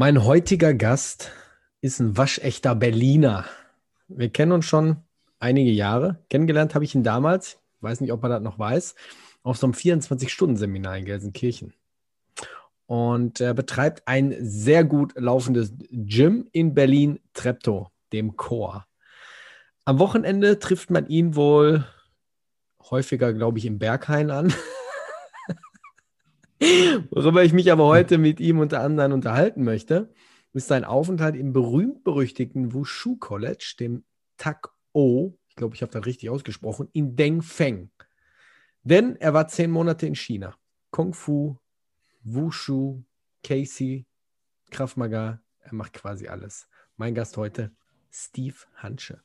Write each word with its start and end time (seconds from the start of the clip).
Mein 0.00 0.24
heutiger 0.24 0.72
Gast 0.72 1.30
ist 1.82 2.00
ein 2.00 2.16
waschechter 2.16 2.74
Berliner. 2.74 3.44
Wir 4.08 4.30
kennen 4.30 4.52
uns 4.52 4.64
schon 4.64 4.96
einige 5.38 5.72
Jahre. 5.72 6.24
Kennengelernt 6.30 6.74
habe 6.74 6.86
ich 6.86 6.94
ihn 6.94 7.02
damals, 7.02 7.58
weiß 7.82 8.00
nicht, 8.00 8.10
ob 8.10 8.22
er 8.22 8.30
das 8.30 8.40
noch 8.40 8.58
weiß, 8.58 8.94
auf 9.42 9.58
so 9.58 9.66
einem 9.66 9.74
24-Stunden-Seminar 9.74 10.96
in 10.96 11.04
Gelsenkirchen. 11.04 11.74
Und 12.86 13.42
er 13.42 13.52
betreibt 13.52 14.08
ein 14.08 14.34
sehr 14.40 14.84
gut 14.84 15.12
laufendes 15.16 15.74
Gym 15.90 16.48
in 16.50 16.72
Berlin, 16.72 17.20
Treptow, 17.34 17.90
dem 18.14 18.38
Chor. 18.38 18.86
Am 19.84 19.98
Wochenende 19.98 20.58
trifft 20.58 20.88
man 20.88 21.08
ihn 21.08 21.36
wohl 21.36 21.84
häufiger, 22.90 23.34
glaube 23.34 23.58
ich, 23.58 23.66
im 23.66 23.78
Berghain 23.78 24.30
an. 24.30 24.50
Worüber 27.10 27.42
ich 27.42 27.52
mich 27.52 27.72
aber 27.72 27.86
heute 27.86 28.18
mit 28.18 28.38
ihm 28.38 28.58
unter 28.58 28.80
anderem 28.80 29.12
unterhalten 29.12 29.64
möchte, 29.64 30.12
ist 30.52 30.68
sein 30.68 30.84
Aufenthalt 30.84 31.36
im 31.36 31.52
berühmt-berüchtigten 31.52 32.74
Wushu 32.74 33.16
College, 33.16 33.76
dem 33.80 34.04
TAC-O, 34.36 35.38
ich 35.48 35.56
glaube, 35.56 35.74
ich 35.74 35.82
habe 35.82 35.92
das 35.92 36.04
richtig 36.04 36.28
ausgesprochen, 36.28 36.88
in 36.92 37.16
Dengfeng. 37.16 37.90
Denn 38.82 39.16
er 39.16 39.32
war 39.32 39.48
zehn 39.48 39.70
Monate 39.70 40.06
in 40.06 40.14
China. 40.14 40.54
Kung 40.90 41.14
Fu, 41.14 41.56
Wushu, 42.22 43.04
Casey, 43.42 44.06
Krav 44.70 44.96
Maga, 44.96 45.40
er 45.60 45.74
macht 45.74 45.94
quasi 45.94 46.28
alles. 46.28 46.68
Mein 46.96 47.14
Gast 47.14 47.36
heute, 47.36 47.72
Steve 48.10 48.56
Hansche. 48.76 49.22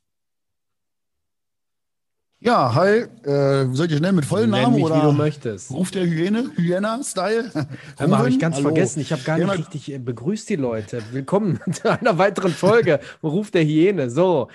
Ja, 2.45 2.75
hi. 2.75 3.05
Äh, 3.23 3.73
soll 3.73 3.87
ich 3.89 3.97
schnell 3.97 4.11
mit 4.11 4.23
vollen 4.23 4.51
Nenn 4.51 4.61
Namen 4.61 4.75
mich, 4.75 4.83
oder 4.83 4.97
wie 4.97 5.01
du 5.01 5.11
möchtest. 5.13 5.71
Ruf 5.71 5.89
der 5.89 6.05
Hyäne, 6.05 6.51
Hyäna-Style? 6.55 7.49
Hör 7.97 8.07
mal, 8.07 8.19
habe 8.19 8.29
ich 8.29 8.37
ganz 8.37 8.57
Hallo. 8.57 8.65
vergessen. 8.67 8.99
Ich 8.99 9.11
habe 9.11 9.23
gar 9.23 9.39
nicht 9.39 9.47
Ja, 9.47 9.53
richtig 9.53 9.91
äh, 9.91 9.97
begrüßt 9.97 10.47
die 10.49 10.55
Leute. 10.55 11.01
Willkommen 11.11 11.59
zu 11.71 11.89
einer 11.89 12.19
weiteren 12.19 12.51
Folge. 12.51 12.99
Ruf 13.23 13.49
der 13.49 13.63
Hyäne. 13.63 14.11
So, 14.11 14.49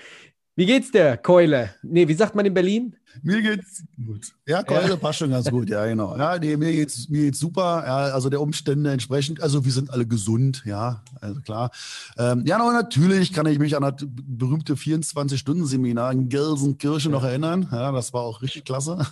wie 0.55 0.65
geht's 0.65 0.91
dir, 0.91 1.17
Keule? 1.17 1.73
Nee, 1.81 2.07
wie 2.07 2.13
sagt 2.13 2.35
man 2.35 2.45
in 2.45 2.53
Berlin? 2.53 2.95
Mir 3.23 3.41
geht's 3.41 3.83
gut. 4.05 4.33
Ja, 4.47 4.63
Keule 4.63 4.95
passt 4.95 5.19
schon 5.19 5.31
ganz 5.31 5.49
gut, 5.49 5.69
ja, 5.69 5.85
genau. 5.85 6.17
Ja, 6.17 6.37
nee, 6.39 6.55
mir 6.55 6.71
geht's, 6.71 7.09
mir 7.09 7.23
geht's 7.25 7.39
super. 7.39 7.83
Ja, 7.85 7.97
also 8.13 8.29
der 8.29 8.39
Umstände 8.39 8.91
entsprechend. 8.91 9.41
Also 9.41 9.65
wir 9.65 9.71
sind 9.71 9.91
alle 9.91 10.07
gesund, 10.07 10.63
ja, 10.65 11.03
also 11.19 11.41
klar. 11.41 11.71
Ähm, 12.17 12.43
ja, 12.45 12.57
aber 12.57 12.71
natürlich 12.71 13.33
kann 13.33 13.45
ich 13.47 13.59
mich 13.59 13.75
an 13.75 13.83
das 13.83 14.05
berühmte 14.07 14.75
24-Stunden-Seminar 14.75 16.11
in 16.13 16.29
Gelsenkirchen 16.29 17.11
noch 17.11 17.23
erinnern. 17.23 17.67
Ja, 17.71 17.91
das 17.91 18.13
war 18.13 18.21
auch 18.21 18.41
richtig 18.41 18.63
klasse. 18.65 19.05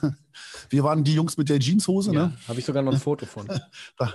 Wir 0.69 0.83
waren 0.83 1.03
die 1.03 1.13
Jungs 1.13 1.37
mit 1.37 1.49
der 1.49 1.59
Jeanshose, 1.59 2.13
Ja, 2.13 2.27
ne? 2.27 2.33
habe 2.47 2.59
ich 2.59 2.65
sogar 2.65 2.81
noch 2.81 2.93
ein 2.93 2.99
Foto 2.99 3.25
von. 3.25 3.47
Da 3.97 4.13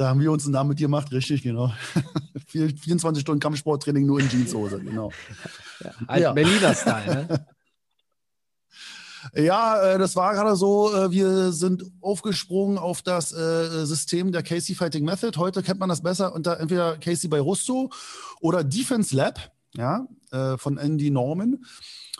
haben 0.00 0.20
wir 0.20 0.30
uns 0.30 0.44
einen 0.44 0.52
Namen 0.52 0.70
mit 0.70 0.78
dir 0.78 0.86
gemacht, 0.86 1.10
richtig, 1.12 1.42
genau. 1.42 1.72
24 2.46 3.20
Stunden 3.20 3.40
Kampfsporttraining 3.40 4.06
nur 4.06 4.20
in 4.20 4.28
Jeanshose, 4.28 4.80
genau. 4.80 5.10
Alt 6.06 6.22
Ja. 6.22 6.32
Berliner 6.32 6.74
Style, 6.74 7.26
ne? 7.28 7.46
Ja, 9.34 9.82
äh, 9.82 9.98
das 9.98 10.16
war 10.16 10.32
gerade 10.34 10.56
so, 10.56 10.94
äh, 10.94 11.10
wir 11.10 11.52
sind 11.52 11.84
aufgesprungen 12.00 12.78
auf 12.78 13.02
das 13.02 13.32
äh, 13.32 13.84
System 13.84 14.32
der 14.32 14.42
Casey 14.42 14.74
Fighting 14.74 15.04
Method. 15.04 15.38
Heute 15.38 15.62
kennt 15.62 15.80
man 15.80 15.88
das 15.88 16.02
besser 16.02 16.34
unter 16.34 16.58
entweder 16.60 16.96
Casey 16.98 17.28
bei 17.28 17.40
Russo 17.40 17.90
oder 18.40 18.64
Defense 18.64 19.14
Lab, 19.14 19.52
ja, 19.74 20.06
von 20.56 20.78
Andy 20.78 21.10
Norman. 21.10 21.64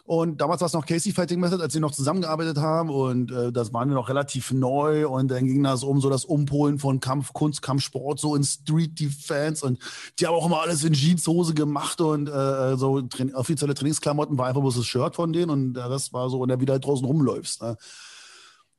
Und 0.09 0.41
damals 0.41 0.63
war 0.63 0.67
es 0.69 0.73
noch 0.73 0.87
Casey 0.87 1.13
Fighting 1.13 1.39
Method, 1.39 1.61
als 1.61 1.75
sie 1.75 1.81
noch 1.81 1.93
zusammengearbeitet 1.93 2.57
haben. 2.57 2.89
Und 2.89 3.31
äh, 3.31 3.53
das 3.53 3.75
waren 3.75 3.91
wir 3.91 3.95
noch 3.95 4.09
relativ 4.09 4.53
neu. 4.53 5.07
Und 5.07 5.29
dann 5.31 5.45
ging 5.45 5.63
das 5.63 5.85
um 5.85 6.01
so 6.01 6.09
das 6.09 6.25
Umpolen 6.25 6.79
von 6.79 6.99
Kampfkunst, 6.99 7.61
Kampfsport, 7.61 8.19
so 8.19 8.35
in 8.35 8.43
Street 8.43 8.99
Defense. 8.99 9.67
Und 9.67 9.79
die 10.19 10.27
haben 10.27 10.33
auch 10.33 10.47
immer 10.47 10.63
alles 10.63 10.83
in 10.83 10.95
Jeanshose 10.95 11.53
gemacht. 11.53 12.01
Und 12.01 12.27
äh, 12.27 12.79
so 12.79 13.03
train 13.03 13.35
offizielle 13.35 13.75
Trainingsklamotten 13.75 14.39
war 14.39 14.47
einfach 14.47 14.63
bloß 14.63 14.77
das 14.77 14.87
Shirt 14.87 15.15
von 15.15 15.35
denen. 15.35 15.51
Und 15.51 15.75
der 15.75 15.91
Rest 15.91 16.15
war 16.15 16.31
so, 16.31 16.41
und 16.41 16.49
der 16.49 16.59
wieder 16.59 16.73
halt 16.73 16.87
draußen 16.87 17.05
rumläufst. 17.05 17.61
Ne? 17.61 17.77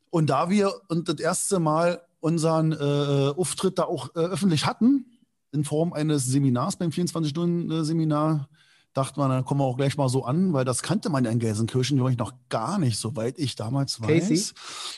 Und 0.10 0.32
da 0.32 0.50
wir 0.50 0.74
und 0.88 1.10
das 1.10 1.20
erste 1.20 1.60
Mal 1.60 2.02
unseren 2.22 2.72
äh, 2.72 3.34
Auftritt 3.38 3.78
da 3.78 3.84
auch 3.84 4.16
äh, 4.16 4.20
öffentlich 4.20 4.66
hatten, 4.66 5.06
in 5.52 5.64
Form 5.64 5.94
eines 5.94 6.26
Seminars 6.26 6.76
beim 6.78 6.90
24-Stunden-Seminar, 6.90 8.50
dachte 8.94 9.20
man, 9.20 9.30
dann 9.30 9.46
kommen 9.46 9.62
wir 9.62 9.66
auch 9.66 9.78
gleich 9.78 9.98
mal 9.98 10.10
so 10.10 10.26
an, 10.26 10.54
weil 10.54 10.66
das 10.66 10.82
kannte 10.82 11.10
man 11.10 11.26
ja 11.26 11.32
in 11.32 11.40
Gelsenkirchen, 11.40 11.98
glaube 11.98 12.12
ich, 12.12 12.18
noch 12.18 12.34
gar 12.50 12.80
nicht, 12.80 12.98
soweit 12.98 13.38
ich 13.38 13.56
damals 13.56 14.02
weiß. 14.02 14.28
Casey? 14.28 14.54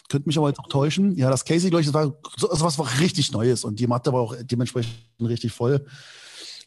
Könnte 0.10 0.30
mich 0.30 0.38
aber 0.38 0.50
jetzt 0.50 0.60
auch 0.60 0.68
täuschen. 0.68 1.16
Ja, 1.18 1.30
das 1.30 1.46
Casey, 1.46 1.70
glaube 1.70 1.82
ich, 1.82 1.88
das 1.88 1.94
war 1.94 2.14
so, 2.38 2.50
also 2.50 2.66
was 2.66 2.80
war 2.80 2.88
richtig 3.00 3.32
Neues 3.32 3.64
und 3.64 3.80
die 3.80 3.88
Matte 3.88 4.14
war 4.14 4.22
auch 4.22 4.36
dementsprechend 4.42 4.94
richtig 5.20 5.52
voll. 5.52 5.86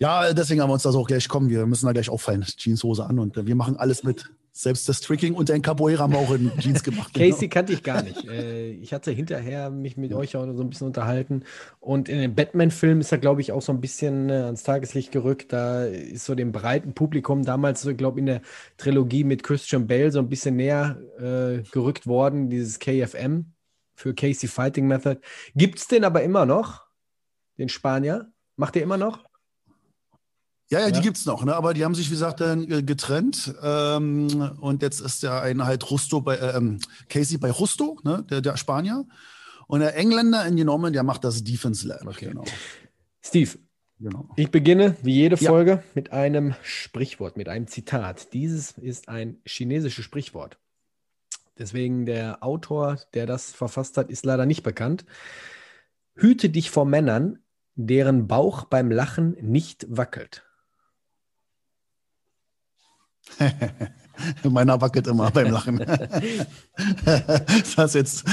Ja, 0.01 0.33
deswegen 0.33 0.61
haben 0.61 0.69
wir 0.69 0.75
uns 0.75 0.83
da 0.83 0.93
so 0.93 1.01
auch 1.01 1.07
gleich 1.07 1.29
kommen. 1.29 1.49
Wir 1.49 1.67
müssen 1.67 1.87
da 1.87 1.93
gleich 1.93 2.11
auffallen. 2.11 2.43
Jeanshose 2.43 3.07
an 3.07 3.19
und 3.19 3.37
wir 3.37 3.55
machen 3.55 3.77
alles 3.77 4.03
mit. 4.03 4.31
Selbst 4.57 4.89
das 4.89 5.01
Tricking 5.01 5.35
und 5.35 5.49
den 5.49 5.63
Capoeira 5.63 6.05
haben 6.05 6.15
auch 6.15 6.31
in 6.31 6.57
Jeans 6.61 6.83
gemacht. 6.85 7.13
Casey 7.13 7.49
kannte 7.49 7.73
ich 7.73 7.83
gar 7.83 8.05
nicht. 8.05 8.25
Äh, 8.25 8.71
ich 8.71 8.95
hatte 8.95 9.11
hinterher 9.11 9.69
mich 9.69 9.97
mit 9.97 10.13
euch 10.15 10.37
auch 10.37 10.47
so 10.55 10.63
ein 10.63 10.71
bisschen 10.71 10.87
unterhalten. 10.87 11.43
Und 11.81 12.09
in 12.09 12.21
dem 12.21 12.37
Batman-Film 12.37 13.01
ist 13.01 13.11
er, 13.11 13.19
glaube 13.19 13.41
ich, 13.41 13.51
auch 13.51 13.63
so 13.63 13.73
ein 13.73 13.81
bisschen 13.81 14.31
äh, 14.31 14.35
ans 14.35 14.63
Tageslicht 14.63 15.11
gerückt. 15.11 15.53
Da 15.53 15.87
ist 15.87 16.25
so 16.25 16.37
dem 16.37 16.53
breiten 16.53 16.95
Publikum 16.95 17.45
damals, 17.45 17.83
so, 17.83 17.93
glaube 17.97 18.21
ich, 18.21 18.21
in 18.21 18.27
der 18.27 18.43
Trilogie 18.77 19.25
mit 19.25 19.43
Christian 19.43 19.89
Bale 19.89 20.13
so 20.13 20.21
ein 20.21 20.29
bisschen 20.29 20.55
näher 20.55 21.01
äh, 21.19 21.69
gerückt 21.73 22.07
worden, 22.07 22.49
dieses 22.49 22.79
KFM 22.79 23.47
für 23.97 24.15
Casey 24.15 24.49
Fighting 24.49 24.87
Method. 24.87 25.19
Gibt 25.57 25.81
es 25.81 25.89
den 25.89 26.05
aber 26.05 26.23
immer 26.23 26.47
noch, 26.47 26.87
den 27.59 27.69
Spanier? 27.69 28.31
Macht 28.55 28.77
ihr 28.77 28.85
immer 28.85 28.99
noch? 28.99 29.25
Ja, 30.71 30.81
ja, 30.81 30.89
die 30.91 30.97
Ja. 30.97 31.01
gibt's 31.03 31.27
noch, 31.27 31.45
ne? 31.45 31.55
aber 31.55 31.75
die 31.75 31.85
haben 31.85 31.95
sich, 31.95 32.07
wie 32.09 32.15
gesagt, 32.15 32.41
dann 32.41 32.71
äh, 32.71 32.83
getrennt. 32.83 33.55
Ähm, 33.63 34.53
und 34.61 34.83
jetzt 34.83 35.01
ist 35.01 35.23
der 35.23 35.43
eine 35.43 35.67
halt 35.67 35.91
Rusto 35.91 36.21
bei, 36.21 36.37
äh, 36.37 36.57
ähm, 36.57 36.79
Casey 37.09 37.37
bei 37.39 37.51
Rusto, 37.51 37.99
ne? 38.03 38.25
der, 38.31 38.41
der 38.41 38.57
Spanier. 38.57 39.05
Und 39.67 39.81
der 39.81 39.97
Engländer 39.97 40.45
in 40.47 40.55
Norman, 40.57 40.93
der 40.93 41.03
macht 41.03 41.25
das 41.25 41.45
Defense 41.45 41.87
Lab. 41.87 42.07
Okay. 42.07 42.29
Genau. 42.29 42.45
Steve, 43.23 43.51
genau. 43.99 44.29
Ich 44.37 44.51
beginne, 44.51 44.97
wie 45.03 45.15
jede 45.15 45.37
Ja. 45.37 45.51
Folge, 45.51 45.83
mit 45.95 46.13
einem 46.13 46.55
Sprichwort, 46.63 47.37
mit 47.37 47.49
einem 47.49 47.67
Zitat. 47.67 48.33
Dieses 48.33 48.73
ist 48.73 49.09
ein 49.09 49.39
chinesisches 49.47 50.05
Sprichwort. 50.05 50.59
Deswegen 51.59 52.05
der 52.05 52.43
Autor, 52.43 52.99
der 53.15 53.27
das 53.27 53.53
verfasst 53.53 53.97
hat, 53.97 54.11
ist 54.11 54.25
leider 54.25 54.45
nicht 54.45 54.63
bekannt. 54.63 55.05
Hüte 56.17 56.49
dich 56.49 56.71
vor 56.71 56.85
Männern, 56.85 57.39
deren 57.77 58.27
Bauch 58.27 58.65
beim 58.65 58.91
Lachen 58.91 59.37
nicht 59.41 59.87
wackelt. 59.89 60.45
Meiner 64.44 64.81
wackelt 64.81 65.06
immer 65.06 65.31
beim 65.31 65.50
Lachen. 65.50 65.79
das 67.76 67.94
jetzt, 67.94 68.25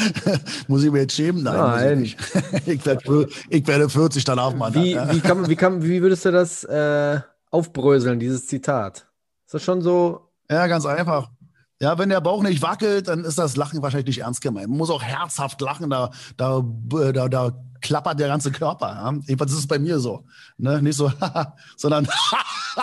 muss 0.68 0.84
ich 0.84 0.92
mir 0.92 1.02
jetzt 1.02 1.16
schämen? 1.16 1.44
Nein, 1.44 1.56
Nein. 1.56 2.04
Ich, 2.04 2.18
ich, 2.68 2.86
werde, 2.86 3.28
ich 3.50 3.68
werde 3.68 3.90
40, 3.90 4.24
dann 4.24 4.38
darf 4.38 4.54
man 4.54 4.74
Wie, 4.74 4.96
wie, 4.96 5.20
kann, 5.20 5.50
wie, 5.50 5.56
kann, 5.56 5.84
wie 5.84 6.02
würdest 6.02 6.26
du 6.26 6.32
das 6.32 6.64
äh, 6.66 7.20
aufbröseln, 7.50 8.20
dieses 8.20 8.48
Zitat? 8.48 9.08
Ist 9.46 9.54
das 9.56 9.64
schon 9.64 9.82
so? 9.82 10.30
Ja, 10.50 10.68
ganz 10.68 10.86
einfach. 10.86 11.32
Ja, 11.82 11.98
wenn 11.98 12.10
der 12.10 12.22
Bauch 12.22 12.44
nicht 12.44 12.62
wackelt, 12.62 13.08
dann 13.08 13.26
ist 13.26 13.40
das 13.40 13.56
Lachen 13.56 13.82
wahrscheinlich 13.82 14.06
nicht 14.06 14.20
ernst 14.20 14.42
gemeint. 14.42 14.70
Man 14.70 14.78
muss 14.78 14.92
auch 14.92 15.02
herzhaft 15.02 15.60
lachen, 15.62 15.90
da, 15.90 16.12
da, 16.38 16.64
da, 17.12 17.28
da 17.28 17.64
klappert 17.82 18.20
der 18.20 18.28
ganze 18.28 18.52
Körper. 18.52 18.86
Ja? 18.88 19.14
Jedenfalls 19.26 19.52
ist 19.52 19.58
es 19.58 19.68
bei 19.68 19.80
mir 19.80 19.98
so. 20.00 20.24
Ne? 20.60 20.80
Nicht 20.84 20.96
so, 20.96 21.12
sondern 21.78 22.08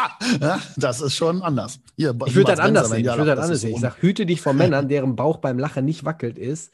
das 0.76 1.00
ist 1.00 1.14
schon 1.14 1.42
anders. 1.42 1.78
Hier, 1.96 2.12
Ich 2.26 2.34
würde 2.34 2.50
das 2.50 2.58
anders 2.58 2.88
sehen. 2.90 3.06
Ich 3.06 3.16
würde 3.16 3.36
das 3.36 3.44
anders 3.44 3.60
sehen. 3.60 3.74
Ich 3.76 3.80
sage, 3.80 4.02
hüte 4.02 4.26
dich 4.26 4.40
vor 4.40 4.52
Männern, 4.52 4.88
deren 4.88 5.14
Bauch 5.14 5.36
beim 5.36 5.60
Lachen 5.60 5.84
nicht 5.84 6.04
wackelt 6.04 6.36
ist, 6.36 6.72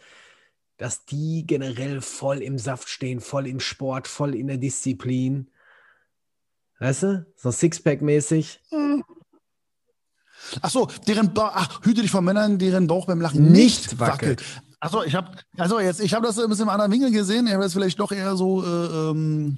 dass 0.78 1.04
die 1.04 1.46
generell 1.46 2.00
voll 2.00 2.38
im 2.38 2.56
Saft 2.56 2.88
stehen, 2.88 3.20
voll 3.20 3.46
im 3.46 3.60
Sport, 3.60 4.08
voll 4.08 4.34
in 4.34 4.46
der 4.46 4.56
Disziplin. 4.56 5.50
Weißt 6.78 7.02
du? 7.02 7.26
So 7.36 7.50
Sixpack-mäßig. 7.50 8.60
Achso, 10.62 10.88
deren 11.06 11.32
ba 11.34 11.52
ach, 11.54 11.80
hüte 11.82 12.02
dich 12.02 12.10
von 12.10 12.24
Männern, 12.24 12.58
deren 12.58 12.86
Bauch 12.86 13.06
beim 13.06 13.20
Lachen 13.20 13.50
nicht, 13.50 13.90
nicht 13.90 14.00
wackelt. 14.00 14.40
wackelt. 14.40 14.62
Achso, 14.80 15.02
ich 15.02 15.14
habe 15.14 15.30
also 15.56 15.80
jetzt, 15.80 16.00
ich 16.00 16.12
habe 16.12 16.26
das 16.26 16.38
ein 16.38 16.48
bisschen 16.48 16.64
im 16.64 16.68
anderen 16.68 16.92
Winkel 16.92 17.10
gesehen. 17.10 17.46
Ich 17.46 17.52
habe 17.52 17.62
das 17.62 17.72
vielleicht 17.72 17.98
doch 17.98 18.12
eher 18.12 18.36
so 18.36 18.62
äh, 18.62 18.66
ähm, 19.10 19.56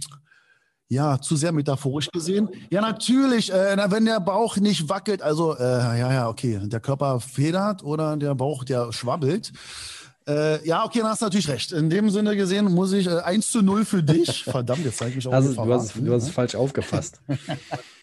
ja, 0.88 1.20
zu 1.20 1.37
sehr 1.37 1.52
metaphorisch 1.52 2.10
gesehen. 2.10 2.48
Ja, 2.70 2.81
natürlich, 2.81 3.52
äh, 3.52 3.76
wenn 3.90 4.04
der 4.04 4.20
Bauch 4.20 4.56
nicht 4.56 4.88
wackelt, 4.88 5.22
also, 5.22 5.56
äh, 5.56 5.62
ja, 5.62 6.12
ja, 6.12 6.28
okay, 6.28 6.60
der 6.62 6.81
Körper 6.81 7.19
federt 7.20 7.82
oder 7.82 8.16
der 8.16 8.34
Bauch, 8.34 8.64
der 8.64 8.92
schwabbelt. 8.92 9.52
Äh, 10.28 10.66
ja, 10.66 10.84
okay, 10.84 11.00
dann 11.00 11.08
hast 11.08 11.22
du 11.22 11.26
natürlich 11.26 11.49
recht. 11.49 11.72
In 11.72 11.88
dem 11.90 12.10
Sinne 12.10 12.37
gesehen 12.37 12.66
muss 12.66 12.92
ich 12.92 13.06
äh, 13.06 13.19
1 13.19 13.50
zu 13.50 13.62
0 13.62 13.84
für 13.84 14.02
dich. 14.02 14.44
Verdammt, 14.50 14.84
jetzt 14.84 14.99
zeige 14.99 15.10
ich 15.10 15.16
mich 15.16 15.28
auch. 15.28 15.32
Also, 15.32 15.54
du, 15.54 15.72
hast, 15.72 15.94
du 15.96 16.12
hast 16.12 16.25
es 16.25 16.31
falsch 16.31 16.54
aufgefasst. 16.54 17.20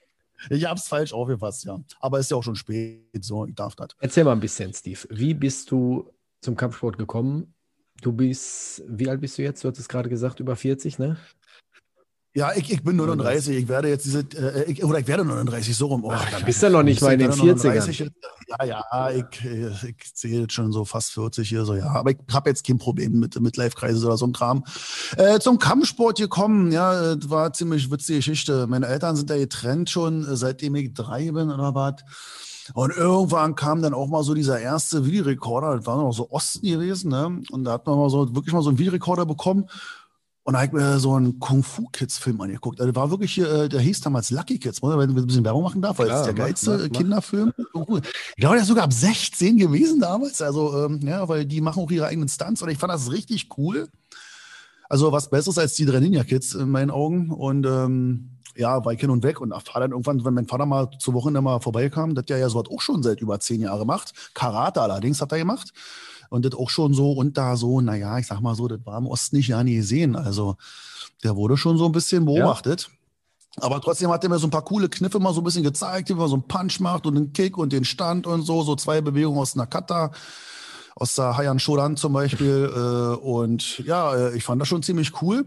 ich 0.49 0.65
habe 0.65 0.79
es 0.79 0.87
falsch 0.87 1.13
aufgefasst, 1.13 1.65
ja. 1.65 1.79
Aber 1.99 2.19
ist 2.19 2.31
ja 2.31 2.37
auch 2.37 2.43
schon 2.43 2.55
spät, 2.55 3.23
so, 3.23 3.45
ich 3.45 3.55
darf 3.55 3.75
das. 3.75 3.89
Erzähl 3.99 4.23
mal 4.23 4.33
ein 4.33 4.39
bisschen, 4.39 4.73
Steve. 4.73 4.99
Wie 5.09 5.33
bist 5.33 5.71
du 5.71 6.09
zum 6.41 6.55
Kampfsport 6.55 6.97
gekommen? 6.97 7.53
Du 8.01 8.11
bist, 8.11 8.83
wie 8.87 9.09
alt 9.09 9.21
bist 9.21 9.37
du 9.37 9.43
jetzt? 9.43 9.63
Du 9.63 9.67
hattest 9.67 9.87
gerade 9.87 10.09
gesagt, 10.09 10.39
über 10.39 10.55
40, 10.55 10.99
ne? 10.99 11.17
Ja, 12.35 12.51
ich, 12.55 12.71
ich 12.71 12.83
bin 12.83 12.95
39. 12.95 13.55
Ich 13.55 13.67
werde 13.67 13.89
jetzt 13.89 14.05
diese, 14.05 14.21
äh, 14.35 14.63
ich, 14.63 14.83
oder 14.83 14.97
ich 14.97 15.07
werde 15.07 15.23
39, 15.23 15.77
so 15.77 15.85
rum. 15.85 16.03
Oh, 16.03 16.11
Ach, 16.11 16.31
dann 16.31 16.43
bist 16.45 16.63
du 16.63 16.69
noch 16.71 16.81
nicht 16.81 16.99
mal 16.99 17.13
in 17.13 17.19
den 17.19 17.31
40ern. 17.31 18.11
Ja, 18.59 18.65
ja, 18.65 19.09
ich, 19.11 19.25
ich 19.45 20.15
zähle 20.15 20.41
jetzt 20.41 20.53
schon 20.53 20.71
so 20.71 20.83
fast 20.83 21.11
40 21.11 21.47
hier, 21.47 21.63
so 21.63 21.75
ja. 21.75 21.87
Aber 21.87 22.09
ich 22.09 22.17
habe 22.31 22.49
jetzt 22.49 22.65
kein 22.65 22.79
Problem 22.79 23.19
mit, 23.19 23.39
mit 23.39 23.55
Live-Kreise 23.55 24.05
oder 24.07 24.17
so 24.17 24.25
ein 24.25 24.33
Kram. 24.33 24.63
Äh, 25.15 25.39
zum 25.39 25.59
Kampfsport 25.59 26.17
gekommen, 26.17 26.71
ja, 26.71 27.15
das 27.15 27.29
war 27.29 27.53
ziemlich 27.53 27.91
witzige 27.91 28.17
Geschichte. 28.17 28.65
Meine 28.65 28.87
Eltern 28.87 29.15
sind 29.15 29.29
da 29.29 29.37
getrennt 29.37 29.91
schon, 29.91 30.23
äh, 30.27 30.35
seitdem 30.35 30.73
ich 30.73 30.93
drei 30.93 31.31
bin 31.31 31.51
oder 31.51 31.75
was. 31.75 32.03
Und 32.73 32.95
irgendwann 32.95 33.55
kam 33.55 33.81
dann 33.81 33.93
auch 33.93 34.07
mal 34.07 34.23
so 34.23 34.33
dieser 34.33 34.59
erste 34.59 35.05
Videorekorder, 35.05 35.77
das 35.77 35.85
war 35.85 35.97
noch 35.97 36.13
so 36.13 36.31
Osten 36.31 36.65
gewesen, 36.65 37.11
ne? 37.11 37.41
Und 37.51 37.65
da 37.65 37.73
hat 37.73 37.85
man 37.85 37.97
mal 37.97 38.09
so 38.09 38.33
wirklich 38.33 38.53
mal 38.53 38.61
so 38.61 38.69
einen 38.69 38.79
Videorekorder 38.79 39.25
bekommen. 39.25 39.67
Und 40.45 40.53
da 40.53 40.59
habe 40.59 40.67
ich 40.67 40.73
mir 40.73 40.99
so 40.99 41.13
einen 41.13 41.39
Kung-Fu-Kids-Film 41.39 42.41
angeguckt. 42.41 42.81
Also, 42.81 42.91
der 42.91 43.01
war 43.01 43.09
wirklich, 43.09 43.39
äh, 43.39 43.69
der 43.69 43.79
hieß 43.79 44.01
damals 44.01 44.29
Lucky 44.29 44.59
Kids, 44.59 44.81
wenn 44.83 45.09
ich 45.09 45.15
ein 45.15 45.25
bisschen 45.25 45.45
Werbung 45.45 45.63
machen 45.63 45.81
darf, 45.81 45.99
weil 45.99 46.09
es 46.09 46.23
der 46.23 46.33
geilste 46.33 46.71
mach, 46.71 46.79
mach, 46.79 46.89
Kinderfilm. 46.89 47.53
Ich 47.57 48.35
glaube, 48.35 48.55
der 48.55 48.61
ist 48.61 48.67
sogar 48.67 48.83
ab 48.83 48.93
16 48.93 49.57
gewesen 49.57 50.01
damals. 50.01 50.41
Also, 50.41 50.85
ähm, 50.85 50.99
ja, 51.01 51.27
weil 51.29 51.45
die 51.45 51.61
machen 51.61 51.81
auch 51.81 51.91
ihre 51.91 52.07
eigenen 52.07 52.27
Stunts 52.27 52.61
und 52.61 52.69
ich 52.69 52.77
fand 52.77 52.91
das 52.91 53.09
richtig 53.11 53.47
cool. 53.57 53.87
Also 54.89 55.11
was 55.11 55.29
Besseres 55.29 55.57
als 55.57 55.75
die 55.75 55.85
drei 55.85 56.01
Ninja-Kids 56.01 56.55
in 56.55 56.69
meinen 56.69 56.91
Augen. 56.91 57.31
Und 57.31 57.65
ähm, 57.65 58.31
ja, 58.55 58.83
war 58.83 58.91
ich 58.91 58.99
hin 58.99 59.09
und 59.09 59.23
weg 59.23 59.39
und 59.39 59.51
war 59.51 59.61
dann 59.75 59.91
irgendwann, 59.91 60.23
wenn 60.25 60.33
mein 60.33 60.47
Vater 60.47 60.65
mal 60.65 60.89
zur 60.99 61.13
Woche 61.13 61.31
mal 61.31 61.61
vorbeikam, 61.61 62.15
das 62.15 62.25
der 62.25 62.37
ja 62.37 62.49
sowas 62.49 62.69
auch 62.69 62.81
schon 62.81 63.01
seit 63.01 63.21
über 63.21 63.39
zehn 63.39 63.61
Jahren 63.61 63.87
macht. 63.87 64.13
Karate 64.33 64.81
allerdings 64.81 65.21
hat 65.21 65.31
er 65.31 65.37
gemacht 65.37 65.73
und 66.33 66.45
das 66.45 66.55
auch 66.55 66.71
schon 66.71 66.95
so 66.95 67.11
und 67.11 67.37
da 67.37 67.55
so, 67.55 67.79
naja, 67.79 68.17
ich 68.17 68.25
sag 68.25 68.41
mal 68.41 68.55
so, 68.55 68.67
das 68.67 68.83
war 68.85 68.97
im 68.97 69.05
Osten 69.05 69.35
nicht 69.35 69.49
ja 69.49 69.63
nie 69.63 69.75
gesehen. 69.75 70.15
Also 70.15 70.57
der 71.23 71.35
wurde 71.35 71.57
schon 71.57 71.77
so 71.77 71.85
ein 71.85 71.91
bisschen 71.91 72.25
beobachtet. 72.25 72.89
Ja. 72.89 73.63
Aber 73.63 73.79
trotzdem 73.79 74.09
hat 74.09 74.23
er 74.23 74.31
mir 74.31 74.39
so 74.39 74.47
ein 74.47 74.49
paar 74.49 74.65
coole 74.65 74.89
Kniffe 74.89 75.19
mal 75.19 75.31
so 75.31 75.41
ein 75.41 75.43
bisschen 75.43 75.61
gezeigt, 75.61 76.09
wie 76.09 76.15
man 76.15 76.27
so 76.27 76.33
einen 76.33 76.47
Punch 76.47 76.79
macht 76.79 77.05
und 77.05 77.15
einen 77.15 77.33
Kick 77.33 77.55
und 77.55 77.71
den 77.71 77.85
Stand 77.85 78.25
und 78.25 78.41
so, 78.41 78.63
so 78.63 78.75
zwei 78.75 78.99
Bewegungen 78.99 79.39
aus 79.39 79.55
einer 79.55 79.67
Kata, 79.67 80.11
aus 80.95 81.13
der 81.13 81.37
Hayan 81.37 81.59
Shodan 81.59 81.97
zum 81.97 82.13
Beispiel. 82.13 82.71
Äh, 82.75 83.15
und 83.17 83.77
ja, 83.85 84.15
äh, 84.15 84.35
ich 84.35 84.43
fand 84.43 84.59
das 84.59 84.67
schon 84.67 84.81
ziemlich 84.81 85.21
cool 85.21 85.45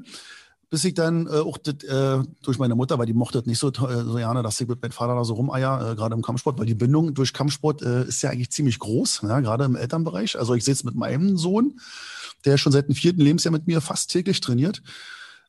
bis 0.69 0.85
ich 0.85 0.95
dann 0.95 1.27
äh, 1.27 1.31
auch 1.31 1.59
das, 1.59 1.75
äh, 1.85 2.23
durch 2.43 2.59
meine 2.59 2.75
Mutter, 2.75 2.99
weil 2.99 3.07
die 3.07 3.13
mochte 3.13 3.39
das 3.39 3.47
nicht 3.47 3.59
so, 3.59 3.69
äh, 3.69 4.05
so 4.05 4.15
gerne, 4.15 4.43
dass 4.43 4.61
ich 4.61 4.67
mit 4.67 4.83
meinem 4.83 4.93
Vater 4.93 5.15
da 5.15 5.25
so 5.25 5.35
rumeier, 5.35 5.93
äh, 5.93 5.95
gerade 5.95 6.15
im 6.15 6.23
Kampfsport, 6.23 6.59
weil 6.59 6.67
die 6.67 6.75
Bindung 6.75 7.15
durch 7.15 7.33
Kampfsport 7.33 7.83
äh, 7.83 8.05
ist 8.05 8.23
ja 8.23 8.31
eigentlich 8.31 8.51
ziemlich 8.51 8.79
groß, 8.79 9.23
ja, 9.23 9.41
gerade 9.41 9.65
im 9.65 9.77
Elternbereich. 9.77 10.39
Also 10.39 10.55
ich 10.55 10.65
sehe 10.65 10.75
es 10.75 10.83
mit 10.83 10.97
meinem 10.97 11.37
Sohn, 11.37 11.79
der 12.45 12.59
schon 12.59 12.73
seit 12.73 12.89
dem 12.89 12.95
vierten 12.95 13.21
Lebensjahr 13.21 13.53
mit 13.53 13.67
mir 13.67 13.81
fast 13.81 14.11
täglich 14.11 14.41
trainiert. 14.41 14.83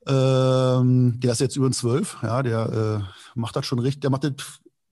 Ähm, 0.06 1.20
der 1.20 1.32
ist 1.34 1.42
jetzt 1.42 1.56
über 1.56 1.72
zwölf, 1.72 2.18
ja, 2.22 2.44
der 2.44 3.04
äh, 3.04 3.40
macht 3.40 3.56
das 3.56 3.66
schon 3.66 3.80
richtig, 3.80 4.02
der 4.02 4.12
macht 4.12 4.24
das, 4.24 4.34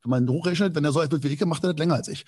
wenn 0.03 0.09
man 0.09 0.29
hochrechnet, 0.29 0.75
wenn 0.75 0.85
er 0.85 0.91
so 0.91 0.99
alt 0.99 1.11
wird 1.11 1.23
wie 1.23 1.27
ich, 1.27 1.45
macht 1.45 1.63
er 1.63 1.73
das 1.73 1.79
länger 1.79 1.95
als 1.95 2.07
ich. 2.07 2.25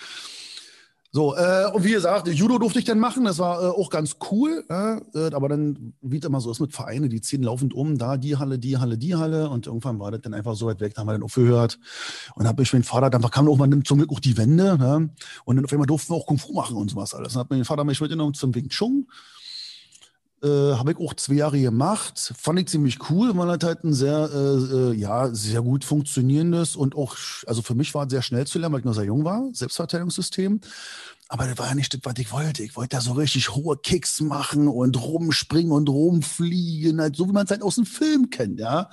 So, 1.11 1.35
äh, 1.35 1.71
und 1.73 1.85
wie 1.85 1.91
gesagt, 1.91 2.27
Judo 2.27 2.57
durfte 2.59 2.79
ich 2.79 2.85
dann 2.85 2.99
machen, 2.99 3.23
das 3.23 3.39
war 3.39 3.63
äh, 3.63 3.67
auch 3.67 3.89
ganz 3.89 4.17
cool, 4.29 4.65
äh, 4.67 5.33
aber 5.33 5.47
dann, 5.47 5.93
wie 6.01 6.17
es 6.17 6.25
immer 6.25 6.41
so 6.41 6.51
ist 6.51 6.59
mit 6.59 6.73
Vereinen, 6.73 7.09
die 7.09 7.21
ziehen 7.21 7.43
laufend 7.43 7.73
um, 7.73 7.97
da 7.97 8.17
die 8.17 8.35
Halle, 8.35 8.59
die 8.59 8.77
Halle, 8.77 8.97
die 8.97 9.15
Halle 9.15 9.49
und 9.49 9.67
irgendwann 9.67 9.99
war 9.99 10.11
das 10.11 10.21
dann 10.21 10.33
einfach 10.33 10.55
so 10.55 10.67
weit 10.67 10.81
weg, 10.81 10.93
da 10.93 11.01
haben 11.01 11.07
wir 11.07 11.13
dann 11.13 11.23
aufgehört 11.23 11.79
und 12.35 12.45
habe 12.45 12.61
ich 12.61 12.71
dem 12.71 12.83
Vater, 12.83 13.09
dann 13.09 13.21
kam 13.31 13.47
auch 13.47 13.57
mal 13.57 13.69
zum 13.83 13.99
Glück 13.99 14.11
auch 14.11 14.19
die 14.19 14.37
Wände 14.37 14.77
ne? 14.77 15.09
und 15.45 15.55
dann 15.55 15.63
auf 15.63 15.71
einmal 15.71 15.87
durften 15.87 16.13
wir 16.13 16.17
auch 16.17 16.25
Kung 16.25 16.37
Fu 16.37 16.53
machen 16.53 16.75
und 16.75 16.91
sowas 16.91 17.13
alles. 17.13 17.33
Dann 17.33 17.41
hat 17.41 17.49
mein 17.49 17.63
Vater 17.63 17.85
mich 17.85 18.01
mitgenommen 18.01 18.33
zum 18.33 18.53
Wing 18.53 18.67
Chun, 18.67 19.07
äh, 20.43 20.47
habe 20.47 20.91
ich 20.91 20.97
auch 20.97 21.13
zwei 21.15 21.35
Jahre 21.35 21.59
gemacht. 21.59 22.33
Fand 22.37 22.59
ich 22.59 22.67
ziemlich 22.67 23.09
cool, 23.09 23.35
weil 23.35 23.57
das 23.57 23.67
halt 23.67 23.83
ein 23.83 23.93
sehr, 23.93 24.29
äh, 24.31 24.91
äh, 24.91 24.93
ja, 24.93 25.33
sehr 25.33 25.61
gut 25.61 25.83
funktionierendes 25.83 26.75
und 26.75 26.95
auch, 26.95 27.15
also 27.47 27.61
für 27.61 27.75
mich 27.75 27.93
war 27.93 28.05
es 28.05 28.11
sehr 28.11 28.21
schnell 28.21 28.45
zu 28.45 28.59
lernen, 28.59 28.73
weil 28.73 28.79
ich 28.81 28.85
noch 28.85 28.93
sehr 28.93 29.05
jung 29.05 29.23
war, 29.23 29.49
Selbstverteidigungssystem. 29.53 30.61
Aber 31.29 31.45
das 31.45 31.57
war 31.57 31.67
ja 31.67 31.75
nicht 31.75 31.93
das, 31.93 32.01
was 32.03 32.13
ich 32.17 32.31
wollte. 32.31 32.63
Ich 32.63 32.75
wollte 32.75 32.95
da 32.95 33.01
so 33.01 33.13
richtig 33.13 33.49
hohe 33.53 33.77
Kicks 33.77 34.21
machen 34.21 34.67
und 34.67 35.01
rumspringen 35.01 35.71
und 35.71 35.89
rumfliegen, 35.89 37.01
halt 37.01 37.15
so 37.15 37.27
wie 37.27 37.33
man 37.33 37.45
es 37.45 37.51
halt 37.51 37.63
aus 37.63 37.75
dem 37.75 37.85
Film 37.85 38.29
kennt, 38.29 38.59
ja. 38.59 38.89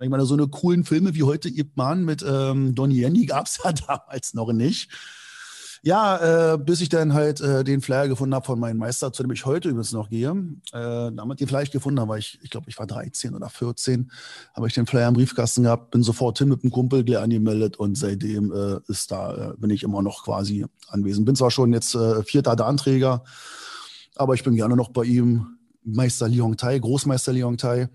Ich 0.00 0.08
meine, 0.08 0.26
so 0.26 0.34
eine 0.34 0.46
coolen 0.46 0.84
Filme 0.84 1.14
wie 1.14 1.24
heute 1.24 1.48
Ip 1.48 1.76
Man 1.76 2.04
mit 2.04 2.24
ähm, 2.26 2.74
Donnie 2.74 3.02
Yen, 3.02 3.26
gab 3.26 3.46
es 3.46 3.58
ja 3.64 3.72
damals 3.72 4.34
noch 4.34 4.52
nicht. 4.52 4.90
Ja, 5.82 6.54
äh, 6.54 6.58
bis 6.58 6.80
ich 6.80 6.88
dann 6.88 7.14
halt 7.14 7.40
äh, 7.40 7.64
den 7.64 7.80
Flyer 7.80 8.08
gefunden 8.08 8.34
habe 8.34 8.44
von 8.44 8.58
meinem 8.58 8.78
Meister, 8.78 9.12
zu 9.12 9.22
dem 9.22 9.32
ich 9.32 9.46
heute 9.46 9.68
übrigens 9.68 9.92
noch 9.92 10.10
gehe. 10.10 10.30
Äh, 10.72 11.12
damit 11.12 11.40
den 11.40 11.48
Flyer 11.48 11.64
gefunden 11.64 12.00
habe, 12.00 12.18
ich, 12.18 12.38
ich 12.42 12.50
glaube, 12.50 12.68
ich 12.68 12.78
war 12.78 12.86
13 12.86 13.34
oder 13.34 13.48
14, 13.48 14.10
habe 14.54 14.66
ich 14.66 14.74
den 14.74 14.86
Flyer 14.86 15.08
im 15.08 15.14
Briefkasten 15.14 15.64
gehabt, 15.64 15.90
bin 15.90 16.02
sofort 16.02 16.38
hin 16.38 16.48
mit 16.48 16.62
dem 16.62 16.70
Kumpel 16.70 17.04
gleich 17.04 17.22
angemeldet 17.22 17.76
und 17.76 17.96
seitdem 17.96 18.52
äh, 18.52 18.80
ist 18.90 19.10
da, 19.10 19.52
äh, 19.52 19.56
bin 19.56 19.70
ich 19.70 19.82
immer 19.82 20.02
noch 20.02 20.24
quasi 20.24 20.66
anwesend. 20.88 21.26
Bin 21.26 21.36
zwar 21.36 21.50
schon 21.50 21.72
jetzt 21.72 21.94
äh, 21.94 22.22
vierter 22.22 22.58
Anträger, 22.66 23.24
aber 24.16 24.34
ich 24.34 24.44
bin 24.44 24.56
gerne 24.56 24.76
noch 24.76 24.90
bei 24.90 25.04
ihm. 25.04 25.58
Meister 25.84 26.28
Li 26.28 26.42
Tai, 26.56 26.78
Großmeister 26.78 27.32
Li 27.32 27.56
Tai 27.56 27.88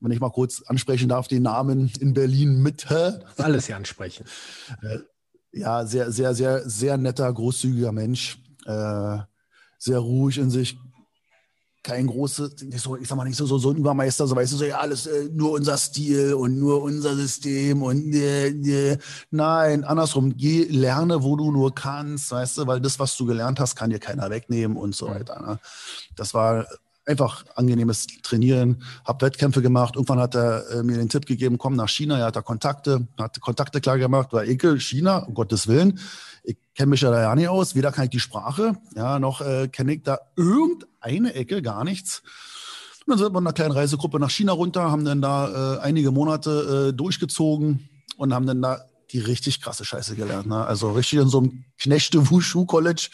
wenn 0.00 0.12
ich 0.12 0.20
mal 0.20 0.30
kurz 0.30 0.62
ansprechen 0.62 1.08
darf, 1.08 1.28
den 1.28 1.42
Namen 1.42 1.92
in 2.00 2.14
Berlin 2.14 2.62
Mitte. 2.62 3.24
Alles 3.36 3.66
hier 3.66 3.76
ansprechen. 3.76 4.24
Ja, 5.52 5.84
sehr, 5.84 6.12
sehr, 6.12 6.34
sehr, 6.34 6.68
sehr 6.68 6.96
netter, 6.96 7.32
großzügiger 7.32 7.92
Mensch. 7.92 8.38
Äh, 8.66 9.18
sehr 9.78 9.98
ruhig 9.98 10.38
in 10.38 10.50
sich. 10.50 10.78
Kein 11.82 12.08
großes, 12.08 12.56
so, 12.76 12.96
ich 12.98 13.08
sag 13.08 13.16
mal 13.16 13.24
nicht 13.24 13.38
so, 13.38 13.46
so, 13.46 13.56
so 13.56 13.70
ein 13.70 13.78
Übermeister, 13.78 14.26
so 14.26 14.36
weißt 14.36 14.52
du, 14.52 14.56
so 14.58 14.64
ja, 14.66 14.78
alles 14.80 15.06
äh, 15.06 15.30
nur 15.32 15.52
unser 15.52 15.78
Stil 15.78 16.34
und 16.34 16.58
nur 16.58 16.82
unser 16.82 17.16
System 17.16 17.82
und 17.82 18.12
äh, 18.14 18.48
äh. 18.48 18.98
nein, 19.30 19.84
andersrum, 19.84 20.36
geh, 20.36 20.64
lerne, 20.64 21.22
wo 21.22 21.36
du 21.36 21.50
nur 21.50 21.74
kannst, 21.74 22.32
weißt 22.32 22.58
du, 22.58 22.66
weil 22.66 22.82
das, 22.82 22.98
was 22.98 23.16
du 23.16 23.24
gelernt 23.24 23.60
hast, 23.60 23.76
kann 23.76 23.88
dir 23.88 23.98
keiner 23.98 24.28
wegnehmen 24.28 24.76
und 24.76 24.94
so 24.94 25.08
weiter. 25.08 25.40
Ne? 25.40 25.58
Das 26.16 26.34
war 26.34 26.66
einfach 27.06 27.44
angenehmes 27.54 28.06
Trainieren, 28.22 28.82
habe 29.04 29.26
Wettkämpfe 29.26 29.62
gemacht. 29.62 29.96
Irgendwann 29.96 30.20
hat 30.20 30.34
er 30.34 30.68
äh, 30.70 30.82
mir 30.82 30.96
den 30.96 31.08
Tipp 31.08 31.26
gegeben, 31.26 31.58
komm 31.58 31.74
nach 31.74 31.88
China. 31.88 32.18
Er 32.18 32.26
hat 32.26 32.36
da 32.36 32.42
Kontakte, 32.42 33.06
hat 33.18 33.40
Kontakte 33.40 33.80
klar 33.80 33.98
gemacht, 33.98 34.28
weil 34.32 34.48
Ekel, 34.48 34.78
China, 34.80 35.18
um 35.18 35.34
Gottes 35.34 35.66
Willen. 35.66 35.98
Ich 36.42 36.56
kenne 36.74 36.90
mich 36.90 37.00
ja 37.00 37.10
da 37.10 37.20
ja 37.20 37.34
nicht 37.34 37.48
aus, 37.48 37.74
weder 37.74 37.92
kann 37.92 38.04
ich 38.04 38.10
die 38.10 38.20
Sprache, 38.20 38.74
ja, 38.94 39.18
noch 39.18 39.40
äh, 39.40 39.68
kenne 39.68 39.94
ich 39.94 40.02
da 40.02 40.18
irgendeine 40.36 41.34
Ecke, 41.34 41.62
gar 41.62 41.84
nichts. 41.84 42.22
Und 43.06 43.12
dann 43.12 43.18
sind 43.18 43.26
wir 43.26 43.40
mit 43.40 43.48
einer 43.48 43.52
kleinen 43.52 43.72
Reisegruppe 43.72 44.18
nach 44.18 44.30
China 44.30 44.52
runter, 44.52 44.90
haben 44.90 45.04
dann 45.04 45.20
da 45.20 45.76
äh, 45.76 45.80
einige 45.80 46.10
Monate 46.10 46.88
äh, 46.88 46.96
durchgezogen 46.96 47.88
und 48.16 48.32
haben 48.32 48.46
dann 48.46 48.62
da 48.62 48.84
die 49.10 49.18
richtig 49.18 49.60
krasse 49.60 49.84
Scheiße 49.84 50.14
gelernt. 50.16 50.46
Ne? 50.46 50.64
Also 50.64 50.92
richtig 50.92 51.18
in 51.18 51.28
so 51.28 51.38
einem 51.38 51.64
Knechte-Wushu-College 51.78 53.10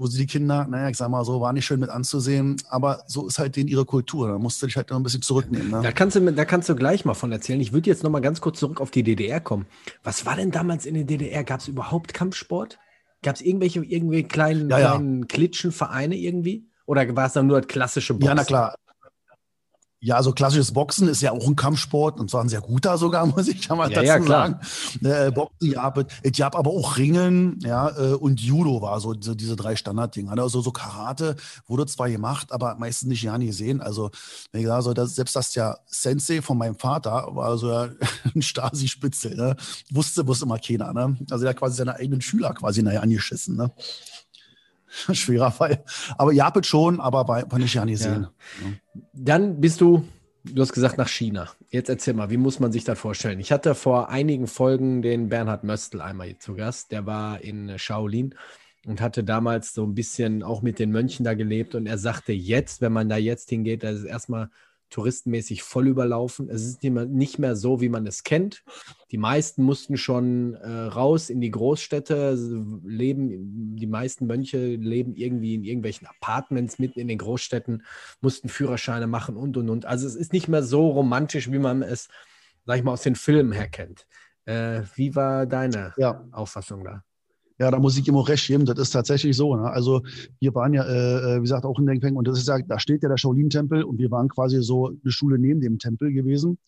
wo 0.00 0.06
sie 0.06 0.18
die 0.18 0.26
Kinder, 0.26 0.66
naja, 0.66 0.88
ich 0.88 0.96
sag 0.96 1.10
mal 1.10 1.24
so, 1.26 1.42
war 1.42 1.52
nicht 1.52 1.66
schön 1.66 1.78
mit 1.78 1.90
anzusehen, 1.90 2.56
aber 2.70 3.04
so 3.06 3.26
ist 3.26 3.38
halt 3.38 3.54
denen 3.54 3.68
ihre 3.68 3.84
Kultur. 3.84 4.28
Da 4.28 4.38
musst 4.38 4.62
du 4.62 4.66
dich 4.66 4.76
halt 4.76 4.88
noch 4.88 4.96
ein 4.96 5.02
bisschen 5.02 5.20
zurücknehmen. 5.20 5.70
Ne? 5.70 5.82
Da, 5.82 5.92
kannst 5.92 6.16
du, 6.16 6.32
da 6.32 6.44
kannst 6.46 6.70
du 6.70 6.74
gleich 6.74 7.04
mal 7.04 7.12
von 7.12 7.30
erzählen. 7.30 7.60
Ich 7.60 7.74
würde 7.74 7.90
jetzt 7.90 8.02
noch 8.02 8.10
mal 8.10 8.20
ganz 8.20 8.40
kurz 8.40 8.58
zurück 8.58 8.80
auf 8.80 8.90
die 8.90 9.02
DDR 9.02 9.40
kommen. 9.40 9.66
Was 10.02 10.24
war 10.24 10.36
denn 10.36 10.50
damals 10.50 10.86
in 10.86 10.94
der 10.94 11.04
DDR? 11.04 11.44
Gab 11.44 11.60
es 11.60 11.68
überhaupt 11.68 12.14
Kampfsport? 12.14 12.78
Gab 13.22 13.36
es 13.36 13.42
irgendwelche 13.42 13.84
irgendwie 13.84 14.22
kleinen, 14.22 14.70
ja, 14.70 14.78
kleinen 14.78 15.28
Klitschenvereine 15.28 16.16
irgendwie? 16.16 16.66
Oder 16.86 17.14
war 17.14 17.26
es 17.26 17.34
dann 17.34 17.46
nur 17.46 17.60
das 17.60 17.68
klassische 17.68 18.14
Boxen? 18.14 18.28
Ja, 18.28 18.34
na 18.34 18.44
klar. 18.44 18.74
Ja, 20.02 20.22
so 20.22 20.32
klassisches 20.32 20.72
Boxen 20.72 21.08
ist 21.08 21.20
ja 21.20 21.30
auch 21.30 21.46
ein 21.46 21.56
Kampfsport 21.56 22.18
und 22.20 22.30
zwar 22.30 22.42
ein 22.42 22.48
sehr 22.48 22.62
guter 22.62 22.96
sogar, 22.96 23.26
muss 23.36 23.48
ich 23.48 23.66
ja 23.66 23.74
mal 23.74 23.90
Ja, 23.92 23.96
dazu 24.02 24.06
ja, 24.06 24.22
sagen. 24.22 24.60
Äh, 25.04 25.30
Boxen, 25.30 25.70
ja, 25.72 25.82
aber- 25.82 26.06
ich 26.22 26.40
habe 26.40 26.56
aber 26.56 26.70
auch 26.70 26.96
Ringen, 26.96 27.58
ja, 27.62 27.90
äh, 27.90 28.14
und 28.14 28.40
Judo 28.40 28.80
war 28.80 28.98
so 29.00 29.12
diese, 29.12 29.36
diese 29.36 29.56
drei 29.56 29.76
Standarddinger. 29.76 30.32
Also 30.40 30.62
so 30.62 30.70
Karate 30.72 31.36
wurde 31.66 31.84
zwar 31.84 32.08
gemacht, 32.08 32.50
aber 32.50 32.76
meistens 32.76 33.08
nicht 33.10 33.22
ja 33.22 33.36
nie 33.36 33.46
gesehen. 33.48 33.82
Also, 33.82 34.10
ich 34.52 34.64
sage, 34.64 34.82
so, 34.82 34.94
das, 34.94 35.14
selbst 35.14 35.36
das 35.36 35.54
ja 35.54 35.76
Sensei 35.86 36.40
von 36.40 36.56
meinem 36.56 36.76
Vater 36.76 37.28
war 37.32 37.58
so 37.58 37.68
ja 37.70 37.88
ein 38.34 38.40
Stasi-Spitzel, 38.40 39.36
ne? 39.36 39.54
Wusste, 39.90 40.26
wusste 40.26 40.46
immer 40.46 40.58
keiner, 40.58 40.94
ne? 40.94 41.18
Also 41.30 41.42
der 41.42 41.50
hat 41.50 41.58
quasi 41.58 41.76
seine 41.76 41.96
eigenen 41.96 42.22
Schüler 42.22 42.54
quasi 42.54 42.82
nachher 42.82 43.02
angeschissen, 43.02 43.54
ne? 43.56 43.70
Schwerer 45.12 45.50
Fall. 45.50 45.84
Aber 46.18 46.32
Japet 46.32 46.66
schon, 46.66 47.00
aber 47.00 47.24
bei, 47.24 47.44
bei 47.44 47.58
nicht 47.58 47.74
ja 47.74 47.86
sehen. 47.96 48.28
Dann 49.12 49.60
bist 49.60 49.80
du, 49.80 50.06
du 50.44 50.62
hast 50.62 50.72
gesagt, 50.72 50.98
nach 50.98 51.08
China. 51.08 51.48
Jetzt 51.70 51.88
erzähl 51.88 52.14
mal, 52.14 52.30
wie 52.30 52.36
muss 52.36 52.60
man 52.60 52.72
sich 52.72 52.84
das 52.84 52.98
vorstellen? 52.98 53.40
Ich 53.40 53.52
hatte 53.52 53.74
vor 53.74 54.08
einigen 54.08 54.46
Folgen 54.46 55.02
den 55.02 55.28
Bernhard 55.28 55.64
Möstl 55.64 56.00
einmal 56.00 56.36
zu 56.38 56.54
Gast. 56.54 56.92
Der 56.92 57.06
war 57.06 57.40
in 57.40 57.78
Shaolin 57.78 58.34
und 58.86 59.00
hatte 59.00 59.24
damals 59.24 59.74
so 59.74 59.84
ein 59.84 59.94
bisschen 59.94 60.42
auch 60.42 60.62
mit 60.62 60.78
den 60.78 60.90
Mönchen 60.90 61.24
da 61.24 61.34
gelebt. 61.34 61.74
Und 61.74 61.86
er 61.86 61.98
sagte, 61.98 62.32
jetzt, 62.32 62.80
wenn 62.80 62.92
man 62.92 63.08
da 63.08 63.16
jetzt 63.16 63.50
hingeht, 63.50 63.82
das 63.82 63.98
ist 63.98 64.04
erstmal 64.04 64.50
touristenmäßig 64.90 65.62
voll 65.62 65.88
überlaufen. 65.88 66.50
Es 66.50 66.64
ist 66.64 66.82
nicht 66.82 67.38
mehr, 67.38 67.56
so, 67.56 67.80
wie 67.80 67.88
man 67.88 68.06
es 68.06 68.22
kennt. 68.22 68.62
Die 69.10 69.18
meisten 69.18 69.62
mussten 69.62 69.96
schon 69.96 70.54
äh, 70.54 70.68
raus 70.68 71.30
in 71.30 71.40
die 71.40 71.50
Großstädte, 71.50 72.36
leben, 72.84 73.76
die 73.76 73.86
meisten 73.86 74.26
Mönche 74.26 74.74
leben 74.76 75.14
irgendwie 75.14 75.54
in 75.54 75.64
irgendwelchen 75.64 76.06
Apartments 76.06 76.78
mitten 76.78 77.00
in 77.00 77.08
den 77.08 77.18
Großstädten, 77.18 77.84
mussten 78.20 78.48
Führerscheine 78.48 79.06
machen 79.06 79.36
und 79.36 79.56
und 79.56 79.70
und. 79.70 79.86
Also 79.86 80.06
es 80.06 80.14
ist 80.14 80.32
nicht 80.32 80.48
mehr 80.48 80.62
so 80.62 80.88
romantisch, 80.88 81.50
wie 81.50 81.58
man 81.58 81.82
es, 81.82 82.08
sag 82.66 82.76
ich 82.78 82.84
mal, 82.84 82.92
aus 82.92 83.02
den 83.02 83.16
Filmen 83.16 83.52
her 83.52 83.68
kennt. 83.68 84.06
Äh, 84.44 84.82
wie 84.94 85.14
war 85.14 85.46
deine 85.46 85.94
Ja. 85.96 86.26
Auffassung 86.32 86.84
da? 86.84 87.04
Ja, 87.60 87.70
da 87.70 87.78
muss 87.78 87.98
ich 87.98 88.08
ihm 88.08 88.16
auch 88.16 88.28
recht 88.28 88.46
geben. 88.46 88.64
Das 88.64 88.78
ist 88.78 88.90
tatsächlich 88.90 89.36
so. 89.36 89.54
Ne? 89.54 89.70
Also 89.70 90.02
wir 90.40 90.54
waren 90.54 90.72
ja, 90.72 90.82
äh, 90.82 91.36
wie 91.36 91.42
gesagt, 91.42 91.66
auch 91.66 91.78
in 91.78 91.84
Dengpeng 91.84 92.16
und 92.16 92.26
das 92.26 92.38
ist 92.38 92.48
ja, 92.48 92.58
da 92.58 92.78
steht 92.78 93.02
ja 93.02 93.10
der 93.10 93.18
Shaolin-Tempel 93.18 93.82
und 93.84 93.98
wir 93.98 94.10
waren 94.10 94.28
quasi 94.28 94.62
so 94.62 94.86
eine 94.86 95.12
Schule 95.12 95.38
neben 95.38 95.60
dem 95.60 95.78
Tempel 95.78 96.10
gewesen. 96.10 96.58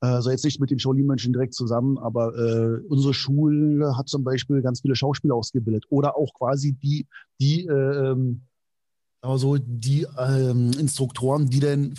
Also 0.00 0.30
jetzt 0.30 0.44
nicht 0.44 0.60
mit 0.60 0.70
den 0.70 0.78
Shaolin-Mönchen 0.78 1.34
direkt 1.34 1.52
zusammen, 1.52 1.98
aber 1.98 2.34
äh, 2.36 2.80
unsere 2.88 3.12
Schule 3.12 3.96
hat 3.98 4.08
zum 4.08 4.24
Beispiel 4.24 4.62
ganz 4.62 4.80
viele 4.80 4.96
Schauspieler 4.96 5.34
ausgebildet 5.34 5.84
oder 5.90 6.16
auch 6.16 6.32
quasi 6.32 6.72
die, 6.72 7.06
die, 7.38 7.66
äh, 7.66 8.16
also 9.20 9.58
die 9.58 10.06
ähm, 10.18 10.70
Instruktoren, 10.78 11.50
die 11.50 11.60
dann 11.60 11.94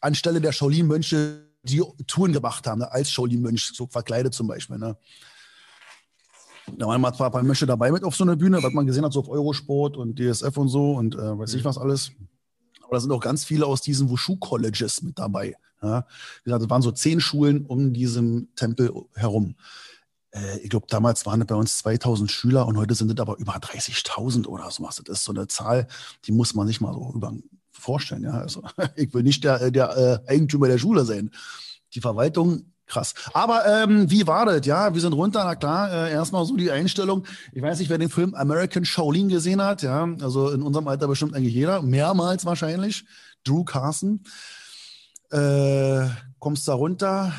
anstelle 0.00 0.40
der 0.40 0.52
Shaolin-Mönche 0.52 1.40
die 1.64 1.82
Touren 2.06 2.32
gemacht 2.32 2.66
haben, 2.66 2.80
ne? 2.80 2.92
als 2.92 3.10
Shaolin-Mönch, 3.10 3.72
so 3.74 3.86
verkleidet 3.86 4.34
zum 4.34 4.46
Beispiel. 4.46 4.78
Ne? 4.78 4.96
Da 6.76 6.86
waren 6.86 7.00
mal 7.00 7.12
zwar 7.12 7.26
ein 7.26 7.32
paar 7.32 7.42
Mönche 7.42 7.66
dabei 7.66 7.90
mit 7.90 8.04
auf 8.04 8.16
so 8.16 8.24
einer 8.24 8.36
Bühne, 8.36 8.62
was 8.62 8.72
man 8.72 8.86
gesehen 8.86 9.04
hat, 9.04 9.12
so 9.12 9.20
auf 9.20 9.28
Eurosport 9.28 9.96
und 9.96 10.18
DSF 10.18 10.56
und 10.56 10.68
so 10.68 10.92
und 10.92 11.14
äh, 11.14 11.38
weiß 11.38 11.54
ich 11.54 11.64
was 11.64 11.78
alles. 11.78 12.12
Aber 12.82 12.96
da 12.96 13.00
sind 13.00 13.12
auch 13.12 13.20
ganz 13.20 13.44
viele 13.44 13.66
aus 13.66 13.80
diesen 13.80 14.08
Wushu-Colleges 14.10 15.02
mit 15.02 15.18
dabei. 15.18 15.56
Ja. 15.82 16.06
Wie 16.42 16.50
gesagt, 16.50 16.64
es 16.64 16.70
waren 16.70 16.82
so 16.82 16.90
zehn 16.90 17.20
Schulen 17.20 17.66
um 17.66 17.92
diesen 17.92 18.54
Tempel 18.54 18.92
herum. 19.14 19.56
Äh, 20.30 20.58
ich 20.58 20.70
glaube, 20.70 20.86
damals 20.88 21.26
waren 21.26 21.40
es 21.40 21.46
bei 21.46 21.54
uns 21.54 21.78
2000 21.78 22.30
Schüler 22.30 22.66
und 22.66 22.76
heute 22.76 22.94
sind 22.94 23.10
es 23.10 23.18
aber 23.20 23.38
über 23.38 23.54
30.000 23.56 24.46
oder 24.46 24.70
so. 24.70 24.82
was. 24.82 24.96
Das 25.04 25.18
ist 25.18 25.24
so 25.24 25.32
eine 25.32 25.46
Zahl, 25.48 25.86
die 26.24 26.32
muss 26.32 26.54
man 26.54 26.66
sich 26.66 26.80
mal 26.80 26.94
so 26.94 27.12
über 27.14 27.34
vorstellen. 27.72 28.24
Ja. 28.24 28.32
Also, 28.32 28.62
ich 28.96 29.12
will 29.12 29.22
nicht 29.22 29.44
der, 29.44 29.70
der 29.70 30.22
äh, 30.26 30.30
Eigentümer 30.30 30.68
der 30.68 30.78
Schule 30.78 31.04
sein. 31.04 31.30
Die 31.94 32.00
Verwaltung 32.00 32.72
Krass. 32.86 33.14
Aber 33.32 33.64
ähm, 33.66 34.10
wie 34.10 34.26
war 34.26 34.44
das? 34.44 34.66
Ja, 34.66 34.92
wir 34.92 35.00
sind 35.00 35.14
runter, 35.14 35.42
na 35.44 35.54
klar, 35.54 35.90
äh, 35.90 36.12
erstmal 36.12 36.44
so 36.44 36.56
die 36.56 36.70
Einstellung. 36.70 37.24
Ich 37.52 37.62
weiß 37.62 37.78
nicht, 37.78 37.88
wer 37.88 37.98
den 37.98 38.10
Film 38.10 38.34
American 38.34 38.84
Shaolin 38.84 39.28
gesehen 39.28 39.62
hat, 39.62 39.82
ja, 39.82 40.06
also 40.20 40.50
in 40.50 40.62
unserem 40.62 40.86
Alter 40.88 41.08
bestimmt 41.08 41.34
eigentlich 41.34 41.54
jeder, 41.54 41.80
mehrmals 41.82 42.44
wahrscheinlich. 42.44 43.04
Drew 43.42 43.64
Carson. 43.64 44.20
Äh, 45.30 46.06
kommst 46.38 46.68
da 46.68 46.74
runter, 46.74 47.32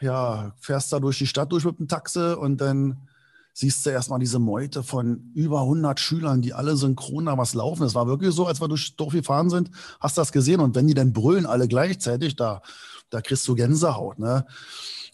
ja, 0.00 0.52
fährst 0.58 0.92
da 0.92 0.98
durch 0.98 1.18
die 1.18 1.26
Stadt 1.26 1.52
durch 1.52 1.64
mit 1.64 1.78
dem 1.78 1.88
Taxe 1.88 2.36
und 2.36 2.60
dann 2.60 3.08
siehst 3.54 3.86
du 3.86 3.90
erstmal 3.90 4.18
diese 4.18 4.38
Meute 4.38 4.82
von 4.82 5.32
über 5.34 5.62
100 5.62 5.98
Schülern, 5.98 6.42
die 6.42 6.54
alle 6.54 6.76
synchron 6.76 7.26
da 7.26 7.38
was 7.38 7.54
laufen. 7.54 7.84
Es 7.84 7.94
war 7.94 8.06
wirklich 8.06 8.34
so, 8.34 8.46
als 8.46 8.60
wir 8.60 8.68
durch 8.68 8.96
Dorf 8.96 9.12
gefahren 9.12 9.50
sind, 9.50 9.70
hast 10.00 10.18
das 10.18 10.30
gesehen 10.32 10.60
und 10.60 10.74
wenn 10.74 10.86
die 10.86 10.94
dann 10.94 11.12
brüllen 11.12 11.46
alle 11.46 11.66
gleichzeitig, 11.66 12.36
da, 12.36 12.62
da 13.10 13.20
kriegst 13.20 13.46
du 13.48 13.54
Gänsehaut, 13.54 14.18
ne? 14.18 14.46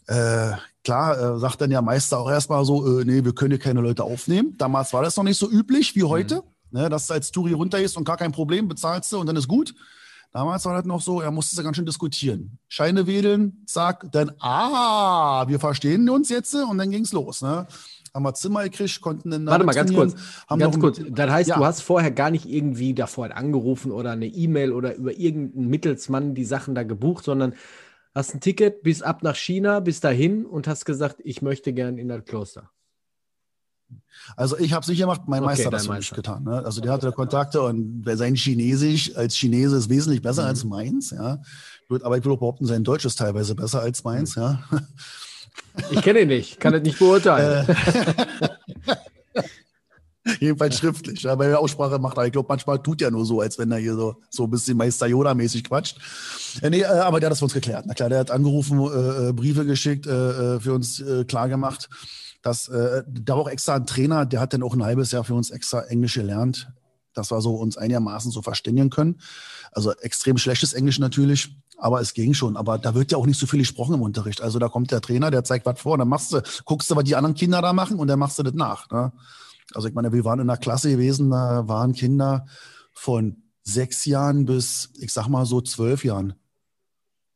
Äh, 0.06 0.52
klar, 0.84 1.36
äh, 1.36 1.38
sagt 1.38 1.60
dann 1.60 1.70
ja 1.70 1.80
Meister 1.80 2.18
auch 2.18 2.30
erstmal 2.30 2.64
so, 2.64 3.00
äh, 3.00 3.04
nee, 3.04 3.24
wir 3.24 3.34
können 3.34 3.52
hier 3.52 3.58
keine 3.58 3.80
Leute 3.80 4.04
aufnehmen. 4.04 4.54
Damals 4.58 4.92
war 4.92 5.02
das 5.02 5.16
noch 5.16 5.24
nicht 5.24 5.38
so 5.38 5.48
üblich 5.50 5.96
wie 5.96 6.04
heute, 6.04 6.42
ne, 6.70 6.90
dass 6.90 7.06
du 7.06 7.14
als 7.14 7.30
Touri 7.30 7.52
runtergehst 7.54 7.96
und 7.96 8.04
gar 8.04 8.18
kein 8.18 8.32
Problem, 8.32 8.68
bezahlst 8.68 9.10
du 9.12 9.18
und 9.18 9.26
dann 9.26 9.36
ist 9.36 9.48
gut. 9.48 9.74
Damals 10.32 10.64
war 10.64 10.74
das 10.74 10.84
noch 10.84 11.00
so, 11.00 11.20
er 11.20 11.30
musste 11.30 11.62
ganz 11.62 11.76
schön 11.76 11.86
diskutieren. 11.86 12.58
Scheine 12.68 13.06
wedeln, 13.06 13.62
zack, 13.66 14.10
dann, 14.10 14.32
ah, 14.40 15.46
wir 15.46 15.60
verstehen 15.60 16.10
uns 16.10 16.28
jetzt 16.28 16.54
und 16.54 16.76
dann 16.76 16.90
ging's 16.90 17.12
los. 17.12 17.40
Ne? 17.40 17.66
Haben 18.12 18.24
wir 18.24 18.34
Zimmer 18.34 18.64
gekriegt, 18.64 19.00
konnten 19.00 19.30
dann 19.30 19.46
Warte 19.46 19.64
mal 19.64 19.72
ganz 19.72 19.92
kurz. 19.92 20.14
Ganz 20.48 20.78
kurz. 20.78 21.00
Das 21.08 21.30
heißt, 21.30 21.50
Ja. 21.50 21.56
du 21.56 21.64
hast 21.64 21.80
vorher 21.82 22.10
gar 22.10 22.30
nicht 22.30 22.46
irgendwie 22.46 22.94
davor 22.94 23.34
angerufen 23.34 23.92
oder 23.92 24.10
eine 24.10 24.26
E-Mail 24.26 24.72
oder 24.72 24.96
über 24.96 25.16
irgendeinen 25.16 25.68
Mittelsmann 25.68 26.34
die 26.34 26.44
Sachen 26.44 26.74
da 26.74 26.82
gebucht, 26.82 27.24
sondern 27.24 27.54
hast 28.14 28.34
ein 28.34 28.40
Ticket, 28.40 28.82
bist 28.82 29.02
ab 29.02 29.22
nach 29.22 29.36
China, 29.36 29.80
bist 29.80 30.04
dahin 30.04 30.46
und 30.46 30.66
hast 30.66 30.84
gesagt, 30.84 31.16
ich 31.24 31.42
möchte 31.42 31.72
gern 31.72 31.98
in 31.98 32.08
das 32.08 32.24
Kloster. 32.24 32.70
Also 34.36 34.58
ich 34.58 34.72
habe 34.72 34.82
es 34.82 34.88
nicht 34.88 34.98
gemacht, 34.98 35.22
mein 35.26 35.40
Okay, 35.40 35.50
Meister 35.50 35.66
hat 35.66 35.72
das 35.74 35.86
für 35.86 35.92
mich 35.92 36.10
getan. 36.10 36.44
Ne? 36.44 36.64
Also 36.64 36.80
der 36.80 36.92
hatte 36.92 37.12
Kontakte 37.12 37.60
und 37.62 38.04
sein 38.14 38.34
Chinesisch 38.34 39.14
als 39.16 39.34
Chinese 39.36 39.76
ist 39.76 39.88
wesentlich 39.90 40.22
besser 40.22 40.42
Mhm. 40.42 40.48
als 40.48 40.64
meins. 40.64 41.10
Ja. 41.10 41.42
Aber 41.90 42.16
ich 42.16 42.24
würde 42.24 42.34
auch 42.34 42.40
behaupten, 42.40 42.64
sein 42.66 42.82
Deutsch 42.84 43.04
ist 43.04 43.18
teilweise 43.18 43.54
besser 43.54 43.80
als 43.80 44.02
meins. 44.04 44.34
Ja. 44.36 44.62
Ich 45.90 46.00
kenne 46.02 46.20
ihn 46.22 46.28
nicht, 46.28 46.58
kann 46.60 46.72
das 46.72 46.82
nicht 46.82 46.98
beurteilen. 46.98 47.66
Jedenfalls 50.40 50.78
schriftlich, 50.78 51.22
ja, 51.22 51.38
weil 51.38 51.50
er 51.50 51.60
Aussprache 51.60 51.98
macht. 51.98 52.16
Aber 52.16 52.26
ich 52.26 52.32
glaube, 52.32 52.46
manchmal 52.48 52.82
tut 52.82 53.02
er 53.02 53.10
nur 53.10 53.26
so, 53.26 53.40
als 53.40 53.58
wenn 53.58 53.70
er 53.70 53.78
hier 53.78 53.94
so, 53.94 54.16
so 54.30 54.44
ein 54.44 54.50
bisschen 54.50 54.76
Meister 54.76 55.06
Yoda-mäßig 55.06 55.64
quatscht. 55.64 55.98
Äh, 56.62 56.70
nee, 56.70 56.80
äh, 56.80 56.86
aber 56.86 57.20
der 57.20 57.28
hat 57.28 57.32
das 57.32 57.40
für 57.40 57.44
uns 57.44 57.54
geklärt. 57.54 57.84
Na 57.86 57.94
klar, 57.94 58.08
der 58.08 58.20
hat 58.20 58.30
angerufen, 58.30 58.78
äh, 58.80 59.28
äh, 59.28 59.32
Briefe 59.32 59.66
geschickt, 59.66 60.06
äh, 60.06 60.54
äh, 60.56 60.60
für 60.60 60.72
uns 60.72 61.00
äh, 61.00 61.24
klar. 61.24 61.44
Dass, 62.42 62.68
äh, 62.68 63.02
da 63.06 63.34
war 63.34 63.42
auch 63.42 63.48
extra 63.48 63.74
ein 63.74 63.86
Trainer, 63.86 64.24
der 64.24 64.40
hat 64.40 64.52
dann 64.54 64.62
auch 64.62 64.74
ein 64.74 64.82
halbes 64.82 65.12
Jahr 65.12 65.24
für 65.24 65.34
uns 65.34 65.50
extra 65.50 65.82
Englisch 65.82 66.14
gelernt, 66.14 66.70
dass 67.12 67.30
wir 67.30 67.40
so 67.40 67.54
uns 67.54 67.76
einigermaßen 67.76 68.30
so 68.30 68.40
verständigen 68.40 68.90
können. 68.90 69.20
Also 69.72 69.92
extrem 69.92 70.38
schlechtes 70.38 70.72
Englisch 70.72 70.98
natürlich, 70.98 71.54
aber 71.76 72.00
es 72.00 72.14
ging 72.14 72.32
schon. 72.32 72.56
Aber 72.56 72.78
da 72.78 72.94
wird 72.94 73.12
ja 73.12 73.18
auch 73.18 73.26
nicht 73.26 73.38
so 73.38 73.46
viel 73.46 73.60
gesprochen 73.60 73.94
im 73.94 74.02
Unterricht. 74.02 74.40
Also 74.40 74.58
da 74.58 74.68
kommt 74.68 74.90
der 74.90 75.00
Trainer, 75.02 75.30
der 75.30 75.44
zeigt 75.44 75.66
was 75.66 75.80
vor, 75.80 75.92
und 75.92 75.98
dann 75.98 76.08
machst 76.08 76.32
du, 76.32 76.42
guckst 76.64 76.90
du, 76.90 76.96
was 76.96 77.04
die 77.04 77.16
anderen 77.16 77.34
Kinder 77.34 77.60
da 77.60 77.74
machen 77.74 77.98
und 77.98 78.08
dann 78.08 78.18
machst 78.18 78.38
du 78.38 78.42
das 78.42 78.54
nach. 78.54 78.90
Ne? 78.90 79.12
Also 79.74 79.88
ich 79.88 79.94
meine, 79.94 80.12
wir 80.12 80.24
waren 80.24 80.40
in 80.40 80.48
einer 80.48 80.58
Klasse 80.58 80.90
gewesen, 80.90 81.30
da 81.30 81.66
waren 81.68 81.92
Kinder 81.92 82.46
von 82.92 83.42
sechs 83.62 84.04
Jahren 84.04 84.44
bis, 84.44 84.90
ich 84.98 85.12
sag 85.12 85.28
mal 85.28 85.46
so 85.46 85.60
zwölf 85.60 86.04
Jahren. 86.04 86.34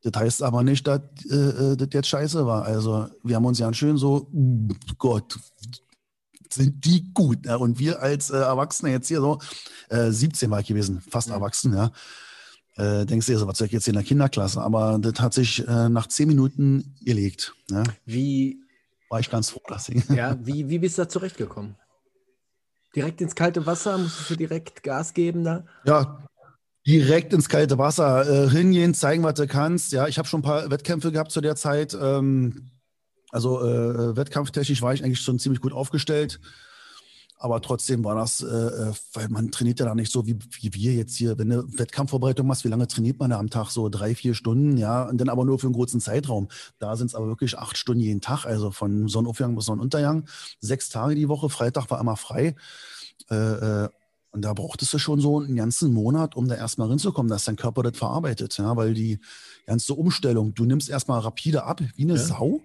Das 0.03 0.13
heißt 0.19 0.43
aber 0.43 0.63
nicht, 0.63 0.87
dass 0.87 1.01
äh, 1.29 1.35
äh, 1.35 1.75
das 1.77 1.89
jetzt 1.91 2.07
scheiße 2.07 2.45
war. 2.45 2.63
Also 2.63 3.07
wir 3.23 3.35
haben 3.35 3.45
uns 3.45 3.59
ganz 3.59 3.75
schön 3.77 3.97
so, 3.97 4.29
"Mm, 4.31 4.69
Gott, 4.97 5.37
sind 6.51 6.85
die 6.85 7.13
gut. 7.13 7.45
Ja? 7.45 7.57
Und 7.57 7.79
wir 7.79 8.01
als 8.01 8.29
äh, 8.29 8.37
Erwachsene 8.37 8.91
jetzt 8.91 9.07
hier 9.09 9.19
so, 9.21 9.39
äh, 9.89 10.09
17 10.11 10.49
war 10.49 10.61
ich 10.61 10.67
gewesen, 10.67 11.01
fast 11.01 11.27
Mhm. 11.27 11.33
erwachsen, 11.33 11.73
ja. 11.73 11.91
Äh, 12.77 13.05
denkst 13.05 13.25
du 13.25 13.33
dir 13.33 13.39
so, 13.39 13.47
was 13.47 13.57
soll 13.57 13.67
ich 13.67 13.73
jetzt 13.73 13.87
in 13.89 13.93
der 13.95 14.03
Kinderklasse? 14.03 14.61
Aber 14.61 14.97
das 14.99 15.19
hat 15.19 15.33
sich 15.33 15.67
äh, 15.67 15.89
nach 15.89 16.07
zehn 16.07 16.29
Minuten 16.29 16.95
gelegt. 17.01 17.53
Ja? 17.69 17.83
Wie, 18.05 18.61
War 19.09 19.19
ich 19.19 19.29
ganz 19.29 19.49
froh, 19.49 19.61
dass 19.67 19.89
ich. 19.89 20.07
ja, 20.09 20.37
wie, 20.45 20.69
wie 20.69 20.79
bist 20.79 20.97
du 20.97 21.01
da 21.01 21.09
zurechtgekommen? 21.09 21.75
Direkt 22.95 23.21
ins 23.21 23.35
kalte 23.35 23.65
Wasser? 23.65 23.97
Musstest 23.97 24.29
du 24.31 24.35
direkt 24.35 24.83
Gas 24.83 25.13
geben 25.13 25.43
da? 25.43 25.65
Ja, 25.85 26.23
direkt 26.85 27.33
ins 27.33 27.49
kalte 27.49 27.77
Wasser 27.77 28.45
äh, 28.45 28.49
hingehen, 28.49 28.93
zeigen, 28.93 29.23
was 29.23 29.35
du 29.35 29.47
kannst. 29.47 29.91
Ja, 29.91 30.07
ich 30.07 30.17
habe 30.17 30.27
schon 30.27 30.39
ein 30.39 30.43
paar 30.43 30.71
Wettkämpfe 30.71 31.11
gehabt 31.11 31.31
zu 31.31 31.41
der 31.41 31.55
Zeit. 31.55 31.95
Ähm, 31.99 32.71
also 33.31 33.61
äh, 33.61 34.15
wettkampftechnisch 34.17 34.81
war 34.81 34.93
ich 34.93 35.03
eigentlich 35.03 35.21
schon 35.21 35.37
ziemlich 35.37 35.61
gut 35.61 35.73
aufgestellt. 35.73 36.39
Aber 37.41 37.61
trotzdem 37.61 38.03
war 38.03 38.15
das, 38.15 38.41
äh, 38.41 38.45
äh, 38.45 38.93
weil 39.13 39.29
man 39.29 39.49
trainiert 39.49 39.79
ja 39.79 39.85
da 39.85 39.95
nicht 39.95 40.11
so 40.11 40.27
wie, 40.27 40.37
wie 40.59 40.73
wir 40.73 40.93
jetzt 40.93 41.15
hier. 41.15 41.37
Wenn 41.37 41.49
du 41.49 41.63
Wettkampfvorbereitung 41.79 42.45
machst, 42.45 42.65
wie 42.65 42.67
lange 42.67 42.85
trainiert 42.85 43.17
man 43.17 43.29
da 43.29 43.39
am 43.39 43.49
Tag? 43.49 43.69
So 43.69 43.87
drei, 43.87 44.13
vier 44.13 44.33
Stunden, 44.33 44.75
ja, 44.75 45.03
und 45.07 45.19
dann 45.19 45.29
aber 45.29 45.45
nur 45.45 45.57
für 45.57 45.67
einen 45.67 45.75
kurzen 45.75 46.01
Zeitraum. 46.01 46.49
Da 46.79 46.97
sind 46.97 47.07
es 47.07 47.15
aber 47.15 47.27
wirklich 47.27 47.57
acht 47.57 47.77
Stunden 47.77 48.01
jeden 48.01 48.19
Tag, 48.19 48.45
also 48.45 48.71
von 48.71 49.07
Sonnenaufgang 49.07 49.55
bis 49.55 49.65
Sonnenuntergang. 49.65 50.25
Sechs 50.59 50.89
Tage 50.89 51.15
die 51.15 51.29
Woche, 51.29 51.49
Freitag 51.49 51.89
war 51.89 52.01
immer 52.01 52.17
frei. 52.17 52.55
Äh, 53.31 53.35
äh, 53.35 53.89
Und 54.31 54.43
da 54.43 54.53
brauchtest 54.53 54.93
du 54.93 54.99
schon 54.99 55.21
so 55.21 55.39
einen 55.39 55.55
ganzen 55.55 55.93
Monat, 55.93 56.35
um 56.35 56.47
da 56.47 56.55
erstmal 56.55 56.89
reinzukommen, 56.89 57.29
dass 57.29 57.45
dein 57.45 57.55
Körper 57.55 57.83
das 57.83 57.97
verarbeitet. 57.97 58.57
Ja, 58.57 58.75
weil 58.75 58.93
die 58.93 59.19
ganze 59.65 59.93
Umstellung, 59.93 60.53
du 60.53 60.65
nimmst 60.65 60.89
erstmal 60.89 61.19
rapide 61.21 61.63
ab, 61.63 61.81
wie 61.95 62.03
eine 62.03 62.13
ja. 62.13 62.19
Sau. 62.19 62.61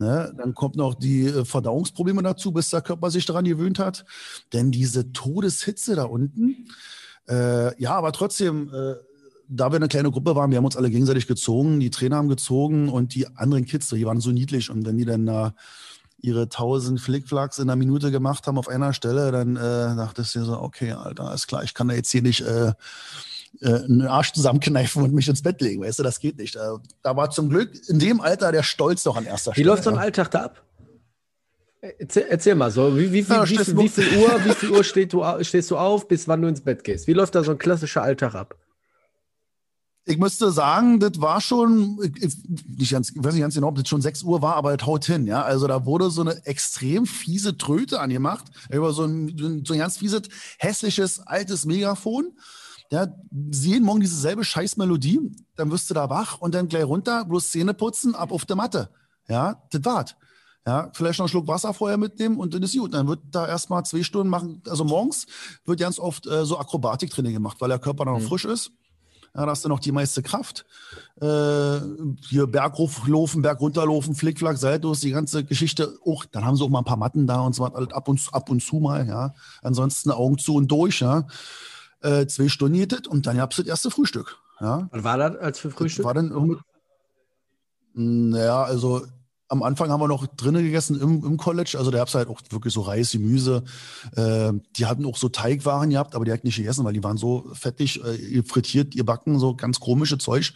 Ne? 0.00 0.32
Dann 0.36 0.54
kommt 0.54 0.76
noch 0.76 0.94
die 0.94 1.26
äh, 1.26 1.44
Verdauungsprobleme 1.44 2.22
dazu, 2.22 2.52
bis 2.52 2.70
der 2.70 2.80
Körper 2.80 3.10
sich 3.10 3.26
daran 3.26 3.44
gewöhnt 3.44 3.78
hat. 3.78 4.06
Denn 4.54 4.70
diese 4.70 5.12
Todeshitze 5.12 5.94
da 5.94 6.04
unten, 6.04 6.68
äh, 7.28 7.78
ja, 7.80 7.92
aber 7.92 8.10
trotzdem, 8.12 8.70
äh, 8.72 8.94
da 9.46 9.70
wir 9.70 9.76
eine 9.76 9.88
kleine 9.88 10.10
Gruppe 10.10 10.34
waren, 10.34 10.50
wir 10.50 10.56
haben 10.56 10.64
uns 10.64 10.76
alle 10.76 10.90
gegenseitig 10.90 11.26
gezogen, 11.26 11.80
die 11.80 11.90
Trainer 11.90 12.16
haben 12.16 12.28
gezogen 12.30 12.88
und 12.88 13.14
die 13.14 13.26
anderen 13.36 13.66
Kids, 13.66 13.90
die 13.90 14.06
waren 14.06 14.20
so 14.20 14.30
niedlich. 14.30 14.70
Und 14.70 14.86
wenn 14.86 14.96
die 14.96 15.04
dann 15.04 15.26
da 15.26 15.54
ihre 16.22 16.48
tausend 16.48 17.00
Flickflacks 17.00 17.58
in 17.58 17.68
einer 17.68 17.76
Minute 17.76 18.10
gemacht 18.10 18.46
haben 18.46 18.58
auf 18.58 18.68
einer 18.68 18.94
Stelle, 18.94 19.30
dann 19.32 19.56
äh, 19.56 19.96
dachte 19.96 20.22
ich 20.22 20.28
so, 20.28 20.58
okay, 20.60 20.92
Alter, 20.92 21.34
ist 21.34 21.46
klar, 21.46 21.62
ich 21.62 21.74
kann 21.74 21.88
da 21.88 21.94
jetzt 21.94 22.10
hier 22.10 22.22
nicht 22.22 22.40
äh, 22.40 22.72
äh, 23.60 23.84
einen 23.84 24.06
Arsch 24.06 24.32
zusammenkneifen 24.32 25.02
und 25.02 25.12
mich 25.12 25.28
ins 25.28 25.42
Bett 25.42 25.60
legen, 25.60 25.82
weißt 25.82 25.98
du, 25.98 26.02
das 26.02 26.20
geht 26.20 26.38
nicht. 26.38 26.56
Da, 26.56 26.78
da 27.02 27.16
war 27.16 27.30
zum 27.30 27.48
Glück 27.48 27.70
in 27.88 27.98
dem 27.98 28.20
Alter 28.20 28.52
der 28.52 28.62
Stolz 28.62 29.02
doch 29.02 29.16
an 29.16 29.26
erster 29.26 29.52
Stelle. 29.52 29.64
Wie 29.64 29.68
läuft 29.68 29.84
so 29.84 29.90
ein. 29.90 29.98
Alltag 29.98 30.30
da 30.30 30.44
ab? 30.44 30.62
Erzähl, 31.82 32.26
erzähl, 32.28 32.54
mal 32.54 32.70
so, 32.70 32.96
wie, 32.96 33.10
wie, 33.10 33.20
ja, 33.20 33.48
wie, 33.48 33.56
viel, 33.56 33.78
wie, 33.78 33.88
viel, 33.88 34.18
Uhr, 34.18 34.44
wie 34.44 34.52
viel 34.52 34.70
Uhr 34.70 34.84
stehst 34.84 35.14
du, 35.14 35.24
stehst 35.40 35.70
du 35.70 35.78
auf, 35.78 36.08
bis 36.08 36.28
wann 36.28 36.42
du 36.42 36.48
ins 36.48 36.60
Bett 36.60 36.84
gehst? 36.84 37.06
Wie 37.06 37.14
läuft 37.14 37.34
da 37.34 37.42
so 37.42 37.52
ein 37.52 37.58
klassischer 37.58 38.02
Alltag 38.02 38.34
ab? 38.34 38.54
Ich 40.04 40.18
müsste 40.18 40.50
sagen, 40.50 41.00
das 41.00 41.20
war 41.20 41.40
schon, 41.40 41.96
nicht 41.96 42.92
ganz, 42.92 43.10
ich 43.10 43.22
weiß 43.22 43.32
nicht 43.32 43.42
ganz 43.42 43.54
genau, 43.54 43.68
ob 43.68 43.76
das 43.76 43.88
schon 43.88 44.02
6 44.02 44.24
Uhr 44.24 44.42
war, 44.42 44.56
aber 44.56 44.76
das 44.76 44.86
haut 44.86 45.06
hin, 45.06 45.26
ja. 45.26 45.42
Also 45.42 45.66
da 45.68 45.86
wurde 45.86 46.10
so 46.10 46.20
eine 46.20 46.44
extrem 46.44 47.06
fiese 47.06 47.56
Tröte 47.56 48.00
angemacht, 48.00 48.46
über 48.70 48.92
so 48.92 49.04
ein, 49.04 49.62
so 49.64 49.72
ein 49.72 49.78
ganz 49.78 49.98
fieses, 49.98 50.22
hässliches, 50.58 51.20
altes 51.20 51.64
Megafon. 51.64 52.32
Ja, 52.90 53.06
jeden 53.52 53.84
Morgen 53.84 54.00
dieselbe 54.00 54.44
Scheißmelodie, 54.44 55.20
dann 55.54 55.70
wirst 55.70 55.88
du 55.90 55.94
da 55.94 56.10
wach 56.10 56.38
und 56.40 56.54
dann 56.54 56.68
gleich 56.68 56.84
runter, 56.84 57.24
bloß 57.24 57.50
Zähne 57.50 57.72
putzen, 57.72 58.14
ab 58.16 58.32
auf 58.32 58.44
der 58.46 58.56
Matte. 58.56 58.90
Ja, 59.28 59.62
das 59.70 59.84
war's. 59.84 60.16
Ja, 60.66 60.90
vielleicht 60.92 61.18
noch 61.18 61.24
einen 61.24 61.30
Schluck 61.30 61.48
Wasser 61.48 61.72
vorher 61.72 61.96
mitnehmen 61.96 62.36
und 62.36 62.52
dann 62.52 62.62
ist 62.62 62.76
gut. 62.76 62.92
Dann 62.92 63.08
wird 63.08 63.20
da 63.30 63.46
erstmal 63.46 63.84
zwei 63.84 64.02
Stunden 64.02 64.28
machen. 64.28 64.62
Also 64.68 64.84
morgens 64.84 65.26
wird 65.64 65.80
ganz 65.80 65.98
oft 65.98 66.26
äh, 66.26 66.44
so 66.44 66.58
Akrobatiktraining 66.58 67.32
gemacht, 67.32 67.56
weil 67.60 67.68
der 67.68 67.78
Körper 67.78 68.04
noch 68.04 68.18
mhm. 68.18 68.24
frisch 68.24 68.44
ist. 68.44 68.72
Ja, 69.34 69.46
da 69.46 69.52
hast 69.52 69.64
du 69.64 69.68
noch 69.68 69.78
die 69.78 69.92
meiste 69.92 70.22
Kraft. 70.22 70.66
Äh, 71.20 71.80
hier 72.28 72.48
Berg 72.48 72.76
hochlaufen, 72.76 73.42
Berg 73.42 73.60
runterlaufen, 73.60 74.16
Flickflack, 74.16 74.58
Saltos, 74.58 75.00
die 75.00 75.12
ganze 75.12 75.44
Geschichte. 75.44 75.96
Auch, 76.04 76.24
dann 76.24 76.44
haben 76.44 76.56
sie 76.56 76.64
auch 76.64 76.68
mal 76.68 76.80
ein 76.80 76.84
paar 76.84 76.96
Matten 76.96 77.28
da 77.28 77.40
und 77.40 77.54
so 77.54 77.64
ab 77.64 78.08
und, 78.08 78.34
ab 78.34 78.50
und 78.50 78.60
zu 78.60 78.76
mal, 78.76 79.06
ja. 79.06 79.34
Ansonsten 79.62 80.10
Augen 80.10 80.36
zu 80.38 80.56
und 80.56 80.68
durch, 80.68 81.00
ja. 81.00 81.26
Äh, 82.02 82.26
zwei 82.26 82.48
Stunden 82.48 82.78
geht 82.78 83.06
und 83.06 83.26
dann 83.26 83.36
gab 83.36 83.50
es 83.50 83.58
das 83.58 83.66
erste 83.66 83.90
Frühstück. 83.90 84.38
Ja. 84.60 84.88
Was 84.90 85.04
war 85.04 85.18
das 85.18 85.36
als 85.36 85.58
für 85.58 85.70
Frühstück? 85.70 86.04
Das 86.04 86.06
war 86.06 86.14
dann 86.14 86.30
irgendwie, 86.30 86.56
naja, 87.94 88.62
also 88.62 89.02
am 89.48 89.64
Anfang 89.64 89.90
haben 89.90 90.00
wir 90.00 90.08
noch 90.08 90.26
drinnen 90.28 90.64
gegessen 90.64 91.00
im, 91.00 91.24
im 91.24 91.36
College. 91.36 91.74
Also 91.76 91.90
da 91.90 91.98
gab 91.98 92.08
es 92.08 92.14
halt 92.14 92.28
auch 92.28 92.40
wirklich 92.50 92.72
so 92.72 92.82
Reis, 92.82 93.10
Gemüse. 93.10 93.64
Äh, 94.14 94.52
die 94.76 94.86
hatten 94.86 95.04
auch 95.04 95.16
so 95.16 95.28
Teigwaren 95.28 95.90
gehabt, 95.90 96.14
aber 96.14 96.24
die 96.24 96.32
hatten 96.32 96.46
nicht 96.46 96.56
gegessen, 96.56 96.84
weil 96.84 96.92
die 96.92 97.02
waren 97.02 97.16
so 97.16 97.50
fettig, 97.52 98.02
äh, 98.04 98.42
frittiert, 98.44 98.94
ihr 98.94 99.04
Backen, 99.04 99.40
so 99.40 99.56
ganz 99.56 99.80
komische 99.80 100.18
Zeug. 100.18 100.52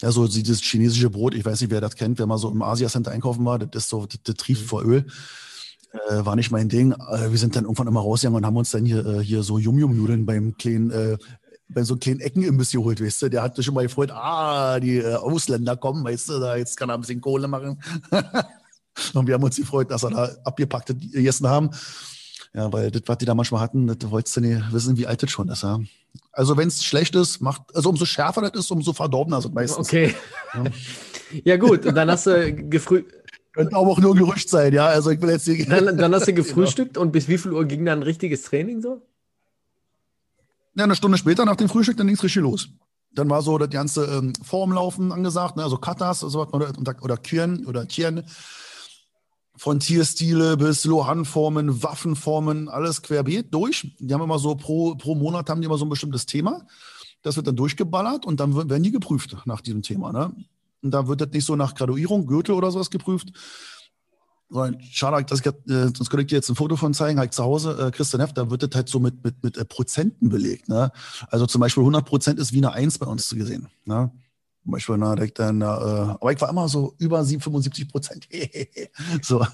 Ja, 0.00 0.10
so 0.10 0.26
dieses 0.26 0.62
chinesische 0.62 1.10
Brot, 1.10 1.34
ich 1.34 1.44
weiß 1.44 1.60
nicht, 1.60 1.70
wer 1.70 1.80
das 1.80 1.94
kennt, 1.94 2.18
wer 2.18 2.26
mal 2.26 2.38
so 2.38 2.50
im 2.50 2.62
Asia-Center 2.62 3.12
einkaufen 3.12 3.44
war, 3.44 3.58
das 3.58 3.84
ist 3.84 3.90
so, 3.90 4.06
das, 4.06 4.18
das 4.24 4.34
trieft 4.34 4.62
mhm. 4.62 4.66
vor 4.66 4.82
Öl. 4.82 5.06
Äh, 6.08 6.24
war 6.24 6.36
nicht 6.36 6.50
mein 6.50 6.68
Ding. 6.68 6.92
Äh, 6.92 7.30
wir 7.30 7.38
sind 7.38 7.54
dann 7.54 7.64
irgendwann 7.64 7.86
immer 7.86 8.00
rausgegangen 8.00 8.38
und 8.38 8.46
haben 8.46 8.56
uns 8.56 8.70
dann 8.70 8.84
hier, 8.84 9.04
äh, 9.04 9.20
hier 9.22 9.42
so 9.42 9.58
Yum-Yum-Nudeln 9.58 10.24
beim 10.24 10.56
kleinen 10.56 10.90
äh, 10.90 11.18
bei 11.74 11.82
so 11.84 11.96
kleinen 11.96 12.20
Eckenimbiss 12.20 12.70
geholt, 12.72 13.02
weißt 13.02 13.22
du, 13.22 13.28
der 13.28 13.42
hat 13.42 13.56
sich 13.56 13.70
mal 13.70 13.82
gefreut, 13.82 14.10
ah, 14.10 14.78
die 14.78 14.98
äh, 14.98 15.14
Ausländer 15.14 15.76
kommen, 15.76 16.04
weißt 16.04 16.28
du, 16.28 16.38
da 16.38 16.56
jetzt 16.56 16.76
kann 16.76 16.90
er 16.90 16.94
ein 16.94 17.00
bisschen 17.00 17.20
Kohle 17.20 17.48
machen. 17.48 17.82
und 19.14 19.26
wir 19.26 19.34
haben 19.34 19.42
uns 19.42 19.56
gefreut, 19.56 19.90
dass 19.90 20.02
er 20.02 20.10
da 20.10 20.30
abgepackte 20.44 20.94
gegessen 20.94 21.48
haben. 21.48 21.70
Ja, 22.54 22.70
weil 22.70 22.90
das, 22.90 23.02
was 23.06 23.18
die 23.18 23.24
da 23.24 23.34
manchmal 23.34 23.62
hatten, 23.62 23.86
das 23.86 24.10
wolltest 24.10 24.36
du 24.36 24.42
nicht 24.42 24.72
wissen, 24.72 24.98
wie 24.98 25.06
alt 25.06 25.22
das 25.22 25.30
schon 25.30 25.48
ist. 25.48 25.62
Ja. 25.62 25.80
Also 26.32 26.56
wenn 26.58 26.68
es 26.68 26.84
schlecht 26.84 27.14
ist, 27.14 27.40
macht, 27.40 27.62
also 27.74 27.88
umso 27.88 28.04
schärfer 28.04 28.42
das 28.42 28.52
ist, 28.64 28.70
umso 28.70 28.92
verdorbener 28.92 29.38
es 29.38 29.50
meistens. 29.50 29.88
Okay. 29.88 30.14
Ja. 30.52 30.64
ja, 31.44 31.56
gut, 31.56 31.86
und 31.86 31.94
dann 31.94 32.10
hast 32.10 32.26
du 32.26 32.54
gefrühstückt. 32.54 33.21
Könnte 33.52 33.76
aber 33.76 33.90
auch 33.90 33.98
nur 33.98 34.14
ein 34.14 34.18
Gerücht 34.18 34.48
sein, 34.48 34.72
ja. 34.72 34.86
Also 34.86 35.10
ich 35.10 35.20
will 35.20 35.30
jetzt 35.30 35.48
dann, 35.70 35.96
dann 35.96 36.14
hast 36.14 36.26
du 36.26 36.32
gefrühstückt 36.32 36.94
genau. 36.94 37.04
und 37.06 37.12
bis 37.12 37.28
wie 37.28 37.38
viel 37.38 37.52
Uhr 37.52 37.64
ging 37.66 37.84
dann 37.84 38.00
ein 38.00 38.02
richtiges 38.02 38.42
Training 38.42 38.80
so? 38.80 39.02
Ja, 40.74 40.84
eine 40.84 40.96
Stunde 40.96 41.18
später 41.18 41.44
nach 41.44 41.56
dem 41.56 41.68
Frühstück, 41.68 41.98
dann 41.98 42.06
ging 42.06 42.16
es 42.16 42.22
richtig 42.22 42.42
los. 42.42 42.70
Dann 43.14 43.28
war 43.28 43.42
so 43.42 43.58
das 43.58 43.68
ganze 43.68 44.06
ähm, 44.06 44.32
Formlaufen 44.42 45.12
angesagt, 45.12 45.56
ne? 45.56 45.64
also 45.64 45.76
Katas 45.76 46.24
also, 46.24 46.46
oder, 46.48 46.72
oder 47.02 47.16
Kien 47.18 47.66
oder 47.66 47.86
Tien. 47.86 48.24
Von 49.54 49.80
Tierstile 49.80 50.56
bis 50.56 50.86
Lohan-Formen, 50.86 51.82
Waffenformen, 51.82 52.70
alles 52.70 53.02
querbeet 53.02 53.52
durch. 53.52 53.94
Die 53.98 54.14
haben 54.14 54.22
immer 54.22 54.38
so 54.38 54.54
pro, 54.54 54.94
pro 54.94 55.14
Monat 55.14 55.50
haben 55.50 55.60
die 55.60 55.66
immer 55.66 55.76
so 55.76 55.84
ein 55.84 55.90
bestimmtes 55.90 56.24
Thema. 56.24 56.66
Das 57.20 57.36
wird 57.36 57.46
dann 57.46 57.56
durchgeballert 57.56 58.24
und 58.24 58.40
dann 58.40 58.56
werden 58.56 58.82
die 58.82 58.90
geprüft 58.90 59.36
nach 59.44 59.60
diesem 59.60 59.82
Thema. 59.82 60.10
Ne? 60.10 60.34
Und 60.82 60.90
da 60.90 61.06
wird 61.06 61.20
das 61.20 61.30
nicht 61.30 61.44
so 61.44 61.56
nach 61.56 61.74
Graduierung, 61.74 62.26
Gürtel 62.26 62.54
oder 62.54 62.70
sowas 62.70 62.90
geprüft, 62.90 63.32
Schade, 64.90 65.24
ich, 65.24 65.46
äh, 65.46 65.52
sonst 65.66 66.10
könnte 66.10 66.22
ich 66.22 66.26
dir 66.28 66.36
jetzt 66.36 66.50
ein 66.50 66.56
Foto 66.56 66.76
von 66.76 66.92
zeigen, 66.92 67.18
halt 67.18 67.32
zu 67.32 67.42
Hause, 67.42 67.86
äh, 67.86 67.90
Christian 67.90 68.20
Heft, 68.20 68.36
da 68.36 68.50
wird 68.50 68.62
das 68.62 68.70
halt 68.74 68.88
so 68.88 69.00
mit, 69.00 69.24
mit, 69.24 69.42
mit 69.42 69.56
äh, 69.56 69.64
Prozenten 69.64 70.28
belegt. 70.28 70.68
Ne? 70.68 70.92
Also 71.28 71.46
zum 71.46 71.60
Beispiel 71.60 71.82
100 71.82 72.04
Prozent 72.04 72.38
ist 72.38 72.52
wie 72.52 72.58
eine 72.58 72.72
1 72.72 72.98
bei 72.98 73.06
uns 73.06 73.28
zu 73.28 73.36
gesehen. 73.36 73.68
Ne? 73.86 74.12
Zum 74.62 74.72
Beispiel, 74.72 74.96
na, 74.98 75.14
direkt 75.14 75.38
dann, 75.38 75.62
äh, 75.62 75.64
aber 75.64 76.32
ich 76.32 76.40
war 76.40 76.50
immer 76.50 76.68
so 76.68 76.94
über 76.98 77.24
75 77.24 77.88
Prozent. 77.88 78.28
so. 79.22 79.44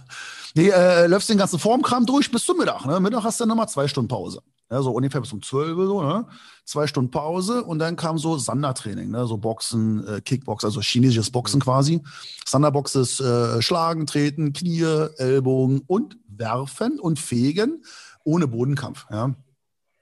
Nee, 0.55 0.71
äh, 0.71 1.07
läufst 1.07 1.29
den 1.29 1.39
ganzen 1.39 1.61
Formkram 1.61 2.05
durch 2.05 2.31
bis 2.31 2.45
zum 2.45 2.59
Mittag. 2.59 2.85
Ne? 2.85 2.99
Mittag 2.99 3.23
hast 3.23 3.39
du 3.39 3.43
dann 3.43 3.51
nochmal 3.51 3.69
zwei 3.69 3.87
Stunden 3.87 4.09
Pause. 4.09 4.43
Ja, 4.71 4.83
so 4.83 4.91
ungefähr 4.91 5.21
bis 5.21 5.33
um 5.33 5.41
12 5.41 5.77
so, 5.77 6.03
ne? 6.03 6.27
Zwei 6.65 6.87
Stunden 6.87 7.11
Pause 7.11 7.65
und 7.65 7.79
dann 7.79 7.97
kam 7.97 8.19
so 8.19 8.37
Sandertraining, 8.37 9.11
ne? 9.11 9.27
So 9.27 9.39
Boxen, 9.39 10.07
äh, 10.07 10.21
Kickbox, 10.21 10.65
also 10.65 10.81
chinesisches 10.81 11.31
Boxen 11.31 11.59
mhm. 11.59 11.63
quasi. 11.63 12.03
Sanderbox 12.47 12.95
ist 12.95 13.21
äh, 13.21 13.63
Schlagen, 13.63 14.07
Treten, 14.07 14.53
Knie, 14.53 14.83
Ellbogen 15.17 15.83
und 15.87 16.19
Werfen 16.29 17.01
und 17.01 17.19
Fegen 17.19 17.83
ohne 18.25 18.47
Bodenkampf, 18.47 19.07
ja. 19.11 19.35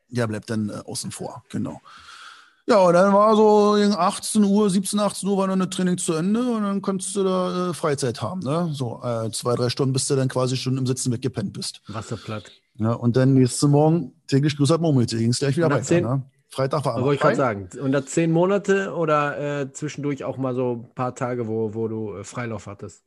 Der 0.09 0.27
bleibt 0.27 0.51
dann 0.51 0.69
äh, 0.69 0.83
außen 0.85 1.11
vor, 1.13 1.45
genau. 1.49 1.81
Ja, 2.69 2.79
und 2.79 2.95
dann 2.95 3.13
war 3.13 3.37
so 3.37 3.75
18 3.75 4.43
Uhr, 4.43 4.69
17, 4.69 4.99
18 4.99 5.29
Uhr 5.29 5.37
war 5.37 5.47
dann 5.47 5.61
das 5.61 5.71
Training 5.71 5.99
zu 5.99 6.15
Ende 6.15 6.41
und 6.41 6.65
dann 6.65 6.83
konntest 6.83 7.15
du 7.15 7.23
da 7.23 7.71
äh, 7.71 7.75
Freizeit 7.75 8.21
haben, 8.21 8.41
ne? 8.41 8.69
So 8.73 9.01
äh, 9.05 9.31
zwei, 9.31 9.55
drei 9.55 9.69
Stunden, 9.69 9.93
bis 9.93 10.09
du 10.09 10.17
dann 10.17 10.29
quasi 10.29 10.57
schon 10.57 10.77
im 10.77 10.87
Sitzen 10.87 11.13
weggepennt 11.13 11.53
bist. 11.53 11.81
Wasserplatt. 11.87 12.51
Ja, 12.79 12.93
und 12.93 13.17
dann 13.17 13.35
nächsten 13.35 13.71
Morgen 13.71 14.16
täglich 14.27 14.57
grüß 14.57 14.71
halt 14.71 14.81
Murmelte, 14.81 15.17
ging 15.19 15.31
es 15.31 15.39
gleich 15.39 15.57
wieder 15.57 15.71
weiter. 15.71 15.83
Zehn, 15.83 16.05
ne? 16.05 16.23
Freitag 16.49 16.85
war 16.85 16.95
aber. 16.95 17.05
Wollte 17.05 17.17
ich 17.17 17.21
gerade 17.21 17.37
sagen. 17.37 17.69
Und 17.81 17.93
da 17.93 18.05
zehn 18.05 18.31
Monate 18.31 18.95
oder 18.95 19.61
äh, 19.61 19.73
zwischendurch 19.73 20.25
auch 20.25 20.37
mal 20.37 20.55
so 20.55 20.85
ein 20.87 20.95
paar 20.95 21.15
Tage, 21.15 21.49
wo, 21.49 21.75
wo 21.75 21.89
du 21.89 22.15
äh, 22.15 22.25
Freilauf 22.25 22.67
hattest? 22.67 23.03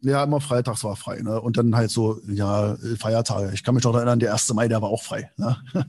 Ja, 0.00 0.24
immer 0.24 0.40
freitags 0.40 0.82
war 0.82 0.96
frei. 0.96 1.20
Ne? 1.22 1.40
Und 1.40 1.56
dann 1.56 1.76
halt 1.76 1.90
so, 1.90 2.20
ja, 2.26 2.76
Feiertage. 2.98 3.52
Ich 3.54 3.62
kann 3.62 3.76
mich 3.76 3.84
noch 3.84 3.94
erinnern, 3.94 4.18
der 4.18 4.32
1. 4.32 4.52
Mai, 4.52 4.66
der 4.66 4.82
war 4.82 4.88
auch 4.88 5.02
frei. 5.02 5.30
Ne? 5.36 5.56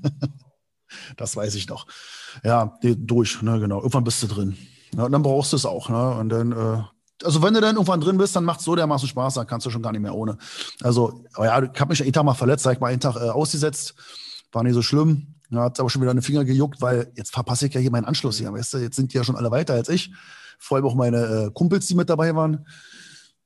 das 1.17 1.35
weiß 1.35 1.55
ich 1.55 1.67
noch. 1.67 1.87
Ja, 2.43 2.77
durch, 2.83 3.41
ne, 3.41 3.59
genau. 3.59 3.77
Irgendwann 3.77 4.03
bist 4.03 4.21
du 4.21 4.27
drin. 4.27 4.55
Ja, 4.95 5.05
und 5.05 5.11
dann 5.11 5.23
brauchst 5.23 5.51
du 5.51 5.57
es 5.57 5.65
auch. 5.65 5.89
Ne? 5.89 6.11
Und 6.11 6.29
dann 6.29 6.51
äh, 6.51 6.83
also 7.23 7.41
wenn 7.41 7.53
du 7.53 7.61
dann 7.61 7.75
irgendwann 7.75 8.01
drin 8.01 8.17
bist, 8.17 8.35
dann 8.35 8.43
macht 8.43 8.59
es 8.59 8.65
so 8.65 8.75
dermaßen 8.75 9.07
Spaß, 9.07 9.35
dann 9.35 9.47
kannst 9.47 9.65
du 9.65 9.69
schon 9.69 9.81
gar 9.81 9.91
nicht 9.91 10.01
mehr 10.01 10.15
ohne. 10.15 10.37
Also, 10.81 11.23
ja, 11.37 11.63
ich 11.63 11.79
habe 11.79 11.89
mich 11.89 12.01
einen 12.01 12.13
Tag 12.13 12.23
mal 12.23 12.33
verletzt, 12.33 12.63
sag 12.63 12.73
ich 12.73 12.79
mal, 12.79 12.87
einen 12.87 12.99
Tag 12.99 13.15
äh, 13.15 13.29
ausgesetzt. 13.29 13.95
War 14.51 14.63
nicht 14.63 14.73
so 14.73 14.81
schlimm. 14.81 15.27
Ja, 15.49 15.63
hat 15.63 15.79
aber 15.79 15.89
schon 15.89 16.01
wieder 16.01 16.11
eine 16.11 16.21
Finger 16.21 16.45
gejuckt, 16.45 16.81
weil 16.81 17.11
jetzt 17.15 17.31
verpasse 17.31 17.67
ich 17.67 17.73
ja 17.73 17.79
hier 17.79 17.91
meinen 17.91 18.05
Anschluss 18.05 18.37
hier, 18.37 18.51
weißt 18.51 18.73
du? 18.73 18.77
Jetzt 18.79 18.95
sind 18.95 19.13
die 19.13 19.17
ja 19.17 19.23
schon 19.23 19.35
alle 19.35 19.51
weiter 19.51 19.73
als 19.73 19.89
ich. 19.89 20.11
Vor 20.57 20.77
allem 20.77 20.85
auch 20.85 20.95
meine 20.95 21.17
äh, 21.47 21.51
Kumpels, 21.51 21.85
die 21.87 21.95
mit 21.95 22.09
dabei 22.09 22.35
waren. 22.35 22.65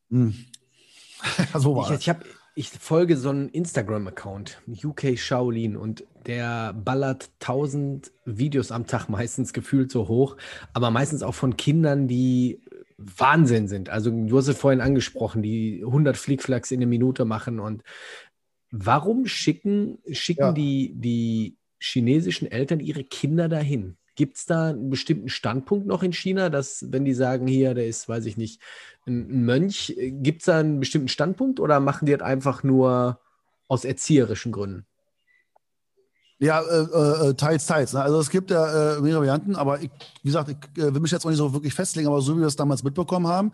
Hm. 0.09 0.33
so 1.53 1.75
war 1.75 1.91
ich, 1.91 1.99
ich, 1.99 2.09
hab, 2.09 2.23
ich 2.55 2.69
folge 2.69 3.17
so 3.17 3.29
einen 3.29 3.49
Instagram-Account, 3.49 4.61
UK 4.83 5.17
Shaolin, 5.17 5.75
und 5.75 6.03
der 6.25 6.73
ballert 6.73 7.29
tausend 7.39 8.11
Videos 8.25 8.71
am 8.71 8.87
Tag, 8.87 9.09
meistens 9.09 9.53
gefühlt 9.53 9.91
so 9.91 10.07
hoch, 10.07 10.37
aber 10.73 10.91
meistens 10.91 11.23
auch 11.23 11.35
von 11.35 11.57
Kindern, 11.57 12.07
die 12.07 12.61
Wahnsinn 12.97 13.67
sind. 13.67 13.89
Also 13.89 14.09
du 14.09 14.37
hast 14.37 14.47
es 14.47 14.57
vorhin 14.57 14.81
angesprochen, 14.81 15.43
die 15.43 15.83
100 15.85 16.17
Flickflacks 16.17 16.71
in 16.71 16.79
einer 16.79 16.87
Minute 16.87 17.25
machen. 17.25 17.59
Und 17.59 17.83
warum 18.71 19.27
schicken, 19.27 19.99
schicken 20.11 20.41
ja. 20.41 20.51
die, 20.51 20.93
die 20.95 21.57
chinesischen 21.79 22.51
Eltern 22.51 22.79
ihre 22.79 23.03
Kinder 23.03 23.47
dahin? 23.47 23.97
Gibt 24.15 24.37
es 24.37 24.47
da 24.47 24.69
einen 24.69 24.89
bestimmten 24.89 25.29
Standpunkt 25.29 25.85
noch 25.85 26.01
in 26.01 26.11
China, 26.11 26.49
dass, 26.49 26.91
wenn 26.91 27.05
die 27.05 27.13
sagen, 27.13 27.45
hier, 27.45 27.75
der 27.75 27.85
ist, 27.85 28.09
weiß 28.09 28.25
ich 28.25 28.35
nicht, 28.35 28.59
ein, 29.05 29.45
Mönch, 29.45 29.95
gibt 29.95 30.41
es 30.41 30.45
da 30.47 30.59
einen 30.59 30.79
bestimmten 30.79 31.07
Standpunkt 31.07 31.59
oder 31.59 31.79
machen 31.79 32.07
die 32.07 32.13
das 32.13 32.23
einfach 32.23 32.63
nur 32.63 33.19
aus 33.67 33.85
erzieherischen 33.85 34.51
Gründen? 34.51 34.87
Ja, 36.39 36.61
äh, 36.61 37.29
äh, 37.29 37.33
teils, 37.33 37.65
teils. 37.65 37.93
Ne? 37.93 38.01
Also 38.01 38.19
es 38.19 38.29
gibt 38.29 38.51
ja 38.51 38.97
äh, 38.97 39.01
mehrere 39.01 39.21
Varianten, 39.21 39.55
aber 39.55 39.81
ich, 39.81 39.89
wie 40.21 40.29
gesagt, 40.29 40.49
ich 40.49 40.83
äh, 40.83 40.93
will 40.93 41.01
mich 41.01 41.11
jetzt 41.11 41.25
auch 41.25 41.29
nicht 41.29 41.39
so 41.39 41.51
wirklich 41.51 41.73
festlegen, 41.73 42.07
aber 42.07 42.21
so 42.21 42.35
wie 42.35 42.41
wir 42.41 42.47
es 42.47 42.55
damals 42.55 42.83
mitbekommen 42.83 43.25
haben, 43.25 43.51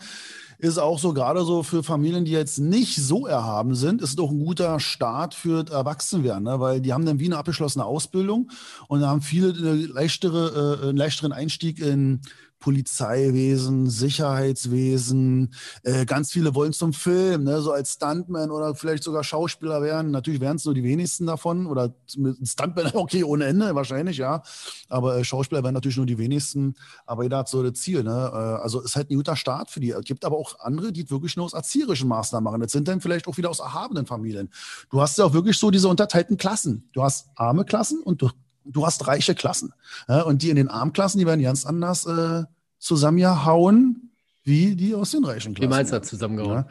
ist 0.57 0.77
auch 0.77 0.99
so, 0.99 1.13
gerade 1.13 1.45
so 1.45 1.63
für 1.63 1.81
Familien, 1.81 2.25
die 2.25 2.31
jetzt 2.31 2.59
nicht 2.59 2.95
so 2.97 3.25
erhaben 3.25 3.73
sind, 3.75 4.01
ist 4.01 4.19
doch 4.19 4.31
ein 4.31 4.39
guter 4.39 4.81
Start 4.81 5.33
für 5.33 5.65
Erwachsenwerden, 5.69 6.43
ne? 6.43 6.59
weil 6.59 6.81
die 6.81 6.91
haben 6.91 7.05
dann 7.05 7.19
wie 7.19 7.25
eine 7.25 7.37
abgeschlossene 7.37 7.85
Ausbildung 7.85 8.51
und 8.87 9.05
haben 9.05 9.21
viele 9.21 9.53
eine 9.53 9.73
leichtere, 9.73 10.79
äh, 10.81 10.87
einen 10.89 10.97
leichteren 10.97 11.31
Einstieg 11.31 11.79
in 11.79 12.19
Polizeiwesen, 12.63 13.89
Sicherheitswesen, 13.89 15.53
äh, 15.83 16.05
ganz 16.05 16.31
viele 16.31 16.55
wollen 16.55 16.71
zum 16.71 16.93
Film, 16.93 17.43
ne, 17.43 17.61
so 17.61 17.73
als 17.73 17.91
Stuntman 17.91 18.51
oder 18.51 18.73
vielleicht 18.73 19.03
sogar 19.03 19.25
Schauspieler 19.25 19.81
werden. 19.81 20.11
Natürlich 20.11 20.39
wären 20.39 20.55
es 20.55 20.63
nur 20.63 20.73
die 20.73 20.83
wenigsten 20.83 21.25
davon 21.25 21.65
oder 21.65 21.93
Stuntman, 22.07 22.91
okay, 22.93 23.25
ohne 23.25 23.47
Ende 23.47 23.75
wahrscheinlich, 23.75 24.15
ja. 24.15 24.43
Aber 24.87 25.17
äh, 25.17 25.25
Schauspieler 25.25 25.61
wären 25.61 25.73
natürlich 25.73 25.97
nur 25.97 26.05
die 26.05 26.17
wenigsten. 26.17 26.75
Aber 27.05 27.23
jeder 27.23 27.39
hat 27.39 27.49
so 27.49 27.61
das 27.61 27.73
Ziel. 27.73 28.01
Ne? 28.01 28.31
Äh, 28.31 28.61
also 28.63 28.79
ist 28.79 28.95
halt 28.95 29.11
ein 29.11 29.17
guter 29.17 29.35
Start 29.35 29.69
für 29.69 29.81
die. 29.81 29.89
Es 29.89 30.05
gibt 30.05 30.23
aber 30.23 30.37
auch 30.37 30.57
andere, 30.59 30.93
die 30.93 31.09
wirklich 31.09 31.35
nur 31.35 31.45
aus 31.45 31.53
erzieherischen 31.53 32.07
Maßnahmen 32.07 32.45
machen. 32.45 32.61
Das 32.61 32.71
sind 32.71 32.87
dann 32.87 33.01
vielleicht 33.01 33.27
auch 33.27 33.35
wieder 33.35 33.49
aus 33.49 33.59
erhabenen 33.59 34.05
Familien. 34.05 34.49
Du 34.89 35.01
hast 35.01 35.17
ja 35.17 35.25
auch 35.25 35.33
wirklich 35.33 35.57
so 35.57 35.69
diese 35.69 35.89
unterteilten 35.89 36.37
Klassen. 36.37 36.87
Du 36.93 37.03
hast 37.03 37.27
arme 37.35 37.65
Klassen 37.65 38.01
und 38.01 38.21
du 38.21 38.29
du 38.65 38.85
hast 38.85 39.07
reiche 39.07 39.35
Klassen. 39.35 39.73
Ja, 40.07 40.21
und 40.21 40.41
die 40.41 40.49
in 40.49 40.55
den 40.55 40.69
Armklassen, 40.69 41.19
die 41.19 41.25
werden 41.25 41.41
ganz 41.41 41.65
anders 41.65 42.05
äh, 42.05 42.43
zusammengehauen, 42.79 44.11
wie 44.43 44.75
die 44.75 44.93
aus 44.93 45.11
den 45.11 45.23
reichen 45.23 45.53
Klassen. 45.53 45.69
Wie 45.69 45.73
meinst 45.73 45.93
du 45.93 46.01
zusammengehauen? 46.01 46.65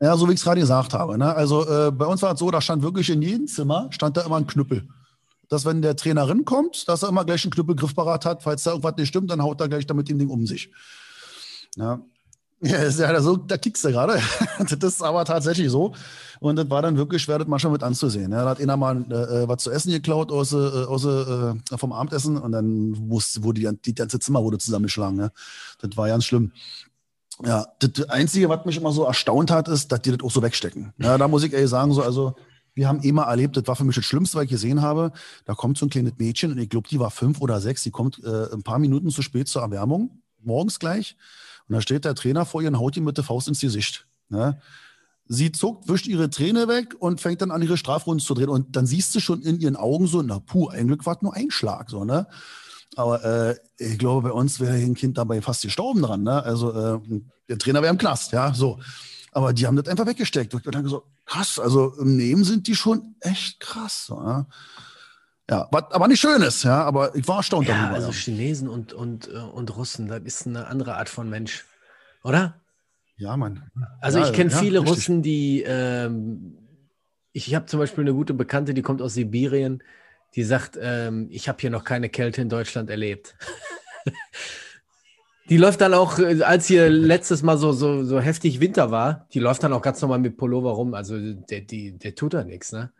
Ja. 0.00 0.08
ja, 0.08 0.16
so 0.16 0.28
wie 0.28 0.32
ich 0.32 0.40
es 0.40 0.44
gerade 0.44 0.60
gesagt 0.60 0.94
habe. 0.94 1.16
Ne? 1.16 1.34
Also 1.34 1.68
äh, 1.68 1.90
bei 1.90 2.06
uns 2.06 2.22
war 2.22 2.32
es 2.32 2.40
so, 2.40 2.50
da 2.50 2.60
stand 2.60 2.82
wirklich 2.82 3.10
in 3.10 3.22
jedem 3.22 3.46
Zimmer, 3.46 3.88
stand 3.90 4.16
da 4.16 4.22
immer 4.22 4.36
ein 4.36 4.46
Knüppel. 4.46 4.88
Dass 5.48 5.64
wenn 5.64 5.82
der 5.82 5.96
Trainerin 5.96 6.44
kommt, 6.44 6.88
dass 6.88 7.02
er 7.02 7.08
immer 7.08 7.24
gleich 7.24 7.44
einen 7.44 7.52
Knüppel 7.52 7.74
griffparat 7.74 8.24
hat, 8.24 8.42
falls 8.42 8.62
da 8.62 8.70
irgendwas 8.70 8.96
nicht 8.96 9.08
stimmt, 9.08 9.30
dann 9.30 9.42
haut 9.42 9.60
er 9.60 9.68
gleich 9.68 9.86
damit 9.86 10.08
dem 10.08 10.18
Ding 10.18 10.28
um 10.28 10.46
sich. 10.46 10.70
Ja, 11.76 12.00
ja, 12.60 12.76
ist 12.78 12.98
ja 12.98 13.20
so, 13.20 13.36
da 13.36 13.56
kickst 13.56 13.84
du 13.84 13.90
gerade. 13.90 14.20
das 14.58 14.94
ist 14.94 15.02
aber 15.02 15.24
tatsächlich 15.24 15.70
so. 15.70 15.94
Und 16.40 16.56
das 16.56 16.68
war 16.70 16.82
dann 16.82 16.96
wirklich 16.96 17.22
schwer, 17.22 17.38
das 17.38 17.48
manchmal 17.48 17.72
mit 17.72 17.82
anzusehen. 17.82 18.32
Ja, 18.32 18.44
da 18.44 18.50
hat 18.50 18.60
einer 18.60 18.76
mal 18.76 19.02
äh, 19.10 19.48
was 19.48 19.62
zu 19.62 19.70
essen 19.70 19.92
geklaut 19.92 20.30
aus, 20.30 20.52
äh, 20.52 20.56
aus, 20.56 21.04
äh, 21.04 21.54
vom 21.76 21.92
Abendessen 21.92 22.38
und 22.38 22.52
dann 22.52 22.94
wurde 22.96 23.60
die, 23.60 23.70
die 23.84 23.94
ganze 23.94 24.18
Zimmer 24.18 24.42
wurde 24.42 24.58
zusammengeschlagen. 24.58 25.18
Ja. 25.18 25.30
Das 25.80 25.96
war 25.96 26.08
ganz 26.08 26.24
schlimm. 26.24 26.52
Ja, 27.44 27.66
das 27.78 28.08
Einzige, 28.10 28.48
was 28.48 28.64
mich 28.66 28.76
immer 28.76 28.92
so 28.92 29.04
erstaunt 29.04 29.50
hat, 29.50 29.68
ist, 29.68 29.90
dass 29.90 30.02
die 30.02 30.10
das 30.10 30.20
auch 30.22 30.30
so 30.30 30.42
wegstecken. 30.42 30.92
Ja, 30.98 31.16
da 31.16 31.28
muss 31.28 31.42
ich 31.42 31.52
ehrlich 31.52 31.70
sagen, 31.70 31.92
so, 31.92 32.02
also, 32.02 32.34
wir 32.74 32.86
haben 32.86 33.00
immer 33.00 33.24
erlebt, 33.24 33.56
das 33.56 33.66
war 33.66 33.76
für 33.76 33.84
mich 33.84 33.96
das 33.96 34.04
Schlimmste, 34.04 34.36
was 34.36 34.44
ich 34.44 34.50
gesehen 34.50 34.82
habe. 34.82 35.12
Da 35.44 35.54
kommt 35.54 35.78
so 35.78 35.86
ein 35.86 35.90
kleines 35.90 36.12
Mädchen 36.18 36.52
und 36.52 36.58
ich 36.58 36.68
glaube, 36.68 36.88
die 36.88 37.00
war 37.00 37.10
fünf 37.10 37.40
oder 37.40 37.60
sechs, 37.60 37.82
die 37.82 37.90
kommt 37.90 38.22
äh, 38.22 38.52
ein 38.52 38.62
paar 38.62 38.78
Minuten 38.78 39.10
zu 39.10 39.22
spät 39.22 39.48
zur 39.48 39.62
Erwärmung, 39.62 40.22
morgens 40.42 40.78
gleich. 40.78 41.16
Und 41.70 41.76
da 41.76 41.80
steht 41.80 42.04
der 42.04 42.16
Trainer 42.16 42.44
vor 42.44 42.62
ihr 42.62 42.68
und 42.68 42.80
haut 42.80 42.96
ihm 42.96 43.04
mit 43.04 43.16
der 43.16 43.22
Faust 43.22 43.46
ins 43.46 43.60
Gesicht. 43.60 44.04
Ne? 44.28 44.60
Sie 45.28 45.52
zuckt, 45.52 45.88
wischt 45.88 46.08
ihre 46.08 46.28
Träne 46.28 46.66
weg 46.66 46.96
und 46.98 47.20
fängt 47.20 47.42
dann 47.42 47.52
an, 47.52 47.62
ihre 47.62 47.76
Strafrunden 47.76 48.26
zu 48.26 48.34
drehen. 48.34 48.48
Und 48.48 48.74
dann 48.74 48.86
siehst 48.86 49.14
du 49.14 49.20
schon 49.20 49.40
in 49.42 49.60
ihren 49.60 49.76
Augen 49.76 50.08
so, 50.08 50.20
na 50.20 50.40
puh, 50.40 50.68
ein 50.68 50.88
Glück 50.88 51.06
war 51.06 51.16
nur 51.20 51.32
ein 51.32 51.52
Schlag. 51.52 51.88
So, 51.88 52.04
ne? 52.04 52.26
Aber 52.96 53.24
äh, 53.24 53.56
ich 53.78 54.00
glaube, 54.00 54.30
bei 54.30 54.34
uns 54.34 54.58
wäre 54.58 54.74
ein 54.74 54.94
Kind 54.96 55.16
dabei 55.16 55.40
fast 55.42 55.62
gestorben 55.62 56.02
dran. 56.02 56.24
Ne? 56.24 56.42
Also 56.42 56.72
äh, 56.72 57.00
der 57.48 57.58
Trainer 57.58 57.82
wäre 57.82 57.92
im 57.92 57.98
Knast, 57.98 58.32
ja, 58.32 58.52
so. 58.52 58.80
Aber 59.30 59.52
die 59.52 59.68
haben 59.68 59.76
das 59.76 59.86
einfach 59.86 60.06
weggesteckt. 60.06 60.52
Und 60.52 60.66
ich 60.66 60.72
dachte 60.72 60.88
so, 60.88 61.04
krass, 61.24 61.60
also 61.60 61.94
im 62.00 62.16
Nehmen 62.16 62.42
sind 62.42 62.66
die 62.66 62.74
schon 62.74 63.14
echt 63.20 63.60
krass. 63.60 64.06
So, 64.06 64.20
ne? 64.20 64.46
Ja, 65.50 65.66
was 65.72 65.90
aber 65.90 66.06
nicht 66.06 66.20
schönes, 66.20 66.62
ja, 66.62 66.84
aber 66.84 67.14
ich 67.16 67.26
war 67.26 67.38
erstaunt 67.38 67.66
ja, 67.66 67.74
darüber. 67.74 67.94
Also 67.96 68.08
ja. 68.08 68.14
Chinesen 68.14 68.68
und, 68.68 68.92
und, 68.92 69.28
äh, 69.28 69.38
und 69.38 69.76
Russen, 69.76 70.06
das 70.06 70.20
ist 70.22 70.46
eine 70.46 70.68
andere 70.68 70.96
Art 70.96 71.08
von 71.08 71.28
Mensch, 71.28 71.64
oder? 72.22 72.60
Ja, 73.16 73.36
Mann. 73.36 73.68
Also 74.00 74.20
ja, 74.20 74.26
ich 74.26 74.32
kenne 74.32 74.50
viele 74.50 74.80
richtig. 74.80 74.96
Russen, 74.96 75.22
die, 75.22 75.64
ähm, 75.66 76.56
ich 77.32 77.52
habe 77.54 77.66
zum 77.66 77.80
Beispiel 77.80 78.04
eine 78.04 78.14
gute 78.14 78.32
Bekannte, 78.32 78.74
die 78.74 78.82
kommt 78.82 79.02
aus 79.02 79.14
Sibirien, 79.14 79.82
die 80.36 80.44
sagt, 80.44 80.78
ähm, 80.80 81.26
ich 81.30 81.48
habe 81.48 81.58
hier 81.60 81.70
noch 81.70 81.82
keine 81.82 82.08
Kälte 82.08 82.40
in 82.40 82.48
Deutschland 82.48 82.88
erlebt. 82.88 83.34
die 85.48 85.56
läuft 85.56 85.80
dann 85.80 85.94
auch, 85.94 86.20
äh, 86.20 86.42
als 86.44 86.66
hier 86.66 86.88
letztes 86.88 87.42
Mal 87.42 87.58
so, 87.58 87.72
so, 87.72 88.04
so 88.04 88.20
heftig 88.20 88.60
Winter 88.60 88.92
war, 88.92 89.26
die 89.34 89.40
läuft 89.40 89.64
dann 89.64 89.72
auch 89.72 89.82
ganz 89.82 90.00
normal 90.00 90.20
mit 90.20 90.36
Pullover 90.36 90.70
rum. 90.70 90.94
Also 90.94 91.18
der, 91.18 91.62
die, 91.62 91.98
der 91.98 92.14
tut 92.14 92.34
da 92.34 92.44
nichts, 92.44 92.70
ne? 92.70 92.92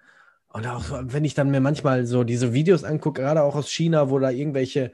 Und 0.53 0.67
auch 0.67 0.85
wenn 0.91 1.25
ich 1.25 1.35
dann 1.35 1.51
mir 1.51 1.61
manchmal 1.61 2.07
so 2.07 2.25
diese 2.25 2.53
Videos 2.53 2.83
angucke, 2.85 3.23
gerade 3.23 3.43
auch 3.43 3.55
aus 3.55 3.71
China, 3.71 4.11
wo 4.11 4.19
da 4.19 4.31
irgendwelche 4.31 4.93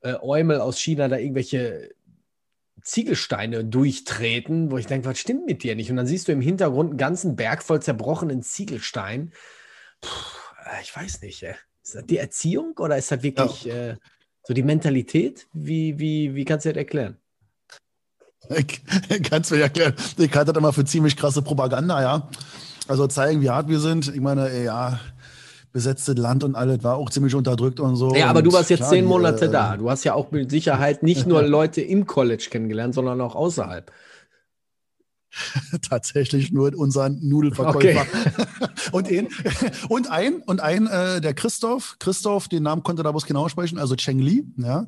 äh, 0.00 0.14
Eumel 0.20 0.60
aus 0.60 0.80
China 0.80 1.08
da 1.08 1.18
irgendwelche 1.18 1.90
Ziegelsteine 2.82 3.64
durchtreten, 3.64 4.72
wo 4.72 4.78
ich 4.78 4.86
denke, 4.86 5.08
was 5.08 5.18
stimmt 5.18 5.46
mit 5.46 5.62
dir 5.62 5.76
nicht? 5.76 5.90
Und 5.90 5.96
dann 5.96 6.06
siehst 6.06 6.26
du 6.26 6.32
im 6.32 6.40
Hintergrund 6.40 6.90
einen 6.90 6.98
ganzen 6.98 7.36
Berg 7.36 7.62
voll 7.62 7.80
zerbrochenen 7.80 8.42
Ziegelstein. 8.42 9.32
Puh, 10.00 10.08
äh, 10.66 10.82
ich 10.82 10.94
weiß 10.94 11.22
nicht. 11.22 11.42
Ey. 11.44 11.54
Ist 11.82 11.94
das 11.94 12.06
die 12.06 12.18
Erziehung 12.18 12.76
oder 12.78 12.96
ist 12.96 13.10
das 13.12 13.22
wirklich 13.22 13.64
ja. 13.64 13.90
äh, 13.90 13.96
so 14.42 14.52
die 14.52 14.64
Mentalität? 14.64 15.46
Wie, 15.52 15.98
wie, 15.98 16.34
wie 16.34 16.44
kannst 16.44 16.66
du 16.66 16.70
das 16.70 16.78
erklären? 16.78 17.18
Ich, 18.48 18.84
kann 19.22 19.42
es 19.42 19.50
mir 19.52 19.60
erklären. 19.60 19.94
Ich 20.18 20.34
halte 20.34 20.52
das 20.52 20.60
immer 20.60 20.72
für 20.72 20.84
ziemlich 20.84 21.16
krasse 21.16 21.42
Propaganda, 21.42 22.02
ja. 22.02 22.28
Also 22.88 23.06
zeigen, 23.06 23.40
wie 23.40 23.50
hart 23.50 23.68
wir 23.68 23.80
sind. 23.80 24.08
Ich 24.08 24.20
meine, 24.20 24.50
ey, 24.50 24.64
ja, 24.64 24.98
besetztes 25.72 26.16
Land 26.16 26.44
und 26.44 26.54
alles 26.54 26.84
war 26.84 26.96
auch 26.96 27.10
ziemlich 27.10 27.34
unterdrückt 27.34 27.80
und 27.80 27.96
so. 27.96 28.14
Ja, 28.14 28.28
aber 28.28 28.42
du 28.42 28.52
warst 28.52 28.70
jetzt 28.70 28.80
klar, 28.80 28.90
zehn 28.90 29.04
Monate 29.04 29.46
äh, 29.46 29.50
da. 29.50 29.76
Du 29.76 29.90
hast 29.90 30.04
ja 30.04 30.14
auch 30.14 30.30
mit 30.30 30.50
Sicherheit 30.50 31.02
nicht 31.02 31.26
nur 31.26 31.42
Leute 31.46 31.80
im 31.80 32.06
College 32.06 32.48
kennengelernt, 32.50 32.94
sondern 32.94 33.20
auch 33.20 33.34
außerhalb. 33.34 33.90
Tatsächlich 35.88 36.52
nur 36.52 36.76
unseren 36.76 37.18
Nudelverkäufer. 37.26 38.02
Okay. 38.02 38.30
und, 38.92 39.08
ein, 39.08 39.28
und 39.88 40.10
ein, 40.10 40.42
und 40.42 40.60
ein 40.60 40.86
äh, 40.86 41.20
der 41.22 41.32
Christoph, 41.32 41.96
Christoph, 41.98 42.48
den 42.48 42.64
Namen 42.64 42.82
konnte 42.82 43.02
da 43.02 43.10
bloß 43.10 43.24
genau 43.24 43.48
sprechen, 43.48 43.78
also 43.78 43.96
Cheng 43.96 44.18
Li, 44.18 44.46
ja. 44.58 44.86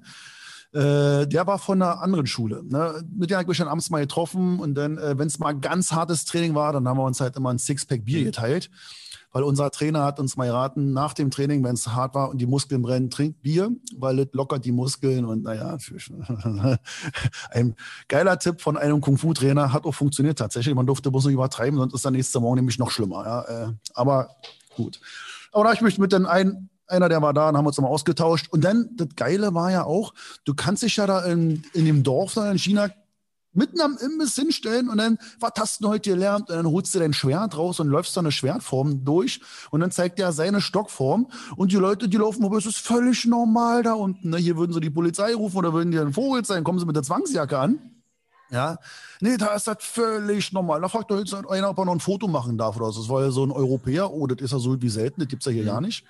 Äh, 0.74 1.26
der 1.26 1.46
war 1.46 1.58
von 1.58 1.80
einer 1.80 2.02
anderen 2.02 2.26
Schule. 2.26 2.62
Ne? 2.64 3.04
Mit 3.14 3.30
dem 3.30 3.37
habe 3.37 3.44
ich 3.44 3.48
mich 3.48 3.58
dann 3.58 3.68
abends 3.68 3.90
mal 3.90 4.00
getroffen 4.00 4.58
und 4.58 4.74
dann, 4.74 4.98
äh, 4.98 5.18
wenn 5.18 5.28
es 5.28 5.38
mal 5.38 5.52
ganz 5.52 5.92
hartes 5.92 6.24
Training 6.24 6.54
war, 6.54 6.72
dann 6.72 6.87
haben 6.88 6.98
wir 6.98 7.04
uns 7.04 7.20
halt 7.20 7.37
immer 7.37 7.50
ein 7.50 7.58
Sixpack 7.58 8.04
Bier 8.04 8.24
geteilt 8.24 8.70
weil 9.34 9.42
unser 9.42 9.72
Trainer 9.72 10.04
hat 10.04 10.20
uns 10.20 10.37
mal 10.37 10.46
geraten, 10.46 10.92
nach 10.92 11.12
dem 11.12 11.32
Training, 11.32 11.64
wenn 11.64 11.74
es 11.74 11.88
hart 11.88 12.14
war 12.14 12.30
und 12.30 12.38
die 12.38 12.46
Muskeln 12.46 12.82
brennen, 12.82 13.10
trinkt 13.10 13.42
Bier, 13.42 13.72
weil 13.96 14.20
es 14.20 14.28
lockert 14.30 14.64
die 14.64 14.70
Muskeln 14.70 15.24
und 15.24 15.42
naja, 15.42 15.76
ein 17.50 17.74
geiler 18.06 18.38
Tipp 18.38 18.60
von 18.60 18.76
einem 18.76 19.00
Kung-Fu-Trainer 19.00 19.72
hat 19.72 19.87
auch 19.87 19.94
funktioniert 19.94 20.38
tatsächlich. 20.38 20.72
Man 20.76 20.87
durfte 20.87 21.10
bloß 21.10 21.24
nicht 21.24 21.34
übertreiben, 21.34 21.80
sonst 21.80 21.94
ist 21.94 22.04
der 22.04 22.12
nächste 22.12 22.38
Morgen 22.38 22.54
nämlich 22.54 22.78
noch 22.78 22.92
schlimmer. 22.92 23.24
Ja? 23.26 23.42
Äh, 23.42 23.72
aber 23.92 24.28
gut. 24.76 25.00
Aber 25.50 25.64
da 25.64 25.72
ich 25.72 25.80
mich 25.80 25.98
mit 25.98 26.12
den 26.12 26.26
einen 26.26 26.70
einer, 26.87 27.09
der 27.09 27.23
war 27.23 27.33
da 27.33 27.49
und 27.49 27.57
haben 27.57 27.66
uns 27.66 27.79
mal 27.79 27.88
ausgetauscht. 27.88 28.49
Und 28.51 28.64
dann, 28.64 28.90
das 28.97 29.09
Geile 29.16 29.55
war 29.55 29.70
ja 29.70 29.85
auch, 29.85 30.14
du 30.44 30.55
kannst 30.55 30.83
dich 30.83 30.97
ja 30.97 31.07
da 31.07 31.25
in, 31.25 31.64
in 31.73 31.85
dem 31.85 32.03
Dorf 32.03 32.35
da 32.35 32.51
in 32.51 32.59
China 32.59 32.88
mitten 33.55 33.81
am 33.81 33.97
Imbiss 33.97 34.35
hinstellen 34.35 34.88
und 34.88 34.99
dann, 34.99 35.18
was 35.40 35.53
hast 35.59 35.83
du 35.83 35.88
heute 35.88 36.11
gelernt? 36.11 36.51
Und 36.51 36.57
dann 36.57 36.66
holst 36.66 36.94
du 36.94 36.99
dein 36.99 37.12
Schwert 37.12 37.57
raus 37.57 37.81
und 37.81 37.88
läufst 37.88 38.16
da 38.16 38.20
eine 38.20 38.33
Schwertform 38.33 39.05
durch 39.05 39.40
und 39.70 39.81
dann 39.81 39.90
zeigt 39.90 40.18
er 40.18 40.33
seine 40.33 40.61
Stockform 40.61 41.29
und 41.57 41.73
die 41.73 41.77
Leute, 41.77 42.09
die 42.09 42.16
laufen, 42.16 42.44
aber 42.44 42.59
es 42.59 42.66
ist 42.66 42.79
völlig 42.79 43.25
normal 43.25 43.83
da 43.83 43.92
unten. 43.94 44.31
Ne? 44.31 44.38
Hier 44.38 44.57
würden 44.57 44.73
sie 44.73 44.81
die 44.81 44.90
Polizei 44.90 45.35
rufen 45.35 45.57
oder 45.57 45.73
würden 45.73 45.92
die 45.92 45.99
ein 45.99 46.12
Vogel 46.12 46.44
sein, 46.44 46.64
kommen 46.64 46.79
sie 46.79 46.87
mit 46.87 46.97
der 46.97 47.05
Zwangsjacke 47.05 47.59
an. 47.59 47.79
Ja, 48.51 48.79
nee, 49.20 49.37
da 49.37 49.55
ist 49.55 49.66
das 49.66 49.79
völlig 49.81 50.53
normal. 50.53 50.81
Da 50.81 50.88
fragt 50.88 51.11
doch 51.11 51.18
jetzt 51.18 51.35
einer, 51.35 51.70
ob 51.70 51.79
er 51.79 51.85
noch 51.87 51.94
ein 51.94 52.01
Foto 52.01 52.29
machen 52.29 52.59
darf 52.59 52.77
oder 52.77 52.92
so. 52.92 53.01
Das 53.01 53.09
war 53.09 53.23
ja 53.23 53.31
so 53.31 53.44
ein 53.44 53.51
Europäer. 53.51 54.12
Oh, 54.12 54.27
das 54.27 54.38
ist 54.40 54.53
ja 54.53 54.59
so 54.59 54.81
wie 54.81 54.88
selten, 54.88 55.20
das 55.20 55.29
gibt 55.29 55.42
es 55.42 55.47
ja 55.47 55.53
hier 55.53 55.62
mhm. 55.62 55.68
gar 55.68 55.81
nicht. 55.81 56.05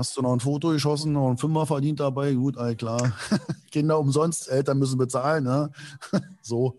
Hast 0.00 0.16
du 0.16 0.22
noch 0.22 0.32
ein 0.32 0.40
Foto 0.40 0.70
geschossen, 0.70 1.12
noch 1.12 1.28
ein 1.28 1.36
Fünfer 1.36 1.66
verdient 1.66 2.00
dabei? 2.00 2.32
Gut, 2.32 2.56
all 2.56 2.74
klar. 2.74 3.12
Kinder 3.70 3.98
umsonst, 3.98 4.48
Eltern 4.48 4.78
müssen 4.78 4.96
bezahlen. 4.96 5.44
Ne? 5.44 5.70
so. 6.40 6.78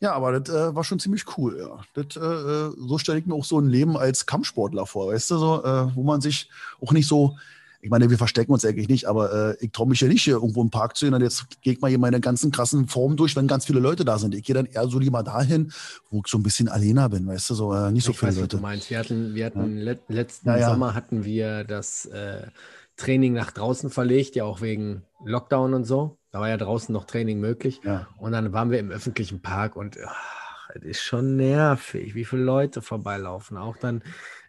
Ja, 0.00 0.14
aber 0.14 0.40
das 0.40 0.52
äh, 0.52 0.74
war 0.74 0.82
schon 0.82 0.98
ziemlich 0.98 1.38
cool, 1.38 1.60
ja. 1.60 1.80
Das, 1.94 2.16
äh, 2.16 2.20
äh 2.20 2.72
so 2.76 2.98
stelle 2.98 3.20
ich 3.20 3.26
mir 3.26 3.36
auch 3.36 3.44
so 3.44 3.60
ein 3.60 3.68
Leben 3.68 3.96
als 3.96 4.26
Kampfsportler 4.26 4.84
vor, 4.84 5.12
weißt 5.12 5.30
du, 5.30 5.38
so, 5.38 5.62
äh, 5.62 5.94
wo 5.94 6.02
man 6.02 6.20
sich 6.20 6.50
auch 6.80 6.90
nicht 6.90 7.06
so 7.06 7.36
ich 7.82 7.90
meine, 7.90 8.10
wir 8.10 8.18
verstecken 8.18 8.52
uns 8.52 8.64
eigentlich 8.64 8.88
nicht, 8.88 9.06
aber 9.06 9.50
äh, 9.50 9.64
ich 9.64 9.72
traue 9.72 9.88
mich 9.88 10.00
ja 10.00 10.08
nicht, 10.08 10.22
hier 10.22 10.34
irgendwo 10.34 10.62
im 10.62 10.70
Park 10.70 10.96
zu 10.96 11.06
gehen 11.06 11.14
und 11.14 11.22
jetzt 11.22 11.46
gehe 11.62 11.72
ich 11.72 11.80
mal 11.80 11.88
hier 11.88 11.98
meine 11.98 12.20
ganzen 12.20 12.50
krassen 12.50 12.88
Formen 12.88 13.16
durch, 13.16 13.34
wenn 13.36 13.46
ganz 13.46 13.64
viele 13.64 13.80
Leute 13.80 14.04
da 14.04 14.18
sind. 14.18 14.34
Ich 14.34 14.44
gehe 14.44 14.54
dann 14.54 14.66
eher 14.66 14.86
so 14.88 14.98
lieber 14.98 15.22
dahin, 15.22 15.72
wo 16.10 16.20
ich 16.20 16.30
so 16.30 16.38
ein 16.38 16.42
bisschen 16.42 16.68
alleiner 16.68 17.08
bin, 17.08 17.26
weißt 17.26 17.50
du, 17.50 17.54
so 17.54 17.72
äh, 17.72 17.90
nicht 17.90 18.04
so 18.04 18.12
ich 18.12 18.18
viele 18.18 18.32
weiß, 18.32 18.40
Leute. 18.40 18.56
du 18.56 18.62
meinst, 18.62 18.90
wir 18.90 18.98
hatten, 18.98 19.34
wir 19.34 19.46
hatten 19.46 19.78
ja. 19.78 19.94
letzten 20.08 20.48
ja, 20.48 20.58
ja. 20.58 20.70
Sommer 20.70 20.94
hatten 20.94 21.24
wir 21.24 21.64
das 21.64 22.04
äh, 22.06 22.48
Training 22.96 23.32
nach 23.32 23.50
draußen 23.50 23.88
verlegt, 23.88 24.36
ja 24.36 24.44
auch 24.44 24.60
wegen 24.60 25.02
Lockdown 25.24 25.72
und 25.72 25.84
so. 25.84 26.18
Da 26.32 26.40
war 26.40 26.48
ja 26.48 26.58
draußen 26.58 26.92
noch 26.92 27.06
Training 27.06 27.40
möglich. 27.40 27.80
Und 28.18 28.32
dann 28.32 28.52
waren 28.52 28.70
wir 28.70 28.78
im 28.78 28.90
öffentlichen 28.90 29.40
Park 29.40 29.74
und 29.74 29.96
ach, 30.06 30.70
es 30.74 30.82
ist 30.82 31.02
schon 31.02 31.36
nervig, 31.36 32.14
wie 32.14 32.24
viele 32.24 32.42
Leute 32.42 32.82
vorbeilaufen. 32.82 33.56
Auch 33.56 33.76
dann 33.76 34.02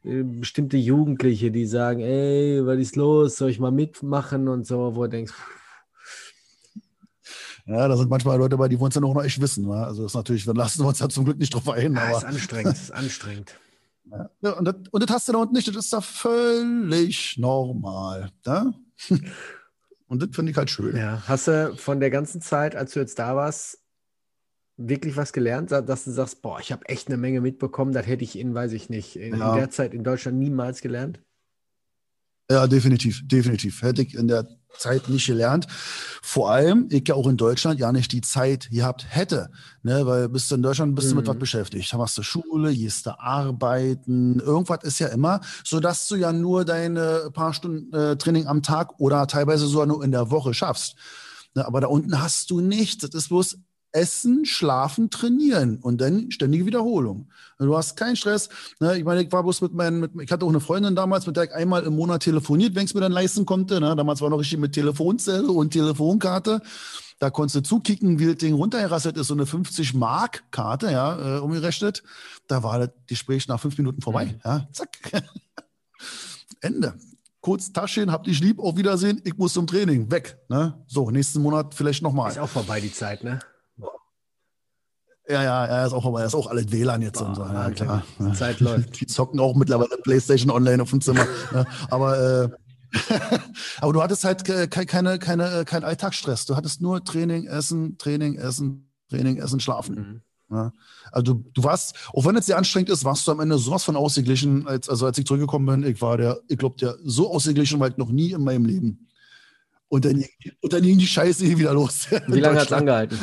äh, 0.03 0.23
bestimmte 0.23 0.77
Jugendliche, 0.77 1.51
die 1.51 1.65
sagen, 1.65 2.01
ey, 2.01 2.65
was 2.65 2.79
ist 2.79 2.95
los? 2.95 3.37
Soll 3.37 3.49
ich 3.49 3.59
mal 3.59 3.71
mitmachen 3.71 4.47
und 4.47 4.65
so, 4.65 4.95
wo 4.95 5.03
du 5.03 5.09
denkst, 5.09 5.33
ja, 7.67 7.87
da 7.87 7.95
sind 7.95 8.09
manchmal 8.09 8.37
Leute 8.37 8.57
bei, 8.57 8.67
die 8.67 8.79
wollen 8.79 8.89
es 8.89 8.95
dann 8.95 9.03
auch 9.03 9.13
noch 9.13 9.23
echt 9.23 9.39
wissen. 9.39 9.67
Ne? 9.67 9.75
Also 9.75 10.03
das 10.03 10.11
ist 10.11 10.15
natürlich, 10.15 10.45
dann 10.45 10.55
lassen 10.55 10.83
wir 10.83 10.87
uns 10.87 10.99
ja 10.99 11.07
zum 11.09 11.25
Glück 11.25 11.37
nicht 11.37 11.53
drauf 11.53 11.69
ein. 11.69 11.95
Ja, 11.95 12.17
ist 12.17 12.25
anstrengend, 12.25 12.73
ist 12.73 12.91
anstrengend. 12.93 13.55
Ja, 14.41 14.51
und, 14.53 14.65
das, 14.65 14.75
und 14.89 15.03
das 15.03 15.15
hast 15.15 15.27
du 15.27 15.33
da 15.33 15.37
unten 15.37 15.53
nicht, 15.53 15.67
das 15.67 15.75
ist 15.75 15.93
da 15.93 16.01
völlig 16.01 17.37
normal. 17.37 18.31
Ne? 18.45 18.73
Und 20.07 20.21
das 20.21 20.29
finde 20.33 20.51
ich 20.51 20.57
halt 20.57 20.69
schön. 20.69 20.97
Ja, 20.97 21.23
hast 21.25 21.47
du 21.47 21.73
von 21.77 22.01
der 22.01 22.09
ganzen 22.09 22.41
Zeit, 22.41 22.75
als 22.75 22.91
du 22.91 22.99
jetzt 22.99 23.17
da 23.17 23.37
warst, 23.37 23.80
wirklich 24.87 25.17
was 25.17 25.33
gelernt, 25.33 25.71
dass 25.71 26.03
du 26.03 26.11
sagst, 26.11 26.41
boah, 26.41 26.59
ich 26.59 26.71
habe 26.71 26.87
echt 26.87 27.07
eine 27.07 27.17
Menge 27.17 27.41
mitbekommen, 27.41 27.93
das 27.93 28.07
hätte 28.07 28.23
ich 28.23 28.37
in, 28.37 28.53
weiß 28.53 28.73
ich 28.73 28.89
nicht, 28.89 29.15
in, 29.15 29.37
ja. 29.37 29.55
der 29.55 29.69
Zeit 29.69 29.93
in 29.93 30.03
Deutschland 30.03 30.37
niemals 30.37 30.81
gelernt? 30.81 31.19
Ja, 32.49 32.67
definitiv, 32.67 33.21
definitiv. 33.25 33.81
Hätte 33.81 34.01
ich 34.01 34.13
in 34.13 34.27
der 34.27 34.45
Zeit 34.77 35.09
nicht 35.09 35.25
gelernt. 35.25 35.67
Vor 36.21 36.51
allem, 36.51 36.87
ich 36.91 37.07
ja 37.07 37.15
auch 37.15 37.27
in 37.27 37.37
Deutschland 37.37 37.79
ja 37.79 37.91
nicht 37.91 38.11
die 38.11 38.21
Zeit 38.21 38.69
gehabt 38.71 39.05
hätte. 39.07 39.51
Ne? 39.83 40.05
Weil 40.05 40.29
bist 40.29 40.51
du 40.51 40.55
in 40.55 40.61
Deutschland, 40.61 40.95
bist 40.95 41.07
mhm. 41.07 41.11
du 41.11 41.15
mit 41.17 41.27
was 41.27 41.35
mhm. 41.35 41.39
beschäftigt. 41.39 41.93
Da 41.93 41.97
machst 41.97 42.17
du 42.17 42.23
Schule, 42.23 42.73
gehst 42.73 43.05
du 43.05 43.19
arbeiten, 43.19 44.39
irgendwas 44.39 44.83
ist 44.83 44.99
ja 44.99 45.07
immer, 45.07 45.41
sodass 45.63 46.07
du 46.07 46.15
ja 46.15 46.33
nur 46.33 46.65
deine 46.65 47.29
paar 47.33 47.53
Stunden 47.53 47.93
äh, 47.93 48.17
Training 48.17 48.47
am 48.47 48.61
Tag 48.63 48.99
oder 48.99 49.27
teilweise 49.27 49.67
sogar 49.67 49.85
nur 49.85 50.03
in 50.03 50.11
der 50.11 50.31
Woche 50.31 50.53
schaffst. 50.53 50.95
Ne? 51.55 51.65
Aber 51.65 51.81
da 51.81 51.87
unten 51.87 52.21
hast 52.21 52.49
du 52.49 52.61
nichts. 52.61 53.07
Das 53.07 53.15
ist 53.15 53.29
bloß 53.29 53.57
Essen, 53.91 54.45
Schlafen, 54.45 55.09
Trainieren 55.09 55.77
und 55.77 55.99
dann 55.99 56.31
ständige 56.31 56.65
Wiederholung. 56.65 57.29
Du 57.59 57.75
hast 57.75 57.97
keinen 57.97 58.15
Stress. 58.15 58.49
Ne? 58.79 58.97
Ich 58.97 59.03
meine, 59.03 59.21
ich 59.21 59.31
war 59.31 59.43
bloß 59.43 59.61
mit 59.61 59.73
meinen, 59.73 59.99
mit, 59.99 60.11
ich 60.21 60.31
hatte 60.31 60.45
auch 60.45 60.49
eine 60.49 60.59
Freundin 60.59 60.95
damals, 60.95 61.27
mit 61.27 61.35
der 61.35 61.45
ich 61.45 61.53
einmal 61.53 61.83
im 61.83 61.95
Monat 61.95 62.23
telefoniert, 62.23 62.75
wenn 62.75 62.85
ich 62.85 62.91
es 62.91 62.93
mir 62.93 63.01
dann 63.01 63.11
leisten 63.11 63.45
konnte. 63.45 63.79
Ne? 63.79 63.95
Damals 63.95 64.21
war 64.21 64.29
noch 64.29 64.39
richtig 64.39 64.59
mit 64.59 64.73
Telefonzelle 64.73 65.51
und 65.51 65.71
Telefonkarte. 65.71 66.61
Da 67.19 67.29
konntest 67.29 67.55
du 67.55 67.61
zukicken, 67.61 68.17
wie 68.17 68.25
das 68.25 68.37
Ding 68.37 68.55
runtergerasselt 68.55 69.17
ist, 69.17 69.27
so 69.27 69.35
eine 69.35 69.43
50-Mark-Karte, 69.43 70.91
ja, 70.91 71.37
äh, 71.37 71.39
umgerechnet. 71.39 72.01
Da 72.47 72.63
war 72.63 72.79
das 72.79 72.89
Gespräch 73.05 73.47
nach 73.47 73.59
fünf 73.59 73.77
Minuten 73.77 74.01
vorbei. 74.01 74.25
Mhm. 74.25 74.41
Ja, 74.43 74.67
zack. 74.71 74.89
Ende 76.61 76.95
kurz 77.41 77.73
Taschen, 77.73 78.11
hab 78.11 78.23
dich 78.23 78.39
lieb, 78.39 78.59
auf 78.59 78.77
Wiedersehen, 78.77 79.21
ich 79.25 79.37
muss 79.37 79.53
zum 79.53 79.67
Training, 79.67 80.09
weg. 80.11 80.37
Ne? 80.47 80.75
So, 80.87 81.09
nächsten 81.09 81.41
Monat 81.41 81.73
vielleicht 81.73 82.03
nochmal. 82.03 82.31
Ist 82.31 82.39
auch 82.39 82.47
vorbei 82.47 82.79
die 82.79 82.93
Zeit, 82.93 83.23
ne? 83.23 83.39
Ja, 85.27 85.43
ja, 85.43 85.65
er 85.65 85.87
ist 85.87 85.93
auch, 85.93 86.05
aber 86.05 86.21
er 86.21 86.27
ist 86.27 86.35
auch 86.35 86.47
alle 86.47 86.69
WLAN 86.71 87.01
jetzt 87.01 87.19
Boah, 87.19 87.27
und 87.27 87.35
so. 87.35 87.41
Ja, 87.43 87.69
klar. 87.69 88.03
Die 88.19 88.33
Zeit 88.33 88.59
läuft. 88.59 88.99
Die 88.99 89.05
zocken 89.05 89.39
auch 89.39 89.55
mittlerweile 89.55 89.97
PlayStation 90.03 90.51
Online 90.51 90.81
auf 90.81 90.89
dem 90.89 91.01
Zimmer. 91.01 91.25
ja, 91.53 91.65
aber, 91.89 92.43
äh, 92.43 92.49
aber 93.81 93.93
du 93.93 94.01
hattest 94.01 94.23
halt 94.23 94.43
keine, 94.71 95.19
keine, 95.19 95.65
keinen 95.65 95.83
Alltagsstress. 95.83 96.45
Du 96.45 96.55
hattest 96.55 96.81
nur 96.81 97.03
Training, 97.03 97.45
Essen, 97.45 97.97
Training, 97.97 98.35
Essen, 98.35 98.91
Training, 99.09 99.37
Essen, 99.37 99.59
Schlafen. 99.59 99.95
Mhm. 99.95 100.21
Ja. 100.51 100.73
Also 101.11 101.33
du, 101.33 101.45
du 101.53 101.63
warst, 101.63 101.95
auch 102.13 102.25
wenn 102.25 102.35
es 102.35 102.45
sehr 102.45 102.57
anstrengend 102.57 102.89
ist, 102.89 103.05
warst 103.05 103.25
du 103.27 103.31
am 103.31 103.39
Ende 103.39 103.57
sowas 103.57 103.83
von 103.83 103.95
ausgeglichen, 103.95 104.67
als, 104.67 104.89
also 104.89 105.05
als 105.05 105.17
ich 105.17 105.25
zurückgekommen 105.25 105.81
bin, 105.81 105.89
ich 105.89 106.01
war 106.01 106.17
der, 106.17 106.39
ich 106.47 106.57
glaube, 106.57 106.75
der 106.77 106.97
so 107.03 107.31
ausgeglichen 107.31 107.79
war 107.79 107.87
ich 107.87 107.97
noch 107.97 108.09
nie 108.09 108.31
in 108.31 108.43
meinem 108.43 108.65
Leben. 108.65 109.07
Und 109.87 110.05
dann, 110.05 110.23
und 110.61 110.73
dann 110.73 110.81
ging 110.81 110.97
die 110.97 111.07
Scheiße 111.07 111.45
hier 111.45 111.57
wieder 111.57 111.73
los. 111.73 112.07
Wie 112.27 112.39
lange 112.39 112.59
hat 112.59 112.67
es 112.67 112.73
angehalten? 112.73 113.17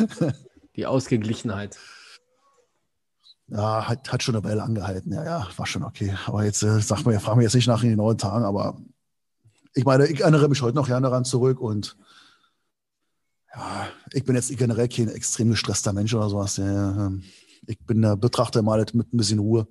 Die 0.79 0.87
Ausgeglichenheit. 0.87 1.77
Ja, 3.49 3.89
hat, 3.89 4.13
hat 4.13 4.23
schon 4.23 4.37
eine 4.37 4.45
Weile 4.45 4.63
angehalten. 4.63 5.13
Ja, 5.13 5.25
ja, 5.25 5.49
war 5.57 5.67
schon 5.67 5.83
okay. 5.83 6.15
Aber 6.27 6.45
jetzt 6.45 6.63
äh, 6.63 6.81
sagt 6.81 7.05
man, 7.05 7.15
ja, 7.15 7.21
fragen 7.21 7.41
wir 7.41 7.45
jetzt 7.45 7.55
nicht 7.55 7.67
nach 7.67 7.83
in 7.83 7.89
den 7.89 7.99
neuen 7.99 8.17
Tagen, 8.17 8.45
aber 8.45 8.79
ich 9.75 9.85
meine, 9.85 10.07
ich 10.07 10.21
erinnere 10.21 10.49
mich 10.49 10.63
heute 10.63 10.77
noch 10.77 10.87
gerne 10.87 11.09
daran 11.09 11.25
zurück 11.25 11.59
und 11.61 11.97
ja, 13.53 13.89
ich 14.13 14.25
bin 14.25 14.37
jetzt 14.37 14.57
generell 14.57 14.89
kein 14.89 15.09
extrem 15.09 15.51
gestresster 15.51 15.93
Mensch 15.93 16.15
oder 16.15 16.29
sowas. 16.29 16.59
Ja, 16.59 17.07
ähm, 17.07 17.25
ich 17.67 17.81
bin 17.81 18.01
der 18.01 18.17
Betrachter 18.17 18.63
mal 18.63 18.79
mit 18.93 19.13
ein 19.13 19.17
bisschen 19.17 19.41
Ruhe. 19.41 19.67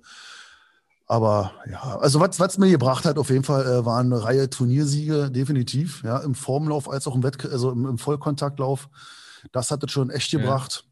Aber 1.06 1.52
ja, 1.70 1.98
also 2.00 2.20
was 2.20 2.38
es 2.38 2.58
mir 2.58 2.70
gebracht 2.70 3.06
hat, 3.06 3.16
auf 3.16 3.30
jeden 3.30 3.44
Fall 3.44 3.64
äh, 3.64 3.86
waren 3.86 4.12
eine 4.12 4.22
Reihe 4.22 4.50
Turniersiege, 4.50 5.30
definitiv, 5.30 6.02
ja, 6.04 6.18
im 6.18 6.34
Formlauf 6.34 6.90
als 6.90 7.06
auch 7.06 7.14
im 7.14 7.22
Wett 7.22 7.42
also 7.46 7.70
im, 7.70 7.86
im 7.86 7.96
Vollkontaktlauf. 7.96 8.90
Das 9.52 9.70
hat 9.70 9.82
es 9.84 9.92
schon 9.92 10.10
echt 10.10 10.30
gebracht. 10.30 10.84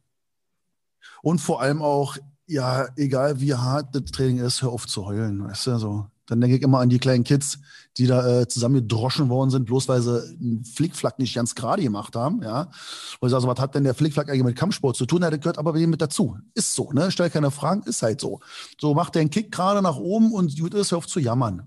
Und 1.27 1.41
vor 1.41 1.61
allem 1.61 1.83
auch 1.83 2.17
ja, 2.47 2.87
egal 2.95 3.41
wie 3.41 3.53
hart 3.53 3.93
das 3.97 4.05
Training 4.13 4.39
ist, 4.39 4.63
hör 4.63 4.71
auf 4.71 4.87
zu 4.87 5.07
heulen. 5.07 5.43
Weißt 5.43 5.67
du, 5.67 5.79
so. 5.79 6.07
Dann 6.27 6.41
denke 6.41 6.57
ich 6.57 6.63
immer 6.63 6.79
an 6.79 6.89
die 6.89 7.01
kleinen 7.01 7.25
Kids, 7.25 7.59
die 7.97 8.07
da 8.07 8.43
äh, 8.43 8.47
zusammengedroschen 8.47 9.29
worden 9.29 9.51
sind, 9.51 9.65
bloß 9.65 9.89
weil 9.89 10.03
sie 10.03 10.23
einen 10.23 10.65
Flickflack 10.65 11.19
nicht 11.19 11.35
ganz 11.35 11.57
gerade 11.57 11.83
gemacht 11.83 12.15
haben. 12.15 12.43
Ja. 12.45 12.71
Und 13.19 13.29
ich 13.29 13.31
sage, 13.33 13.43
so, 13.43 13.49
was 13.49 13.59
hat 13.59 13.75
denn 13.75 13.83
der 13.83 13.95
Flickflack 13.95 14.29
eigentlich 14.29 14.45
mit 14.45 14.55
Kampfsport 14.55 14.95
zu 14.95 15.05
tun? 15.05 15.23
Ja, 15.23 15.31
das 15.31 15.41
gehört 15.41 15.59
aber 15.59 15.73
mit 15.73 16.01
dazu. 16.01 16.37
Ist 16.55 16.77
so, 16.77 16.93
ne? 16.93 17.11
Stell 17.11 17.29
keine 17.29 17.51
Fragen, 17.51 17.83
ist 17.83 18.03
halt 18.03 18.21
so. 18.21 18.39
So, 18.81 18.95
macht 18.95 19.17
der 19.17 19.23
einen 19.23 19.31
Kick 19.31 19.51
gerade 19.51 19.83
nach 19.83 19.97
oben 19.97 20.33
und 20.33 20.57
gut 20.57 20.75
ist, 20.75 20.93
hör 20.93 20.99
auf 20.99 21.09
zu 21.09 21.19
jammern. 21.19 21.67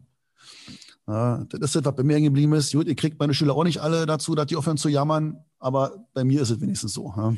Ja, 1.05 1.43
das 1.49 1.59
ist 1.59 1.75
das, 1.75 1.83
was 1.85 1.95
bei 1.95 2.03
mir 2.03 2.21
geblieben 2.21 2.53
ist. 2.53 2.71
Gut, 2.71 2.87
ihr 2.87 2.95
kriegt 2.95 3.19
meine 3.19 3.33
Schüler 3.33 3.55
auch 3.55 3.65
nicht 3.65 3.79
alle 3.79 4.05
dazu, 4.05 4.35
dass 4.35 4.45
die 4.45 4.55
aufhören 4.55 4.77
zu 4.77 4.87
jammern, 4.87 5.43
aber 5.57 6.05
bei 6.13 6.23
mir 6.23 6.41
ist 6.41 6.49
es 6.49 6.61
wenigstens 6.61 6.93
so. 6.93 7.13
Ja. 7.17 7.33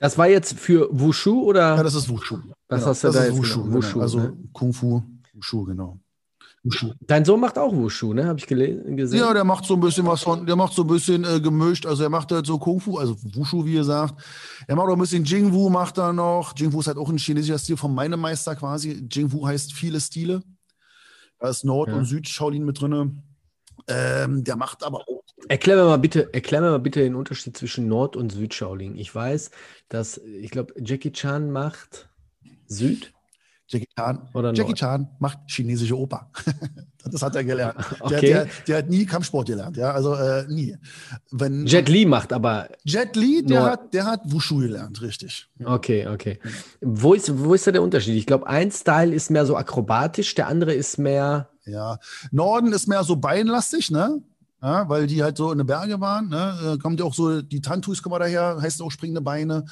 Das 0.00 0.16
war 0.16 0.28
jetzt 0.28 0.58
für 0.58 0.88
Wushu 0.90 1.42
oder? 1.42 1.76
Ja, 1.76 1.82
das 1.82 1.94
ist 1.94 2.08
Wushu. 2.08 2.38
Was 2.68 2.80
genau. 2.80 2.86
hast 2.90 3.04
du 3.04 3.08
das 3.08 3.16
da 3.16 3.24
jetzt? 3.26 3.36
Wushu, 3.36 3.62
genau. 3.62 3.76
Wushu, 3.76 4.00
also 4.00 4.18
ne? 4.18 4.36
Kung 4.52 4.72
Fu, 4.72 5.02
Wushu, 5.34 5.64
genau. 5.64 6.00
Wushu. 6.62 6.92
Dein 7.00 7.24
Sohn 7.26 7.38
macht 7.38 7.58
auch 7.58 7.74
Wushu, 7.74 8.14
ne? 8.14 8.24
Habe 8.24 8.38
ich 8.38 8.46
gesehen. 8.46 9.18
Ja, 9.18 9.34
der 9.34 9.44
macht 9.44 9.66
so 9.66 9.74
ein 9.74 9.80
bisschen 9.80 10.06
was 10.06 10.22
von, 10.22 10.46
der 10.46 10.56
macht 10.56 10.72
so 10.72 10.82
ein 10.82 10.88
bisschen 10.88 11.24
äh, 11.24 11.38
gemischt. 11.38 11.84
Also 11.84 12.02
er 12.02 12.08
macht 12.08 12.32
halt 12.32 12.46
so 12.46 12.58
Kung 12.58 12.80
Fu, 12.80 12.96
also 12.96 13.14
Wushu, 13.34 13.66
wie 13.66 13.74
ihr 13.74 13.84
sagt. 13.84 14.14
Er 14.66 14.74
macht 14.74 14.88
auch 14.88 14.94
ein 14.94 14.98
bisschen 15.00 15.24
Jingwu, 15.24 15.68
macht 15.68 15.98
er 15.98 16.14
noch. 16.14 16.54
Jingwu 16.56 16.80
ist 16.80 16.86
halt 16.86 16.96
auch 16.96 17.10
ein 17.10 17.18
chinesischer 17.18 17.58
Stil 17.58 17.76
von 17.76 17.94
meinem 17.94 18.20
Meister 18.20 18.56
quasi. 18.56 19.06
Jingwu 19.10 19.46
heißt 19.46 19.74
viele 19.74 20.00
Stile. 20.00 20.42
Da 21.38 21.50
ist 21.50 21.62
Nord- 21.62 21.90
ja. 21.90 21.96
und 21.96 22.06
Süd-Shaolin 22.06 22.64
mit 22.64 22.80
drin. 22.80 23.22
Ähm, 23.86 24.44
der 24.44 24.56
macht 24.56 24.82
aber 24.82 25.00
auch 25.00 25.19
Erklär 25.48 25.76
mir 25.76 25.84
mal 25.84 25.98
bitte, 25.98 26.32
erklär 26.32 26.60
mir 26.60 26.70
mal 26.70 26.78
bitte 26.78 27.00
den 27.00 27.14
Unterschied 27.14 27.56
zwischen 27.56 27.88
Nord- 27.88 28.16
und 28.16 28.32
Süd-Shaolin. 28.32 28.96
Ich 28.96 29.14
weiß, 29.14 29.50
dass, 29.88 30.18
ich 30.18 30.50
glaube, 30.50 30.74
Jackie 30.78 31.12
Chan 31.12 31.50
macht 31.50 32.08
Süd. 32.66 33.12
Jackie 33.70 33.88
Chan, 33.96 34.28
Oder 34.34 34.52
Jackie 34.52 34.74
Chan 34.74 35.08
macht 35.20 35.38
chinesische 35.46 35.96
Oper. 35.96 36.28
das 37.04 37.22
hat 37.22 37.36
er 37.36 37.44
gelernt. 37.44 37.76
Okay. 38.00 38.20
Der, 38.20 38.44
der, 38.44 38.52
der, 38.66 38.76
hat 38.78 38.88
nie 38.88 39.06
Kampfsport 39.06 39.46
gelernt, 39.46 39.76
ja, 39.76 39.92
also 39.92 40.14
äh, 40.14 40.44
nie. 40.48 40.76
Wenn, 41.30 41.66
Jet 41.66 41.88
Li 41.88 42.04
macht 42.04 42.32
aber. 42.32 42.68
Jet 42.82 43.14
Li, 43.14 43.44
der 43.44 43.62
hat, 43.62 43.94
der 43.94 44.06
hat 44.06 44.22
Wushu 44.24 44.58
gelernt, 44.58 45.00
richtig. 45.02 45.48
Okay, 45.64 46.08
okay. 46.08 46.40
Wo 46.80 47.14
ist, 47.14 47.38
wo 47.38 47.54
ist 47.54 47.66
da 47.66 47.72
der 47.72 47.82
Unterschied? 47.82 48.16
Ich 48.16 48.26
glaube, 48.26 48.46
ein 48.46 48.72
Style 48.72 49.14
ist 49.14 49.30
mehr 49.30 49.46
so 49.46 49.56
akrobatisch, 49.56 50.34
der 50.34 50.48
andere 50.48 50.72
ist 50.72 50.98
mehr. 50.98 51.50
Ja, 51.64 51.98
Norden 52.32 52.72
ist 52.72 52.88
mehr 52.88 53.04
so 53.04 53.16
beinlastig, 53.16 53.90
ne? 53.90 54.22
Ja, 54.62 54.88
weil 54.88 55.06
die 55.06 55.22
halt 55.22 55.36
so 55.36 55.52
in 55.52 55.58
den 55.58 55.66
Berge 55.66 56.00
waren. 56.00 56.28
Ne? 56.28 56.78
Kommt 56.82 57.00
ja 57.00 57.06
auch 57.06 57.14
so, 57.14 57.42
die 57.42 57.60
Tantus 57.60 58.02
kommen 58.02 58.18
daher, 58.18 58.58
heißt 58.60 58.82
auch 58.82 58.90
springende 58.90 59.20
Beine. 59.20 59.64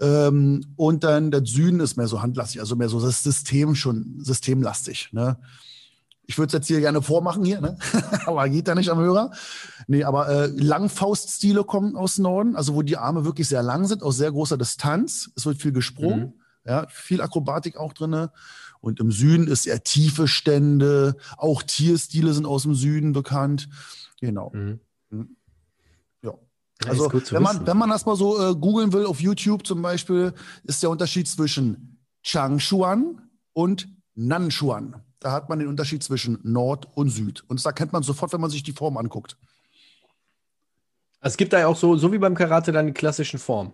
Ähm, 0.00 0.64
und 0.76 1.04
dann 1.04 1.30
der 1.30 1.44
Süden 1.44 1.80
ist 1.80 1.96
mehr 1.96 2.08
so 2.08 2.22
handlastig, 2.22 2.60
also 2.60 2.76
mehr 2.76 2.88
so 2.88 3.00
das 3.00 3.22
System 3.22 3.74
schon, 3.74 4.16
systemlastig. 4.18 5.10
Ne? 5.12 5.38
Ich 6.26 6.38
würde 6.38 6.48
es 6.48 6.52
jetzt 6.52 6.66
hier 6.68 6.80
gerne 6.80 7.02
vormachen 7.02 7.44
hier, 7.44 7.60
ne? 7.60 7.76
aber 8.26 8.48
geht 8.48 8.68
da 8.68 8.74
nicht 8.74 8.90
am 8.90 8.98
Hörer. 8.98 9.32
Nee, 9.86 10.04
aber 10.04 10.28
äh, 10.28 10.46
Langfauststile 10.46 11.64
kommen 11.64 11.96
aus 11.96 12.18
Norden, 12.18 12.56
also 12.56 12.74
wo 12.74 12.82
die 12.82 12.96
Arme 12.96 13.24
wirklich 13.24 13.48
sehr 13.48 13.62
lang 13.62 13.86
sind, 13.86 14.02
aus 14.02 14.16
sehr 14.16 14.30
großer 14.30 14.56
Distanz. 14.56 15.30
Es 15.36 15.46
wird 15.46 15.60
viel 15.60 15.72
gesprungen, 15.72 16.20
mhm. 16.20 16.32
ja, 16.64 16.86
viel 16.88 17.20
Akrobatik 17.20 17.76
auch 17.76 17.92
drin. 17.92 18.28
Und 18.80 18.98
im 18.98 19.12
Süden 19.12 19.46
ist 19.46 19.66
eher 19.66 19.84
tiefe 19.84 20.26
Stände, 20.26 21.16
auch 21.36 21.62
Tierstile 21.62 22.32
sind 22.32 22.46
aus 22.46 22.64
dem 22.64 22.74
Süden 22.74 23.12
bekannt. 23.12 23.68
Genau. 24.22 24.50
Mhm. 24.54 24.80
mhm. 25.10 25.36
Ja. 26.22 26.34
Also, 26.86 27.12
wenn 27.12 27.42
man, 27.42 27.66
wenn 27.66 27.76
man 27.76 27.90
das 27.90 28.06
mal 28.06 28.16
so 28.16 28.40
äh, 28.40 28.54
googeln 28.54 28.92
will 28.92 29.04
auf 29.04 29.20
YouTube 29.20 29.66
zum 29.66 29.82
Beispiel, 29.82 30.32
ist 30.62 30.82
der 30.82 30.90
Unterschied 30.90 31.28
zwischen 31.28 32.00
Changshuan 32.22 33.20
und 33.52 33.88
Nanshuan. 34.14 35.02
Da 35.18 35.32
hat 35.32 35.48
man 35.48 35.58
den 35.58 35.68
Unterschied 35.68 36.02
zwischen 36.02 36.38
Nord 36.42 36.88
und 36.96 37.10
Süd. 37.10 37.44
Und 37.48 37.58
das 37.58 37.66
erkennt 37.66 37.92
man 37.92 38.02
sofort, 38.02 38.32
wenn 38.32 38.40
man 38.40 38.50
sich 38.50 38.62
die 38.62 38.72
Form 38.72 38.96
anguckt. 38.96 39.36
Es 41.20 41.36
gibt 41.36 41.52
da 41.52 41.60
ja 41.60 41.66
auch 41.66 41.76
so, 41.76 41.96
so 41.96 42.12
wie 42.12 42.18
beim 42.18 42.34
Karate, 42.34 42.72
dann 42.72 42.86
die 42.86 42.92
klassischen 42.92 43.38
Formen. 43.38 43.72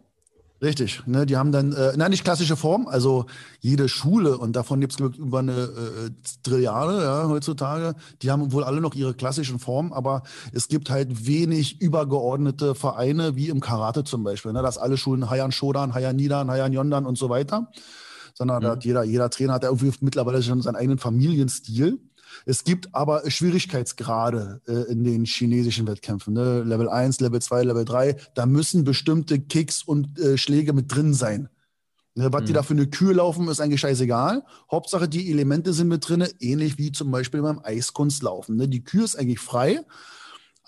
Richtig, 0.60 1.06
ne, 1.06 1.24
die 1.24 1.36
haben 1.36 1.52
dann, 1.52 1.72
äh, 1.72 1.96
nein, 1.96 2.10
nicht 2.10 2.24
klassische 2.24 2.56
Form, 2.56 2.88
also 2.88 3.26
jede 3.60 3.88
Schule, 3.88 4.36
und 4.36 4.56
davon 4.56 4.80
gibt 4.80 4.92
es 4.92 5.16
über 5.16 5.38
eine 5.38 5.52
äh, 5.52 6.10
Trilliarde 6.42 7.00
ja, 7.00 7.28
heutzutage, 7.28 7.94
die 8.22 8.32
haben 8.32 8.52
wohl 8.52 8.64
alle 8.64 8.80
noch 8.80 8.96
ihre 8.96 9.14
klassischen 9.14 9.60
Formen, 9.60 9.92
aber 9.92 10.24
es 10.52 10.66
gibt 10.66 10.90
halt 10.90 11.28
wenig 11.28 11.80
übergeordnete 11.80 12.74
Vereine, 12.74 13.36
wie 13.36 13.50
im 13.50 13.60
Karate 13.60 14.02
zum 14.02 14.24
Beispiel, 14.24 14.52
ne, 14.52 14.60
dass 14.62 14.78
alle 14.78 14.96
Schulen 14.96 15.30
Hayan 15.30 15.52
Shodan, 15.52 15.94
Hayan 15.94 16.16
Nidan, 16.16 16.50
Hayan 16.50 16.72
Yondan 16.72 17.06
und 17.06 17.16
so 17.16 17.28
weiter, 17.28 17.70
sondern 18.34 18.64
mhm. 18.64 18.80
jeder, 18.80 19.04
jeder 19.04 19.30
Trainer 19.30 19.52
hat 19.52 19.62
ja 19.62 19.68
irgendwie 19.68 19.92
mittlerweile 20.00 20.42
schon 20.42 20.60
seinen 20.60 20.76
eigenen 20.76 20.98
Familienstil. 20.98 22.00
Es 22.46 22.64
gibt 22.64 22.94
aber 22.94 23.28
Schwierigkeitsgrade 23.30 24.60
äh, 24.66 24.92
in 24.92 25.04
den 25.04 25.24
chinesischen 25.24 25.86
Wettkämpfen. 25.86 26.34
Ne? 26.34 26.62
Level 26.62 26.88
1, 26.88 27.20
Level 27.20 27.40
2, 27.40 27.62
Level 27.64 27.84
3. 27.84 28.16
Da 28.34 28.46
müssen 28.46 28.84
bestimmte 28.84 29.38
Kicks 29.40 29.82
und 29.82 30.18
äh, 30.18 30.38
Schläge 30.38 30.72
mit 30.72 30.94
drin 30.94 31.14
sein. 31.14 31.48
Ne, 32.18 32.32
was 32.32 32.42
mhm. 32.42 32.46
die 32.46 32.52
da 32.52 32.64
für 32.64 32.74
eine 32.74 32.88
Kühe 32.88 33.12
laufen, 33.12 33.46
ist 33.46 33.60
eigentlich 33.60 33.80
scheißegal. 33.80 34.42
Hauptsache, 34.72 35.08
die 35.08 35.30
Elemente 35.30 35.72
sind 35.72 35.86
mit 35.86 36.08
drin, 36.08 36.26
ähnlich 36.40 36.76
wie 36.76 36.90
zum 36.90 37.12
Beispiel 37.12 37.42
beim 37.42 37.60
Eiskunstlaufen. 37.62 38.56
Ne? 38.56 38.68
Die 38.68 38.82
Kühe 38.82 39.04
ist 39.04 39.14
eigentlich 39.14 39.38
frei. 39.38 39.84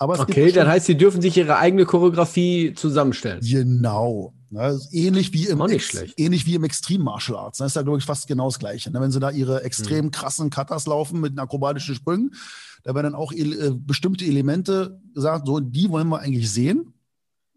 Aber 0.00 0.18
okay, 0.18 0.50
dann 0.50 0.66
heißt, 0.66 0.86
sie 0.86 0.96
dürfen 0.96 1.20
sich 1.20 1.36
ihre 1.36 1.58
eigene 1.58 1.84
Choreografie 1.84 2.72
zusammenstellen. 2.74 3.40
Genau. 3.42 4.32
Ne, 4.48 4.80
ähnlich 4.92 5.32
wie 5.34 5.46
im 5.46 5.60
Ex 5.60 5.94
ähnlich 6.16 6.46
wie 6.46 6.54
im 6.54 6.64
Extreme 6.64 7.04
Martial 7.04 7.38
Arts. 7.38 7.58
Das 7.58 7.68
ist 7.68 7.76
ja, 7.76 7.82
glaube 7.82 7.98
ich, 7.98 8.04
fast 8.04 8.26
genau 8.26 8.46
das 8.46 8.58
Gleiche. 8.58 8.90
Ne? 8.90 9.00
Wenn 9.00 9.12
sie 9.12 9.20
da 9.20 9.30
ihre 9.30 9.62
extrem 9.62 10.06
mhm. 10.06 10.10
krassen 10.10 10.48
Cutters 10.48 10.86
laufen 10.86 11.20
mit 11.20 11.38
akrobatischen 11.38 11.94
Sprüngen, 11.94 12.34
da 12.82 12.94
werden 12.94 13.12
dann 13.12 13.14
auch 13.14 13.30
äh, 13.30 13.72
bestimmte 13.74 14.24
Elemente 14.24 14.98
gesagt, 15.14 15.46
so, 15.46 15.60
die 15.60 15.90
wollen 15.90 16.08
wir 16.08 16.20
eigentlich 16.20 16.50
sehen. 16.50 16.94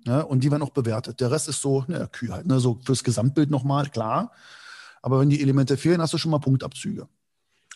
Ne? 0.05 0.25
Und 0.25 0.43
die 0.43 0.51
werden 0.51 0.63
auch 0.63 0.71
bewertet. 0.71 1.21
Der 1.21 1.31
Rest 1.31 1.47
ist 1.47 1.61
so, 1.61 1.85
ne, 1.87 2.09
Kühe 2.11 2.33
halt, 2.33 2.45
ne? 2.45 2.59
so 2.59 2.77
fürs 2.83 3.05
Gesamtbild 3.05 3.49
nochmal, 3.49 3.87
klar. 3.87 4.33
Aber 5.01 5.21
wenn 5.21 5.29
die 5.29 5.41
Elemente 5.41 5.77
fehlen, 5.77 6.01
hast 6.01 6.13
du 6.13 6.17
schon 6.17 6.31
mal 6.31 6.39
Punktabzüge. 6.39 7.07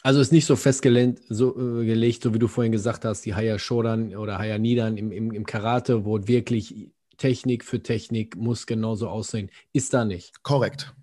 Also 0.03 0.19
ist 0.21 0.31
nicht 0.31 0.45
so 0.45 0.55
festgelegt, 0.55 1.21
so, 1.27 1.57
äh, 1.57 1.85
gelegt, 1.85 2.23
so 2.23 2.33
wie 2.33 2.39
du 2.39 2.47
vorhin 2.47 2.71
gesagt 2.71 3.03
hast, 3.03 3.25
die 3.25 3.35
Haya 3.35 3.59
Shodan 3.59 4.15
oder 4.15 4.37
Haya 4.37 4.57
Nidan 4.57 4.97
im, 4.97 5.11
im, 5.11 5.31
im 5.31 5.45
Karate, 5.45 6.05
wo 6.05 6.27
wirklich 6.27 6.91
Technik 7.17 7.65
für 7.65 7.81
Technik 7.81 8.35
muss 8.35 8.67
genauso 8.67 9.09
aussehen. 9.09 9.49
Ist 9.73 9.93
da 9.93 10.05
nicht. 10.05 10.43
Korrekt. 10.43 10.93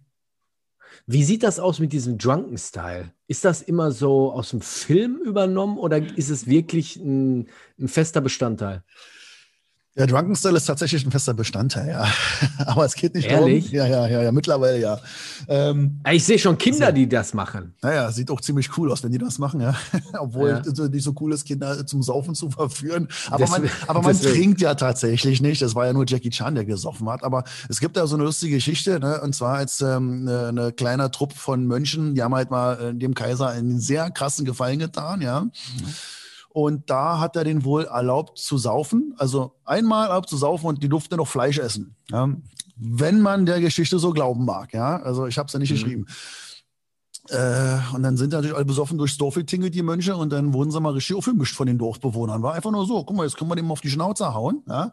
Wie 1.07 1.25
sieht 1.25 1.43
das 1.43 1.59
aus 1.59 1.81
mit 1.81 1.93
diesem 1.93 2.19
Drunken 2.19 2.57
Style? 2.57 3.13
Ist 3.27 3.45
das 3.45 3.63
immer 3.63 3.91
so 3.91 4.33
aus 4.33 4.51
dem 4.51 4.61
Film 4.61 5.21
übernommen 5.25 5.77
oder 5.77 5.99
ist 6.17 6.31
es 6.31 6.47
wirklich 6.47 6.97
ein, 6.97 7.49
ein 7.79 7.89
fester 7.89 8.21
Bestandteil? 8.21 8.85
Der 9.97 10.09
Drunken 10.09 10.35
Style 10.35 10.57
ist 10.57 10.67
tatsächlich 10.67 11.07
ein 11.07 11.13
fester 11.13 11.35
Bestandteil, 11.35 11.89
ja. 11.89 12.09
Aber 12.67 12.85
es 12.85 12.97
geht 12.97 13.15
nicht 13.15 13.29
Ehrlich? 13.29 13.71
darum. 13.71 13.77
Ja, 13.77 13.87
ja, 13.87 14.09
ja, 14.09 14.23
ja, 14.25 14.33
mittlerweile 14.33 14.81
ja. 14.81 14.99
Ähm, 15.47 16.01
ich 16.11 16.25
sehe 16.25 16.37
schon 16.37 16.59
Kinder, 16.59 16.87
also, 16.87 16.97
die 16.97 17.09
das 17.09 17.33
machen. 17.33 17.75
Naja, 17.81 18.11
sieht 18.11 18.29
auch 18.33 18.41
ziemlich 18.41 18.77
cool 18.77 18.91
aus, 18.91 19.05
wenn 19.05 19.13
die 19.13 19.19
das 19.19 19.39
machen, 19.39 19.61
ja. 19.61 19.77
Obwohl 20.19 20.49
ja. 20.49 20.59
es 20.59 20.77
nicht 20.91 21.05
so 21.05 21.15
cool 21.21 21.33
ist, 21.33 21.45
Kinder 21.45 21.87
zum 21.87 22.03
Saufen 22.03 22.35
zu 22.35 22.51
verführen. 22.51 23.07
Aber 23.31 23.47
man, 23.47 23.71
aber 23.87 24.03
man 24.03 24.21
trinkt 24.21 24.61
ja 24.61 24.75
tatsächlich 24.75 25.41
nicht. 25.41 25.63
Das 25.63 25.77
war 25.77 25.87
ja 25.87 25.93
nur 25.93 26.07
Jackie 26.09 26.31
Chan, 26.31 26.57
der 26.57 26.65
gesoffen 26.65 27.09
hat. 27.09 27.23
Aber 27.23 27.45
es 27.69 27.79
gibt 27.79 27.97
ja 27.97 28.09
so 28.09 28.17
eine 28.17 28.25
lustige 28.25 28.57
Geschichte, 28.57 28.99
ne? 28.99 29.21
Und 29.21 29.37
zwar 29.37 29.59
als 29.59 29.81
ähm, 29.81 30.27
eine, 30.27 30.49
eine 30.49 30.73
kleine 30.73 31.13
Truppe 31.13 31.37
von 31.37 31.67
Mönchen, 31.67 32.17
die 32.17 32.23
haben 32.23 32.35
halt 32.35 32.51
mal 32.51 32.81
äh, 32.81 32.95
dem 32.95 33.15
Kaiser 33.15 33.49
einen 33.51 33.79
sehr 33.79 34.11
krassen 34.11 34.45
Gefallen 34.45 34.81
getan, 34.81 35.21
ja. 35.23 35.43
Mhm. 35.43 35.53
Und 36.55 36.89
da 36.89 37.19
hat 37.19 37.35
er 37.35 37.43
den 37.43 37.65
wohl 37.65 37.83
erlaubt 37.87 38.39
zu 38.39 38.59
saufen. 38.59 39.13
Also 39.19 39.57
einmal 39.65 40.07
erlaubt 40.07 40.29
zu 40.29 40.37
saufen 40.37 40.67
und 40.67 40.85
die 40.85 40.89
durfte 40.89 41.17
noch 41.17 41.27
Fleisch 41.27 41.59
essen. 41.59 41.97
Ja? 42.13 42.29
Wenn 42.77 43.21
man 43.21 43.45
der 43.45 43.61
Geschichte 43.61 43.99
so 43.99 44.13
glauben 44.13 44.45
mag. 44.45 44.73
Ja? 44.73 44.99
Also 44.99 45.27
ich 45.27 45.37
habe 45.37 45.49
es 45.49 45.53
ja 45.53 45.59
nicht 45.59 45.71
mhm. 45.71 45.75
geschrieben. 45.75 46.07
Äh, 47.29 47.79
und 47.93 48.05
dann 48.05 48.17
sind 48.17 48.31
natürlich 48.33 48.55
alle 48.55 48.65
besoffen 48.65 48.99
durchs 48.99 49.17
Dorf 49.17 49.35
getingelt, 49.35 49.75
die 49.75 49.83
Mönche, 49.83 50.15
und 50.15 50.31
dann 50.31 50.53
wurden 50.53 50.71
sie 50.71 50.81
mal 50.81 50.93
richtig 50.93 51.17
aufgemischt 51.17 51.57
von 51.57 51.67
den 51.67 51.77
Dorfbewohnern. 51.77 52.41
War 52.43 52.55
einfach 52.55 52.71
nur 52.71 52.87
so, 52.87 53.03
guck 53.03 53.17
mal, 53.17 53.25
jetzt 53.25 53.37
können 53.37 53.51
wir 53.51 53.57
dem 53.57 53.73
auf 53.73 53.81
die 53.81 53.91
Schnauze 53.91 54.33
hauen. 54.33 54.63
Ja? 54.69 54.93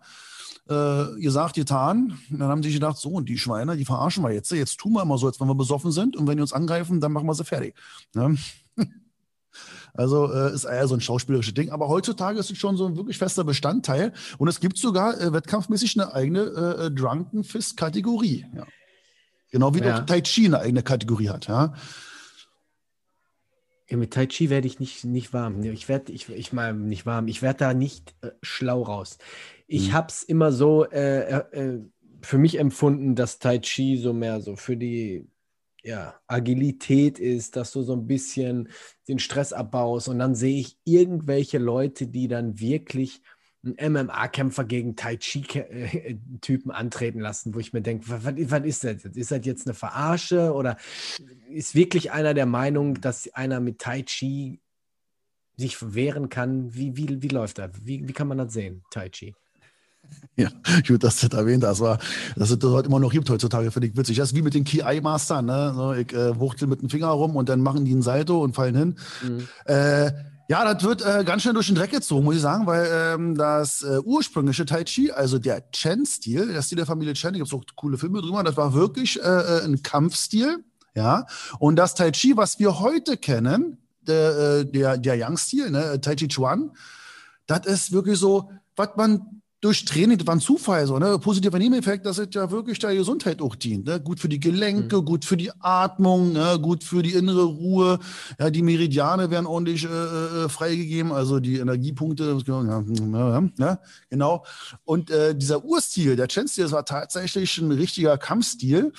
Äh, 0.67 1.21
gesagt, 1.21 1.53
getan. 1.53 2.17
Und 2.31 2.39
dann 2.39 2.49
haben 2.49 2.63
sie 2.63 2.69
sich 2.69 2.77
gedacht, 2.77 2.97
so, 2.97 3.09
und 3.09 3.29
die 3.29 3.37
Schweine, 3.37 3.77
die 3.77 3.85
verarschen 3.85 4.23
wir 4.23 4.31
jetzt. 4.31 4.51
Jetzt 4.51 4.79
tun 4.79 4.93
wir 4.93 5.03
immer 5.03 5.19
so, 5.19 5.27
als 5.27 5.39
wenn 5.39 5.47
wir 5.47 5.53
besoffen 5.53 5.91
sind. 5.91 6.17
Und 6.17 6.25
wenn 6.25 6.37
die 6.37 6.41
uns 6.41 6.53
angreifen, 6.53 7.01
dann 7.01 7.11
machen 7.11 7.27
wir 7.27 7.35
sie 7.35 7.45
fertig. 7.45 7.75
Ja? 8.15 8.31
Also 9.93 10.31
äh, 10.31 10.53
ist 10.53 10.65
eher 10.65 10.87
so 10.87 10.95
ein 10.95 11.01
schauspielerisches 11.01 11.53
Ding. 11.53 11.69
Aber 11.71 11.87
heutzutage 11.87 12.39
ist 12.39 12.51
es 12.51 12.57
schon 12.57 12.77
so 12.77 12.85
ein 12.85 12.97
wirklich 12.97 13.17
fester 13.17 13.43
Bestandteil. 13.43 14.13
Und 14.37 14.47
es 14.47 14.59
gibt 14.59 14.77
sogar 14.77 15.19
äh, 15.19 15.33
wettkampfmäßig 15.33 15.99
eine 15.99 16.13
eigene 16.13 16.41
äh, 16.41 16.85
äh 16.85 16.91
Drunken 16.91 17.43
Fist-Kategorie. 17.43 18.45
Ja. 18.55 18.65
Genau 19.51 19.75
wie 19.75 19.79
ja. 19.79 20.01
Tai 20.01 20.21
Chi 20.21 20.45
eine 20.45 20.59
eigene 20.59 20.83
Kategorie 20.83 21.29
hat. 21.29 21.47
Ja. 21.47 21.73
Ja, 23.89 23.97
mit 23.97 24.13
Tai 24.13 24.25
Chi 24.27 24.49
werde 24.49 24.67
ich 24.67 24.79
nicht, 24.79 25.03
nicht 25.03 25.33
warm. 25.33 25.61
Ich 25.63 25.89
werde, 25.89 26.13
ich, 26.13 26.29
ich 26.29 26.53
mal 26.53 26.73
nicht 26.73 27.05
warm. 27.05 27.27
Ich 27.27 27.41
werde 27.41 27.59
da 27.59 27.73
nicht 27.73 28.15
äh, 28.21 28.31
schlau 28.41 28.83
raus. 28.83 29.17
Ich 29.67 29.89
mhm. 29.89 29.93
habe 29.93 30.07
es 30.07 30.23
immer 30.23 30.53
so 30.53 30.85
äh, 30.85 31.39
äh, 31.39 31.81
für 32.21 32.37
mich 32.37 32.57
empfunden, 32.57 33.15
dass 33.15 33.39
Tai 33.39 33.59
Chi 33.59 33.97
so 33.97 34.13
mehr 34.13 34.39
so 34.39 34.55
für 34.55 34.77
die 34.77 35.27
ja, 35.83 36.19
Agilität 36.27 37.19
ist, 37.19 37.55
dass 37.55 37.71
du 37.71 37.81
so 37.81 37.93
ein 37.93 38.07
bisschen 38.07 38.69
den 39.07 39.19
Stress 39.19 39.53
abbaust 39.53 40.07
und 40.09 40.19
dann 40.19 40.35
sehe 40.35 40.59
ich 40.59 40.77
irgendwelche 40.83 41.57
Leute, 41.57 42.07
die 42.07 42.27
dann 42.27 42.59
wirklich 42.59 43.21
einen 43.63 43.93
MMA-Kämpfer 43.93 44.63
gegen 44.65 44.95
Tai 44.95 45.17
Chi-Typen 45.17 46.71
antreten 46.71 47.19
lassen, 47.19 47.53
wo 47.53 47.59
ich 47.59 47.73
mir 47.73 47.81
denke, 47.81 48.09
was, 48.09 48.23
was, 48.25 48.65
ist 48.65 48.83
das 48.83 49.03
jetzt? 49.03 49.17
Ist 49.17 49.31
das 49.31 49.45
jetzt 49.45 49.67
eine 49.67 49.75
Verarsche 49.75 50.53
oder 50.53 50.77
ist 51.49 51.75
wirklich 51.75 52.11
einer 52.11 52.33
der 52.33 52.47
Meinung, 52.47 52.99
dass 53.01 53.31
einer 53.33 53.59
mit 53.59 53.79
Tai 53.79 54.01
Chi 54.03 54.61
sich 55.57 55.77
wehren 55.93 56.29
kann? 56.29 56.73
Wie, 56.73 56.97
wie, 56.97 57.21
wie 57.21 57.27
läuft 57.27 57.59
das? 57.59 57.71
Wie, 57.83 58.07
wie 58.07 58.13
kann 58.13 58.27
man 58.27 58.39
das 58.39 58.53
sehen, 58.53 58.83
Tai 58.89 59.09
Chi? 59.09 59.35
Ja, 60.37 60.49
gut, 60.87 61.03
dass 61.03 61.19
du 61.19 61.27
das 61.27 61.39
erwähnt 61.39 61.63
hast. 61.63 61.81
War, 61.81 61.99
dass 62.35 62.49
es 62.49 62.57
das 62.57 62.71
heute 62.71 62.87
immer 62.87 62.99
noch 62.99 63.11
gibt 63.11 63.29
heutzutage, 63.29 63.69
finde 63.69 63.89
ich 63.89 63.97
witzig. 63.97 64.17
Das 64.17 64.29
ist 64.29 64.35
wie 64.35 64.41
mit 64.41 64.53
den 64.53 64.63
Key 64.63 64.79
Eye 64.79 65.01
Mastern. 65.01 65.45
Ne? 65.45 65.73
So, 65.75 65.93
ich 65.93 66.13
äh, 66.13 66.39
wuchtel 66.39 66.67
mit 66.67 66.81
dem 66.81 66.89
Finger 66.89 67.07
rum 67.07 67.35
und 67.35 67.49
dann 67.49 67.61
machen 67.61 67.85
die 67.85 67.93
ein 67.93 68.01
Salto 68.01 68.41
und 68.41 68.55
fallen 68.55 68.75
hin. 68.75 68.95
Mhm. 69.21 69.47
Äh, 69.65 70.11
ja, 70.51 70.73
das 70.73 70.83
wird 70.83 71.01
äh, 71.05 71.23
ganz 71.23 71.43
schnell 71.43 71.53
durch 71.53 71.67
den 71.67 71.75
Dreck 71.75 71.91
gezogen, 71.91 72.25
muss 72.25 72.35
ich 72.35 72.41
sagen, 72.41 72.65
weil 72.65 72.85
ähm, 72.91 73.35
das 73.37 73.83
äh, 73.83 73.99
ursprüngliche 74.03 74.65
Tai 74.65 74.83
Chi, 74.83 75.09
also 75.09 75.39
der 75.39 75.71
Chen-Stil, 75.71 76.51
der 76.51 76.61
Stil 76.61 76.75
der 76.75 76.85
Familie 76.85 77.13
Chen, 77.13 77.31
da 77.31 77.37
gibt 77.37 77.47
es 77.47 77.53
auch 77.53 77.63
coole 77.75 77.97
Filme 77.97 78.21
drüber, 78.21 78.43
das 78.43 78.57
war 78.57 78.73
wirklich 78.73 79.17
äh, 79.21 79.25
äh, 79.25 79.63
ein 79.63 79.81
Kampfstil. 79.81 80.63
Ja, 80.93 81.25
und 81.59 81.77
das 81.77 81.95
Tai 81.95 82.11
Chi, 82.11 82.35
was 82.35 82.59
wir 82.59 82.81
heute 82.81 83.15
kennen, 83.15 83.77
der, 84.01 84.59
äh, 84.59 84.65
der, 84.65 84.97
der 84.97 85.15
Yang-Stil, 85.15 85.71
ne, 85.71 86.01
Tai 86.01 86.15
Chi 86.15 86.27
Chuan, 86.27 86.71
das 87.47 87.65
ist 87.65 87.91
wirklich 87.93 88.19
so, 88.19 88.51
was 88.75 88.89
man 88.97 89.40
durch 89.61 89.85
Training, 89.85 90.17
das 90.17 90.25
war 90.25 90.35
ein 90.35 90.39
Zufall 90.39 90.87
so, 90.87 90.97
ne? 90.97 91.19
Positiver 91.19 91.59
Nebeneffekt, 91.59 92.05
dass 92.07 92.17
es 92.17 92.29
ja 92.31 92.49
wirklich 92.49 92.79
der 92.79 92.95
Gesundheit 92.95 93.41
auch 93.43 93.55
dient. 93.55 93.85
Ne? 93.85 93.99
Gut 94.01 94.19
für 94.19 94.27
die 94.27 94.39
Gelenke, 94.39 94.97
mhm. 94.97 95.05
gut 95.05 95.23
für 95.23 95.37
die 95.37 95.51
Atmung, 95.59 96.33
ne? 96.33 96.57
gut 96.59 96.83
für 96.83 97.03
die 97.03 97.13
innere 97.13 97.43
Ruhe. 97.43 97.99
Ja, 98.39 98.49
die 98.49 98.63
Meridiane 98.63 99.29
werden 99.29 99.45
ordentlich 99.45 99.85
äh, 99.85 99.87
äh 99.87 100.49
freigegeben, 100.49 101.11
also 101.11 101.39
die 101.39 101.57
Energiepunkte, 101.57 102.37
ja, 102.47 102.63
ja, 102.63 103.49
ja 103.59 103.79
genau. 104.09 104.45
Und 104.83 105.11
äh, 105.11 105.35
dieser 105.35 105.63
Urstil, 105.63 106.15
der 106.15 106.27
Chen-Stil, 106.27 106.63
das 106.63 106.73
war 106.73 106.83
tatsächlich 106.83 107.59
ein 107.59 107.71
richtiger 107.71 108.17
Kampfstil. 108.17 108.91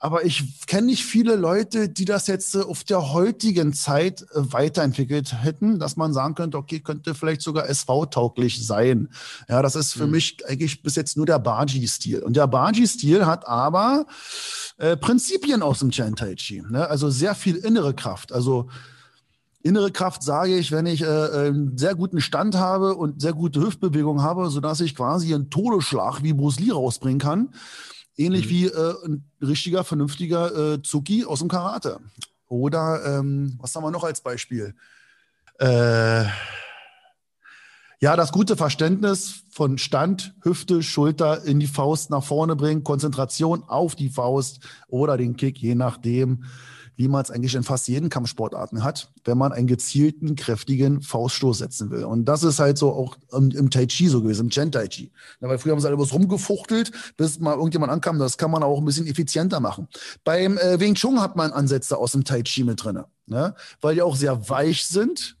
Aber 0.00 0.24
ich 0.24 0.66
kenne 0.66 0.86
nicht 0.86 1.04
viele 1.04 1.34
Leute, 1.34 1.88
die 1.88 2.04
das 2.04 2.28
jetzt 2.28 2.54
äh, 2.54 2.60
auf 2.60 2.84
der 2.84 3.12
heutigen 3.12 3.72
Zeit 3.72 4.22
äh, 4.22 4.52
weiterentwickelt 4.52 5.42
hätten, 5.42 5.80
dass 5.80 5.96
man 5.96 6.12
sagen 6.12 6.36
könnte, 6.36 6.56
okay, 6.56 6.78
könnte 6.78 7.14
vielleicht 7.14 7.42
sogar 7.42 7.68
SV-tauglich 7.68 8.64
sein. 8.64 9.08
Ja, 9.48 9.60
das 9.60 9.74
ist 9.74 9.94
für 9.94 10.06
mhm. 10.06 10.12
mich 10.12 10.46
eigentlich 10.46 10.82
bis 10.82 10.94
jetzt 10.94 11.16
nur 11.16 11.26
der 11.26 11.40
Baji-Stil. 11.40 12.22
Und 12.22 12.36
der 12.36 12.46
Baji-Stil 12.46 13.26
hat 13.26 13.48
aber 13.48 14.06
äh, 14.76 14.96
Prinzipien 14.96 15.62
aus 15.62 15.80
dem 15.80 15.90
Chen 15.90 16.14
Tai 16.14 16.34
Chi. 16.36 16.62
Ne? 16.68 16.88
Also 16.88 17.10
sehr 17.10 17.34
viel 17.34 17.56
innere 17.56 17.94
Kraft. 17.94 18.32
Also 18.32 18.68
Innere 19.60 19.90
Kraft 19.90 20.22
sage 20.22 20.56
ich, 20.56 20.70
wenn 20.70 20.86
ich 20.86 21.02
äh, 21.02 21.06
einen 21.06 21.76
sehr 21.76 21.96
guten 21.96 22.20
Stand 22.20 22.54
habe 22.54 22.94
und 22.94 23.20
sehr 23.20 23.32
gute 23.32 23.60
Hüftbewegung 23.60 24.22
habe, 24.22 24.48
sodass 24.50 24.80
ich 24.80 24.94
quasi 24.94 25.34
einen 25.34 25.50
Todesschlag 25.50 26.22
wie 26.22 26.32
Bruce 26.32 26.60
Lee 26.60 26.70
rausbringen 26.70 27.18
kann 27.18 27.48
Ähnlich 28.18 28.46
mhm. 28.46 28.50
wie 28.50 28.66
äh, 28.66 28.94
ein 29.06 29.30
richtiger, 29.40 29.84
vernünftiger 29.84 30.74
äh, 30.74 30.82
Zuki 30.82 31.24
aus 31.24 31.38
dem 31.38 31.48
Karate. 31.48 32.00
Oder 32.48 33.18
ähm, 33.18 33.56
was 33.60 33.74
haben 33.74 33.84
wir 33.84 33.90
noch 33.90 34.04
als 34.04 34.20
Beispiel? 34.20 34.74
Äh, 35.58 36.24
ja, 38.00 38.14
das 38.14 38.32
gute 38.32 38.56
Verständnis 38.56 39.42
von 39.50 39.78
Stand, 39.78 40.34
Hüfte, 40.42 40.82
Schulter 40.82 41.44
in 41.44 41.58
die 41.58 41.66
Faust 41.66 42.10
nach 42.10 42.22
vorne 42.22 42.54
bringen, 42.54 42.84
Konzentration 42.84 43.64
auf 43.64 43.96
die 43.96 44.08
Faust 44.08 44.60
oder 44.88 45.16
den 45.16 45.36
Kick, 45.36 45.58
je 45.58 45.74
nachdem, 45.74 46.44
wie 46.98 47.06
man 47.06 47.22
es 47.22 47.30
eigentlich 47.30 47.54
in 47.54 47.62
fast 47.62 47.86
jeden 47.86 48.08
Kampfsportarten 48.08 48.82
hat, 48.82 49.12
wenn 49.24 49.38
man 49.38 49.52
einen 49.52 49.68
gezielten, 49.68 50.34
kräftigen 50.34 51.00
Fauststoß 51.00 51.58
setzen 51.58 51.92
will. 51.92 52.02
Und 52.02 52.24
das 52.24 52.42
ist 52.42 52.58
halt 52.58 52.76
so 52.76 52.92
auch 52.92 53.16
im, 53.32 53.52
im 53.52 53.70
Tai 53.70 53.86
Chi 53.86 54.08
so 54.08 54.20
gewesen, 54.20 54.46
im 54.46 54.50
Chen 54.50 54.72
Tai 54.72 54.88
Chi. 54.88 55.12
Ja, 55.40 55.48
weil 55.48 55.58
früher 55.58 55.72
haben 55.72 55.80
sie 55.80 55.86
alle 55.86 55.96
bloß 55.96 56.12
rumgefuchtelt, 56.12 56.90
bis 57.16 57.38
mal 57.38 57.54
irgendjemand 57.54 57.92
ankam. 57.92 58.18
Das 58.18 58.36
kann 58.36 58.50
man 58.50 58.64
auch 58.64 58.78
ein 58.78 58.84
bisschen 58.84 59.06
effizienter 59.06 59.60
machen. 59.60 59.86
Beim 60.24 60.58
äh, 60.58 60.80
Wing 60.80 60.96
Chun 60.96 61.20
hat 61.20 61.36
man 61.36 61.52
Ansätze 61.52 61.96
aus 61.96 62.12
dem 62.12 62.24
Tai 62.24 62.42
Chi 62.42 62.64
mit 62.64 62.82
drin, 62.82 63.04
ne? 63.26 63.54
weil 63.80 63.94
die 63.94 64.02
auch 64.02 64.16
sehr 64.16 64.50
weich 64.50 64.84
sind. 64.84 65.36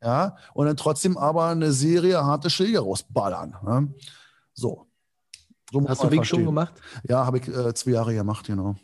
Ja, 0.00 0.36
und 0.54 0.66
dann 0.66 0.76
trotzdem 0.76 1.16
aber 1.16 1.48
eine 1.48 1.72
Serie 1.72 2.24
harte 2.24 2.48
Schläge 2.48 2.78
rausballern. 2.78 3.56
Ne? 3.64 3.92
So. 4.54 4.86
so 5.72 5.88
Hast 5.88 6.04
du 6.04 6.10
Wing 6.12 6.22
Chun 6.22 6.44
gemacht? 6.44 6.74
Ja, 7.08 7.26
habe 7.26 7.38
ich 7.38 7.48
äh, 7.48 7.74
zwei 7.74 7.90
Jahre 7.90 8.14
gemacht, 8.14 8.46
genau. 8.46 8.76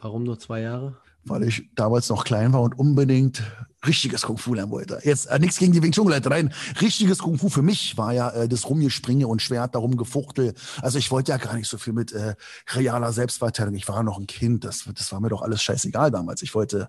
Warum 0.00 0.24
nur 0.24 0.38
zwei 0.38 0.62
Jahre? 0.62 0.96
Weil 1.28 1.44
ich 1.44 1.68
damals 1.74 2.08
noch 2.08 2.24
klein 2.24 2.52
war 2.52 2.62
und 2.62 2.78
unbedingt 2.78 3.42
richtiges 3.86 4.22
Kung 4.22 4.38
Fu 4.38 4.54
lernen 4.54 4.72
wollte. 4.72 4.98
Jetzt 5.04 5.26
äh, 5.26 5.38
nichts 5.38 5.58
gegen 5.58 5.72
die 5.72 5.82
Wing 5.82 5.92
Chun 5.92 6.08
Leute 6.08 6.30
rein. 6.30 6.52
Richtiges 6.80 7.18
Kung 7.18 7.38
Fu 7.38 7.48
für 7.48 7.62
mich 7.62 7.96
war 7.96 8.12
ja 8.12 8.30
äh, 8.30 8.48
das 8.48 8.68
Rumgespringe 8.68 9.28
und 9.28 9.40
Schwert 9.40 9.74
darum 9.74 9.96
gefuchtel. 9.96 10.54
Also 10.82 10.98
ich 10.98 11.10
wollte 11.10 11.32
ja 11.32 11.38
gar 11.38 11.54
nicht 11.54 11.68
so 11.68 11.78
viel 11.78 11.92
mit 11.92 12.12
äh, 12.12 12.34
realer 12.74 13.12
Selbstverteidigung. 13.12 13.76
Ich 13.76 13.88
war 13.88 14.02
noch 14.02 14.18
ein 14.18 14.26
Kind. 14.26 14.64
Das, 14.64 14.84
das 14.94 15.12
war 15.12 15.20
mir 15.20 15.28
doch 15.28 15.42
alles 15.42 15.62
scheißegal 15.62 16.10
damals. 16.10 16.42
Ich 16.42 16.54
wollte 16.54 16.88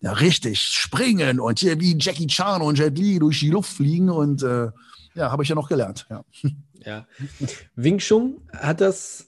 ja 0.00 0.12
richtig 0.12 0.62
springen 0.62 1.40
und 1.40 1.58
hier 1.58 1.78
wie 1.80 1.96
Jackie 1.98 2.26
Chan 2.26 2.62
und 2.62 2.78
Jet 2.78 2.96
Li 2.96 3.18
durch 3.18 3.40
die 3.40 3.50
Luft 3.50 3.72
fliegen 3.72 4.08
und 4.08 4.42
äh, 4.42 4.70
ja, 5.14 5.30
habe 5.30 5.42
ich 5.42 5.48
ja 5.48 5.54
noch 5.54 5.68
gelernt. 5.68 6.06
Ja. 6.08 6.24
ja. 6.84 7.06
Wing 7.74 7.98
Chun 7.98 8.40
hat 8.52 8.80
das 8.80 9.26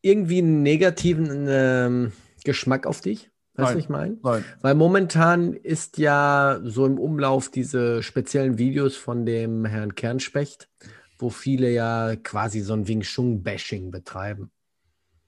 irgendwie 0.00 0.38
einen 0.38 0.62
negativen 0.62 1.46
ähm, 1.48 2.12
Geschmack 2.44 2.86
auf 2.86 3.00
dich? 3.00 3.30
Weißt 3.56 3.74
du, 3.74 3.78
ich 3.78 3.88
meine? 3.88 4.16
Weil 4.60 4.74
momentan 4.74 5.54
ist 5.54 5.98
ja 5.98 6.60
so 6.64 6.86
im 6.86 6.98
Umlauf 6.98 7.50
diese 7.50 8.02
speziellen 8.02 8.58
Videos 8.58 8.96
von 8.96 9.24
dem 9.24 9.64
Herrn 9.64 9.94
Kernspecht, 9.94 10.68
wo 11.18 11.30
viele 11.30 11.70
ja 11.70 12.16
quasi 12.16 12.60
so 12.60 12.74
ein 12.74 12.86
Wing 12.86 13.00
Chun-Bashing 13.02 13.90
betreiben. 13.90 14.50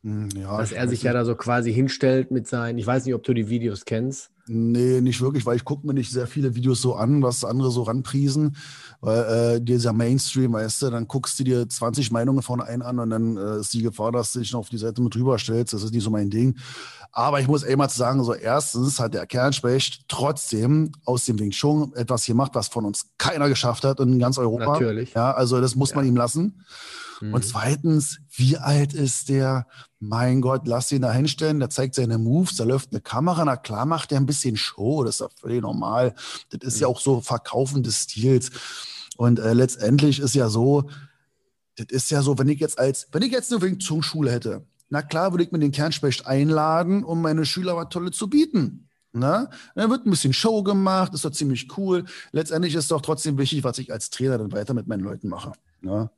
Hm, 0.03 0.29
ja, 0.37 0.59
Dass 0.59 0.73
er 0.73 0.89
sich 0.89 1.03
ja 1.03 1.13
da 1.13 1.25
so 1.25 1.35
quasi 1.35 1.73
hinstellt 1.73 2.31
mit 2.31 2.47
seinen, 2.47 2.79
ich 2.79 2.87
weiß 2.87 3.05
nicht, 3.05 3.15
ob 3.15 3.23
du 3.25 3.35
die 3.35 3.49
Videos 3.49 3.85
kennst. 3.85 4.31
Nee, 4.49 5.01
nicht 5.01 5.21
wirklich, 5.21 5.45
weil 5.47 5.57
ich 5.57 5.65
gucke 5.65 5.87
mir 5.87 5.95
nicht 5.95 6.11
sehr 6.11 6.27
viele 6.27 6.55
Videos 6.55 6.81
so 6.81 6.95
an, 6.95 7.23
was 7.23 7.45
andere 7.45 7.71
so 7.71 7.83
ranpriesen. 7.83 8.57
Weil 9.01 9.57
äh, 9.57 9.61
dieser 9.61 9.93
Mainstream, 9.93 10.53
weißt 10.55 10.83
du, 10.83 10.91
dann 10.91 11.07
guckst 11.07 11.39
du 11.39 11.45
dir 11.45 11.69
20 11.69 12.11
Meinungen 12.11 12.43
von 12.43 12.61
einem 12.61 12.83
an 12.83 12.99
und 12.99 13.11
dann 13.11 13.37
äh, 13.37 13.61
ist 13.61 13.75
die 13.75 13.83
Gefahr, 13.83 14.13
dass 14.13 14.33
du 14.33 14.41
dich 14.41 14.53
noch 14.53 14.61
auf 14.61 14.69
die 14.69 14.79
Seite 14.79 15.03
mit 15.03 15.15
drüber 15.15 15.39
stellst. 15.39 15.73
Das 15.73 15.83
ist 15.83 15.93
nicht 15.93 16.05
so 16.05 16.11
mein 16.11 16.31
Ding. 16.31 16.57
Aber 17.13 17.41
ich 17.41 17.49
muss 17.49 17.63
eben 17.63 17.79
mal 17.79 17.89
sagen, 17.89 18.23
so 18.25 18.35
erstens 18.35 19.01
hat 19.01 19.15
der 19.15 19.27
Kernspecht 19.27 20.05
trotzdem 20.09 20.93
aus 21.05 21.25
dem 21.25 21.39
Wing 21.39 21.51
Chun 21.51 21.93
etwas 21.95 22.27
gemacht, 22.27 22.53
was 22.55 22.69
von 22.69 22.85
uns 22.85 23.07
keiner 23.19 23.49
geschafft 23.49 23.85
hat 23.85 24.01
in 24.01 24.19
ganz 24.19 24.39
Europa. 24.39 24.73
Natürlich. 24.73 25.15
Ja, 25.15 25.33
also 25.33 25.61
das 25.61 25.75
muss 25.75 25.91
ja. 25.91 25.97
man 25.97 26.07
ihm 26.07 26.17
lassen. 26.17 26.65
Mhm. 27.21 27.35
Und 27.35 27.45
zweitens, 27.45 28.19
wie 28.31 28.57
alt 28.57 28.95
ist 28.95 29.29
der? 29.29 29.67
Mein 30.01 30.41
Gott, 30.41 30.69
lass 30.69 30.93
ihn 30.93 31.03
da 31.03 31.13
hinstellen, 31.13 31.59
der 31.59 31.71
zeigt 31.71 31.97
seine 31.97 32.19
Moves, 32.19 32.55
da 32.55 32.63
läuft 32.63 32.93
eine 32.93 33.01
Kamera, 33.01 33.45
na 33.45 33.57
klar 33.57 33.85
macht 33.85 34.13
er 34.13 34.19
ein 34.19 34.27
bisschen 34.27 34.38
Show, 34.57 35.05
das 35.05 35.17
ist 35.17 35.21
ja 35.21 35.29
völlig 35.41 35.63
normal. 35.63 36.15
Das 36.51 36.61
ist 36.63 36.77
mhm. 36.77 36.81
ja 36.83 36.87
auch 36.89 37.01
so 37.01 37.21
Verkaufen 37.21 37.83
des 37.83 38.03
Stils. 38.03 38.51
Und 39.17 39.39
äh, 39.39 39.53
letztendlich 39.53 40.21
ist 40.21 40.35
ja 40.35 40.49
so, 40.49 40.89
das 41.77 41.87
ist 41.91 42.11
ja 42.11 42.23
so, 42.23 42.39
wenn 42.39 42.49
ich 42.49 42.61
jetzt 42.61 42.79
als, 42.79 43.09
wenn 43.13 43.23
ich 43.23 43.33
jetzt 43.33 43.53
eine 43.53 43.63
Wing 43.63 43.79
Chun 43.79 44.03
Schule 44.03 44.31
hätte, 44.31 44.65
na 44.91 45.03
klar 45.03 45.33
würde 45.33 45.45
ich 45.45 45.53
mir 45.53 45.59
den 45.59 45.73
Kernspecht 45.73 46.27
einladen, 46.27 47.05
um 47.05 47.21
meine 47.21 47.45
Schüler 47.45 47.77
was 47.77 47.89
Tolles 47.91 48.17
zu 48.17 48.29
bieten. 48.29 48.89
Na? 49.13 49.51
Dann 49.75 49.91
wird 49.91 50.07
ein 50.07 50.11
bisschen 50.11 50.33
Show 50.33 50.63
gemacht, 50.63 51.15
ist 51.15 51.25
doch 51.25 51.31
ziemlich 51.31 51.77
cool. 51.77 52.05
Letztendlich 52.33 52.75
ist 52.75 52.91
doch 52.91 53.01
trotzdem 53.01 53.39
wichtig, 53.39 53.65
was 53.65 53.79
ich 53.79 53.93
als 53.93 54.11
Trainer 54.11 54.39
dann 54.39 54.53
weiter 54.53 54.75
mit 54.75 54.87
meinen 54.87 55.03
Leuten 55.03 55.29
mache. 55.29 55.53
Na? 55.81 56.11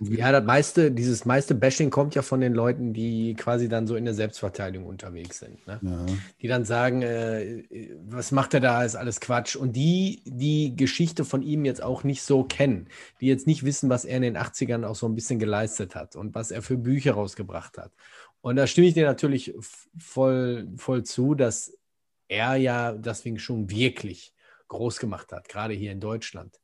Ja, 0.00 0.32
das 0.32 0.44
meiste, 0.44 0.90
dieses 0.90 1.24
meiste 1.24 1.54
Bashing 1.54 1.90
kommt 1.90 2.14
ja 2.14 2.22
von 2.22 2.40
den 2.40 2.52
Leuten, 2.52 2.92
die 2.92 3.34
quasi 3.34 3.68
dann 3.68 3.86
so 3.86 3.96
in 3.96 4.04
der 4.04 4.14
Selbstverteidigung 4.14 4.86
unterwegs 4.86 5.38
sind. 5.38 5.66
Ne? 5.66 5.80
Ja. 5.82 6.06
Die 6.40 6.48
dann 6.48 6.64
sagen, 6.64 7.02
äh, 7.02 7.64
was 8.06 8.32
macht 8.32 8.54
er 8.54 8.60
da, 8.60 8.84
ist 8.84 8.96
alles 8.96 9.20
Quatsch. 9.20 9.56
Und 9.56 9.74
die 9.74 10.22
die 10.24 10.74
Geschichte 10.76 11.24
von 11.24 11.42
ihm 11.42 11.64
jetzt 11.64 11.82
auch 11.82 12.04
nicht 12.04 12.22
so 12.22 12.44
kennen, 12.44 12.88
die 13.20 13.26
jetzt 13.26 13.46
nicht 13.46 13.64
wissen, 13.64 13.90
was 13.90 14.04
er 14.04 14.16
in 14.16 14.22
den 14.22 14.36
80ern 14.36 14.84
auch 14.84 14.96
so 14.96 15.06
ein 15.06 15.14
bisschen 15.14 15.38
geleistet 15.38 15.94
hat 15.94 16.16
und 16.16 16.34
was 16.34 16.50
er 16.50 16.62
für 16.62 16.76
Bücher 16.76 17.12
rausgebracht 17.12 17.78
hat. 17.78 17.92
Und 18.40 18.56
da 18.56 18.66
stimme 18.66 18.88
ich 18.88 18.94
dir 18.94 19.06
natürlich 19.06 19.54
voll, 19.98 20.68
voll 20.76 21.04
zu, 21.04 21.34
dass 21.34 21.76
er 22.28 22.56
ja 22.56 22.92
deswegen 22.92 23.38
schon 23.38 23.70
wirklich 23.70 24.32
groß 24.68 24.98
gemacht 24.98 25.32
hat, 25.32 25.48
gerade 25.48 25.74
hier 25.74 25.92
in 25.92 26.00
Deutschland. 26.00 26.61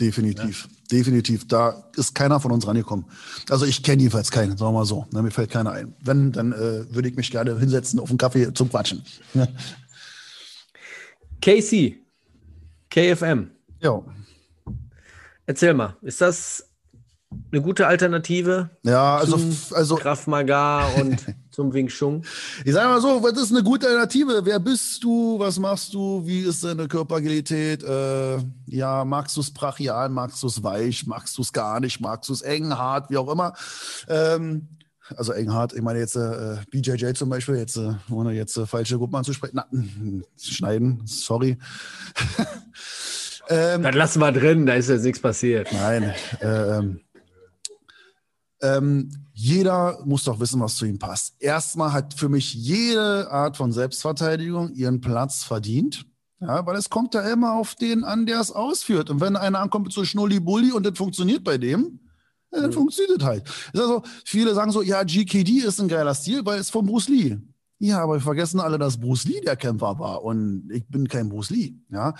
Definitiv, 0.00 0.68
ja. 0.70 0.98
definitiv. 0.98 1.48
Da 1.48 1.90
ist 1.96 2.14
keiner 2.14 2.38
von 2.38 2.52
uns 2.52 2.66
rangekommen. 2.66 3.06
Also 3.50 3.64
ich 3.66 3.82
kenne 3.82 4.02
jedenfalls 4.02 4.30
keinen, 4.30 4.56
sagen 4.56 4.72
wir 4.72 4.78
mal 4.78 4.84
so. 4.84 5.06
Ne, 5.12 5.22
mir 5.22 5.32
fällt 5.32 5.50
keiner 5.50 5.72
ein. 5.72 5.94
Wenn, 6.02 6.30
dann 6.30 6.52
äh, 6.52 6.94
würde 6.94 7.08
ich 7.08 7.16
mich 7.16 7.30
gerne 7.30 7.58
hinsetzen 7.58 7.98
auf 7.98 8.08
einen 8.08 8.18
Kaffee 8.18 8.52
zum 8.54 8.70
Quatschen. 8.70 9.02
Casey, 11.42 12.04
KFM. 12.90 13.50
Ja. 13.80 14.02
Erzähl 15.46 15.74
mal, 15.74 15.96
ist 16.02 16.20
das 16.20 16.68
eine 17.50 17.62
gute 17.62 17.86
Alternative? 17.86 18.70
Ja, 18.82 19.16
also, 19.16 19.40
also 19.74 19.96
Krav 19.96 20.26
Maga 20.26 20.86
und 21.00 21.24
zum 21.58 21.74
Wing 21.74 21.88
Chun? 21.88 22.22
Ich 22.64 22.72
sage 22.72 22.88
mal 22.88 23.00
so, 23.00 23.20
was 23.20 23.32
ist 23.32 23.50
eine 23.50 23.64
gute 23.64 23.88
Alternative? 23.88 24.42
Wer 24.44 24.60
bist 24.60 25.02
du? 25.02 25.40
Was 25.40 25.58
machst 25.58 25.92
du? 25.92 26.24
Wie 26.24 26.42
ist 26.42 26.62
deine 26.62 26.86
Körperagilität? 26.86 27.82
Äh, 27.82 28.38
ja, 28.66 29.04
magst 29.04 29.36
du 29.36 29.40
es 29.40 29.50
brachial? 29.50 30.08
Magst 30.08 30.40
du 30.40 30.46
es 30.46 30.62
weich? 30.62 31.04
Magst 31.08 31.36
du 31.36 31.42
es 31.42 31.52
gar 31.52 31.80
nicht? 31.80 32.00
Magst 32.00 32.28
du 32.28 32.32
es 32.32 32.42
eng, 32.42 32.78
hart, 32.78 33.10
wie 33.10 33.16
auch 33.16 33.28
immer? 33.28 33.54
Ähm, 34.08 34.68
also 35.16 35.32
eng 35.32 35.52
hart, 35.52 35.72
ich 35.72 35.82
meine 35.82 35.98
jetzt 35.98 36.14
äh, 36.14 36.58
BJJ 36.70 37.14
zum 37.14 37.28
Beispiel, 37.28 37.56
jetzt 37.56 37.76
äh, 37.76 37.94
ohne 38.08 38.34
jetzt 38.34 38.56
äh, 38.56 38.64
falsche 38.64 38.96
Gruppen 38.96 39.16
anzusprechen, 39.16 39.56
na, 39.56 39.66
schneiden, 40.40 41.02
sorry. 41.06 41.58
ähm, 43.48 43.82
Dann 43.82 43.94
lassen 43.94 44.20
wir 44.20 44.30
drin, 44.30 44.64
da 44.64 44.74
ist 44.74 44.90
jetzt 44.90 45.02
nichts 45.02 45.20
passiert. 45.20 45.72
Nein, 45.72 46.14
ähm, 46.40 47.00
ähm, 48.60 49.10
jeder 49.32 50.04
muss 50.04 50.24
doch 50.24 50.40
wissen, 50.40 50.60
was 50.60 50.76
zu 50.76 50.84
ihm 50.84 50.98
passt. 50.98 51.34
Erstmal 51.38 51.92
hat 51.92 52.14
für 52.14 52.28
mich 52.28 52.54
jede 52.54 53.30
Art 53.30 53.56
von 53.56 53.72
Selbstverteidigung 53.72 54.72
ihren 54.74 55.00
Platz 55.00 55.44
verdient. 55.44 56.04
Ja, 56.40 56.64
weil 56.66 56.76
es 56.76 56.88
kommt 56.88 57.14
ja 57.14 57.22
immer 57.32 57.54
auf 57.54 57.74
den 57.74 58.04
an, 58.04 58.26
der 58.26 58.40
es 58.40 58.52
ausführt. 58.52 59.10
Und 59.10 59.20
wenn 59.20 59.36
einer 59.36 59.58
ankommt 59.58 59.86
mit 59.86 59.92
so 59.92 60.04
Schnulli-Bulli 60.04 60.70
und 60.70 60.86
das 60.86 60.96
funktioniert 60.96 61.42
bei 61.42 61.58
dem, 61.58 62.00
ja, 62.52 62.60
dann 62.60 62.70
mhm. 62.70 62.74
funktioniert 62.74 63.22
halt. 63.24 63.46
Ist 63.72 63.80
also, 63.80 64.02
viele 64.24 64.54
sagen 64.54 64.70
so, 64.70 64.82
ja, 64.82 65.02
GKD 65.02 65.58
ist 65.58 65.80
ein 65.80 65.88
geiler 65.88 66.14
Stil, 66.14 66.44
weil 66.46 66.60
es 66.60 66.70
von 66.70 66.86
Bruce 66.86 67.08
Lee. 67.08 67.38
Ja, 67.80 68.00
aber 68.02 68.14
wir 68.14 68.20
vergessen 68.20 68.60
alle, 68.60 68.78
dass 68.78 68.98
Bruce 68.98 69.24
Lee 69.24 69.40
der 69.40 69.56
Kämpfer 69.56 69.98
war 69.98 70.22
und 70.24 70.68
ich 70.72 70.86
bin 70.88 71.06
kein 71.06 71.28
Bruce 71.28 71.50
Lee. 71.50 71.74
Ja, 71.90 72.14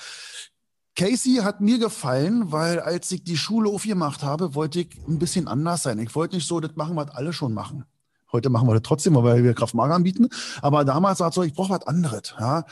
Casey 0.98 1.36
hat 1.44 1.60
mir 1.60 1.78
gefallen, 1.78 2.50
weil 2.50 2.80
als 2.80 3.12
ich 3.12 3.22
die 3.22 3.36
Schule 3.36 3.70
aufgemacht 3.70 4.24
habe, 4.24 4.56
wollte 4.56 4.80
ich 4.80 4.98
ein 5.06 5.20
bisschen 5.20 5.46
anders 5.46 5.84
sein. 5.84 6.00
Ich 6.00 6.12
wollte 6.16 6.34
nicht 6.34 6.48
so 6.48 6.58
das 6.58 6.74
machen, 6.74 6.96
was 6.96 7.10
alle 7.10 7.32
schon 7.32 7.54
machen. 7.54 7.84
Heute 8.32 8.50
machen 8.50 8.66
wir 8.66 8.74
das 8.74 8.82
trotzdem, 8.82 9.14
weil 9.14 9.44
wir 9.44 9.54
Kraftmager 9.54 9.94
anbieten. 9.94 10.28
Aber 10.60 10.84
damals 10.84 11.20
war 11.20 11.28
es 11.28 11.36
so, 11.36 11.44
ich 11.44 11.54
brauche 11.54 11.70
was 11.70 11.86
anderes. 11.86 12.34
Ja? 12.40 12.64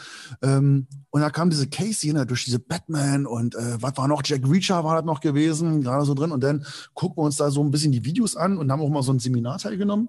Ähm, 0.42 0.88
und 1.10 1.20
da 1.20 1.30
kam 1.30 1.50
diese 1.50 1.68
Casey 1.68 2.12
ne, 2.12 2.26
durch 2.26 2.44
diese 2.44 2.58
Batman 2.58 3.26
und 3.26 3.54
äh, 3.54 3.80
was 3.80 3.96
war 3.96 4.08
noch? 4.08 4.22
Jack 4.24 4.42
Reacher 4.44 4.82
war 4.82 4.96
das 4.96 5.04
noch 5.04 5.20
gewesen, 5.20 5.82
gerade 5.82 6.04
so 6.04 6.14
drin. 6.14 6.32
Und 6.32 6.42
dann 6.42 6.66
gucken 6.94 7.18
wir 7.18 7.26
uns 7.26 7.36
da 7.36 7.52
so 7.52 7.62
ein 7.62 7.70
bisschen 7.70 7.92
die 7.92 8.04
Videos 8.04 8.34
an 8.34 8.58
und 8.58 8.72
haben 8.72 8.82
auch 8.82 8.90
mal 8.90 9.04
so 9.04 9.12
ein 9.12 9.20
Seminar 9.20 9.58
teilgenommen. 9.58 10.08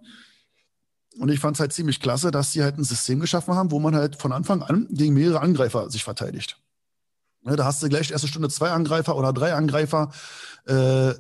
Und 1.20 1.30
ich 1.30 1.40
fand 1.40 1.56
es 1.56 1.60
halt 1.60 1.72
ziemlich 1.72 2.00
klasse, 2.00 2.32
dass 2.32 2.52
sie 2.52 2.64
halt 2.64 2.80
ein 2.80 2.84
System 2.84 3.20
geschaffen 3.20 3.54
haben, 3.54 3.70
wo 3.70 3.80
man 3.80 3.96
halt 3.96 4.16
von 4.16 4.32
Anfang 4.32 4.64
an 4.64 4.88
gegen 4.90 5.14
mehrere 5.14 5.42
Angreifer 5.42 5.92
sich 5.92 6.04
verteidigt. 6.04 6.60
Ne, 7.48 7.56
da 7.56 7.64
hast 7.64 7.82
du 7.82 7.88
gleich 7.88 8.12
erste 8.12 8.28
Stunde 8.28 8.50
zwei 8.50 8.72
Angreifer 8.72 9.16
oder 9.16 9.32
drei 9.32 9.54
Angreifer. 9.54 10.12
Äh, 10.66 11.14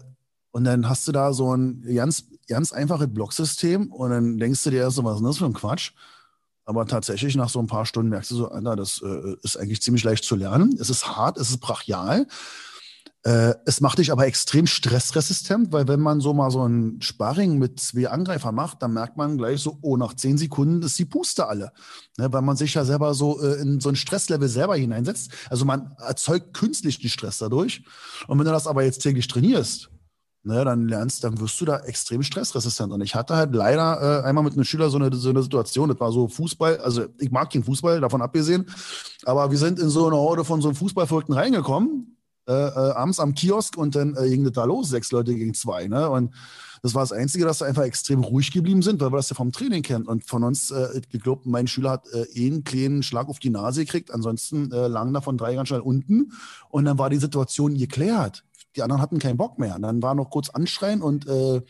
und 0.51 0.65
dann 0.65 0.89
hast 0.89 1.07
du 1.07 1.13
da 1.13 1.31
so 1.31 1.55
ein 1.55 1.81
ganz, 1.95 2.25
ganz 2.49 2.73
einfaches 2.73 3.07
Blocksystem 3.13 3.93
und 3.93 4.09
dann 4.09 4.37
denkst 4.37 4.61
du 4.63 4.71
dir 4.71 4.81
erst 4.81 4.97
so, 4.97 5.05
was 5.05 5.21
ist 5.21 5.25
das 5.25 5.37
für 5.37 5.45
ein 5.45 5.53
Quatsch? 5.53 5.93
Aber 6.65 6.85
tatsächlich 6.85 7.37
nach 7.37 7.47
so 7.47 7.59
ein 7.59 7.67
paar 7.67 7.85
Stunden 7.85 8.09
merkst 8.09 8.31
du 8.31 8.35
so, 8.35 8.49
Alter, 8.49 8.75
das 8.75 9.01
äh, 9.01 9.35
ist 9.41 9.55
eigentlich 9.55 9.81
ziemlich 9.81 10.03
leicht 10.03 10.25
zu 10.25 10.35
lernen. 10.35 10.77
Es 10.77 10.89
ist 10.89 11.07
hart, 11.07 11.37
es 11.37 11.49
ist 11.49 11.59
brachial. 11.59 12.27
Äh, 13.27 13.55
es 13.65 13.81
macht 13.81 13.97
dich 13.97 14.13
aber 14.13 14.25
extrem 14.25 14.67
stressresistent, 14.67 15.73
weil 15.73 15.85
wenn 15.89 15.99
man 15.99 16.21
so 16.21 16.33
mal 16.33 16.49
so 16.49 16.65
ein 16.65 17.01
Sparring 17.01 17.57
mit 17.57 17.77
zwei 17.77 18.07
Angreifern 18.07 18.55
macht, 18.55 18.81
dann 18.81 18.93
merkt 18.93 19.17
man 19.17 19.37
gleich 19.37 19.59
so, 19.59 19.77
oh, 19.81 19.97
nach 19.97 20.13
zehn 20.13 20.37
Sekunden 20.37 20.81
ist 20.81 20.97
die 20.97 21.03
Puste 21.03 21.45
alle. 21.45 21.73
Ne, 22.17 22.31
weil 22.31 22.41
man 22.41 22.55
sich 22.55 22.73
ja 22.75 22.85
selber 22.85 23.13
so 23.13 23.41
äh, 23.41 23.59
in 23.59 23.81
so 23.81 23.89
ein 23.89 23.97
Stresslevel 23.97 24.47
selber 24.47 24.77
hineinsetzt. 24.77 25.31
Also 25.49 25.65
man 25.65 25.91
erzeugt 25.97 26.53
künstlich 26.53 26.99
den 26.99 27.09
Stress 27.09 27.39
dadurch. 27.39 27.83
Und 28.27 28.39
wenn 28.39 28.45
du 28.45 28.51
das 28.53 28.65
aber 28.65 28.83
jetzt 28.83 28.99
täglich 28.99 29.27
trainierst, 29.27 29.89
ne, 30.43 30.63
dann 30.63 30.87
lernst, 30.87 31.25
dann 31.25 31.37
wirst 31.41 31.59
du 31.59 31.65
da 31.65 31.79
extrem 31.79 32.23
stressresistent. 32.23 32.93
Und 32.93 33.01
ich 33.01 33.13
hatte 33.13 33.35
halt 33.35 33.53
leider 33.53 34.21
äh, 34.21 34.25
einmal 34.25 34.45
mit 34.45 34.53
einem 34.53 34.63
Schüler 34.63 34.89
so 34.89 34.99
eine, 34.99 35.13
so 35.13 35.31
eine 35.31 35.43
Situation, 35.43 35.89
das 35.89 35.99
war 35.99 36.13
so 36.13 36.29
Fußball, 36.29 36.77
also 36.77 37.07
ich 37.19 37.31
mag 37.31 37.49
den 37.49 37.65
Fußball, 37.65 37.99
davon 37.99 38.21
abgesehen, 38.21 38.67
aber 39.25 39.51
wir 39.51 39.57
sind 39.57 39.79
in 39.79 39.89
so 39.89 40.07
eine 40.07 40.15
Horde 40.15 40.45
von 40.45 40.61
so 40.61 40.69
einem 40.69 40.75
Fußballverrückten 40.77 41.35
reingekommen, 41.35 42.16
äh, 42.47 42.51
äh, 42.53 42.91
abends 42.93 43.19
am 43.19 43.33
Kiosk 43.33 43.77
und 43.77 43.95
dann 43.95 44.15
äh, 44.15 44.29
ging 44.29 44.43
das 44.43 44.53
da 44.53 44.63
los, 44.63 44.89
sechs 44.89 45.11
Leute 45.11 45.35
gegen 45.35 45.53
zwei. 45.53 45.87
Ne? 45.87 46.09
Und 46.09 46.33
das 46.81 46.93
war 46.95 47.01
das 47.01 47.11
Einzige, 47.11 47.45
dass 47.45 47.59
wir 47.59 47.67
einfach 47.67 47.83
extrem 47.83 48.23
ruhig 48.23 48.51
geblieben 48.51 48.81
sind, 48.81 49.01
weil 49.01 49.11
wir 49.11 49.17
das 49.17 49.29
ja 49.29 49.35
vom 49.35 49.51
Training 49.51 49.83
kennen. 49.83 50.05
Und 50.05 50.23
von 50.23 50.43
uns, 50.43 50.71
äh, 50.71 51.01
geglaubt, 51.11 51.45
mein 51.45 51.67
Schüler 51.67 51.91
hat 51.91 52.07
äh, 52.13 52.23
eh 52.33 52.47
einen 52.47 52.63
kleinen 52.63 53.03
Schlag 53.03 53.27
auf 53.27 53.39
die 53.39 53.49
Nase 53.49 53.83
gekriegt, 53.83 54.13
ansonsten 54.13 54.71
äh, 54.71 54.87
lagen 54.87 55.13
davon 55.13 55.37
drei 55.37 55.55
ganz 55.55 55.67
schnell 55.67 55.81
unten. 55.81 56.31
Und 56.69 56.85
dann 56.85 56.97
war 56.97 57.09
die 57.09 57.17
Situation 57.17 57.77
geklärt. 57.77 58.43
Die 58.75 58.81
anderen 58.81 59.01
hatten 59.01 59.19
keinen 59.19 59.37
Bock 59.37 59.59
mehr. 59.59 59.75
Und 59.75 59.81
dann 59.81 60.01
war 60.01 60.15
noch 60.15 60.29
kurz 60.29 60.49
Anschreien 60.49 61.01
und 61.01 61.27
äh, 61.27 61.61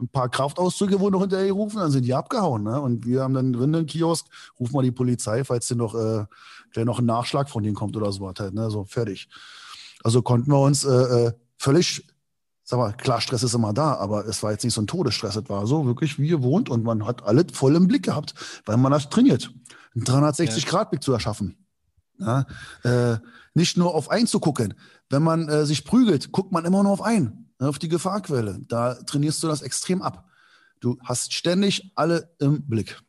ein 0.00 0.08
paar 0.08 0.28
Kraftausdrücke 0.28 0.98
wurden 0.98 1.12
noch 1.12 1.20
hinterher 1.20 1.46
gerufen, 1.46 1.78
dann 1.78 1.90
sind 1.90 2.04
die 2.04 2.14
abgehauen. 2.14 2.64
Ne? 2.64 2.80
Und 2.80 3.06
wir 3.06 3.22
haben 3.22 3.34
dann 3.34 3.52
drin 3.52 3.72
den 3.72 3.86
Kiosk, 3.86 4.26
rufen 4.58 4.74
mal 4.74 4.82
die 4.82 4.90
Polizei, 4.90 5.44
falls 5.44 5.68
denn 5.68 5.78
noch, 5.78 5.94
äh, 5.94 6.24
noch 6.84 6.98
ein 6.98 7.06
Nachschlag 7.06 7.48
von 7.50 7.62
denen 7.62 7.74
kommt 7.74 7.96
oder 7.96 8.10
so. 8.10 8.26
Halt, 8.26 8.54
ne? 8.54 8.70
So, 8.70 8.84
fertig. 8.84 9.28
Also 10.02 10.22
konnten 10.22 10.50
wir 10.50 10.60
uns 10.60 10.84
äh, 10.84 10.90
äh, 10.90 11.32
völlig, 11.56 12.06
sag 12.64 12.78
mal, 12.78 12.92
klar, 12.92 13.20
Stress 13.20 13.42
ist 13.42 13.54
immer 13.54 13.72
da, 13.72 13.94
aber 13.94 14.26
es 14.26 14.42
war 14.42 14.52
jetzt 14.52 14.64
nicht 14.64 14.74
so 14.74 14.80
ein 14.80 14.86
Todesstress, 14.86 15.36
es 15.36 15.48
war 15.48 15.66
so 15.66 15.86
wirklich 15.86 16.18
wie 16.18 16.28
gewohnt 16.28 16.68
und 16.68 16.84
man 16.84 17.06
hat 17.06 17.22
alles 17.24 17.46
voll 17.52 17.76
im 17.76 17.86
Blick 17.86 18.04
gehabt, 18.04 18.34
weil 18.64 18.76
man 18.76 18.92
das 18.92 19.10
trainiert, 19.10 19.52
einen 19.94 20.04
360-Grad-Blick 20.04 21.02
zu 21.02 21.12
erschaffen. 21.12 21.56
Ja, 22.18 22.44
äh, 22.82 23.18
nicht 23.54 23.76
nur 23.76 23.94
auf 23.94 24.10
einen 24.10 24.26
zu 24.26 24.40
gucken. 24.40 24.74
Wenn 25.08 25.22
man 25.22 25.48
äh, 25.48 25.64
sich 25.64 25.84
prügelt, 25.84 26.32
guckt 26.32 26.52
man 26.52 26.64
immer 26.64 26.82
nur 26.82 26.92
auf 26.92 27.02
einen, 27.02 27.50
ne, 27.58 27.68
auf 27.68 27.78
die 27.78 27.88
Gefahrquelle. 27.88 28.60
Da 28.68 28.94
trainierst 28.94 29.42
du 29.42 29.48
das 29.48 29.62
extrem 29.62 30.02
ab. 30.02 30.28
Du 30.80 30.98
hast 31.02 31.32
ständig 31.32 31.92
alle 31.94 32.30
im 32.38 32.66
Blick. 32.68 33.00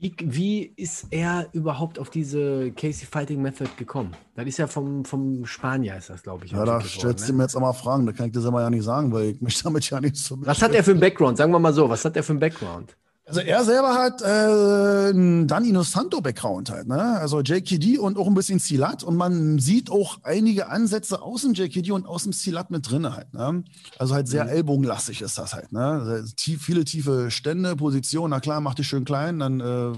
Wie, 0.00 0.14
wie 0.20 0.72
ist 0.76 1.06
er 1.10 1.48
überhaupt 1.52 1.98
auf 1.98 2.10
diese 2.10 2.70
Casey 2.72 3.06
Fighting 3.06 3.42
Method 3.42 3.68
gekommen? 3.76 4.14
Das 4.36 4.46
ist 4.46 4.58
ja 4.58 4.68
vom, 4.68 5.04
vom 5.04 5.44
Spanier, 5.44 5.96
ist 5.96 6.10
das, 6.10 6.22
glaube 6.22 6.44
ich. 6.44 6.52
Ja, 6.52 6.64
da 6.64 6.80
stellst 6.80 7.24
ne? 7.24 7.32
du 7.32 7.38
mir 7.38 7.42
jetzt 7.44 7.56
einmal 7.56 7.74
Fragen, 7.74 8.06
da 8.06 8.12
kann 8.12 8.26
ich 8.26 8.32
das 8.32 8.44
aber 8.44 8.62
ja 8.62 8.70
nicht 8.70 8.84
sagen, 8.84 9.12
weil 9.12 9.30
ich 9.30 9.40
mich 9.40 9.60
damit 9.62 9.88
ja 9.90 10.00
nicht 10.00 10.16
so. 10.16 10.36
Was 10.40 10.62
hat 10.62 10.72
er 10.74 10.84
für 10.84 10.92
einen 10.92 11.00
Background? 11.00 11.36
Sagen 11.36 11.52
wir 11.52 11.58
mal 11.58 11.72
so, 11.72 11.88
was 11.88 12.04
hat 12.04 12.16
er 12.16 12.22
für 12.22 12.32
einen 12.32 12.40
Background? 12.40 12.96
Also 13.28 13.40
er 13.40 13.62
selber 13.62 13.94
hat 13.94 14.22
äh, 14.22 15.10
einen 15.10 15.46
Danilo 15.46 15.82
Santo 15.82 16.22
Background 16.22 16.70
halt, 16.70 16.88
ne? 16.88 16.98
Also 17.18 17.42
JKD 17.42 17.98
und 17.98 18.16
auch 18.16 18.26
ein 18.26 18.32
bisschen 18.32 18.58
Silat 18.58 19.02
und 19.02 19.16
man 19.16 19.58
sieht 19.58 19.90
auch 19.90 20.20
einige 20.22 20.70
Ansätze 20.70 21.20
aus 21.20 21.42
dem 21.42 21.52
JKD 21.52 21.90
und 21.90 22.06
aus 22.06 22.22
dem 22.22 22.32
Silat 22.32 22.70
mit 22.70 22.90
drin 22.90 23.12
halt, 23.12 23.34
ne? 23.34 23.64
Also 23.98 24.14
halt 24.14 24.28
sehr 24.28 24.44
mhm. 24.44 24.50
ellbogenlastig 24.50 25.20
ist 25.20 25.36
das 25.36 25.52
halt, 25.52 25.72
ne? 25.72 26.24
Tief, 26.36 26.62
viele 26.62 26.86
tiefe 26.86 27.30
Stände, 27.30 27.76
Positionen, 27.76 28.30
na 28.30 28.40
klar, 28.40 28.62
mach 28.62 28.74
dich 28.74 28.88
schön 28.88 29.04
klein, 29.04 29.40
dann 29.40 29.60
äh, 29.60 29.92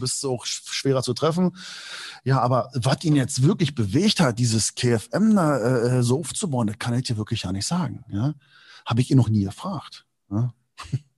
bist 0.00 0.24
du 0.24 0.32
auch 0.32 0.44
schwerer 0.44 1.04
zu 1.04 1.14
treffen. 1.14 1.56
Ja, 2.24 2.40
aber 2.40 2.70
was 2.74 3.04
ihn 3.04 3.14
jetzt 3.14 3.44
wirklich 3.44 3.76
bewegt 3.76 4.18
hat, 4.18 4.40
dieses 4.40 4.74
KFM 4.74 5.36
da 5.36 5.58
äh, 5.58 6.02
so 6.02 6.18
aufzubauen, 6.18 6.66
das 6.66 6.80
kann 6.80 6.94
ich 6.94 7.04
dir 7.04 7.16
wirklich 7.16 7.42
ja 7.42 7.52
nicht 7.52 7.66
sagen, 7.66 8.04
ja? 8.08 8.34
Habe 8.84 9.00
ich 9.00 9.10
ihn 9.12 9.18
noch 9.18 9.28
nie 9.28 9.44
gefragt. 9.44 10.04
Ne? 10.28 10.52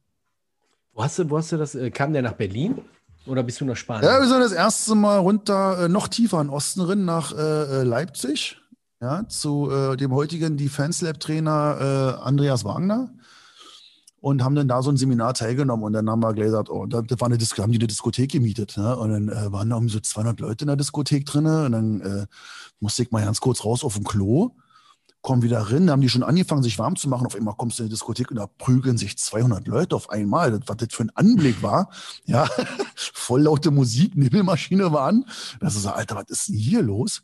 Wo 0.99 1.05
hast 1.05 1.17
du, 1.17 1.31
wo 1.31 1.39
hast 1.39 1.53
du 1.53 1.57
das? 1.57 1.77
Äh, 1.77 1.93
kam 1.93 2.13
der 2.13 2.23
nach 2.23 2.33
Berlin 2.33 2.81
oder 3.25 3.45
bist 3.45 3.61
du 3.61 3.65
nach 3.65 3.77
Spanien? 3.77 4.03
Ja, 4.03 4.19
wir 4.19 4.27
sind 4.27 4.41
das 4.41 4.51
erste 4.51 4.97
Mal 4.97 5.19
runter, 5.19 5.85
äh, 5.85 5.89
noch 5.89 6.09
tiefer 6.09 6.41
in 6.41 6.51
Osten 6.51 6.81
drin, 6.81 7.05
nach 7.05 7.33
äh, 7.33 7.37
äh, 7.37 7.83
Leipzig, 7.85 8.57
ja, 9.01 9.25
zu 9.29 9.71
äh, 9.71 9.97
dem 9.97 10.13
heutigen 10.13 10.57
Defense 10.57 11.05
Lab 11.05 11.21
Trainer 11.21 12.17
äh, 12.21 12.25
Andreas 12.25 12.65
Wagner 12.65 13.15
und 14.21 14.43
haben 14.43 14.57
dann 14.57 14.67
da 14.67 14.83
so 14.83 14.91
ein 14.91 14.97
Seminar 14.97 15.35
teilgenommen 15.35 15.85
und 15.85 15.93
dann 15.93 16.11
haben 16.11 16.19
wir 16.19 16.35
gesagt, 16.35 16.69
oh, 16.69 16.85
da, 16.87 17.01
da 17.01 17.21
war 17.21 17.27
eine 17.27 17.39
Dis 17.39 17.57
haben 17.57 17.71
die 17.71 17.79
eine 17.79 17.87
Diskothek 17.87 18.33
gemietet 18.33 18.77
ne? 18.77 18.97
und 18.97 19.13
dann 19.13 19.29
äh, 19.29 19.53
waren 19.53 19.71
da 19.71 19.77
irgendwie 19.77 19.95
so 19.95 20.01
200 20.01 20.41
Leute 20.41 20.65
in 20.65 20.67
der 20.67 20.77
Diskothek 20.77 21.25
drin 21.25 21.47
und 21.47 21.71
dann 21.71 22.27
musste 22.81 23.05
ich 23.05 23.13
mal 23.13 23.25
ganz 23.25 23.41
kurz 23.41 23.65
raus 23.65 23.85
auf 23.85 23.95
dem 23.95 24.03
Klo 24.03 24.51
kommen 25.23 25.43
wieder 25.43 25.61
rein, 25.61 25.87
da 25.87 25.93
haben 25.93 26.01
die 26.01 26.09
schon 26.09 26.23
angefangen, 26.23 26.63
sich 26.63 26.79
warm 26.79 26.97
zu 26.97 27.09
machen. 27.09 27.27
Auf 27.27 27.35
einmal 27.35 27.55
kommst 27.55 27.79
du 27.79 27.83
in 27.83 27.89
die 27.89 27.95
Diskothek 27.95 28.31
und 28.31 28.37
da 28.37 28.47
prügeln 28.47 28.99
sich 28.99 29.19
200 29.19 29.67
Leute 29.67 29.97
auf 29.97 30.11
einmal. 30.11 30.61
Was 30.67 30.77
das 30.77 30.89
für 30.93 31.05
ein 31.05 31.11
Anblick 31.15 31.63
war. 31.63 31.91
Ja, 32.25 32.49
voll 32.95 33.43
laute 33.43 33.71
Musik, 33.71 34.15
Nibbelmaschine 34.17 34.93
war 34.93 35.07
an. 35.07 35.25
Das 35.61 35.77
ist 35.77 35.83
so, 35.83 35.91
Alter, 35.91 36.17
was 36.17 36.29
ist 36.29 36.49
denn 36.49 36.57
hier 36.57 36.83
los? 36.83 37.23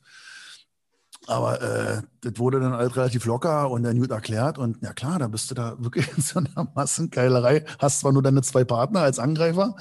Aber 1.26 1.62
äh, 1.62 2.02
das 2.20 2.38
wurde 2.38 2.60
dann 2.60 2.74
halt 2.74 2.96
relativ 2.96 3.24
locker 3.24 3.70
und 3.70 3.82
dann 3.82 3.98
gut 3.98 4.10
erklärt. 4.10 4.58
Und 4.58 4.82
ja 4.82 4.92
klar, 4.92 5.18
da 5.18 5.28
bist 5.28 5.50
du 5.50 5.54
da 5.54 5.74
wirklich 5.78 6.08
in 6.16 6.22
so 6.22 6.38
einer 6.38 6.70
Massenkeilerei. 6.74 7.64
Hast 7.78 8.00
zwar 8.00 8.12
nur 8.12 8.22
deine 8.22 8.42
zwei 8.42 8.64
Partner 8.64 9.00
als 9.00 9.18
Angreifer, 9.18 9.76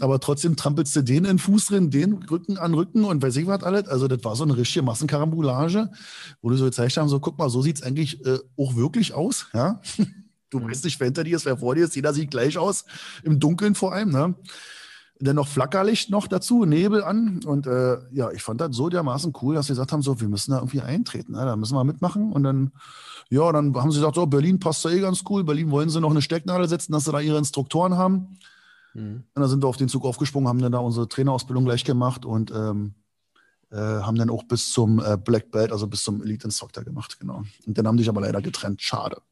aber 0.00 0.20
trotzdem 0.20 0.56
trampelst 0.56 0.94
du 0.96 1.02
den 1.02 1.18
in 1.18 1.24
den 1.24 1.38
Fuß 1.38 1.66
drin, 1.66 1.90
den 1.90 2.14
Rücken 2.24 2.58
an 2.58 2.74
Rücken 2.74 3.04
und 3.04 3.22
weiß 3.22 3.36
ich 3.36 3.46
was 3.46 3.62
alles. 3.62 3.88
Also 3.88 4.06
das 4.08 4.22
war 4.24 4.36
so 4.36 4.44
eine 4.44 4.56
richtige 4.56 4.84
Massenkarambolage, 4.84 5.90
wo 6.42 6.50
du 6.50 6.56
so 6.56 6.64
gezeigt 6.66 6.96
haben, 6.96 7.08
so 7.08 7.20
guck 7.20 7.38
mal, 7.38 7.48
so 7.48 7.62
sieht 7.62 7.76
es 7.76 7.82
eigentlich 7.82 8.24
äh, 8.26 8.38
auch 8.58 8.76
wirklich 8.76 9.14
aus. 9.14 9.46
Ja? 9.52 9.80
Du 10.50 10.62
weißt 10.62 10.84
nicht, 10.84 11.00
wer 11.00 11.06
hinter 11.06 11.24
dir 11.24 11.34
ist, 11.34 11.46
wer 11.46 11.56
vor 11.56 11.74
dir 11.74 11.86
ist. 11.86 11.96
Jeder 11.96 12.12
sieht 12.12 12.30
gleich 12.30 12.58
aus, 12.58 12.84
im 13.22 13.40
Dunkeln 13.40 13.74
vor 13.74 13.94
allem. 13.94 14.10
Ne? 14.10 14.34
Dann 15.24 15.36
noch 15.36 15.48
Flackerlicht 15.48 16.10
noch 16.10 16.26
dazu, 16.26 16.64
Nebel 16.64 17.04
an. 17.04 17.40
Und 17.44 17.66
äh, 17.66 17.98
ja, 18.12 18.30
ich 18.32 18.42
fand 18.42 18.60
das 18.60 18.74
so 18.74 18.88
dermaßen 18.88 19.32
cool, 19.42 19.54
dass 19.54 19.66
sie 19.66 19.72
gesagt 19.72 19.92
haben, 19.92 20.02
so, 20.02 20.20
wir 20.20 20.28
müssen 20.28 20.50
da 20.50 20.58
irgendwie 20.58 20.80
eintreten, 20.80 21.32
ne? 21.32 21.44
da 21.44 21.56
müssen 21.56 21.74
wir 21.74 21.84
mitmachen. 21.84 22.32
Und 22.32 22.42
dann, 22.42 22.72
ja, 23.30 23.50
dann 23.52 23.74
haben 23.74 23.92
sie 23.92 23.98
gesagt, 23.98 24.16
so, 24.16 24.26
Berlin 24.26 24.58
passt 24.58 24.84
da 24.84 24.90
eh 24.90 25.00
ganz 25.00 25.22
cool. 25.28 25.44
Berlin 25.44 25.70
wollen 25.70 25.90
sie 25.90 26.00
noch 26.00 26.10
eine 26.10 26.22
Stecknadel 26.22 26.68
setzen, 26.68 26.92
dass 26.92 27.04
sie 27.04 27.12
da 27.12 27.20
ihre 27.20 27.38
Instruktoren 27.38 27.96
haben. 27.96 28.38
Mhm. 28.94 29.24
Und 29.34 29.40
dann 29.40 29.48
sind 29.48 29.62
wir 29.62 29.68
auf 29.68 29.76
den 29.76 29.88
Zug 29.88 30.04
aufgesprungen, 30.04 30.48
haben 30.48 30.60
dann 30.60 30.72
da 30.72 30.78
unsere 30.78 31.08
Trainerausbildung 31.08 31.64
gleich 31.64 31.84
gemacht 31.84 32.24
und 32.24 32.50
ähm, 32.50 32.94
äh, 33.70 33.76
haben 33.76 34.16
dann 34.16 34.28
auch 34.28 34.42
bis 34.42 34.72
zum 34.72 34.98
äh, 34.98 35.16
Black 35.16 35.50
Belt, 35.50 35.72
also 35.72 35.86
bis 35.86 36.04
zum 36.04 36.22
Elite 36.22 36.44
Instructor 36.44 36.84
gemacht, 36.84 37.18
genau. 37.20 37.44
Und 37.66 37.78
dann 37.78 37.86
haben 37.86 37.96
die 37.96 38.02
sich 38.02 38.10
aber 38.10 38.20
leider 38.20 38.42
getrennt. 38.42 38.82
Schade. 38.82 39.22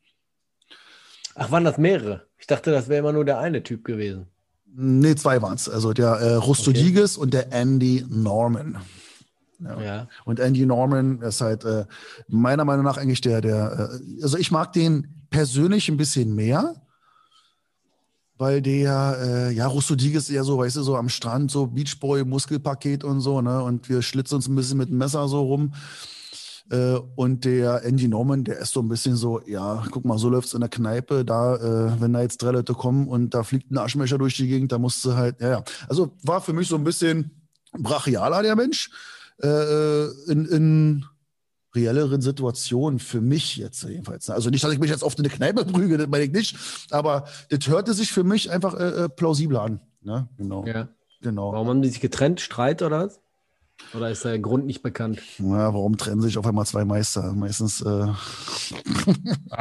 Ach, 1.35 1.51
waren 1.51 1.65
das 1.65 1.79
mehrere? 1.79 2.27
Ich 2.39 2.47
dachte, 2.47 2.71
das 2.71 2.89
wäre 2.89 3.01
immer 3.01 3.13
nur 3.13 3.25
der 3.25 3.39
eine 3.39 3.63
Typ 3.63 3.85
gewesen. 3.85 4.29
Nee, 4.75 5.15
zwei 5.17 5.43
waren 5.43 5.55
es. 5.55 5.69
Also 5.69 5.93
der 5.93 6.11
äh, 6.11 6.35
Rostodiges 6.35 7.17
okay. 7.17 7.23
und 7.23 7.35
der 7.35 7.53
Andy 7.53 8.05
Norman. 8.09 8.79
Ja. 9.59 9.81
ja. 9.81 10.09
Und 10.25 10.41
Andy 10.41 10.65
Norman 10.65 11.21
ist 11.23 11.41
halt 11.41 11.65
äh, 11.65 11.85
meiner 12.29 12.65
Meinung 12.65 12.85
nach 12.85 12.97
eigentlich 12.97 13.21
der, 13.21 13.41
der, 13.41 13.91
äh, 14.01 14.23
also 14.23 14.39
ich 14.39 14.51
mag 14.51 14.73
den 14.73 15.27
persönlich 15.29 15.89
ein 15.89 15.97
bisschen 15.97 16.35
mehr, 16.35 16.75
weil 18.39 18.63
der, 18.63 19.19
äh, 19.21 19.53
ja, 19.53 19.67
Rostodiges 19.67 20.25
ist 20.25 20.35
eher 20.35 20.45
so, 20.45 20.59
weißt 20.59 20.77
du, 20.77 20.83
so 20.83 20.97
am 20.97 21.11
Strand, 21.11 21.51
so 21.51 21.67
Beachboy, 21.67 22.25
Muskelpaket 22.25 23.05
und 23.05 23.21
so, 23.21 23.43
ne? 23.43 23.63
Und 23.63 23.91
wir 23.91 24.01
schlitzen 24.01 24.37
uns 24.37 24.49
ein 24.49 24.57
bisschen 24.57 24.79
mit 24.79 24.89
dem 24.89 24.97
Messer 24.97 25.29
so 25.29 25.43
rum. 25.43 25.75
Äh, 26.71 26.99
und 27.17 27.45
der 27.45 27.85
Andy 27.85 28.07
Norman, 28.07 28.45
der 28.45 28.59
ist 28.59 28.73
so 28.73 28.81
ein 28.81 28.89
bisschen 28.89 29.17
so, 29.17 29.41
ja, 29.47 29.85
guck 29.91 30.05
mal, 30.05 30.19
so 30.19 30.29
läuft 30.29 30.49
es 30.49 30.55
in 30.55 30.61
der 30.61 30.69
Kneipe, 30.69 31.25
da, 31.25 31.57
äh, 31.57 32.01
wenn 32.01 32.13
da 32.13 32.23
jetzt 32.23 32.43
drei 32.43 32.53
Leute 32.53 32.75
kommen 32.75 33.09
und 33.09 33.35
da 33.35 33.43
fliegt 33.43 33.71
ein 33.71 33.79
Aschenbecher 33.79 34.19
durch 34.19 34.37
die 34.37 34.47
Gegend, 34.47 34.71
da 34.71 34.79
musst 34.79 35.05
du 35.05 35.15
halt, 35.15 35.41
ja, 35.41 35.51
ja. 35.51 35.65
Also 35.89 36.13
war 36.23 36.41
für 36.41 36.53
mich 36.53 36.69
so 36.69 36.77
ein 36.77 36.85
bisschen 36.85 37.31
brachialer, 37.77 38.43
der 38.43 38.55
Mensch, 38.55 38.91
äh, 39.43 40.05
in, 40.31 40.47
in 40.47 41.05
reelleren 41.75 42.21
Situationen 42.21 42.99
für 42.99 43.21
mich 43.21 43.57
jetzt 43.57 43.83
jedenfalls. 43.85 44.31
Also 44.31 44.51
nicht, 44.51 44.63
dass 44.63 44.73
ich 44.73 44.79
mich 44.79 44.91
jetzt 44.91 45.03
oft 45.03 45.19
in 45.19 45.25
eine 45.25 45.35
Kneipe 45.35 45.65
prüge, 45.73 45.99
das 45.99 46.09
meine 46.09 46.25
ich 46.25 46.33
nicht, 46.33 46.57
aber 46.91 47.25
das 47.49 47.67
hörte 47.67 47.95
sich 47.95 48.13
für 48.13 48.25
mich 48.25 48.51
einfach 48.51 48.75
äh, 48.75 49.09
plausibler 49.09 49.63
an. 49.63 49.81
Ne? 50.03 50.29
Genau. 50.37 50.65
Ja. 50.67 50.89
Genau. 51.21 51.53
Warum 51.53 51.69
haben 51.69 51.83
die 51.83 51.89
sich 51.91 52.01
getrennt? 52.01 52.41
Streit 52.41 52.81
oder 52.83 53.07
was? 53.07 53.21
Oder 53.95 54.11
ist 54.11 54.25
der 54.25 54.39
Grund 54.39 54.67
nicht 54.67 54.83
bekannt? 54.83 55.21
Ja, 55.39 55.75
warum 55.75 55.97
trennen 55.97 56.21
sich 56.21 56.39
auf 56.39 56.47
einmal 56.47 56.67
zwei 56.67 56.85
Meister? 56.85 57.33
Meistens 57.33 57.81
äh 57.81 58.07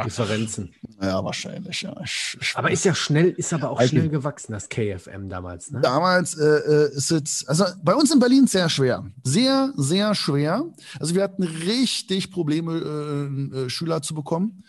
Differenzen. 0.04 0.72
Ja, 1.00 1.24
wahrscheinlich, 1.24 1.82
ja. 1.82 1.94
Ich, 2.04 2.38
ich 2.40 2.56
aber 2.56 2.70
ist 2.70 2.84
ja 2.84 2.94
schnell, 2.94 3.30
ist 3.30 3.52
aber 3.52 3.70
auch 3.70 3.82
schnell 3.82 4.08
gewachsen, 4.08 4.52
das 4.52 4.68
KFM 4.68 5.28
damals. 5.28 5.70
Ne? 5.70 5.80
Damals 5.80 6.34
äh, 6.34 6.44
äh, 6.44 6.94
ist 6.94 7.10
es, 7.10 7.44
also 7.46 7.64
bei 7.82 7.94
uns 7.94 8.12
in 8.12 8.20
Berlin 8.20 8.46
sehr 8.46 8.68
schwer. 8.68 9.04
Sehr, 9.24 9.72
sehr 9.76 10.14
schwer. 10.14 10.64
Also 10.98 11.14
wir 11.14 11.22
hatten 11.22 11.42
richtig 11.42 12.30
Probleme, 12.30 12.76
äh, 13.52 13.64
äh, 13.64 13.70
Schüler 13.70 14.02
zu 14.02 14.14
bekommen. 14.14 14.64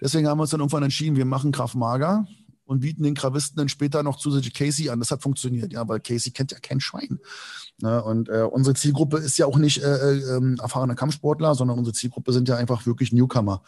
Deswegen 0.00 0.28
haben 0.28 0.38
wir 0.38 0.42
uns 0.42 0.50
dann 0.50 0.60
irgendwann 0.60 0.82
entschieden, 0.82 1.16
wir 1.16 1.24
machen 1.24 1.52
Kraft 1.52 1.74
Mager 1.74 2.26
und 2.66 2.80
bieten 2.80 3.02
den 3.02 3.14
Gravisten 3.14 3.56
dann 3.56 3.68
später 3.68 4.02
noch 4.02 4.18
zusätzlich 4.18 4.52
Casey 4.52 4.90
an. 4.90 4.98
Das 4.98 5.10
hat 5.10 5.22
funktioniert, 5.22 5.72
ja, 5.72 5.88
weil 5.88 6.00
Casey 6.00 6.32
kennt 6.32 6.52
ja 6.52 6.58
kein 6.58 6.80
Schwein. 6.80 7.18
Ne? 7.80 8.02
Und 8.02 8.28
äh, 8.28 8.42
unsere 8.42 8.74
Zielgruppe 8.74 9.18
ist 9.18 9.38
ja 9.38 9.46
auch 9.46 9.58
nicht 9.58 9.82
äh, 9.82 10.16
äh, 10.16 10.56
erfahrene 10.60 10.94
Kampfsportler, 10.94 11.54
sondern 11.54 11.78
unsere 11.78 11.94
Zielgruppe 11.94 12.32
sind 12.32 12.48
ja 12.48 12.56
einfach 12.56 12.86
wirklich 12.86 13.12
Newcomer. 13.12 13.62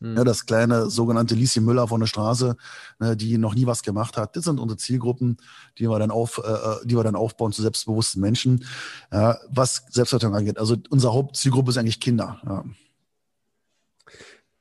Mhm. 0.00 0.16
Ja, 0.16 0.24
das 0.24 0.46
kleine 0.46 0.90
sogenannte 0.90 1.34
Lieschen 1.34 1.64
Müller 1.64 1.88
von 1.88 2.00
der 2.00 2.06
Straße, 2.06 2.56
ne, 2.98 3.16
die 3.16 3.38
noch 3.38 3.54
nie 3.54 3.66
was 3.66 3.82
gemacht 3.82 4.16
hat. 4.16 4.36
Das 4.36 4.44
sind 4.44 4.60
unsere 4.60 4.78
Zielgruppen, 4.78 5.38
die 5.78 5.88
wir 5.88 5.98
dann, 5.98 6.10
auf, 6.10 6.40
äh, 6.44 6.50
äh 6.50 6.86
die 6.86 6.96
wir 6.96 7.04
dann 7.04 7.16
aufbauen 7.16 7.52
zu 7.52 7.62
selbstbewussten 7.62 8.20
Menschen. 8.20 8.64
Ja, 9.10 9.38
was 9.48 9.84
Selbstverteidigung 9.90 10.38
angeht. 10.38 10.58
Also 10.58 10.76
unsere 10.90 11.12
Hauptzielgruppe 11.12 11.70
ist 11.70 11.78
eigentlich 11.78 12.00
Kinder. 12.00 12.40
Ja. 12.44 12.64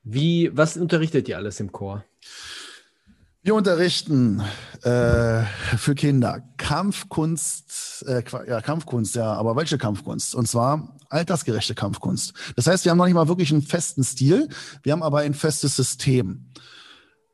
Wie, 0.03 0.55
was 0.55 0.77
unterrichtet 0.77 1.29
ihr 1.29 1.37
alles 1.37 1.59
im 1.59 1.71
Chor? 1.71 2.03
Wir 3.45 3.55
unterrichten 3.55 4.41
äh, 4.83 5.43
für 5.75 5.95
Kinder 5.95 6.41
Kampfkunst, 6.55 8.05
äh, 8.07 8.23
ja, 8.47 8.61
Kampfkunst, 8.61 9.15
ja, 9.15 9.33
aber 9.33 9.57
welche 9.57 9.77
Kampfkunst? 9.77 10.33
Und 10.33 10.47
zwar 10.47 10.95
altersgerechte 11.09 11.75
Kampfkunst. 11.75 12.33
Das 12.55 12.67
heißt, 12.67 12.85
wir 12.85 12.91
haben 12.91 12.97
noch 12.97 13.03
nicht 13.03 13.15
mal 13.15 13.27
wirklich 13.27 13.51
einen 13.51 13.61
festen 13.61 14.05
Stil, 14.05 14.47
wir 14.83 14.93
haben 14.93 15.03
aber 15.03 15.19
ein 15.19 15.33
festes 15.33 15.75
System. 15.75 16.45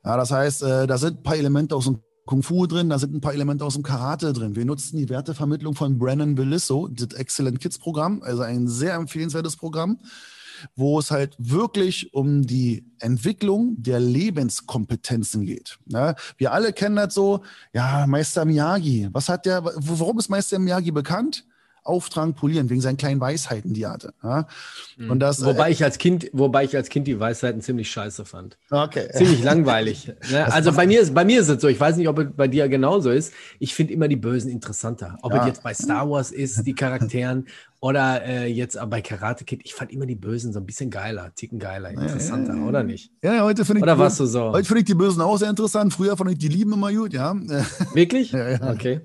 Ja, 0.04 0.18
das 0.18 0.32
heißt, 0.32 0.64
äh, 0.64 0.88
da 0.88 0.98
sind 0.98 1.20
ein 1.20 1.24
paar 1.24 1.36
Elemente 1.36 1.76
aus 1.76 1.86
dem 1.86 2.00
Kung 2.26 2.42
Fu 2.42 2.66
drin, 2.66 2.90
da 2.90 2.98
sind 2.98 3.14
ein 3.14 3.22
paar 3.22 3.36
Elemente 3.36 3.64
aus 3.64 3.76
dem 3.76 3.84
Karate 3.84 4.34
drin. 4.34 4.56
Wir 4.56 4.66
nutzen 4.66 4.98
die 4.98 5.10
Wertevermittlung 5.10 5.76
von 5.76 6.00
Brennan 6.00 6.34
Bellisso, 6.34 6.88
das 6.88 7.20
Excellent 7.20 7.60
Kids 7.60 7.78
Programm, 7.78 8.24
also 8.24 8.42
ein 8.42 8.68
sehr 8.68 8.96
empfehlenswertes 8.96 9.58
Programm 9.58 10.00
wo 10.76 11.00
es 11.00 11.12
halt 11.12 11.36
wirklich 11.38 12.14
um 12.14 12.46
die 12.46 12.86
Entwicklung 13.00 13.76
der 13.78 14.00
Lebenskompetenzen 14.00 15.46
geht. 15.46 15.80
Ja, 15.88 16.16
wir 16.38 16.52
alle 16.52 16.74
kennen 16.74 16.96
das 16.96 17.14
so, 17.14 17.42
ja, 17.74 18.06
Meister 18.08 18.46
Miyagi, 18.46 19.10
was 19.12 19.30
hat 19.30 19.46
der, 19.46 19.64
warum 19.64 20.20
ist 20.20 20.30
Meister 20.30 20.60
Miyagi 20.60 20.92
bekannt? 20.92 21.46
auftragen, 21.84 22.34
polieren, 22.36 22.70
wegen 22.70 22.82
seinen 22.82 22.98
kleinen 22.98 23.20
Weisheiten, 23.20 23.74
die 23.74 23.84
er 23.84 23.92
hatte. 23.92 24.14
Ja? 24.24 24.48
Mhm. 24.98 25.12
Und 25.12 25.20
das, 25.20 25.44
wobei, 25.44 25.70
äh, 25.70 25.72
ich 25.72 25.84
als 25.84 25.98
kind, 25.98 26.30
wobei 26.34 26.64
ich 26.64 26.76
als 26.76 26.90
Kind 26.90 27.08
die 27.08 27.20
Weisheiten 27.20 27.62
ziemlich 27.62 27.90
scheiße 27.92 28.26
fand. 28.26 28.58
Okay. 28.70 29.10
Ziemlich 29.14 29.44
langweilig. 29.44 30.14
Ne? 30.30 30.52
Also 30.52 30.72
bei 30.74 30.86
mir, 30.86 31.02
ist, 31.02 31.14
bei 31.14 31.26
mir 31.26 31.40
ist 31.42 31.50
es 31.50 31.62
so, 31.62 31.68
ich 31.68 31.80
weiß 31.80 31.98
nicht, 31.98 32.08
ob 32.08 32.20
es 32.20 32.28
bei 32.36 32.48
dir 32.48 32.68
genauso 32.68 33.10
ist. 33.10 33.34
Ich 33.58 33.74
finde 33.74 33.94
immer 33.94 34.08
die 34.08 34.16
Bösen 34.16 34.52
interessanter. 34.52 35.18
Ob 35.24 35.34
ja. 35.34 35.42
es 35.42 35.48
jetzt 35.48 35.64
bei 35.64 35.74
Star 35.74 36.08
Wars 36.10 36.32
ist, 36.32 36.68
die 36.68 36.76
Charakteren, 36.76 37.48
oder 37.82 38.26
äh, 38.26 38.48
jetzt 38.48 38.78
bei 38.90 39.02
Karate 39.02 39.46
Kid, 39.46 39.62
ich 39.64 39.74
fand 39.74 39.92
immer 39.92 40.06
die 40.06 40.16
Bösen 40.16 40.52
so 40.52 40.60
ein 40.60 40.66
bisschen 40.66 40.90
geiler, 40.90 41.34
ticken 41.34 41.60
geiler, 41.60 41.92
interessanter, 41.92 42.54
ja, 42.54 42.60
ja, 42.60 42.68
oder 42.68 42.84
nicht? 42.84 43.12
Ja, 43.24 43.44
heute 43.44 43.64
finde 43.64 43.80
ich. 43.80 43.84
Oder 43.84 43.98
warst 43.98 44.20
du 44.20 44.26
so? 44.26 44.52
Heute 44.52 44.66
finde 44.66 44.82
ich 44.82 44.86
die 44.86 44.96
Bösen 44.96 45.22
auch 45.22 45.38
sehr 45.38 45.50
interessant. 45.50 45.94
Früher 45.94 46.18
fand 46.18 46.32
ich 46.32 46.38
die 46.38 46.50
Lieben 46.50 46.74
immer 46.74 46.92
gut, 46.92 47.14
ja. 47.14 47.34
Wirklich? 47.94 48.34
ja, 48.34 48.70
okay. 48.70 49.02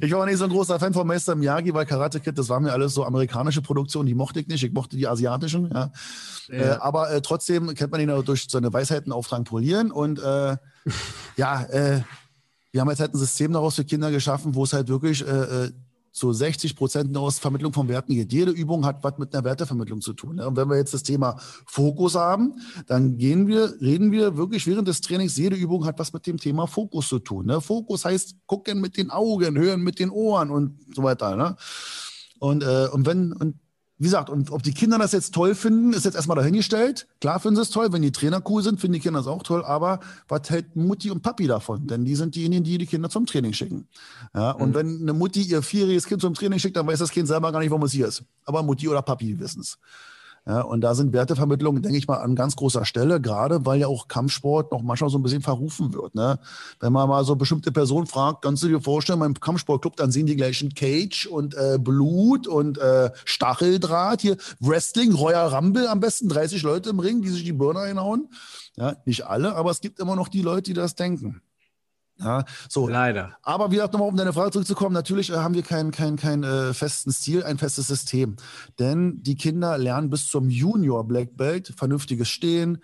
Ich 0.00 0.12
war 0.12 0.24
nicht 0.26 0.38
so 0.38 0.44
ein 0.44 0.50
großer 0.50 0.78
Fan 0.78 0.94
von 0.94 1.08
Meister 1.08 1.34
Miyagi, 1.34 1.74
weil 1.74 1.86
Karate 1.86 2.20
Kid, 2.20 2.38
das 2.38 2.48
waren 2.48 2.62
mir 2.62 2.72
alles 2.72 2.94
so 2.94 3.04
amerikanische 3.04 3.62
Produktionen, 3.62 4.06
die 4.06 4.14
mochte 4.14 4.38
ich 4.40 4.46
nicht. 4.46 4.62
Ich 4.62 4.72
mochte 4.72 4.96
die 4.96 5.08
asiatischen, 5.08 5.68
ja. 5.72 5.90
Äh, 6.50 6.76
aber 6.80 7.10
äh, 7.10 7.20
trotzdem 7.20 7.74
kennt 7.74 7.90
man 7.90 8.00
ihn 8.00 8.10
auch 8.10 8.22
durch 8.22 8.46
seine 8.48 8.72
Weisheiten 8.72 9.10
auftragen 9.10 9.44
polieren 9.44 9.90
und 9.90 10.20
äh, 10.20 10.56
ja, 11.36 11.64
äh, 11.64 12.02
wir 12.70 12.80
haben 12.80 12.90
jetzt 12.90 13.00
halt 13.00 13.12
ein 13.14 13.18
System 13.18 13.52
daraus 13.52 13.74
für 13.74 13.84
Kinder 13.84 14.10
geschaffen, 14.12 14.54
wo 14.54 14.62
es 14.62 14.72
halt 14.72 14.88
wirklich 14.88 15.26
äh, 15.26 15.70
zu 16.12 16.32
60 16.32 16.76
Prozent 16.76 17.16
aus 17.16 17.38
Vermittlung 17.38 17.72
von 17.72 17.88
Werten 17.88 18.14
geht. 18.14 18.32
Jede 18.32 18.50
Übung 18.50 18.84
hat 18.84 19.02
was 19.02 19.18
mit 19.18 19.34
einer 19.34 19.44
Wertevermittlung 19.44 20.00
zu 20.00 20.12
tun. 20.12 20.40
Und 20.40 20.56
wenn 20.56 20.68
wir 20.68 20.76
jetzt 20.76 20.94
das 20.94 21.02
Thema 21.02 21.36
Fokus 21.66 22.14
haben, 22.14 22.54
dann 22.86 23.16
gehen 23.18 23.46
wir, 23.46 23.74
reden 23.80 24.10
wir 24.12 24.36
wirklich 24.36 24.66
während 24.66 24.88
des 24.88 25.00
Trainings, 25.00 25.36
jede 25.36 25.56
Übung 25.56 25.84
hat 25.84 25.98
was 25.98 26.12
mit 26.12 26.26
dem 26.26 26.38
Thema 26.38 26.66
Fokus 26.66 27.08
zu 27.08 27.18
tun. 27.18 27.60
Fokus 27.60 28.04
heißt 28.04 28.36
gucken 28.46 28.80
mit 28.80 28.96
den 28.96 29.10
Augen, 29.10 29.58
hören 29.58 29.82
mit 29.82 29.98
den 29.98 30.10
Ohren 30.10 30.50
und 30.50 30.78
so 30.94 31.02
weiter. 31.02 31.36
Ne? 31.36 31.56
Und, 32.38 32.62
äh, 32.62 32.88
und 32.92 33.06
wenn, 33.06 33.32
und 33.32 33.56
wie 33.98 34.04
gesagt, 34.04 34.30
und 34.30 34.52
ob 34.52 34.62
die 34.62 34.72
Kinder 34.72 34.96
das 34.98 35.12
jetzt 35.12 35.34
toll 35.34 35.56
finden, 35.56 35.92
ist 35.92 36.04
jetzt 36.04 36.14
erstmal 36.14 36.36
dahingestellt. 36.36 37.08
Klar 37.20 37.40
finden 37.40 37.56
sie 37.56 37.62
es 37.62 37.70
toll, 37.70 37.92
wenn 37.92 38.00
die 38.00 38.12
Trainer 38.12 38.40
cool 38.48 38.62
sind, 38.62 38.80
finden 38.80 38.94
die 38.94 39.00
Kinder 39.00 39.20
es 39.20 39.26
auch 39.26 39.42
toll, 39.42 39.64
aber 39.64 39.98
was 40.28 40.48
hält 40.50 40.76
Mutti 40.76 41.10
und 41.10 41.22
Papi 41.22 41.48
davon? 41.48 41.88
Denn 41.88 42.04
die 42.04 42.14
sind 42.14 42.36
diejenigen, 42.36 42.62
die 42.62 42.78
die 42.78 42.86
Kinder 42.86 43.10
zum 43.10 43.26
Training 43.26 43.52
schicken. 43.52 43.88
Ja, 44.34 44.52
und 44.52 44.70
mhm. 44.70 44.74
wenn 44.74 45.02
eine 45.02 45.12
Mutti 45.14 45.42
ihr 45.42 45.62
vierjähriges 45.62 46.06
Kind 46.06 46.20
zum 46.20 46.34
Training 46.34 46.60
schickt, 46.60 46.76
dann 46.76 46.86
weiß 46.86 47.00
das 47.00 47.10
Kind 47.10 47.26
selber 47.26 47.50
gar 47.50 47.58
nicht, 47.58 47.70
warum 47.70 47.82
es 47.82 47.92
hier 47.92 48.06
ist. 48.06 48.22
Aber 48.44 48.62
Mutti 48.62 48.88
oder 48.88 49.02
Papi 49.02 49.38
wissen 49.40 49.62
es. 49.62 49.78
Ja, 50.46 50.62
und 50.62 50.80
da 50.80 50.94
sind 50.94 51.12
Wertevermittlungen, 51.12 51.82
denke 51.82 51.98
ich 51.98 52.08
mal, 52.08 52.18
an 52.18 52.34
ganz 52.34 52.56
großer 52.56 52.84
Stelle, 52.84 53.20
gerade 53.20 53.66
weil 53.66 53.80
ja 53.80 53.86
auch 53.86 54.08
Kampfsport 54.08 54.72
noch 54.72 54.82
manchmal 54.82 55.10
so 55.10 55.18
ein 55.18 55.22
bisschen 55.22 55.42
verrufen 55.42 55.92
wird. 55.92 56.14
Ne? 56.14 56.38
Wenn 56.80 56.92
man 56.92 57.08
mal 57.08 57.24
so 57.24 57.36
bestimmte 57.36 57.70
Personen 57.70 58.06
fragt, 58.06 58.42
kannst 58.42 58.62
du 58.62 58.68
dir 58.68 58.80
vorstellen, 58.80 59.18
beim 59.18 59.34
Kampfsportclub, 59.34 59.96
dann 59.96 60.10
sehen 60.10 60.26
die 60.26 60.36
gleichen 60.36 60.74
Cage 60.74 61.26
und 61.26 61.54
äh, 61.54 61.78
Blut 61.78 62.46
und 62.46 62.78
äh, 62.78 63.10
Stacheldraht, 63.24 64.22
hier 64.22 64.36
Wrestling, 64.60 65.12
Royal 65.12 65.54
Rumble, 65.54 65.88
am 65.88 66.00
besten 66.00 66.28
30 66.28 66.62
Leute 66.62 66.90
im 66.90 67.00
Ring, 67.00 67.20
die 67.20 67.28
sich 67.28 67.44
die 67.44 67.52
Birne 67.52 67.80
einhauen. 67.80 68.28
Ja, 68.76 68.96
nicht 69.04 69.26
alle, 69.26 69.54
aber 69.54 69.70
es 69.70 69.80
gibt 69.80 69.98
immer 69.98 70.16
noch 70.16 70.28
die 70.28 70.42
Leute, 70.42 70.62
die 70.62 70.74
das 70.74 70.94
denken. 70.94 71.42
Ja, 72.20 72.44
so. 72.68 72.88
Leider. 72.88 73.36
Aber 73.42 73.70
wie 73.70 73.76
gesagt, 73.76 73.92
nochmal 73.92 74.08
um 74.08 74.16
deine 74.16 74.32
Frage 74.32 74.50
zurückzukommen, 74.50 74.92
natürlich 74.92 75.30
äh, 75.30 75.36
haben 75.36 75.54
wir 75.54 75.62
keinen 75.62 75.90
kein, 75.92 76.16
kein, 76.16 76.42
äh, 76.42 76.74
festen 76.74 77.12
Stil, 77.12 77.44
ein 77.44 77.58
festes 77.58 77.86
System. 77.86 78.36
Denn 78.78 79.22
die 79.22 79.36
Kinder 79.36 79.78
lernen 79.78 80.10
bis 80.10 80.26
zum 80.28 80.50
Junior 80.50 81.06
Black 81.06 81.36
Belt 81.36 81.72
vernünftiges 81.76 82.28
Stehen, 82.28 82.78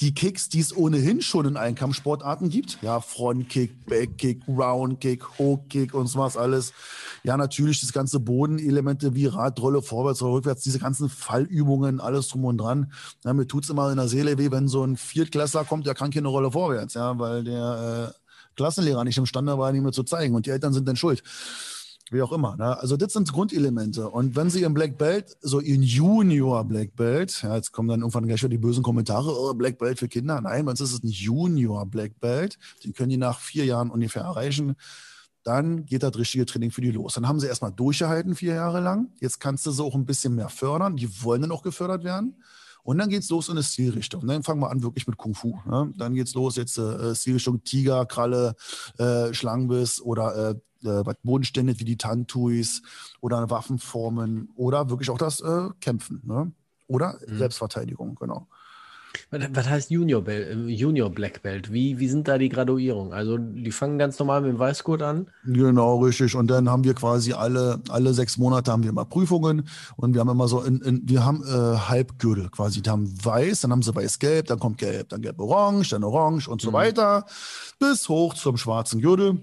die 0.00 0.12
Kicks, 0.12 0.48
die 0.48 0.58
es 0.58 0.76
ohnehin 0.76 1.22
schon 1.22 1.46
in 1.46 1.56
allen 1.56 1.76
Kampfsportarten 1.76 2.50
gibt. 2.50 2.78
Ja, 2.82 3.00
Frontkick, 3.00 3.86
Backkick, 3.86 4.42
Roundkick, 4.48 5.38
Hochkick 5.38 5.94
und 5.94 6.08
so 6.08 6.18
was 6.18 6.36
alles. 6.36 6.72
Ja, 7.22 7.36
natürlich 7.36 7.80
das 7.80 7.92
ganze 7.92 8.18
Bodenelemente 8.18 9.14
wie 9.14 9.26
Radrolle, 9.26 9.82
vorwärts 9.82 10.20
oder 10.20 10.34
rückwärts, 10.34 10.62
diese 10.62 10.80
ganzen 10.80 11.08
Fallübungen, 11.08 12.00
alles 12.00 12.28
drum 12.28 12.44
und 12.44 12.58
dran. 12.58 12.92
Ja, 13.24 13.32
mir 13.32 13.46
tut's 13.46 13.70
immer 13.70 13.90
in 13.90 13.96
der 13.96 14.08
Seele 14.08 14.36
weh, 14.36 14.50
wenn 14.50 14.66
so 14.66 14.84
ein 14.84 14.96
Viertklässler 14.96 15.64
kommt, 15.64 15.86
der 15.86 15.94
kann 15.94 16.10
keine 16.10 16.28
Rolle 16.28 16.50
vorwärts, 16.50 16.94
ja, 16.94 17.16
weil 17.18 17.44
der 17.44 18.12
äh, 18.12 18.23
Klassenlehrer 18.56 19.04
nicht 19.04 19.18
imstande 19.18 19.58
war, 19.58 19.74
ihm 19.74 19.92
zu 19.92 20.02
zeigen. 20.04 20.34
Und 20.34 20.46
die 20.46 20.50
Eltern 20.50 20.72
sind 20.72 20.88
dann 20.88 20.96
schuld. 20.96 21.22
Wie 22.10 22.20
auch 22.20 22.32
immer. 22.32 22.56
Ne? 22.56 22.78
Also 22.78 22.96
das 22.96 23.14
sind 23.14 23.32
Grundelemente. 23.32 24.10
Und 24.10 24.36
wenn 24.36 24.50
sie 24.50 24.62
im 24.62 24.74
Black 24.74 24.98
Belt, 24.98 25.36
so 25.40 25.58
in 25.58 25.82
Junior 25.82 26.64
Black 26.64 26.94
Belt, 26.96 27.42
ja, 27.42 27.56
jetzt 27.56 27.72
kommen 27.72 27.88
dann 27.88 28.00
irgendwann 28.00 28.26
gleich 28.26 28.40
wieder 28.40 28.50
die 28.50 28.58
bösen 28.58 28.82
Kommentare, 28.82 29.30
oh, 29.30 29.54
Black 29.54 29.78
Belt 29.78 29.98
für 29.98 30.08
Kinder. 30.08 30.40
Nein, 30.40 30.68
uns 30.68 30.80
ist 30.80 30.92
es 30.92 31.02
ein 31.02 31.08
Junior 31.08 31.86
Black 31.86 32.20
Belt. 32.20 32.58
Den 32.84 32.92
können 32.92 33.08
die 33.08 33.16
nach 33.16 33.40
vier 33.40 33.64
Jahren 33.64 33.90
ungefähr 33.90 34.22
erreichen. 34.22 34.76
Dann 35.44 35.86
geht 35.86 36.02
das 36.02 36.16
richtige 36.16 36.44
Training 36.46 36.70
für 36.70 36.82
die 36.82 36.90
los. 36.90 37.14
Dann 37.14 37.26
haben 37.26 37.40
sie 37.40 37.46
erstmal 37.46 37.72
durchgehalten, 37.72 38.34
vier 38.34 38.54
Jahre 38.54 38.80
lang. 38.80 39.12
Jetzt 39.20 39.40
kannst 39.40 39.64
du 39.64 39.70
sie 39.70 39.82
auch 39.82 39.94
ein 39.94 40.06
bisschen 40.06 40.34
mehr 40.34 40.50
fördern. 40.50 40.96
Die 40.96 41.22
wollen 41.22 41.42
dann 41.42 41.52
auch 41.52 41.62
gefördert 41.62 42.04
werden. 42.04 42.36
Und 42.84 42.98
dann 42.98 43.08
geht 43.08 43.22
es 43.22 43.30
los 43.30 43.48
in 43.48 43.52
eine 43.52 43.62
Stilrichtung. 43.62 44.22
Und 44.22 44.28
dann 44.28 44.42
fangen 44.42 44.60
wir 44.60 44.70
an 44.70 44.82
wirklich 44.82 45.06
mit 45.06 45.16
Kung 45.16 45.34
Fu. 45.34 45.58
Ne? 45.66 45.92
Dann 45.96 46.16
es 46.16 46.34
los 46.34 46.56
jetzt 46.56 46.78
äh, 46.78 47.14
Stilrichtung 47.14 47.64
Tiger, 47.64 48.04
Kralle, 48.06 48.54
äh, 48.98 49.32
Schlangenbiss 49.32 50.00
oder 50.00 50.50
äh, 50.50 50.88
äh, 50.88 51.14
bodenständig 51.22 51.80
wie 51.80 51.84
die 51.84 51.96
Tantuis 51.96 52.82
oder 53.20 53.48
Waffenformen 53.48 54.50
oder 54.54 54.90
wirklich 54.90 55.08
auch 55.08 55.18
das 55.18 55.40
äh, 55.40 55.70
Kämpfen. 55.80 56.20
Ne? 56.24 56.52
Oder 56.86 57.18
mhm. 57.26 57.38
Selbstverteidigung, 57.38 58.16
genau. 58.16 58.48
Was 59.30 59.68
heißt 59.68 59.90
Junior, 59.90 60.22
Belt, 60.22 60.48
äh, 60.48 60.70
Junior 60.70 61.10
Black 61.10 61.42
Belt? 61.42 61.72
Wie, 61.72 61.98
wie 61.98 62.08
sind 62.08 62.28
da 62.28 62.38
die 62.38 62.48
Graduierungen? 62.48 63.12
Also 63.12 63.38
die 63.38 63.70
fangen 63.72 63.98
ganz 63.98 64.18
normal 64.18 64.40
mit 64.42 64.50
dem 64.50 64.58
Weißgurt 64.58 65.02
an? 65.02 65.26
Genau, 65.44 65.98
richtig. 65.98 66.34
Und 66.34 66.48
dann 66.48 66.68
haben 66.68 66.84
wir 66.84 66.94
quasi 66.94 67.32
alle, 67.32 67.80
alle 67.88 68.14
sechs 68.14 68.38
Monate 68.38 68.72
haben 68.72 68.82
wir 68.82 68.90
immer 68.90 69.04
Prüfungen 69.04 69.68
und 69.96 70.14
wir 70.14 70.20
haben 70.20 70.30
immer 70.30 70.48
so, 70.48 70.62
in, 70.62 70.80
in, 70.80 71.02
wir 71.08 71.24
haben 71.24 71.42
äh, 71.44 71.76
Halbgürtel 71.76 72.50
quasi. 72.50 72.82
Die 72.82 72.90
haben 72.90 73.12
weiß, 73.24 73.60
dann 73.60 73.72
haben 73.72 73.82
sie 73.82 73.94
weiß-gelb, 73.94 74.46
dann 74.46 74.58
kommt 74.58 74.78
gelb, 74.78 75.08
dann 75.08 75.22
gelb-orange, 75.22 75.90
dann 75.90 76.04
orange 76.04 76.48
und 76.48 76.60
so 76.60 76.70
mhm. 76.70 76.74
weiter, 76.74 77.26
bis 77.78 78.08
hoch 78.08 78.34
zum 78.34 78.56
schwarzen 78.56 79.00
Gürtel. 79.00 79.40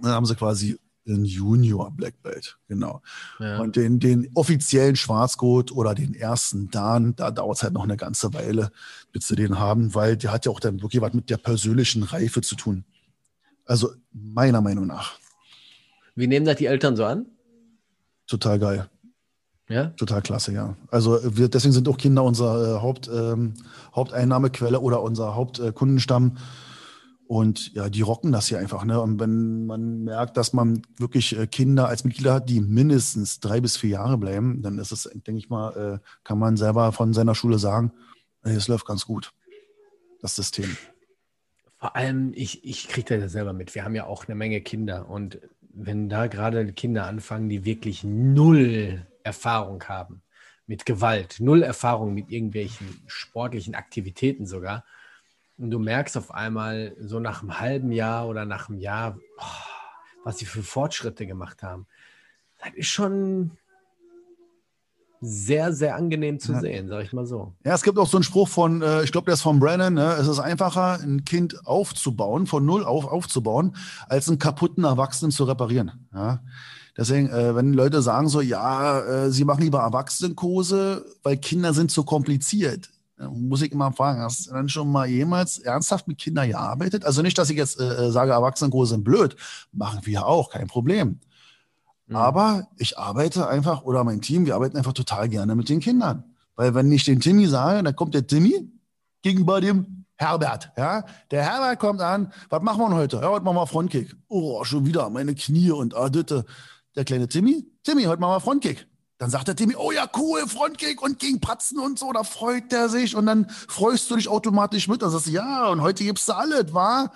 Dann 0.00 0.12
haben 0.12 0.26
sie 0.26 0.34
quasi 0.34 0.78
ein 1.06 1.24
Junior 1.24 1.90
Black 1.90 2.22
Belt, 2.22 2.58
genau. 2.68 3.02
Ja. 3.38 3.58
Und 3.60 3.76
den, 3.76 4.00
den 4.00 4.30
offiziellen 4.34 4.96
Schwarzgurt 4.96 5.72
oder 5.72 5.94
den 5.94 6.14
ersten 6.14 6.70
Dan, 6.70 7.14
da 7.16 7.30
dauert 7.30 7.58
es 7.58 7.62
halt 7.62 7.74
noch 7.74 7.84
eine 7.84 7.96
ganze 7.96 8.32
Weile, 8.34 8.70
bis 9.12 9.28
sie 9.28 9.36
den 9.36 9.58
haben, 9.58 9.94
weil 9.94 10.16
der 10.16 10.32
hat 10.32 10.46
ja 10.46 10.52
auch 10.52 10.60
dann 10.60 10.82
wirklich 10.82 11.02
was 11.02 11.12
mit 11.12 11.30
der 11.30 11.36
persönlichen 11.36 12.02
Reife 12.02 12.40
zu 12.40 12.56
tun. 12.56 12.84
Also 13.66 13.92
meiner 14.12 14.60
Meinung 14.60 14.86
nach. 14.86 15.12
Wie 16.14 16.26
nehmen 16.26 16.46
das 16.46 16.56
die 16.56 16.66
Eltern 16.66 16.96
so 16.96 17.04
an? 17.04 17.26
Total 18.26 18.58
geil. 18.58 18.88
Ja? 19.68 19.86
Total 19.96 20.20
klasse, 20.20 20.52
ja. 20.52 20.76
Also 20.90 21.18
wir, 21.36 21.48
deswegen 21.48 21.72
sind 21.72 21.88
auch 21.88 21.96
Kinder 21.96 22.22
unsere 22.22 22.76
äh, 22.76 22.82
Haupt, 22.82 23.08
ähm, 23.12 23.54
Haupteinnahmequelle 23.94 24.80
oder 24.80 25.02
unser 25.02 25.34
Hauptkundenstamm. 25.34 26.36
Äh, 26.36 26.40
und 27.26 27.72
ja, 27.74 27.88
die 27.88 28.02
rocken 28.02 28.32
das 28.32 28.48
hier 28.48 28.58
einfach. 28.58 28.84
Ne? 28.84 29.00
Und 29.00 29.18
wenn 29.18 29.66
man 29.66 30.04
merkt, 30.04 30.36
dass 30.36 30.52
man 30.52 30.82
wirklich 30.98 31.38
äh, 31.38 31.46
Kinder 31.46 31.88
als 31.88 32.04
Mitglieder 32.04 32.34
hat, 32.34 32.48
die 32.48 32.60
mindestens 32.60 33.40
drei 33.40 33.60
bis 33.60 33.76
vier 33.76 33.90
Jahre 33.90 34.18
bleiben, 34.18 34.62
dann 34.62 34.78
ist 34.78 34.92
es, 34.92 35.04
denke 35.04 35.38
ich 35.38 35.48
mal, 35.48 36.00
äh, 36.00 36.06
kann 36.22 36.38
man 36.38 36.56
selber 36.56 36.92
von 36.92 37.14
seiner 37.14 37.34
Schule 37.34 37.58
sagen, 37.58 37.92
es 38.42 38.68
läuft 38.68 38.86
ganz 38.86 39.06
gut, 39.06 39.32
das 40.20 40.36
System. 40.36 40.76
Vor 41.78 41.96
allem, 41.96 42.32
ich, 42.34 42.64
ich 42.64 42.88
kriege 42.88 43.14
das 43.14 43.20
ja 43.20 43.28
selber 43.28 43.52
mit. 43.52 43.74
Wir 43.74 43.84
haben 43.84 43.94
ja 43.94 44.06
auch 44.06 44.26
eine 44.26 44.34
Menge 44.34 44.60
Kinder. 44.60 45.08
Und 45.08 45.38
wenn 45.60 46.08
da 46.08 46.26
gerade 46.26 46.72
Kinder 46.72 47.06
anfangen, 47.06 47.48
die 47.48 47.64
wirklich 47.64 48.04
null 48.04 49.06
Erfahrung 49.22 49.82
haben 49.84 50.22
mit 50.66 50.86
Gewalt, 50.86 51.36
null 51.40 51.62
Erfahrung 51.62 52.14
mit 52.14 52.30
irgendwelchen 52.30 53.02
sportlichen 53.06 53.74
Aktivitäten 53.74 54.46
sogar, 54.46 54.84
und 55.58 55.70
du 55.70 55.78
merkst 55.78 56.16
auf 56.16 56.32
einmal 56.32 56.96
so 57.00 57.20
nach 57.20 57.42
einem 57.42 57.60
halben 57.60 57.92
Jahr 57.92 58.28
oder 58.28 58.44
nach 58.44 58.68
einem 58.68 58.78
Jahr, 58.78 59.18
oh, 59.38 60.24
was 60.24 60.38
sie 60.38 60.46
für 60.46 60.62
Fortschritte 60.62 61.26
gemacht 61.26 61.62
haben. 61.62 61.86
Das 62.58 62.74
ist 62.74 62.88
schon 62.88 63.52
sehr, 65.20 65.72
sehr 65.72 65.96
angenehm 65.96 66.38
zu 66.38 66.52
ja. 66.52 66.60
sehen, 66.60 66.88
sag 66.88 67.04
ich 67.04 67.12
mal 67.12 67.26
so. 67.26 67.54
Ja, 67.64 67.74
es 67.74 67.82
gibt 67.82 67.98
auch 67.98 68.06
so 68.06 68.18
einen 68.18 68.24
Spruch 68.24 68.48
von, 68.48 68.82
äh, 68.82 69.02
ich 69.04 69.12
glaube, 69.12 69.26
der 69.26 69.34
ist 69.34 69.42
von 69.42 69.58
Brennan, 69.58 69.94
ne? 69.94 70.16
es 70.20 70.26
ist 70.26 70.38
einfacher, 70.38 71.00
ein 71.00 71.24
Kind 71.24 71.66
aufzubauen, 71.66 72.46
von 72.46 72.64
null 72.64 72.84
auf 72.84 73.06
aufzubauen, 73.06 73.76
als 74.08 74.28
einen 74.28 74.38
kaputten 74.38 74.84
Erwachsenen 74.84 75.30
zu 75.30 75.44
reparieren. 75.44 76.08
Ja? 76.12 76.40
Deswegen, 76.96 77.28
äh, 77.30 77.56
wenn 77.56 77.72
Leute 77.72 78.02
sagen 78.02 78.28
so, 78.28 78.40
ja, 78.40 79.00
äh, 79.00 79.30
sie 79.30 79.44
machen 79.44 79.62
lieber 79.62 79.80
Erwachsenenkurse, 79.80 81.04
weil 81.22 81.38
Kinder 81.38 81.72
sind 81.72 81.90
zu 81.90 82.04
kompliziert. 82.04 82.90
Muss 83.16 83.62
ich 83.62 83.70
immer 83.70 83.92
fragen, 83.92 84.20
hast 84.20 84.48
du 84.48 84.52
dann 84.52 84.68
schon 84.68 84.90
mal 84.90 85.06
jemals 85.06 85.58
ernsthaft 85.58 86.08
mit 86.08 86.18
Kindern 86.18 86.48
gearbeitet? 86.48 87.04
Also 87.04 87.22
nicht, 87.22 87.38
dass 87.38 87.48
ich 87.48 87.56
jetzt 87.56 87.78
äh, 87.80 88.10
sage, 88.10 88.32
Erwachsenenkurse 88.32 88.94
sind 88.94 89.04
blöd. 89.04 89.36
Machen 89.72 90.00
wir 90.02 90.26
auch, 90.26 90.50
kein 90.50 90.66
Problem. 90.66 91.20
Mhm. 92.06 92.16
Aber 92.16 92.68
ich 92.76 92.98
arbeite 92.98 93.48
einfach, 93.48 93.82
oder 93.82 94.02
mein 94.02 94.20
Team, 94.20 94.46
wir 94.46 94.56
arbeiten 94.56 94.76
einfach 94.76 94.92
total 94.92 95.28
gerne 95.28 95.54
mit 95.54 95.68
den 95.68 95.80
Kindern. 95.80 96.24
Weil 96.56 96.74
wenn 96.74 96.90
ich 96.90 97.04
den 97.04 97.20
Timmy 97.20 97.46
sage, 97.46 97.82
dann 97.82 97.96
kommt 97.96 98.14
der 98.14 98.26
Timmy 98.26 98.68
gegenüber 99.22 99.60
dem 99.60 100.04
Herbert. 100.16 100.72
Ja? 100.76 101.04
Der 101.30 101.44
Herbert 101.44 101.78
kommt 101.78 102.00
an, 102.00 102.32
was 102.48 102.62
machen 102.62 102.80
wir 102.80 102.88
denn 102.88 102.98
heute? 102.98 103.16
Ja, 103.16 103.28
heute 103.30 103.44
machen 103.44 103.56
wir 103.56 103.66
Frontkick. 103.66 104.14
Oh, 104.28 104.64
schon 104.64 104.86
wieder 104.86 105.08
meine 105.10 105.34
Knie 105.34 105.70
und 105.70 105.94
ah, 105.94 106.08
Ditte. 106.08 106.44
Der 106.96 107.04
kleine 107.04 107.28
Timmy, 107.28 107.64
Timmy, 107.82 108.04
heute 108.04 108.20
machen 108.20 108.34
wir 108.34 108.40
Frontkick. 108.40 108.86
Dann 109.24 109.30
sagt 109.30 109.48
der 109.48 109.56
Timmy, 109.56 109.74
oh 109.74 109.90
ja, 109.90 110.06
cool, 110.18 110.46
Frontkick 110.46 111.00
und 111.00 111.18
gegen 111.18 111.40
Pratzen 111.40 111.78
und 111.78 111.98
so, 111.98 112.12
da 112.12 112.24
freut 112.24 112.70
der 112.70 112.90
sich 112.90 113.16
und 113.16 113.24
dann 113.24 113.48
freust 113.48 114.10
du 114.10 114.16
dich 114.16 114.28
automatisch 114.28 114.86
mit. 114.86 115.00
Dann 115.00 115.08
sagst 115.08 115.28
du, 115.28 115.30
ja, 115.30 115.68
und 115.68 115.80
heute 115.80 116.04
gibst 116.04 116.28
du 116.28 116.34
alles, 116.34 116.74
war 116.74 117.10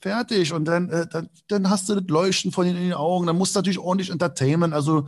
fertig. 0.00 0.52
Und 0.52 0.66
dann, 0.66 0.88
äh, 0.88 1.08
dann, 1.08 1.28
dann 1.48 1.68
hast 1.68 1.88
du 1.88 1.96
das 1.96 2.04
Leuchten 2.06 2.52
von 2.52 2.64
in 2.64 2.76
den 2.76 2.92
Augen. 2.92 3.26
Dann 3.26 3.36
musst 3.36 3.56
du 3.56 3.58
natürlich 3.58 3.80
ordentlich 3.80 4.10
entertainen. 4.10 4.72
Also 4.72 5.06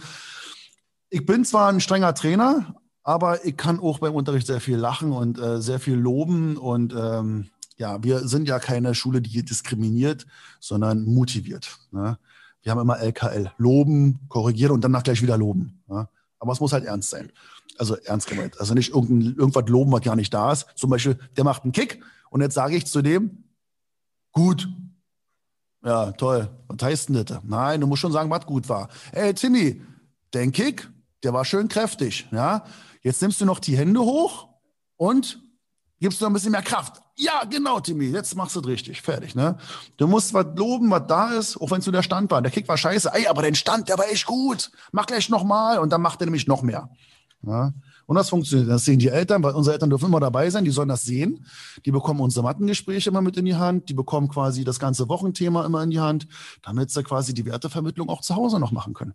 ich 1.08 1.24
bin 1.24 1.44
zwar 1.44 1.68
ein 1.68 1.80
strenger 1.80 2.16
Trainer, 2.16 2.74
aber 3.04 3.44
ich 3.44 3.56
kann 3.56 3.78
auch 3.78 4.00
beim 4.00 4.16
Unterricht 4.16 4.48
sehr 4.48 4.60
viel 4.60 4.76
lachen 4.76 5.12
und 5.12 5.38
äh, 5.38 5.62
sehr 5.62 5.78
viel 5.78 5.94
loben. 5.94 6.56
Und 6.56 6.92
ähm, 6.92 7.50
ja, 7.76 8.02
wir 8.02 8.26
sind 8.26 8.48
ja 8.48 8.58
keine 8.58 8.96
Schule, 8.96 9.22
die 9.22 9.44
diskriminiert, 9.44 10.26
sondern 10.58 11.04
motiviert. 11.04 11.78
Ne? 11.92 12.18
Wir 12.62 12.72
haben 12.72 12.80
immer 12.80 12.98
LKL. 12.98 13.52
Loben, 13.56 14.18
korrigieren 14.28 14.72
und 14.72 14.82
danach 14.82 15.04
gleich 15.04 15.22
wieder 15.22 15.38
loben. 15.38 15.79
Aber 16.40 16.52
es 16.52 16.60
muss 16.60 16.72
halt 16.72 16.84
ernst 16.84 17.10
sein. 17.10 17.30
Also 17.78 17.96
ernst 17.96 18.26
gemeint. 18.26 18.58
Also 18.58 18.74
nicht 18.74 18.92
irgendwas 18.92 19.68
loben, 19.68 19.92
was 19.92 20.02
gar 20.02 20.16
nicht 20.16 20.34
da 20.34 20.52
ist. 20.52 20.66
Zum 20.74 20.90
Beispiel, 20.90 21.18
der 21.36 21.44
macht 21.44 21.62
einen 21.62 21.72
Kick 21.72 22.02
und 22.30 22.40
jetzt 22.40 22.54
sage 22.54 22.76
ich 22.76 22.86
zu 22.86 23.00
dem, 23.00 23.44
Gut. 24.32 24.68
Ja, 25.84 26.12
toll. 26.12 26.48
Was 26.68 26.82
heißt 26.82 27.08
denn 27.08 27.24
das? 27.24 27.40
Nein, 27.42 27.80
du 27.80 27.86
musst 27.86 28.02
schon 28.02 28.12
sagen, 28.12 28.30
was 28.30 28.46
gut 28.46 28.68
war. 28.68 28.88
Ey, 29.12 29.34
Timmy, 29.34 29.82
dein 30.30 30.52
Kick, 30.52 30.88
der 31.22 31.32
war 31.32 31.44
schön 31.44 31.68
kräftig. 31.68 32.28
Ja? 32.30 32.64
Jetzt 33.02 33.22
nimmst 33.22 33.40
du 33.40 33.46
noch 33.46 33.58
die 33.58 33.76
Hände 33.76 34.00
hoch 34.00 34.48
und 34.96 35.40
gibst 36.00 36.20
noch 36.20 36.28
ein 36.28 36.32
bisschen 36.32 36.52
mehr 36.52 36.62
Kraft. 36.62 37.02
Ja, 37.16 37.44
genau, 37.48 37.80
Timmy, 37.80 38.06
jetzt 38.06 38.34
machst 38.34 38.56
du 38.56 38.60
es 38.60 38.66
richtig. 38.66 39.02
Fertig, 39.02 39.34
ne? 39.34 39.58
Du 39.98 40.06
musst 40.06 40.32
was 40.32 40.46
loben, 40.56 40.90
was 40.90 41.06
da 41.06 41.32
ist, 41.32 41.60
auch 41.60 41.70
wenn 41.70 41.80
es 41.80 41.86
nur 41.86 41.92
der 41.92 42.02
Stand 42.02 42.30
war. 42.30 42.40
Der 42.40 42.50
Kick 42.50 42.66
war 42.66 42.78
scheiße. 42.78 43.10
Ey, 43.12 43.26
aber 43.26 43.42
dein 43.42 43.54
Stand, 43.54 43.88
der 43.88 43.98
war 43.98 44.08
echt 44.08 44.26
gut. 44.26 44.70
Mach 44.92 45.06
gleich 45.06 45.28
nochmal 45.28 45.78
und 45.78 45.90
dann 45.90 46.00
macht 46.00 46.20
er 46.22 46.26
nämlich 46.26 46.46
noch 46.46 46.62
mehr. 46.62 46.88
Ja? 47.42 47.72
Und 48.06 48.16
das 48.16 48.30
funktioniert. 48.30 48.68
Das 48.68 48.84
sehen 48.84 48.98
die 48.98 49.08
Eltern, 49.08 49.42
weil 49.42 49.54
unsere 49.54 49.74
Eltern 49.74 49.90
dürfen 49.90 50.06
immer 50.06 50.18
dabei 50.18 50.50
sein, 50.50 50.64
die 50.64 50.70
sollen 50.70 50.88
das 50.88 51.04
sehen. 51.04 51.46
Die 51.84 51.92
bekommen 51.92 52.20
unsere 52.20 52.42
Mattengespräche 52.42 53.10
immer 53.10 53.22
mit 53.22 53.36
in 53.36 53.44
die 53.44 53.54
Hand, 53.54 53.88
die 53.88 53.94
bekommen 53.94 54.28
quasi 54.28 54.64
das 54.64 54.80
ganze 54.80 55.08
Wochenthema 55.08 55.64
immer 55.64 55.82
in 55.82 55.90
die 55.90 56.00
Hand, 56.00 56.26
damit 56.62 56.90
sie 56.90 57.04
quasi 57.04 57.34
die 57.34 57.44
Wertevermittlung 57.44 58.08
auch 58.08 58.22
zu 58.22 58.34
Hause 58.34 58.58
noch 58.58 58.72
machen 58.72 58.94
können. 58.94 59.14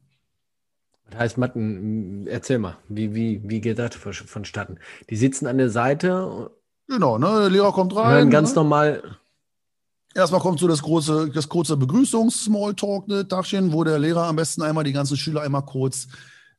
Das 1.10 1.20
heißt, 1.20 1.38
Matten, 1.38 2.26
erzähl 2.28 2.58
mal, 2.58 2.78
wie, 2.88 3.14
wie, 3.14 3.42
wie 3.44 3.62
geht 3.62 3.80
das 3.80 3.96
vonstatten? 3.96 4.80
Die 5.10 5.16
sitzen 5.16 5.46
an 5.46 5.58
der 5.58 5.70
Seite. 5.70 6.52
Genau, 6.88 7.18
ne? 7.18 7.28
Der 7.42 7.50
Lehrer 7.50 7.72
kommt 7.72 7.96
rein. 7.96 8.16
Hören 8.16 8.30
ganz 8.30 8.50
ne? 8.52 8.56
normal. 8.56 9.04
Erstmal 10.14 10.40
kommt 10.40 10.60
so 10.60 10.68
das 10.68 10.82
große, 10.82 11.32
das 11.34 11.50
kurze 11.50 11.76
Begrüßungs-Smalltalk, 11.76 13.08
ne, 13.10 13.28
Tagchen, 13.28 13.74
wo 13.74 13.84
der 13.84 14.00
Lehrer 14.00 14.28
am 14.28 14.38
besten 14.38 14.62
einmal 14.62 14.86
die 14.86 14.94
ganzen 14.94 15.18
Schüler 15.18 15.42
einmal 15.42 15.66
kurz 15.66 16.08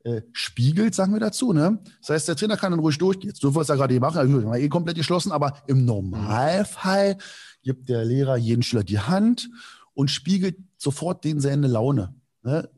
äh, 0.05 0.23
spiegelt, 0.33 0.95
sagen 0.95 1.15
wir 1.15 1.21
dazu. 1.21 1.53
Ne? 1.53 1.79
Das 2.01 2.11
heißt, 2.11 2.29
der 2.29 2.37
Trainer 2.37 2.57
kann 2.57 2.71
dann 2.71 2.81
ruhig 2.81 2.99
durchgehen. 2.99 3.31
Jetzt 3.31 3.43
dürfen 3.43 3.57
wir 3.57 3.63
es 3.63 3.69
ja 3.69 3.77
gerade 3.77 3.95
hier 3.95 4.01
machen, 4.01 4.19
also, 4.19 4.53
eh 4.55 4.69
komplett 4.69 4.97
geschlossen, 4.97 5.33
aber 5.33 5.55
im 5.67 5.85
Normalfall 5.85 7.17
gibt 7.63 7.89
der 7.89 8.05
Lehrer 8.05 8.37
jeden 8.37 8.63
Schüler 8.63 8.85
die 8.85 9.01
Hand 9.01 9.49
und 9.95 10.11
spiegelt 10.11 10.59
sofort 10.77 11.25
den 11.25 11.41
seine 11.41 11.67
Laune. 11.67 12.15
Ne? 12.43 12.69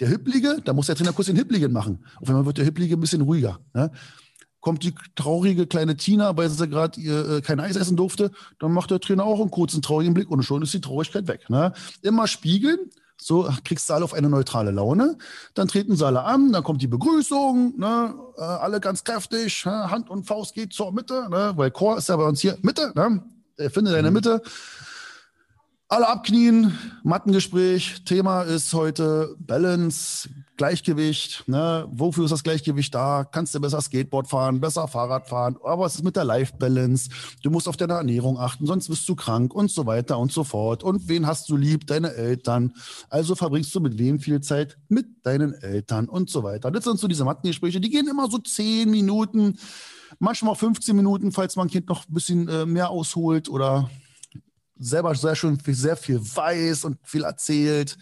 Der 0.00 0.10
Hüpplige, 0.10 0.60
da 0.64 0.72
muss 0.72 0.86
der 0.86 0.96
Trainer 0.96 1.12
kurz 1.12 1.26
den 1.26 1.38
Hüppligen 1.38 1.72
machen. 1.72 2.04
Auf 2.16 2.28
einmal 2.28 2.44
wird 2.44 2.58
der 2.58 2.66
Hüpplige 2.66 2.96
ein 2.96 3.00
bisschen 3.00 3.22
ruhiger. 3.22 3.60
Ne? 3.72 3.90
Kommt 4.60 4.82
die 4.82 4.94
traurige 5.14 5.66
kleine 5.66 5.96
Tina, 5.96 6.36
weil 6.36 6.48
sie 6.50 6.68
gerade 6.68 7.00
äh, 7.00 7.40
kein 7.40 7.60
Eis 7.60 7.76
essen 7.76 7.96
durfte, 7.96 8.30
dann 8.58 8.72
macht 8.72 8.90
der 8.90 9.00
Trainer 9.00 9.24
auch 9.24 9.40
einen 9.40 9.50
kurzen 9.50 9.82
traurigen 9.82 10.14
Blick 10.14 10.30
und 10.30 10.42
schon 10.42 10.62
ist 10.62 10.74
die 10.74 10.80
Traurigkeit 10.80 11.28
weg. 11.28 11.48
Ne? 11.48 11.72
Immer 12.02 12.26
spiegeln 12.26 12.90
so 13.20 13.48
kriegst 13.64 13.90
du 13.90 13.94
alle 13.94 14.04
auf 14.04 14.14
eine 14.14 14.28
neutrale 14.28 14.70
Laune. 14.70 15.18
Dann 15.54 15.68
treten 15.68 15.96
sie 15.96 16.06
alle 16.06 16.22
an, 16.22 16.52
dann 16.52 16.62
kommt 16.62 16.82
die 16.82 16.86
Begrüßung, 16.86 17.76
ne? 17.76 18.14
äh, 18.36 18.42
alle 18.42 18.80
ganz 18.80 19.04
kräftig, 19.04 19.66
Hand 19.66 20.08
und 20.08 20.24
Faust 20.24 20.54
geht 20.54 20.72
zur 20.72 20.92
Mitte, 20.92 21.28
ne? 21.28 21.52
weil 21.56 21.70
Chor 21.70 21.98
ist 21.98 22.08
ja 22.08 22.16
bei 22.16 22.24
uns 22.24 22.40
hier 22.40 22.56
Mitte, 22.62 22.92
ne? 22.94 23.22
finde 23.70 23.90
deine 23.90 24.10
mhm. 24.10 24.14
Alle 25.90 26.06
abknien, 26.06 26.76
Mattengespräch. 27.02 28.04
Thema 28.04 28.42
ist 28.42 28.74
heute 28.74 29.34
Balance, 29.38 30.28
Gleichgewicht. 30.58 31.44
Ne? 31.46 31.88
Wofür 31.90 32.26
ist 32.26 32.30
das 32.30 32.42
Gleichgewicht 32.42 32.94
da? 32.94 33.24
Kannst 33.24 33.54
du 33.54 33.60
besser 33.60 33.80
Skateboard 33.80 34.28
fahren, 34.28 34.60
besser 34.60 34.86
Fahrrad 34.86 35.26
fahren? 35.30 35.56
Aber 35.64 35.84
was 35.84 35.94
ist 35.94 36.04
mit 36.04 36.14
der 36.14 36.24
Life 36.24 36.52
Balance? 36.58 37.08
Du 37.42 37.48
musst 37.48 37.66
auf 37.68 37.78
deine 37.78 37.94
Ernährung 37.94 38.38
achten, 38.38 38.66
sonst 38.66 38.88
bist 38.88 39.08
du 39.08 39.14
krank 39.14 39.54
und 39.54 39.70
so 39.70 39.86
weiter 39.86 40.18
und 40.18 40.30
so 40.30 40.44
fort. 40.44 40.84
Und 40.84 41.08
wen 41.08 41.26
hast 41.26 41.48
du 41.48 41.56
lieb? 41.56 41.86
Deine 41.86 42.12
Eltern. 42.12 42.74
Also 43.08 43.34
verbringst 43.34 43.74
du 43.74 43.80
mit 43.80 43.96
wem 43.96 44.20
viel 44.20 44.42
Zeit? 44.42 44.76
Mit 44.90 45.06
deinen 45.24 45.54
Eltern 45.54 46.10
und 46.10 46.28
so 46.28 46.42
weiter. 46.42 46.70
Das 46.70 46.84
sind 46.84 47.00
so 47.00 47.08
diese 47.08 47.24
Mattengespräche, 47.24 47.80
die 47.80 47.88
gehen 47.88 48.08
immer 48.08 48.30
so 48.30 48.36
zehn 48.36 48.90
Minuten, 48.90 49.58
manchmal 50.18 50.54
15 50.54 50.94
Minuten, 50.94 51.32
falls 51.32 51.56
mein 51.56 51.68
Kind 51.68 51.88
noch 51.88 52.06
ein 52.06 52.12
bisschen 52.12 52.46
äh, 52.46 52.66
mehr 52.66 52.90
ausholt 52.90 53.48
oder 53.48 53.88
selber 54.78 55.14
sehr 55.14 55.36
schön 55.36 55.58
sehr 55.66 55.96
viel 55.96 56.20
weiß 56.20 56.84
und 56.84 56.98
viel 57.02 57.24
erzählt. 57.24 57.98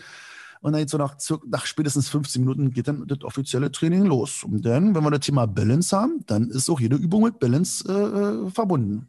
Und 0.60 0.72
dann 0.72 0.80
jetzt 0.80 0.90
so 0.90 0.98
nach, 0.98 1.16
nach 1.46 1.66
spätestens 1.66 2.08
15 2.08 2.42
Minuten 2.42 2.70
geht 2.70 2.88
dann 2.88 3.06
das 3.06 3.22
offizielle 3.22 3.70
Training 3.70 4.04
los. 4.04 4.42
Und 4.42 4.64
dann, 4.64 4.94
wenn 4.94 5.04
wir 5.04 5.10
das 5.10 5.20
Thema 5.20 5.46
Balance 5.46 5.96
haben, 5.96 6.24
dann 6.26 6.50
ist 6.50 6.68
auch 6.68 6.80
jede 6.80 6.96
Übung 6.96 7.24
mit 7.24 7.38
Balance 7.38 7.84
äh, 7.88 8.46
äh 8.46 8.50
verbunden. 8.50 9.08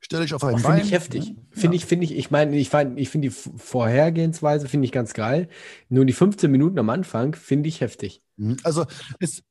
Stelle 0.00 0.24
ich 0.24 0.34
auf 0.34 0.44
ein 0.44 0.58
Finde 0.58 0.82
ich 0.82 0.92
heftig. 0.92 1.34
Finde 1.50 1.76
ja. 1.76 1.82
ich, 1.82 1.86
finde 1.86 2.04
ich, 2.04 2.14
ich 2.14 2.30
meine, 2.30 2.56
ich, 2.56 2.72
ich 2.72 3.08
finde 3.08 3.28
die 3.28 3.30
Vorhergehensweise 3.30 4.68
finde 4.68 4.84
ich 4.84 4.92
ganz 4.92 5.14
geil. 5.14 5.48
Nur 5.88 6.04
die 6.04 6.12
15 6.12 6.50
Minuten 6.50 6.78
am 6.78 6.90
Anfang 6.90 7.34
finde 7.34 7.70
ich 7.70 7.80
heftig. 7.80 8.22
Mhm. 8.36 8.58
Also 8.64 8.84
es, 9.18 9.42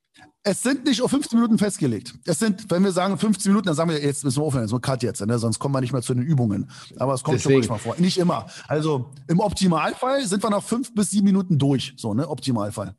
es 0.44 0.62
sind 0.62 0.86
nicht 0.86 1.02
auf 1.02 1.10
15 1.10 1.40
Minuten 1.40 1.58
festgelegt. 1.58 2.14
Es 2.26 2.40
sind, 2.40 2.70
wenn 2.70 2.84
wir 2.84 2.92
sagen 2.92 3.18
15 3.18 3.52
Minuten, 3.52 3.68
dann 3.68 3.76
sagen 3.76 3.90
wir, 3.90 4.02
jetzt 4.02 4.26
müssen 4.26 4.42
wir 4.42 4.44
aufhören, 4.44 4.68
so 4.68 4.76
ein 4.76 4.82
Cut 4.82 5.02
jetzt, 5.02 5.26
ne? 5.26 5.40
sonst 5.40 5.58
kommen 5.58 5.74
wir 5.74 5.80
nicht 5.80 5.94
mehr 5.94 6.02
zu 6.02 6.14
den 6.14 6.24
Übungen. 6.24 6.70
Aber 6.98 7.14
es 7.14 7.24
kommt 7.24 7.38
Deswegen. 7.38 7.64
schon 7.64 7.70
manchmal 7.72 7.80
vor. 7.80 8.02
Nicht 8.02 8.18
immer. 8.18 8.48
Also 8.68 9.10
im 9.28 9.40
Optimalfall 9.40 10.26
sind 10.26 10.44
wir 10.44 10.50
nach 10.50 10.64
fünf 10.64 10.94
bis 10.94 11.12
sieben 11.12 11.26
Minuten 11.26 11.58
durch. 11.58 11.94
So, 11.96 12.14
ne? 12.14 12.28
Optimalfall. 12.28 12.96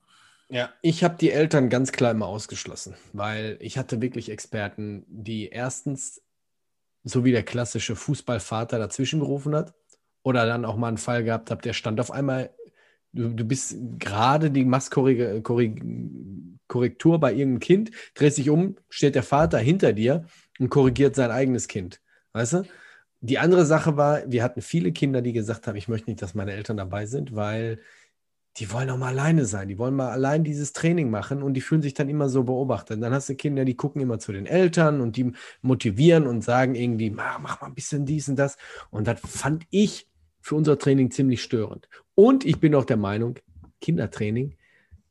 Ja, 0.49 0.71
ich 0.83 1.05
habe 1.05 1.17
die 1.19 1.31
Eltern 1.31 1.69
ganz 1.69 1.93
klar 1.93 2.13
immer 2.13 2.27
ausgeschlossen, 2.27 2.95
weil 3.13 3.59
ich 3.61 3.77
hatte 3.77 4.01
wirklich 4.01 4.31
Experten, 4.31 5.05
die 5.09 5.49
erstens, 5.49 6.23
so 7.03 7.25
wie 7.25 7.33
der 7.33 7.43
klassische 7.43 7.97
Fußballvater 7.97 8.79
dazwischen 8.79 9.21
gerufen 9.21 9.55
hat, 9.55 9.75
oder 10.23 10.47
dann 10.47 10.65
auch 10.65 10.77
mal 10.77 10.89
einen 10.89 10.99
Fall 10.99 11.23
gehabt 11.25 11.51
habe, 11.51 11.61
der 11.61 11.75
stand 11.75 12.01
auf 12.01 12.11
einmal, 12.11 12.51
du, 13.15 13.29
du 13.31 13.45
bist 13.45 13.77
gerade 13.99 14.51
die 14.51 14.69
Korrektur 16.67 17.21
bei 17.21 17.33
irgendeinem 17.33 17.61
Kind, 17.61 17.91
drehst 18.15 18.39
dich 18.39 18.51
um, 18.51 18.77
steht 18.89 19.15
der 19.15 19.23
Vater 19.23 19.59
hinter 19.59 19.93
dir 19.93 20.27
und 20.59 20.69
korrigiert 20.71 21.15
sein 21.15 21.31
eigenes 21.31 21.69
Kind. 21.69 22.01
Weißt 22.33 22.55
du? 22.55 22.63
Die 23.21 23.39
andere 23.39 23.65
Sache 23.65 23.97
war, 23.97 24.31
wir 24.31 24.43
hatten 24.43 24.61
viele 24.61 24.93
Kinder, 24.93 25.23
die 25.23 25.33
gesagt 25.33 25.67
haben, 25.67 25.77
ich 25.77 25.89
möchte 25.89 26.11
nicht, 26.11 26.21
dass 26.21 26.35
meine 26.35 26.53
Eltern 26.53 26.77
dabei 26.77 27.07
sind, 27.07 27.35
weil 27.35 27.81
die 28.59 28.71
wollen 28.71 28.91
auch 28.91 28.99
mal 28.99 29.09
alleine 29.09 29.47
sein. 29.47 29.69
Die 29.69 29.79
wollen 29.79 29.95
mal 29.95 30.11
allein 30.11 30.45
dieses 30.45 30.73
Training 30.73 31.11
machen 31.11 31.43
und 31.43 31.55
die 31.55 31.61
fühlen 31.61 31.83
sich 31.83 31.95
dann 31.95 32.09
immer 32.09 32.29
so 32.29 32.45
beobachtet. 32.45 33.03
Dann 33.03 33.13
hast 33.13 33.29
du 33.29 33.35
Kinder, 33.35 33.65
die 33.65 33.77
gucken 33.77 34.01
immer 34.01 34.19
zu 34.19 34.31
den 34.33 34.47
Eltern 34.47 35.01
und 35.01 35.17
die 35.17 35.33
motivieren 35.63 36.27
und 36.27 36.45
sagen 36.45 36.75
irgendwie, 36.75 37.11
mach 37.11 37.41
mal 37.41 37.67
ein 37.67 37.75
bisschen 37.75 38.07
dies 38.07 38.29
und 38.29 38.37
das. 38.37 38.57
Und 38.91 39.09
das 39.09 39.21
fand 39.21 39.65
ich 39.71 40.07
für 40.45 40.57
unser 40.57 40.79
Training 40.79 41.11
ziemlich 41.11 41.43
störend. 41.43 41.89
Und 42.15 42.45
ich 42.45 42.61
bin 42.61 42.75
auch 42.75 42.85
der 42.85 42.99
Meinung, 42.99 43.39
Kindertraining 43.81 44.59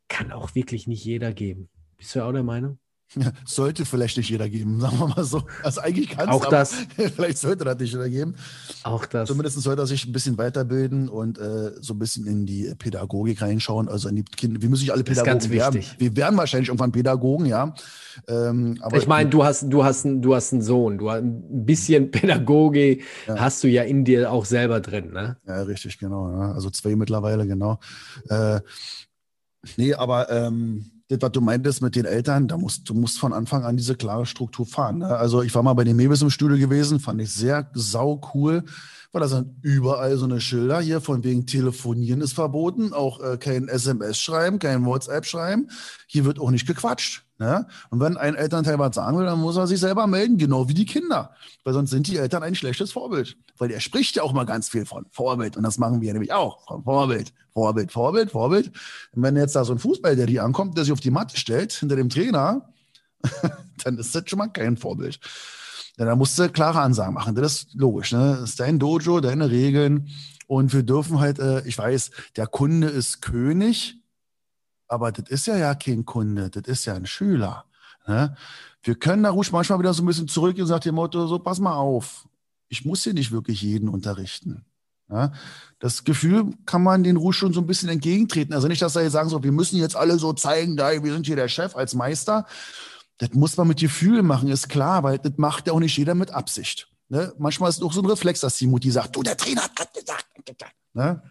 kann 0.07 0.31
auch 0.31 0.53
wirklich 0.53 0.85
nicht 0.85 1.03
jeder 1.03 1.33
geben. 1.33 1.69
Bist 1.97 2.13
du 2.13 2.21
auch 2.23 2.31
der 2.31 2.43
Meinung? 2.43 2.77
Sollte 3.45 3.85
vielleicht 3.85 4.17
nicht 4.17 4.29
jeder 4.29 4.49
geben, 4.49 4.79
sagen 4.81 4.97
wir 4.99 5.07
mal 5.07 5.23
so. 5.23 5.43
Also 5.63 5.81
eigentlich 5.81 6.09
kann 6.09 6.29
es, 6.29 6.35
Auch 6.35 6.45
das. 6.45 6.73
vielleicht 7.15 7.37
sollte 7.37 7.63
das 7.65 7.77
nicht 7.79 7.91
jeder 7.93 8.09
geben. 8.09 8.35
Auch 8.83 9.05
das. 9.05 9.27
Zumindest 9.29 9.61
sollte 9.61 9.81
er 9.83 9.87
sich 9.87 10.05
ein 10.05 10.11
bisschen 10.11 10.37
weiterbilden 10.37 11.09
und 11.09 11.37
äh, 11.37 11.71
so 11.81 11.93
ein 11.93 11.99
bisschen 11.99 12.25
in 12.25 12.45
die 12.45 12.73
Pädagogik 12.77 13.41
reinschauen. 13.41 13.87
Also 13.89 14.09
in 14.09 14.15
die 14.17 14.23
Kinder. 14.23 14.61
Wir 14.61 14.69
müssen 14.69 14.81
nicht 14.83 14.91
alle 14.91 15.03
Das 15.03 15.17
ist 15.17 15.23
Pädagogen 15.23 15.39
ganz 15.41 15.49
werden. 15.51 15.75
wichtig. 15.75 15.99
Wir 15.99 16.15
werden 16.15 16.37
wahrscheinlich 16.37 16.69
irgendwann 16.69 16.91
Pädagogen, 16.91 17.45
ja. 17.45 17.73
Ähm, 18.27 18.77
aber 18.81 18.97
ich 18.97 19.07
meine, 19.07 19.29
du 19.29 19.43
hast, 19.43 19.63
du 19.69 19.83
hast, 19.83 20.05
einen- 20.05 20.21
du 20.21 20.35
hast 20.35 20.53
einen 20.53 20.61
Sohn, 20.61 20.97
du 20.97 21.09
hast 21.09 21.21
ein 21.23 21.65
bisschen 21.65 22.11
Pädagogik 22.11 23.03
Ja. 23.27 23.39
hast 23.39 23.63
du 23.63 23.67
ja 23.67 23.83
in 23.83 24.05
dir 24.05 24.31
auch 24.31 24.45
selber 24.45 24.79
drin, 24.81 25.11
ne? 25.11 25.37
Ja, 25.47 25.61
richtig, 25.63 25.97
genau. 25.97 26.29
Ja. 26.31 26.51
Also 26.51 26.69
zwei 26.69 26.95
mittlerweile, 26.95 27.47
genau. 27.47 27.79
Äh, 28.29 28.59
nee, 29.77 29.93
aber 29.93 30.29
ähm, 30.29 30.85
das, 31.13 31.21
was 31.21 31.31
du 31.31 31.41
meintest 31.41 31.81
mit 31.81 31.95
den 31.95 32.05
Eltern, 32.05 32.47
da 32.47 32.57
musst 32.57 32.89
du 32.89 32.93
musst 32.93 33.19
von 33.19 33.33
Anfang 33.33 33.63
an 33.63 33.77
diese 33.77 33.95
klare 33.95 34.25
Struktur 34.25 34.65
fahren. 34.65 34.99
Ne? 34.99 35.07
Also 35.07 35.41
ich 35.41 35.53
war 35.55 35.63
mal 35.63 35.73
bei 35.73 35.83
den 35.83 35.95
Mebis 35.95 36.21
im 36.21 36.29
Studio 36.29 36.57
gewesen, 36.57 36.99
fand 36.99 37.21
ich 37.21 37.31
sehr 37.31 37.69
sau 37.73 38.21
cool, 38.33 38.63
weil 39.11 39.21
da 39.21 39.27
sind 39.27 39.55
überall 39.61 40.17
so 40.17 40.25
eine 40.25 40.41
Schilder 40.41 40.81
hier 40.81 40.99
von 40.99 41.23
wegen 41.23 41.45
Telefonieren 41.45 42.21
ist 42.21 42.33
verboten, 42.33 42.93
auch 42.93 43.19
äh, 43.21 43.37
kein 43.37 43.67
SMS 43.67 44.17
schreiben, 44.17 44.59
kein 44.59 44.85
WhatsApp 44.85 45.25
schreiben. 45.25 45.69
Hier 46.07 46.25
wird 46.25 46.39
auch 46.39 46.51
nicht 46.51 46.67
gequatscht. 46.67 47.23
Ne? 47.39 47.67
Und 47.89 47.99
wenn 47.99 48.15
ein 48.15 48.35
Elternteil 48.35 48.77
was 48.79 48.95
sagen 48.95 49.17
will, 49.17 49.25
dann 49.25 49.39
muss 49.39 49.57
er 49.57 49.67
sich 49.67 49.79
selber 49.79 50.07
melden, 50.07 50.37
genau 50.37 50.69
wie 50.69 50.73
die 50.73 50.85
Kinder. 50.85 51.31
Weil 51.63 51.73
sonst 51.73 51.89
sind 51.89 52.07
die 52.07 52.17
Eltern 52.17 52.43
ein 52.43 52.55
schlechtes 52.55 52.91
Vorbild. 52.91 53.37
Weil 53.57 53.69
der 53.69 53.79
spricht 53.79 54.15
ja 54.15 54.23
auch 54.23 54.33
mal 54.33 54.45
ganz 54.45 54.69
viel 54.69 54.85
von 54.85 55.05
Vorbild. 55.11 55.57
Und 55.57 55.63
das 55.63 55.77
machen 55.77 56.01
wir 56.01 56.13
nämlich 56.13 56.31
auch. 56.31 56.65
Von 56.67 56.83
Vorbild, 56.83 57.33
Vorbild, 57.53 57.91
Vorbild, 57.91 58.31
Vorbild. 58.31 58.71
Und 59.13 59.23
wenn 59.23 59.35
jetzt 59.35 59.55
da 59.55 59.65
so 59.65 59.73
ein 59.73 59.79
Fußball, 59.79 60.15
der 60.15 60.27
die 60.27 60.39
ankommt, 60.39 60.77
der 60.77 60.83
sich 60.83 60.93
auf 60.93 60.99
die 60.99 61.11
Matte 61.11 61.37
stellt, 61.37 61.73
hinter 61.73 61.95
dem 61.95 62.09
Trainer, 62.09 62.69
dann 63.83 63.97
ist 63.97 64.13
das 64.13 64.23
schon 64.27 64.37
mal 64.37 64.47
kein 64.47 64.77
Vorbild. 64.77 65.19
Ja, 65.97 66.05
da 66.05 66.15
musst 66.15 66.37
du 66.37 66.49
klare 66.49 66.81
Ansagen 66.81 67.13
machen. 67.13 67.35
Das 67.35 67.63
ist 67.63 67.73
logisch. 67.73 68.11
Ne? 68.11 68.37
Das 68.39 68.51
ist 68.51 68.59
dein 68.59 68.79
Dojo, 68.79 69.21
deine 69.21 69.49
Regeln. 69.49 70.09
Und 70.47 70.73
wir 70.73 70.83
dürfen 70.83 71.19
halt, 71.19 71.39
äh, 71.39 71.65
ich 71.65 71.77
weiß, 71.77 72.11
der 72.35 72.47
Kunde 72.47 72.87
ist 72.87 73.21
König, 73.21 74.02
aber 74.93 75.11
das 75.11 75.29
ist 75.29 75.47
ja 75.47 75.57
ja 75.57 75.75
kein 75.75 76.05
Kunde, 76.05 76.49
das 76.49 76.63
ist 76.67 76.85
ja 76.85 76.93
ein 76.93 77.05
Schüler. 77.05 77.65
Ne? 78.07 78.35
Wir 78.83 78.95
können 78.95 79.23
da 79.23 79.31
ruhig 79.31 79.51
manchmal 79.51 79.79
wieder 79.79 79.93
so 79.93 80.03
ein 80.03 80.05
bisschen 80.05 80.27
zurück 80.27 80.57
und 80.57 80.67
sagt 80.67 80.85
dem 80.85 80.95
Motto, 80.95 81.25
so 81.27 81.39
pass 81.39 81.59
mal 81.59 81.75
auf, 81.75 82.27
ich 82.69 82.85
muss 82.85 83.03
hier 83.03 83.13
nicht 83.13 83.31
wirklich 83.31 83.61
jeden 83.61 83.89
unterrichten. 83.89 84.65
Ja? 85.09 85.31
Das 85.79 86.03
Gefühl 86.03 86.53
kann 86.65 86.83
man 86.83 87.03
den 87.03 87.17
ruhig 87.17 87.35
schon 87.35 87.53
so 87.53 87.61
ein 87.61 87.67
bisschen 87.67 87.89
entgegentreten. 87.89 88.53
Also 88.53 88.67
nicht, 88.67 88.81
dass 88.81 88.93
sie 88.93 89.01
jetzt 89.01 89.13
sagen, 89.13 89.29
so, 89.29 89.43
wir 89.43 89.51
müssen 89.51 89.77
jetzt 89.77 89.95
alle 89.95 90.19
so 90.19 90.31
zeigen, 90.33 90.77
da, 90.77 90.91
wir 91.03 91.13
sind 91.13 91.25
hier 91.25 91.35
der 91.35 91.47
Chef 91.47 91.75
als 91.75 91.95
Meister. 91.95 92.45
Das 93.17 93.33
muss 93.33 93.57
man 93.57 93.67
mit 93.67 93.79
Gefühl 93.79 94.21
machen, 94.21 94.49
ist 94.49 94.69
klar, 94.69 95.03
weil 95.03 95.17
das 95.17 95.33
macht 95.37 95.67
ja 95.67 95.73
auch 95.73 95.79
nicht 95.79 95.97
jeder 95.97 96.13
mit 96.13 96.31
Absicht. 96.31 96.87
Ne? 97.09 97.33
Manchmal 97.37 97.69
ist 97.69 97.77
es 97.77 97.83
auch 97.83 97.93
so 97.93 98.01
ein 98.01 98.07
Reflex, 98.07 98.41
dass 98.41 98.57
die 98.57 98.67
Mutti 98.67 98.91
sagt, 98.91 99.15
du, 99.15 99.23
der 99.23 99.37
Trainer 99.37 99.63
hat 99.63 99.75
gerade 99.75 99.91
gesagt. 99.93 100.25
Ne? 100.93 101.21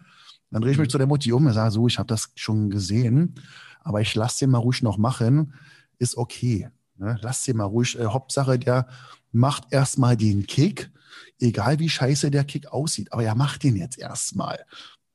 Dann 0.53 0.61
drehe 0.61 0.71
ich 0.71 0.77
mich 0.77 0.89
zu 0.89 0.99
der 0.99 1.07
Mutti 1.07 1.33
um 1.33 1.47
und 1.47 1.53
sage, 1.53 1.71
so, 1.71 1.87
ich 1.87 1.97
habe 1.97 2.05
das 2.05 2.31
schon 2.35 2.69
gesehen, 2.69 3.33
aber 3.81 4.01
ich 4.01 4.13
lasse 4.13 4.45
den 4.45 4.51
mal 4.51 4.59
ruhig 4.59 4.83
noch 4.83 4.99
machen, 4.99 5.55
ist 5.97 6.15
okay. 6.15 6.69
Ne? 6.97 7.17
Lass 7.21 7.43
den 7.43 7.57
mal 7.57 7.63
ruhig. 7.63 7.97
Äh, 7.97 8.05
Hauptsache, 8.05 8.59
der 8.59 8.87
macht 9.31 9.63
erstmal 9.71 10.15
den 10.15 10.45
Kick, 10.45 10.91
egal 11.39 11.79
wie 11.79 11.89
scheiße 11.89 12.29
der 12.29 12.43
Kick 12.43 12.67
aussieht, 12.67 13.11
aber 13.11 13.23
er 13.23 13.33
macht 13.33 13.63
den 13.63 13.75
jetzt 13.75 13.97
erstmal. 13.97 14.63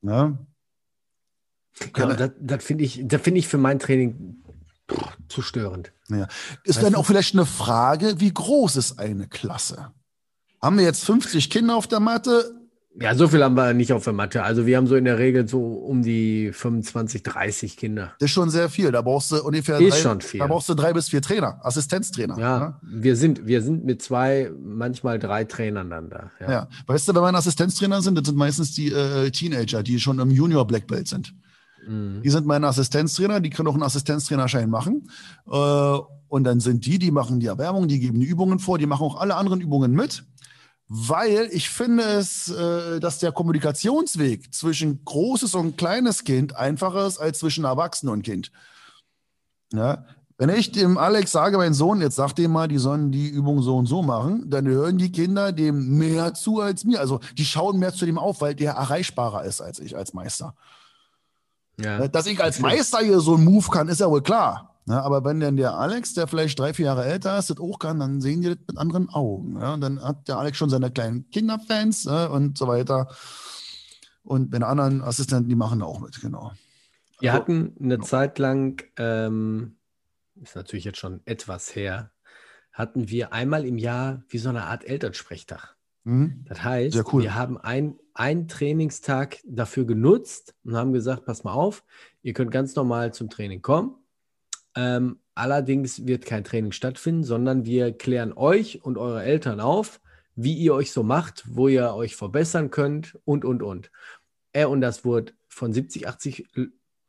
Ne? 0.00 0.44
Ja, 1.96 2.06
und 2.08 2.18
das, 2.18 2.32
das 2.40 2.64
finde 2.64 2.82
ich, 2.82 3.00
das 3.04 3.22
finde 3.22 3.38
ich 3.38 3.46
für 3.46 3.58
mein 3.58 3.78
Training 3.78 4.42
pff, 4.90 5.18
zu 5.28 5.40
störend. 5.40 5.92
Ist 6.64 6.78
Weißt 6.78 6.82
dann 6.82 6.94
du? 6.94 6.98
auch 6.98 7.06
vielleicht 7.06 7.34
eine 7.34 7.46
Frage, 7.46 8.18
wie 8.18 8.34
groß 8.34 8.74
ist 8.74 8.98
eine 8.98 9.28
Klasse? 9.28 9.92
Haben 10.60 10.78
wir 10.78 10.84
jetzt 10.84 11.04
50 11.04 11.48
Kinder 11.48 11.76
auf 11.76 11.86
der 11.86 12.00
Matte? 12.00 12.57
Ja, 13.00 13.14
so 13.14 13.28
viel 13.28 13.44
haben 13.44 13.54
wir 13.54 13.74
nicht 13.74 13.92
auf 13.92 14.04
der 14.04 14.12
Matte. 14.12 14.42
Also 14.42 14.66
wir 14.66 14.76
haben 14.76 14.86
so 14.86 14.96
in 14.96 15.04
der 15.04 15.18
Regel 15.18 15.46
so 15.46 15.60
um 15.60 16.02
die 16.02 16.50
25, 16.52 17.22
30 17.22 17.76
Kinder. 17.76 18.12
Das 18.18 18.26
ist 18.26 18.32
schon 18.32 18.50
sehr 18.50 18.68
viel. 18.68 18.90
Da 18.90 19.02
brauchst 19.02 19.30
du 19.30 19.42
ungefähr 19.42 19.78
Ist 19.78 19.94
drei, 19.94 20.00
schon 20.00 20.20
viel. 20.20 20.40
Da 20.40 20.46
brauchst 20.46 20.68
du 20.68 20.74
drei 20.74 20.92
bis 20.92 21.08
vier 21.08 21.22
Trainer, 21.22 21.60
Assistenztrainer. 21.64 22.38
Ja, 22.38 22.58
ne? 22.58 22.74
wir 22.82 23.16
sind, 23.16 23.46
wir 23.46 23.62
sind 23.62 23.84
mit 23.84 24.02
zwei, 24.02 24.50
manchmal 24.60 25.18
drei 25.18 25.44
Trainern 25.44 25.90
dann 25.90 26.10
da. 26.10 26.30
Ja. 26.40 26.50
Ja. 26.50 26.68
Weißt 26.86 27.08
du, 27.08 27.14
wenn 27.14 27.22
meine 27.22 27.38
Assistenztrainer 27.38 28.02
sind, 28.02 28.18
das 28.18 28.26
sind 28.26 28.36
meistens 28.36 28.74
die 28.74 28.92
äh, 28.92 29.30
Teenager, 29.30 29.82
die 29.82 30.00
schon 30.00 30.18
im 30.18 30.30
Junior 30.30 30.66
Black 30.66 30.86
Belt 30.86 31.06
sind. 31.06 31.34
Mhm. 31.86 32.22
Die 32.22 32.30
sind 32.30 32.46
meine 32.46 32.66
Assistenztrainer, 32.66 33.40
die 33.40 33.50
können 33.50 33.68
auch 33.68 33.74
einen 33.74 33.84
Assistenztrainerschein 33.84 34.68
machen. 34.68 35.08
Äh, 35.50 35.98
und 36.28 36.44
dann 36.44 36.60
sind 36.60 36.84
die, 36.84 36.98
die 36.98 37.10
machen 37.10 37.40
die 37.40 37.46
Erwärmung, 37.46 37.88
die 37.88 38.00
geben 38.00 38.20
die 38.20 38.26
Übungen 38.26 38.58
vor, 38.58 38.78
die 38.78 38.86
machen 38.86 39.04
auch 39.04 39.20
alle 39.20 39.36
anderen 39.36 39.60
Übungen 39.60 39.92
mit. 39.92 40.24
Weil 40.88 41.48
ich 41.52 41.68
finde 41.68 42.02
es, 42.02 42.48
äh, 42.48 42.98
dass 42.98 43.18
der 43.18 43.30
Kommunikationsweg 43.30 44.54
zwischen 44.54 45.04
großes 45.04 45.54
und 45.54 45.76
kleines 45.76 46.24
Kind 46.24 46.56
einfacher 46.56 47.06
ist 47.06 47.18
als 47.18 47.40
zwischen 47.40 47.64
Erwachsenen 47.64 48.12
und 48.14 48.22
Kind. 48.22 48.50
Ja? 49.72 50.06
Wenn 50.38 50.50
ich 50.50 50.70
dem 50.70 50.96
Alex 50.96 51.32
sage, 51.32 51.58
mein 51.58 51.74
Sohn, 51.74 52.00
jetzt 52.00 52.14
sag 52.14 52.32
dem 52.34 52.52
mal, 52.52 52.68
die 52.68 52.78
sollen 52.78 53.10
die 53.10 53.28
Übung 53.28 53.60
so 53.60 53.76
und 53.76 53.86
so 53.86 54.02
machen, 54.02 54.48
dann 54.48 54.66
hören 54.66 54.96
die 54.96 55.12
Kinder 55.12 55.52
dem 55.52 55.98
mehr 55.98 56.32
zu 56.32 56.60
als 56.60 56.84
mir. 56.84 57.00
Also 57.00 57.20
die 57.36 57.44
schauen 57.44 57.78
mehr 57.78 57.92
zu 57.92 58.06
dem 58.06 58.18
auf, 58.18 58.40
weil 58.40 58.54
der 58.54 58.74
erreichbarer 58.74 59.44
ist 59.44 59.60
als 59.60 59.80
ich 59.80 59.96
als 59.96 60.14
Meister. 60.14 60.54
Ja. 61.80 62.06
Dass 62.08 62.26
ich 62.26 62.40
als 62.42 62.60
Meister 62.60 63.00
hier 63.00 63.20
so 63.20 63.34
einen 63.34 63.44
Move 63.44 63.68
kann, 63.68 63.88
ist 63.88 64.00
ja 64.00 64.08
wohl 64.08 64.22
klar. 64.22 64.77
Ne? 64.88 65.02
Aber 65.02 65.22
wenn 65.24 65.38
dann 65.38 65.56
der 65.56 65.74
Alex, 65.74 66.14
der 66.14 66.26
vielleicht 66.26 66.58
drei, 66.58 66.72
vier 66.72 66.86
Jahre 66.86 67.04
älter 67.04 67.38
ist, 67.38 67.50
das 67.50 67.58
auch 67.58 67.78
kann, 67.78 68.00
dann 68.00 68.22
sehen 68.22 68.40
die 68.40 68.48
das 68.48 68.58
mit 68.66 68.78
anderen 68.78 69.10
Augen. 69.10 69.60
Ja? 69.60 69.74
Und 69.74 69.82
dann 69.82 70.02
hat 70.02 70.26
der 70.28 70.38
Alex 70.38 70.56
schon 70.56 70.70
seine 70.70 70.90
kleinen 70.90 71.28
Kinderfans 71.30 72.06
ne? 72.06 72.30
und 72.30 72.56
so 72.56 72.66
weiter. 72.66 73.08
Und 74.22 74.50
meine 74.50 74.66
anderen 74.66 75.02
Assistenten, 75.02 75.48
die 75.48 75.54
machen 75.54 75.82
auch 75.82 76.00
mit, 76.00 76.20
genau. 76.20 76.52
Wir 77.20 77.32
Also, 77.32 77.42
hatten 77.42 77.76
eine 77.80 77.96
genau. 77.96 78.06
Zeit 78.06 78.38
lang, 78.38 78.82
ähm, 78.96 79.76
ist 80.40 80.56
natürlich 80.56 80.84
jetzt 80.84 80.98
schon 80.98 81.20
etwas 81.26 81.74
her, 81.76 82.10
hatten 82.72 83.08
wir 83.08 83.32
einmal 83.32 83.66
im 83.66 83.76
Jahr 83.76 84.22
wie 84.28 84.38
so 84.38 84.48
eine 84.48 84.64
Art 84.64 84.84
Elternsprechtag. 84.84 85.76
Mhm. 86.04 86.44
Das 86.48 86.62
heißt, 86.62 87.12
cool. 87.12 87.24
wir 87.24 87.34
haben 87.34 87.58
ein, 87.58 87.98
einen 88.14 88.48
Trainingstag 88.48 89.38
dafür 89.44 89.84
genutzt 89.84 90.54
und 90.64 90.76
haben 90.76 90.94
gesagt, 90.94 91.26
pass 91.26 91.44
mal 91.44 91.52
auf, 91.52 91.84
ihr 92.22 92.32
könnt 92.32 92.52
ganz 92.52 92.74
normal 92.74 93.12
zum 93.12 93.28
Training 93.28 93.60
kommen. 93.60 93.97
Ähm, 94.78 95.18
allerdings 95.34 96.06
wird 96.06 96.24
kein 96.24 96.44
Training 96.44 96.70
stattfinden, 96.70 97.24
sondern 97.24 97.64
wir 97.64 97.92
klären 97.92 98.32
euch 98.32 98.84
und 98.84 98.96
eure 98.96 99.24
Eltern 99.24 99.58
auf, 99.58 100.00
wie 100.36 100.54
ihr 100.54 100.72
euch 100.72 100.92
so 100.92 101.02
macht, 101.02 101.44
wo 101.48 101.66
ihr 101.66 101.94
euch 101.94 102.14
verbessern 102.14 102.70
könnt 102.70 103.18
und, 103.24 103.44
und, 103.44 103.60
und. 103.60 103.90
Äh, 104.52 104.66
und 104.66 104.80
das 104.80 105.04
wurde 105.04 105.32
von 105.48 105.72
70, 105.72 106.06
80 106.06 106.46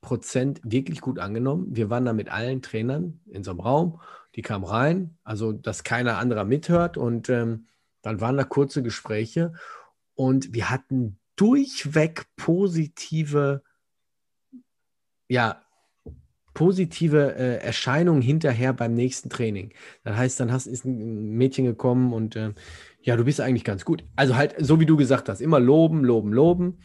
Prozent 0.01 0.61
wirklich 0.63 0.99
gut 0.99 1.19
angenommen. 1.19 1.67
Wir 1.69 1.91
waren 1.91 2.05
da 2.05 2.13
mit 2.13 2.31
allen 2.31 2.63
Trainern 2.63 3.19
in 3.27 3.43
so 3.43 3.51
einem 3.51 3.59
Raum, 3.59 4.01
die 4.33 4.41
kamen 4.41 4.65
rein, 4.65 5.19
also 5.23 5.51
dass 5.51 5.83
keiner 5.83 6.17
anderer 6.17 6.45
mithört 6.45 6.97
und 6.97 7.29
ähm, 7.29 7.67
dann 8.01 8.19
waren 8.19 8.37
da 8.37 8.45
kurze 8.45 8.81
Gespräche 8.81 9.53
und 10.15 10.55
wir 10.55 10.71
hatten 10.71 11.19
durchweg 11.35 12.25
positive, 12.35 13.61
ja, 15.27 15.61
positive 16.59 17.35
äh, 17.37 17.63
Erscheinungen 17.63 18.21
hinterher 18.21 18.73
beim 18.73 18.93
nächsten 18.93 19.29
Training. 19.29 19.71
Das 20.03 20.17
heißt, 20.17 20.41
dann 20.41 20.51
hast, 20.51 20.67
ist 20.67 20.83
ein 20.83 21.37
Mädchen 21.37 21.63
gekommen 21.63 22.11
und 22.11 22.35
äh, 22.35 22.51
ja, 23.01 23.15
du 23.15 23.23
bist 23.23 23.39
eigentlich 23.39 23.63
ganz 23.63 23.85
gut. 23.85 24.03
Also 24.17 24.35
halt, 24.35 24.55
so 24.57 24.77
wie 24.81 24.85
du 24.85 24.97
gesagt 24.97 25.29
hast, 25.29 25.39
immer 25.39 25.61
loben, 25.61 26.03
loben, 26.03 26.33
loben. 26.33 26.79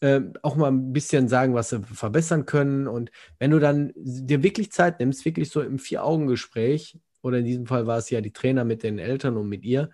Ähm, 0.00 0.32
auch 0.42 0.56
mal 0.56 0.68
ein 0.68 0.94
bisschen 0.94 1.28
sagen, 1.28 1.52
was 1.52 1.68
sie 1.68 1.82
verbessern 1.82 2.46
können. 2.46 2.88
Und 2.88 3.10
wenn 3.38 3.50
du 3.50 3.58
dann 3.58 3.92
dir 3.96 4.42
wirklich 4.42 4.72
Zeit 4.72 4.98
nimmst, 4.98 5.26
wirklich 5.26 5.50
so 5.50 5.60
im 5.60 5.78
Vier-Augen-Gespräch, 5.78 6.98
oder 7.20 7.40
in 7.40 7.44
diesem 7.44 7.66
Fall 7.66 7.86
war 7.86 7.98
es 7.98 8.08
ja 8.08 8.22
die 8.22 8.32
Trainer 8.32 8.64
mit 8.64 8.82
den 8.82 8.98
Eltern 8.98 9.36
und 9.36 9.46
mit 9.50 9.62
ihr, 9.62 9.90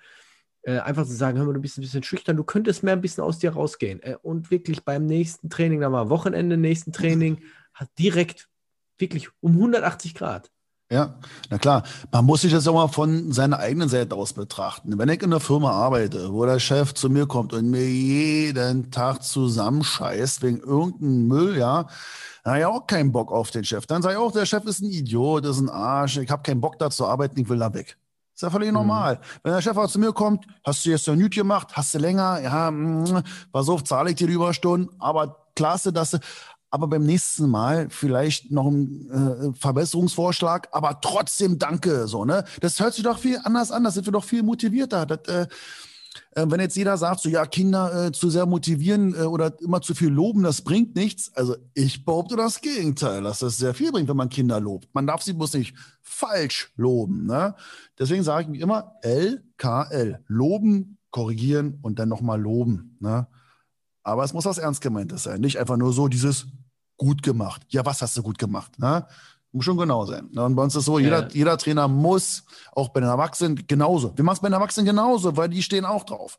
äh, 0.62 0.78
einfach 0.78 1.06
zu 1.06 1.12
sagen, 1.12 1.38
hör 1.38 1.46
mal, 1.46 1.54
du 1.54 1.60
bist 1.60 1.76
ein 1.76 1.80
bisschen 1.80 2.04
schüchtern, 2.04 2.36
du 2.36 2.44
könntest 2.44 2.84
mehr 2.84 2.92
ein 2.92 3.00
bisschen 3.00 3.24
aus 3.24 3.40
dir 3.40 3.50
rausgehen. 3.50 4.00
Äh, 4.00 4.14
und 4.22 4.52
wirklich 4.52 4.84
beim 4.84 5.06
nächsten 5.06 5.50
Training, 5.50 5.80
da 5.80 5.90
war 5.90 6.08
Wochenende, 6.08 6.56
nächsten 6.56 6.92
Training, 6.92 7.38
direkt 7.98 8.48
wirklich 9.04 9.28
um 9.40 9.52
180 9.52 10.14
Grad. 10.14 10.50
Ja, 10.90 11.14
na 11.50 11.58
klar. 11.58 11.82
Man 12.12 12.24
muss 12.24 12.42
sich 12.42 12.52
das 12.52 12.68
auch 12.68 12.74
mal 12.74 12.88
von 12.88 13.32
seiner 13.32 13.58
eigenen 13.58 13.88
Seite 13.88 14.14
aus 14.14 14.32
betrachten. 14.32 14.98
Wenn 14.98 15.08
ich 15.08 15.22
in 15.22 15.32
einer 15.32 15.40
Firma 15.40 15.70
arbeite, 15.70 16.32
wo 16.32 16.44
der 16.44 16.58
Chef 16.58 16.94
zu 16.94 17.08
mir 17.08 17.26
kommt 17.26 17.52
und 17.52 17.70
mir 17.70 17.88
jeden 17.88 18.90
Tag 18.90 19.22
zusammenscheißt 19.22 20.42
wegen 20.42 20.58
irgendeinem 20.58 21.26
Müll, 21.26 21.58
ja, 21.58 21.88
dann 22.44 22.52
habe 22.52 22.60
ich 22.60 22.66
auch 22.66 22.86
keinen 22.86 23.12
Bock 23.12 23.32
auf 23.32 23.50
den 23.50 23.64
Chef. 23.64 23.86
Dann 23.86 24.02
sage 24.02 24.14
ich 24.14 24.20
auch, 24.20 24.32
der 24.32 24.46
Chef 24.46 24.64
ist 24.66 24.82
ein 24.82 24.90
Idiot, 24.90 25.46
ist 25.46 25.58
ein 25.58 25.70
Arsch, 25.70 26.18
ich 26.18 26.30
habe 26.30 26.42
keinen 26.42 26.60
Bock 26.60 26.78
da 26.78 26.90
zu 26.90 27.06
arbeiten, 27.06 27.40
ich 27.40 27.48
will 27.48 27.58
da 27.58 27.72
weg. 27.72 27.96
Ist 28.34 28.42
ja 28.42 28.50
völlig 28.50 28.72
normal. 28.72 29.20
Wenn 29.42 29.52
der 29.52 29.62
Chef 29.62 29.76
auch 29.76 29.88
zu 29.88 29.98
mir 29.98 30.12
kommt, 30.12 30.44
hast 30.64 30.84
du 30.84 30.90
jetzt 30.90 31.08
ein 31.08 31.16
Nüt 31.16 31.34
gemacht, 31.34 31.68
hast 31.72 31.94
du 31.94 31.98
länger, 31.98 32.40
ja, 32.40 32.70
mm, 32.70 33.22
pass 33.52 33.68
auf, 33.68 33.84
zahle 33.84 34.10
ich 34.10 34.16
dir 34.16 34.26
die 34.26 34.34
Überstunden, 34.34 34.90
aber 34.98 35.44
klasse, 35.54 35.92
dass 35.92 36.10
du, 36.10 36.18
aber 36.74 36.88
beim 36.88 37.04
nächsten 37.04 37.48
Mal 37.48 37.88
vielleicht 37.88 38.50
noch 38.50 38.66
ein 38.66 39.08
äh, 39.08 39.56
Verbesserungsvorschlag, 39.56 40.66
aber 40.72 41.00
trotzdem 41.00 41.56
danke. 41.56 42.08
So, 42.08 42.24
ne? 42.24 42.42
Das 42.60 42.80
hört 42.80 42.94
sich 42.94 43.04
doch 43.04 43.20
viel 43.20 43.38
anders 43.44 43.70
an, 43.70 43.84
das 43.84 43.94
sind 43.94 44.08
wir 44.08 44.12
doch 44.12 44.24
viel 44.24 44.42
motivierter. 44.42 45.06
Das, 45.06 45.20
äh, 45.28 45.46
äh, 46.34 46.46
wenn 46.48 46.58
jetzt 46.58 46.76
jeder 46.76 46.96
sagt, 46.96 47.20
so 47.20 47.28
ja, 47.28 47.46
Kinder 47.46 48.06
äh, 48.06 48.10
zu 48.10 48.28
sehr 48.28 48.44
motivieren 48.46 49.14
äh, 49.14 49.18
oder 49.18 49.52
immer 49.60 49.82
zu 49.82 49.94
viel 49.94 50.08
loben, 50.08 50.42
das 50.42 50.62
bringt 50.62 50.96
nichts. 50.96 51.32
Also 51.36 51.54
ich 51.74 52.04
behaupte 52.04 52.34
das 52.34 52.60
Gegenteil, 52.60 53.22
dass 53.22 53.38
das 53.38 53.56
sehr 53.56 53.72
viel 53.74 53.92
bringt, 53.92 54.08
wenn 54.08 54.16
man 54.16 54.28
Kinder 54.28 54.58
lobt. 54.58 54.92
Man 54.94 55.06
darf 55.06 55.22
sie 55.22 55.32
bloß 55.32 55.54
nicht 55.54 55.76
falsch 56.02 56.72
loben. 56.74 57.26
Ne? 57.26 57.54
Deswegen 58.00 58.24
sage 58.24 58.52
ich 58.52 58.60
immer 58.60 58.96
LKL. 59.02 60.24
Loben, 60.26 60.98
korrigieren 61.12 61.78
und 61.82 62.00
dann 62.00 62.08
nochmal 62.08 62.40
loben. 62.40 62.96
Ne? 62.98 63.28
Aber 64.02 64.24
es 64.24 64.32
muss 64.32 64.44
was 64.44 64.58
Ernstgemeintes 64.58 65.22
sein. 65.22 65.40
Nicht 65.40 65.60
einfach 65.60 65.76
nur 65.76 65.92
so 65.92 66.08
dieses 66.08 66.48
gut 66.96 67.22
gemacht. 67.22 67.62
Ja, 67.68 67.84
was 67.84 68.02
hast 68.02 68.16
du 68.16 68.22
gut 68.22 68.38
gemacht? 68.38 68.78
Ne? 68.78 69.06
Muss 69.52 69.64
schon 69.64 69.76
genau 69.76 70.04
sein. 70.04 70.28
Ne? 70.32 70.44
Und 70.44 70.56
bei 70.56 70.62
uns 70.62 70.74
ist 70.74 70.84
so, 70.84 70.98
jeder, 70.98 71.22
ja. 71.22 71.28
jeder 71.32 71.58
Trainer 71.58 71.88
muss, 71.88 72.44
auch 72.72 72.88
bei 72.88 73.00
den 73.00 73.08
Erwachsenen 73.08 73.66
genauso. 73.66 74.16
Wir 74.16 74.24
machen 74.24 74.36
es 74.36 74.40
bei 74.40 74.48
den 74.48 74.54
Erwachsenen 74.54 74.86
genauso, 74.86 75.36
weil 75.36 75.48
die 75.48 75.62
stehen 75.62 75.84
auch 75.84 76.04
drauf. 76.04 76.38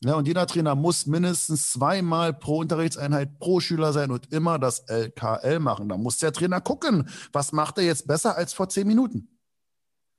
Ja, 0.00 0.10
ne? 0.10 0.16
und 0.16 0.28
jeder 0.28 0.46
Trainer 0.46 0.74
muss 0.74 1.06
mindestens 1.06 1.72
zweimal 1.72 2.32
pro 2.32 2.58
Unterrichtseinheit 2.58 3.38
pro 3.38 3.60
Schüler 3.60 3.92
sein 3.92 4.10
und 4.10 4.32
immer 4.32 4.58
das 4.58 4.80
LKL 4.80 5.60
machen. 5.60 5.88
Da 5.88 5.96
muss 5.96 6.18
der 6.18 6.32
Trainer 6.32 6.60
gucken, 6.60 7.08
was 7.32 7.52
macht 7.52 7.78
er 7.78 7.84
jetzt 7.84 8.06
besser 8.06 8.36
als 8.36 8.52
vor 8.52 8.68
zehn 8.68 8.86
Minuten. 8.86 9.28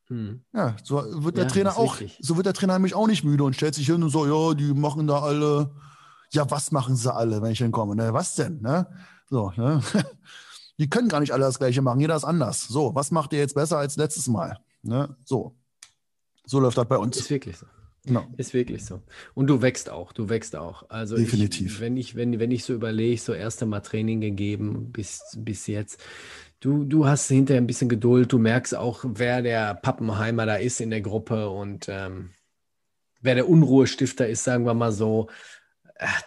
Hm. 0.07 0.43
Ja, 0.53 0.76
so 0.84 1.23
wird 1.23 1.38
der 1.38 1.45
ja, 1.45 1.49
Trainer 1.49 1.78
auch, 1.78 1.99
richtig. 1.99 2.19
so 2.21 2.36
wird 2.36 2.45
der 2.45 2.53
Trainer 2.53 2.73
nämlich 2.73 2.93
auch 2.93 3.07
nicht 3.07 3.23
müde 3.23 3.43
und 3.43 3.55
stellt 3.55 3.76
sich 3.76 3.88
hin 3.88 4.03
und 4.03 4.09
so, 4.09 4.26
ja, 4.28 4.53
die 4.53 4.73
machen 4.73 5.07
da 5.07 5.19
alle, 5.19 5.71
ja, 6.32 6.49
was 6.51 6.71
machen 6.71 6.95
sie 6.95 7.13
alle, 7.13 7.41
wenn 7.41 7.51
ich 7.51 7.57
hinkomme? 7.59 7.95
Ne? 7.95 8.13
Was 8.13 8.36
denn? 8.36 8.61
Ne? 8.61 8.88
So, 9.30 9.51
ne? 9.55 9.82
die 10.80 10.89
können 10.89 11.09
gar 11.09 11.19
nicht 11.19 11.32
alle 11.32 11.45
das 11.45 11.59
Gleiche 11.59 11.82
machen, 11.82 11.99
jeder 11.99 12.15
ist 12.15 12.23
anders. 12.23 12.67
So, 12.67 12.93
was 12.95 13.11
macht 13.11 13.34
ihr 13.34 13.39
jetzt 13.39 13.55
besser 13.55 13.78
als 13.78 13.95
letztes 13.97 14.28
Mal? 14.28 14.59
Ne? 14.82 15.15
So. 15.26 15.55
So 16.45 16.59
läuft 16.59 16.78
das 16.78 16.88
bei 16.88 16.97
uns. 16.97 17.17
Ist 17.17 17.30
wirklich 17.30 17.57
so. 17.57 17.65
No. 18.07 18.23
Ist 18.38 18.53
wirklich 18.53 18.86
so. 18.86 19.01
Und 19.34 19.47
du 19.47 19.61
wächst 19.61 19.89
auch, 19.89 20.11
du 20.11 20.30
wächst 20.30 20.55
auch. 20.55 20.88
Also 20.89 21.15
Definitiv. 21.15 21.73
Ich, 21.73 21.80
wenn, 21.80 21.97
ich, 21.97 22.15
wenn, 22.15 22.39
wenn 22.39 22.51
ich 22.51 22.63
so 22.63 22.73
überlege, 22.73 23.19
so 23.19 23.34
erste 23.34 23.65
Mal 23.65 23.82
Training 23.82 24.21
gegeben 24.21 24.91
bis, 24.91 25.36
bis 25.38 25.65
jetzt, 25.65 25.99
du, 26.59 26.84
du 26.84 27.07
hast 27.07 27.28
hinterher 27.28 27.61
ein 27.61 27.67
bisschen 27.67 27.89
Geduld, 27.89 28.32
du 28.32 28.38
merkst 28.38 28.76
auch, 28.76 29.03
wer 29.07 29.41
der 29.41 29.73
Pappenheimer 29.73 30.45
da 30.45 30.55
ist 30.55 30.82
in 30.82 30.91
der 30.91 31.01
Gruppe 31.01 31.49
und 31.49 31.88
ähm, 31.89 32.30
wer 33.21 33.36
der 33.36 33.49
Unruhestifter 33.49 34.28
ist, 34.28 34.43
sagen 34.43 34.65
wir 34.65 34.76
mal 34.76 34.91
so. 34.91 35.28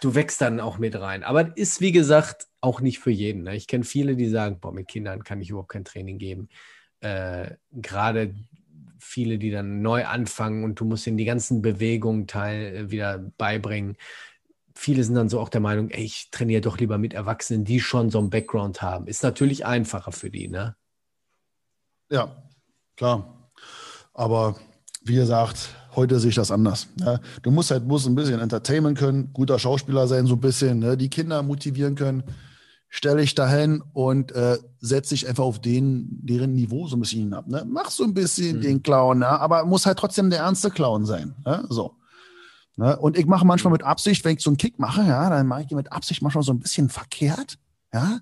Du 0.01 0.15
wächst 0.15 0.41
dann 0.41 0.59
auch 0.59 0.79
mit 0.79 0.99
rein. 0.99 1.23
Aber 1.23 1.55
ist, 1.55 1.79
wie 1.79 1.91
gesagt, 1.91 2.47
auch 2.59 2.81
nicht 2.81 2.99
für 2.99 3.11
jeden. 3.11 3.43
Ne? 3.43 3.55
Ich 3.55 3.67
kenne 3.67 3.83
viele, 3.83 4.15
die 4.15 4.29
sagen, 4.29 4.59
boah, 4.59 4.73
mit 4.73 4.87
Kindern 4.87 5.23
kann 5.23 5.41
ich 5.41 5.51
überhaupt 5.51 5.69
kein 5.69 5.85
Training 5.85 6.17
geben. 6.17 6.49
Äh, 7.01 7.51
Gerade 7.71 8.35
viele, 8.99 9.37
die 9.37 9.51
dann 9.51 9.81
neu 9.81 10.05
anfangen 10.05 10.63
und 10.63 10.79
du 10.79 10.85
musst 10.85 11.07
ihnen 11.07 11.17
die 11.17 11.25
ganzen 11.25 11.61
Bewegungen 11.61 12.27
teil 12.27 12.75
äh, 12.75 12.91
wieder 12.91 13.19
beibringen. 13.37 13.95
Viele 14.75 15.03
sind 15.03 15.15
dann 15.15 15.29
so 15.29 15.39
auch 15.39 15.49
der 15.49 15.61
Meinung, 15.61 15.89
ey, 15.89 16.03
ich 16.03 16.31
trainiere 16.31 16.61
doch 16.61 16.77
lieber 16.77 16.97
mit 16.97 17.13
Erwachsenen, 17.13 17.65
die 17.65 17.79
schon 17.79 18.09
so 18.09 18.19
einen 18.19 18.29
Background 18.29 18.81
haben. 18.81 19.07
Ist 19.07 19.23
natürlich 19.23 19.65
einfacher 19.65 20.11
für 20.11 20.29
die, 20.29 20.47
ne? 20.47 20.75
Ja, 22.09 22.43
klar. 22.95 23.51
Aber 24.13 24.59
wie 25.03 25.15
gesagt, 25.15 25.75
heute 25.95 26.19
sehe 26.19 26.29
ich 26.29 26.35
das 26.35 26.51
anders. 26.51 26.87
Ne? 26.97 27.19
Du 27.41 27.51
musst 27.51 27.71
halt 27.71 27.87
bloß 27.87 28.07
ein 28.07 28.15
bisschen 28.15 28.39
Entertainment 28.39 28.97
können, 28.97 29.31
guter 29.33 29.59
Schauspieler 29.59 30.07
sein, 30.07 30.25
so 30.25 30.35
ein 30.35 30.39
bisschen, 30.39 30.79
ne? 30.79 30.97
die 30.97 31.09
Kinder 31.09 31.41
motivieren 31.43 31.95
können 31.95 32.23
stelle 32.89 33.21
ich 33.21 33.35
dahin 33.35 33.83
und 33.93 34.31
äh, 34.31 34.57
setze 34.79 35.13
dich 35.13 35.27
einfach 35.27 35.43
auf 35.43 35.59
den, 35.59 36.07
deren 36.23 36.53
Niveau 36.53 36.87
so 36.87 36.97
ein 36.97 36.99
bisschen 36.99 37.21
hinab. 37.21 37.47
Ne? 37.47 37.63
Mach 37.67 37.91
so 37.91 38.03
ein 38.03 38.15
bisschen 38.15 38.57
mhm. 38.57 38.61
den 38.61 38.83
Clown, 38.83 39.19
ne? 39.19 39.27
aber 39.27 39.63
muss 39.65 39.85
halt 39.85 39.99
trotzdem 39.99 40.29
der 40.29 40.39
ernste 40.39 40.71
Clown 40.71 41.05
sein. 41.05 41.35
Ne? 41.45 41.65
So. 41.69 41.95
Ne? 42.75 42.97
Und 42.97 43.17
ich 43.17 43.27
mache 43.27 43.45
manchmal 43.45 43.71
mit 43.71 43.83
Absicht, 43.83 44.25
wenn 44.25 44.35
ich 44.35 44.43
so 44.43 44.49
einen 44.49 44.57
Kick 44.57 44.79
mache, 44.79 45.03
ja, 45.03 45.29
dann 45.29 45.45
mache 45.45 45.63
ich 45.63 45.71
mit 45.71 45.91
Absicht 45.91 46.21
manchmal 46.23 46.43
so 46.43 46.51
ein 46.51 46.59
bisschen 46.59 46.89
verkehrt, 46.89 47.59
ja, 47.93 48.19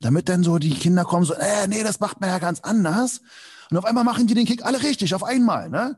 damit 0.00 0.28
dann 0.28 0.42
so 0.42 0.58
die 0.58 0.70
Kinder 0.70 1.04
kommen, 1.04 1.24
so, 1.24 1.34
äh, 1.34 1.66
nee, 1.68 1.82
das 1.82 2.00
macht 2.00 2.20
man 2.20 2.28
ja 2.28 2.38
ganz 2.38 2.60
anders. 2.60 3.22
Und 3.70 3.78
auf 3.78 3.84
einmal 3.84 4.04
machen 4.04 4.26
die 4.26 4.34
den 4.34 4.44
Kick 4.44 4.64
alle 4.64 4.82
richtig, 4.82 5.14
auf 5.14 5.24
einmal, 5.24 5.70
ne? 5.70 5.96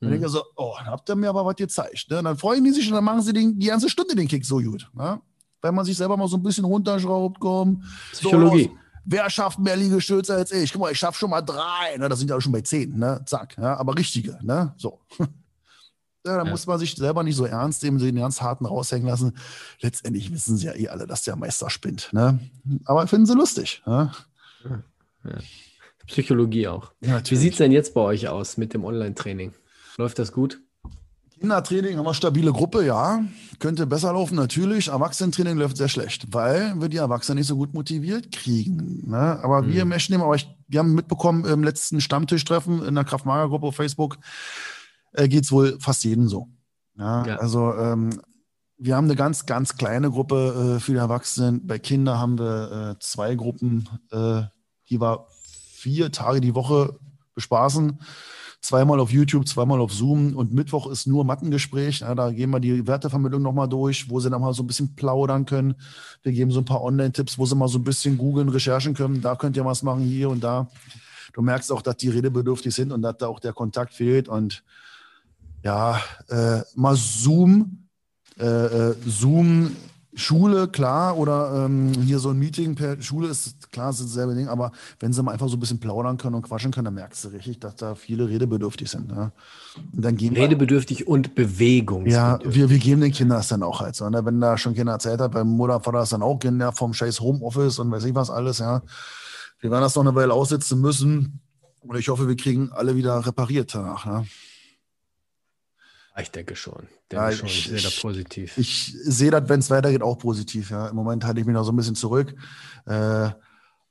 Dann 0.00 0.08
mhm. 0.08 0.12
denke 0.12 0.26
ich 0.26 0.32
so, 0.32 0.42
oh, 0.56 0.76
habt 0.78 1.08
ihr 1.08 1.16
mir 1.16 1.28
aber 1.28 1.44
was 1.44 1.56
gezeigt. 1.56 2.06
Ne? 2.10 2.18
Und 2.18 2.24
dann 2.24 2.38
freuen 2.38 2.64
die 2.64 2.72
sich 2.72 2.88
und 2.88 2.94
dann 2.94 3.04
machen 3.04 3.22
sie 3.22 3.32
den, 3.32 3.58
die 3.58 3.66
ganze 3.66 3.88
Stunde 3.88 4.14
den 4.14 4.28
Kick 4.28 4.44
so 4.44 4.58
gut. 4.58 4.90
Ne? 4.94 5.20
wenn 5.62 5.74
man 5.74 5.84
sich 5.84 5.96
selber 5.96 6.16
mal 6.16 6.28
so 6.28 6.36
ein 6.36 6.42
bisschen 6.42 6.64
runterschraubt, 6.64 7.38
komm. 7.40 7.82
Psychologie. 8.12 8.64
So, 8.64 8.78
wer 9.04 9.30
schafft 9.30 9.58
mehr 9.58 9.76
Liegestütze 9.76 10.34
als 10.34 10.52
ich? 10.52 10.72
Guck 10.72 10.82
mal, 10.82 10.92
ich 10.92 10.98
schaffe 10.98 11.18
schon 11.18 11.30
mal 11.30 11.42
drei. 11.42 11.96
Ne? 11.98 12.08
Das 12.08 12.18
sind 12.18 12.30
ja 12.30 12.40
schon 12.40 12.52
bei 12.52 12.62
zehn, 12.62 12.98
ne? 12.98 13.22
Zack. 13.26 13.56
Ja? 13.58 13.76
Aber 13.76 13.96
richtige, 13.96 14.38
ne? 14.42 14.74
So. 14.76 15.00
Ja, 16.26 16.36
da 16.36 16.44
ja. 16.44 16.50
muss 16.50 16.66
man 16.66 16.78
sich 16.78 16.94
selber 16.96 17.22
nicht 17.22 17.36
so 17.36 17.46
ernst 17.46 17.82
nehmen, 17.82 17.98
den 17.98 18.16
ganz 18.16 18.42
harten 18.42 18.66
raushängen 18.66 19.08
lassen. 19.08 19.38
Letztendlich 19.80 20.30
wissen 20.30 20.58
sie 20.58 20.66
ja 20.66 20.74
eh 20.74 20.88
alle, 20.88 21.06
dass 21.06 21.22
der 21.22 21.34
Meister 21.34 21.70
spinnt. 21.70 22.10
Ne? 22.12 22.38
Aber 22.84 23.06
finden 23.06 23.24
sie 23.24 23.32
lustig. 23.32 23.82
Ne? 23.86 24.12
Ja. 25.24 25.38
Psychologie 26.06 26.68
auch. 26.68 26.92
Wie 27.00 27.36
sieht 27.36 27.52
es 27.52 27.56
denn 27.56 27.72
jetzt 27.72 27.94
bei 27.94 28.02
euch 28.02 28.28
aus 28.28 28.58
mit 28.58 28.74
dem 28.74 28.84
Online-Training? 28.84 29.54
Läuft 30.00 30.18
das 30.18 30.32
gut? 30.32 30.62
Kindertraining 31.38 31.98
haben 31.98 32.06
wir 32.06 32.14
stabile 32.14 32.52
Gruppe, 32.52 32.86
ja. 32.86 33.22
Könnte 33.58 33.86
besser 33.86 34.14
laufen, 34.14 34.34
natürlich. 34.34 34.88
Erwachsenentraining 34.88 35.58
läuft 35.58 35.76
sehr 35.76 35.90
schlecht, 35.90 36.32
weil 36.32 36.72
wir 36.80 36.88
die 36.88 36.96
Erwachsenen 36.96 37.36
nicht 37.36 37.48
so 37.48 37.56
gut 37.56 37.74
motiviert 37.74 38.32
kriegen. 38.32 39.10
Ne? 39.10 39.38
Aber 39.42 39.60
mhm. 39.60 39.74
wir 39.74 39.84
möchten 39.84 40.14
aber 40.14 40.34
ich, 40.34 40.48
wir 40.68 40.78
haben 40.78 40.94
mitbekommen, 40.94 41.44
im 41.44 41.62
letzten 41.62 42.00
Stammtischtreffen 42.00 42.82
in 42.82 42.94
der 42.94 43.04
Kraftmager-Gruppe 43.04 43.66
auf 43.66 43.76
Facebook 43.76 44.16
äh, 45.12 45.28
geht 45.28 45.44
es 45.44 45.52
wohl 45.52 45.78
fast 45.80 46.02
jedem 46.04 46.28
so. 46.28 46.48
Ja, 46.96 47.26
ja. 47.26 47.36
Also 47.36 47.74
ähm, 47.74 48.22
wir 48.78 48.96
haben 48.96 49.04
eine 49.04 49.16
ganz, 49.16 49.44
ganz 49.44 49.76
kleine 49.76 50.10
Gruppe 50.10 50.76
äh, 50.76 50.80
für 50.80 50.92
die 50.92 50.98
Erwachsenen. 50.98 51.66
Bei 51.66 51.78
Kindern 51.78 52.18
haben 52.18 52.38
wir 52.38 52.94
äh, 52.96 52.98
zwei 53.00 53.34
Gruppen, 53.34 53.86
äh, 54.12 54.44
die 54.88 54.98
wir 54.98 55.26
vier 55.74 56.10
Tage 56.10 56.40
die 56.40 56.54
Woche 56.54 56.98
bespaßen 57.34 58.00
zweimal 58.60 59.00
auf 59.00 59.10
YouTube, 59.10 59.48
zweimal 59.48 59.80
auf 59.80 59.92
Zoom 59.92 60.36
und 60.36 60.52
Mittwoch 60.52 60.86
ist 60.90 61.06
nur 61.06 61.24
Mattengespräch. 61.24 62.00
Ja, 62.00 62.14
da 62.14 62.30
gehen 62.30 62.50
wir 62.50 62.60
die 62.60 62.86
Wertevermittlung 62.86 63.42
nochmal 63.42 63.68
durch, 63.68 64.10
wo 64.10 64.20
sie 64.20 64.30
dann 64.30 64.40
mal 64.40 64.52
so 64.52 64.62
ein 64.62 64.66
bisschen 64.66 64.94
plaudern 64.94 65.46
können. 65.46 65.74
Wir 66.22 66.32
geben 66.32 66.50
so 66.50 66.60
ein 66.60 66.64
paar 66.64 66.82
Online-Tipps, 66.82 67.38
wo 67.38 67.46
sie 67.46 67.56
mal 67.56 67.68
so 67.68 67.78
ein 67.78 67.84
bisschen 67.84 68.18
googeln, 68.18 68.48
recherchen 68.48 68.94
können. 68.94 69.20
Da 69.20 69.34
könnt 69.34 69.56
ihr 69.56 69.64
was 69.64 69.82
machen, 69.82 70.02
hier 70.02 70.30
und 70.30 70.44
da. 70.44 70.68
Du 71.32 71.42
merkst 71.42 71.72
auch, 71.72 71.82
dass 71.82 71.96
die 71.96 72.08
redebedürftig 72.08 72.74
sind 72.74 72.92
und 72.92 73.02
dass 73.02 73.16
da 73.18 73.28
auch 73.28 73.40
der 73.40 73.52
Kontakt 73.52 73.94
fehlt. 73.94 74.28
Und 74.28 74.62
ja, 75.62 76.00
äh, 76.28 76.60
mal 76.74 76.96
Zoom, 76.96 77.88
äh, 78.38 78.44
äh 78.44 78.94
Zoom 79.06 79.76
Schule, 80.20 80.68
klar, 80.68 81.16
oder 81.16 81.64
ähm, 81.64 81.92
hier 82.04 82.20
so 82.20 82.30
ein 82.30 82.38
Meeting 82.38 82.76
per 82.76 83.00
Schule 83.02 83.28
ist 83.28 83.72
klar, 83.72 83.90
ist 83.90 84.00
dasselbe 84.00 84.34
Ding, 84.34 84.48
aber 84.48 84.70
wenn 85.00 85.12
sie 85.12 85.22
mal 85.22 85.32
einfach 85.32 85.48
so 85.48 85.56
ein 85.56 85.60
bisschen 85.60 85.80
plaudern 85.80 86.16
können 86.16 86.36
und 86.36 86.42
quatschen 86.42 86.70
können, 86.70 86.84
dann 86.84 86.94
merkst 86.94 87.24
du 87.24 87.28
richtig, 87.28 87.60
dass 87.60 87.74
da 87.76 87.94
viele 87.94 88.28
redebedürftig 88.28 88.88
sind. 88.88 89.08
Ne? 89.08 89.32
Und 89.92 90.04
dann 90.04 90.16
gehen 90.16 90.36
redebedürftig 90.36 91.00
wir, 91.00 91.08
und 91.08 91.34
Bewegung. 91.34 92.06
Ja, 92.06 92.38
wir, 92.44 92.70
wir 92.70 92.78
geben 92.78 93.00
den 93.00 93.12
Kindern 93.12 93.38
das 93.38 93.48
dann 93.48 93.62
auch 93.62 93.80
halt 93.80 93.96
so. 93.96 94.08
Ne? 94.08 94.24
Wenn 94.24 94.40
da 94.40 94.56
schon 94.56 94.74
Kinder 94.74 94.92
erzählt 94.92 95.20
hat, 95.20 95.32
beim 95.32 95.48
Mutter, 95.48 95.80
Vater 95.80 96.02
ist 96.02 96.12
dann 96.12 96.22
auch 96.22 96.38
Kinder 96.38 96.72
vom 96.72 96.94
scheiß 96.94 97.20
Homeoffice 97.20 97.78
und 97.78 97.90
weiß 97.90 98.04
ich 98.04 98.14
was 98.14 98.30
alles, 98.30 98.58
ja. 98.58 98.82
Wir 99.60 99.70
werden 99.70 99.82
das 99.82 99.94
noch 99.94 100.02
eine 100.02 100.14
Weile 100.14 100.32
aussitzen 100.32 100.80
müssen. 100.80 101.40
Und 101.80 101.98
ich 101.98 102.08
hoffe, 102.08 102.28
wir 102.28 102.36
kriegen 102.36 102.70
alle 102.72 102.96
wieder 102.96 103.24
repariert 103.26 103.74
danach. 103.74 104.06
Ne? 104.06 104.26
Ich 106.18 106.30
denke 106.30 106.56
schon. 106.56 106.88
Denke 107.10 107.24
ja, 107.24 107.32
schon. 107.32 107.46
Ich, 107.46 107.68
sehe 107.68 107.80
da 107.80 107.88
positiv. 108.00 108.58
Ich, 108.58 108.92
sehe 108.92 109.30
das, 109.30 109.48
wenn 109.48 109.60
es 109.60 109.70
weitergeht, 109.70 110.02
auch 110.02 110.18
positiv. 110.18 110.70
Ja. 110.70 110.88
Im 110.88 110.96
Moment 110.96 111.24
halte 111.24 111.40
ich 111.40 111.46
mich 111.46 111.54
noch 111.54 111.64
so 111.64 111.72
ein 111.72 111.76
bisschen 111.76 111.94
zurück. 111.94 112.34
Äh, 112.86 113.30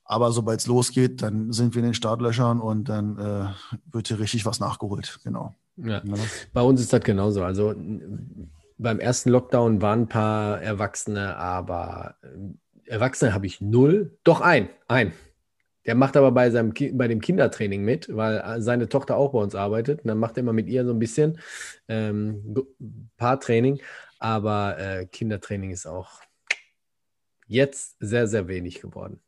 aber 0.04 0.32
sobald 0.32 0.60
es 0.60 0.66
losgeht, 0.66 1.22
dann 1.22 1.52
sind 1.52 1.74
wir 1.74 1.80
in 1.80 1.86
den 1.86 1.94
Startlöchern 1.94 2.60
und 2.60 2.88
dann 2.88 3.18
äh, 3.18 3.46
wird 3.92 4.08
hier 4.08 4.18
richtig 4.18 4.44
was 4.44 4.60
nachgeholt. 4.60 5.20
Genau. 5.24 5.54
Ja. 5.76 6.02
ja. 6.04 6.14
Bei 6.52 6.62
uns 6.62 6.80
ist 6.80 6.92
das 6.92 7.02
genauso. 7.02 7.42
Also 7.44 7.74
beim 8.76 8.98
ersten 8.98 9.30
Lockdown 9.30 9.80
waren 9.82 10.02
ein 10.02 10.08
paar 10.08 10.60
Erwachsene, 10.60 11.36
aber 11.36 12.16
äh, 12.22 12.90
Erwachsene 12.90 13.32
habe 13.32 13.46
ich 13.46 13.60
null. 13.60 14.18
Doch 14.24 14.40
ein, 14.40 14.68
ein. 14.88 15.12
Der 15.86 15.94
macht 15.94 16.16
aber 16.16 16.32
bei, 16.32 16.50
seinem, 16.50 16.74
bei 16.92 17.08
dem 17.08 17.20
Kindertraining 17.20 17.82
mit, 17.82 18.14
weil 18.14 18.38
äh, 18.38 18.60
seine 18.60 18.88
Tochter 18.88 19.16
auch 19.16 19.32
bei 19.32 19.38
uns 19.38 19.54
arbeitet. 19.54 20.02
Und 20.02 20.08
dann 20.08 20.18
macht 20.18 20.36
er 20.36 20.42
immer 20.42 20.52
mit 20.52 20.68
ihr 20.68 20.84
so 20.84 20.92
ein 20.92 20.98
bisschen 20.98 21.38
ähm, 21.88 22.54
Paartraining. 23.16 23.80
Aber 24.18 24.78
äh, 24.78 25.06
Kindertraining 25.06 25.70
ist 25.70 25.86
auch 25.86 26.20
jetzt 27.46 27.96
sehr, 28.00 28.28
sehr 28.28 28.46
wenig 28.48 28.80
geworden. 28.80 29.20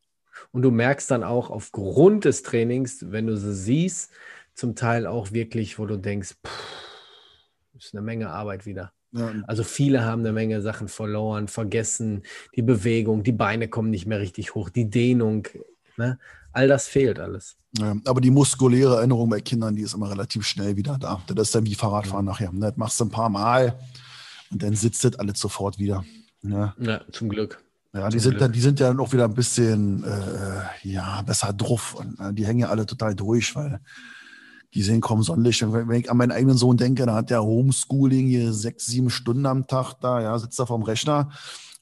Und 0.50 0.62
du 0.62 0.70
merkst 0.70 1.10
dann 1.10 1.24
auch 1.24 1.50
aufgrund 1.50 2.24
des 2.24 2.42
Trainings, 2.42 3.10
wenn 3.10 3.26
du 3.26 3.36
sie 3.36 3.54
siehst, 3.54 4.12
zum 4.54 4.74
Teil 4.74 5.06
auch 5.06 5.32
wirklich, 5.32 5.78
wo 5.78 5.86
du 5.86 5.96
denkst, 5.96 6.36
pff, 6.46 6.82
ist 7.74 7.94
eine 7.94 8.02
Menge 8.02 8.30
Arbeit 8.30 8.66
wieder. 8.66 8.92
Ja. 9.12 9.32
Also 9.46 9.64
viele 9.64 10.04
haben 10.04 10.20
eine 10.20 10.32
Menge 10.32 10.62
Sachen 10.62 10.88
verloren, 10.88 11.48
vergessen, 11.48 12.22
die 12.54 12.62
Bewegung, 12.62 13.22
die 13.22 13.32
Beine 13.32 13.68
kommen 13.68 13.90
nicht 13.90 14.06
mehr 14.06 14.20
richtig 14.20 14.54
hoch, 14.54 14.70
die 14.70 14.88
Dehnung, 14.88 15.48
ne? 15.96 16.18
All 16.52 16.68
das 16.68 16.88
fehlt 16.88 17.18
alles. 17.18 17.56
Ja, 17.78 17.96
aber 18.04 18.20
die 18.20 18.30
muskuläre 18.30 18.96
Erinnerung 18.96 19.30
bei 19.30 19.40
Kindern, 19.40 19.74
die 19.74 19.82
ist 19.82 19.94
immer 19.94 20.10
relativ 20.10 20.46
schnell 20.46 20.76
wieder 20.76 20.98
da. 20.98 21.22
Das 21.26 21.48
ist 21.48 21.54
dann 21.54 21.64
wie 21.64 21.74
Fahrradfahren 21.74 22.26
ja. 22.26 22.32
nachher. 22.32 22.52
Ne? 22.52 22.60
Das 22.60 22.76
machst 22.76 23.00
du 23.00 23.04
ein 23.04 23.10
paar 23.10 23.30
Mal 23.30 23.78
und 24.50 24.62
dann 24.62 24.74
sitzt 24.74 25.04
das 25.04 25.18
alles 25.18 25.40
sofort 25.40 25.78
wieder. 25.78 26.04
Ne? 26.42 26.74
Ja, 26.78 27.00
zum 27.12 27.28
Glück. 27.28 27.62
Ja, 27.94 28.08
die 28.08 28.18
sind, 28.18 28.40
dann, 28.40 28.52
die 28.52 28.60
sind 28.60 28.80
ja 28.80 28.88
dann 28.88 29.00
auch 29.00 29.12
wieder 29.12 29.24
ein 29.24 29.34
bisschen 29.34 30.02
äh, 30.04 30.88
ja, 30.88 31.20
besser 31.22 31.52
drauf 31.52 31.94
und 31.94 32.18
äh, 32.20 32.32
die 32.32 32.46
hängen 32.46 32.60
ja 32.60 32.68
alle 32.68 32.86
total 32.86 33.14
durch, 33.14 33.54
weil 33.54 33.80
die 34.72 34.82
sehen 34.82 35.02
kaum 35.02 35.22
Sonnenlicht. 35.22 35.62
Und 35.62 35.74
wenn 35.74 36.00
ich 36.00 36.10
an 36.10 36.16
meinen 36.16 36.32
eigenen 36.32 36.56
Sohn 36.56 36.78
denke, 36.78 37.04
da 37.04 37.14
hat 37.14 37.28
der 37.28 37.42
Homeschooling 37.42 38.28
hier 38.28 38.52
sechs, 38.54 38.86
sieben 38.86 39.10
Stunden 39.10 39.44
am 39.44 39.66
Tag 39.66 39.94
da, 40.00 40.22
ja, 40.22 40.38
sitzt 40.38 40.58
da 40.58 40.64
vorm 40.64 40.82
Rechner. 40.82 41.30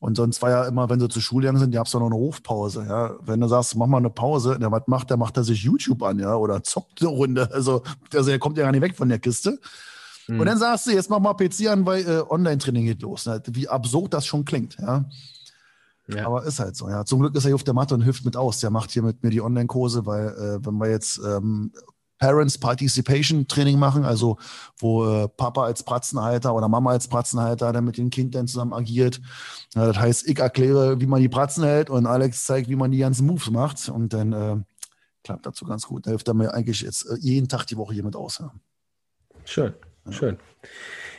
Und 0.01 0.17
sonst 0.17 0.41
war 0.41 0.51
ja 0.51 0.65
immer, 0.65 0.89
wenn 0.89 0.99
sie 0.99 1.09
zur 1.09 1.21
Schule 1.21 1.43
gegangen 1.43 1.59
sind, 1.59 1.75
die 1.75 1.79
hab's 1.79 1.91
doch 1.91 2.01
noch 2.01 2.07
eine 2.07 2.17
Hofpause, 2.17 2.87
ja. 2.89 3.17
Wenn 3.21 3.39
du 3.39 3.49
sagst, 3.49 3.77
mach 3.77 3.87
mal 3.87 3.99
eine 3.99 4.09
Pause, 4.09 4.59
der 4.59 4.73
was 4.73 4.87
macht, 4.87 5.11
der 5.11 5.19
macht 5.19 5.37
er 5.37 5.45
sich 5.45 5.63
YouTube 5.63 6.03
an, 6.03 6.19
ja, 6.19 6.35
oder 6.35 6.63
zockt 6.63 7.03
eine 7.03 7.11
Runde. 7.11 7.51
Also, 7.53 7.83
also 8.15 8.31
der 8.31 8.39
kommt 8.39 8.57
ja 8.57 8.65
gar 8.65 8.73
nicht 8.73 8.81
weg 8.81 8.97
von 8.97 9.11
der 9.11 9.19
Kiste. 9.19 9.61
Mhm. 10.27 10.41
Und 10.41 10.47
dann 10.47 10.59
sagst 10.59 10.87
du, 10.87 10.93
jetzt 10.93 11.11
mach 11.11 11.21
mal 11.21 11.35
PC 11.35 11.69
an, 11.69 11.85
weil 11.85 12.09
äh, 12.09 12.23
Online-Training 12.27 12.87
geht 12.87 13.03
los. 13.03 13.27
Ne? 13.27 13.43
Wie 13.49 13.69
absurd 13.69 14.15
das 14.15 14.25
schon 14.25 14.47
klingt, 14.47 14.79
ja. 14.79 15.05
Ja. 16.09 16.27
Aber 16.27 16.45
ist 16.45 16.59
halt 16.59 16.77
so, 16.77 16.89
ja. 16.89 17.05
Zum 17.05 17.21
Glück 17.21 17.37
ist 17.37 17.45
er 17.45 17.49
hier 17.49 17.55
auf 17.55 17.63
der 17.63 17.75
Matte 17.75 17.95
und 17.95 18.01
hilft 18.01 18.25
mit 18.25 18.37
aus. 18.37 18.59
Der 18.59 18.71
macht 18.71 18.91
hier 18.91 19.03
mit 19.03 19.23
mir 19.23 19.31
die 19.31 19.43
Online-Kurse, 19.43 20.07
weil 20.07 20.29
äh, 20.29 20.67
wenn 20.67 20.75
wir 20.79 20.89
jetzt 20.89 21.21
ähm, 21.25 21.73
Parents 22.21 22.59
Participation 22.59 23.49
Training 23.49 23.79
machen, 23.79 24.05
also 24.05 24.37
wo 24.79 25.07
äh, 25.07 25.29
Papa 25.29 25.65
als 25.65 25.83
Pratzenhalter 25.83 26.55
oder 26.55 26.69
Mama 26.69 26.91
als 26.91 27.09
Pratzenhalter 27.09 27.73
dann 27.73 27.85
mit 27.85 27.97
den 27.97 28.11
Kindern 28.11 28.47
zusammen 28.47 28.75
agiert. 28.75 29.21
Ja, 29.75 29.87
das 29.87 29.99
heißt, 29.99 30.29
ich 30.29 30.39
erkläre, 30.39 31.01
wie 31.01 31.07
man 31.07 31.21
die 31.21 31.31
Pratzen 31.31 31.65
hält 31.65 31.89
und 31.89 32.07
Alex 32.07 32.45
zeigt, 32.45 32.69
wie 32.69 32.77
man 32.77 32.91
die 32.91 32.99
ganzen 32.99 33.27
Moves 33.27 33.51
macht 33.51 33.89
und 33.89 34.13
dann 34.13 34.33
äh, 34.33 34.57
klappt 35.25 35.47
dazu 35.47 35.65
ganz 35.65 35.87
gut. 35.87 36.07
Da 36.07 36.11
hilft 36.11 36.29
er 36.29 36.35
mir 36.35 36.53
eigentlich 36.53 36.83
jetzt 36.83 37.07
äh, 37.07 37.17
jeden 37.19 37.49
Tag 37.49 37.65
die 37.65 37.79
Woche 37.79 37.95
hier 37.95 38.05
mit 38.05 38.15
aus. 38.15 38.39
Ja. 38.39 38.53
Schön, 39.47 39.73
ja. 40.05 40.13
schön. 40.13 40.39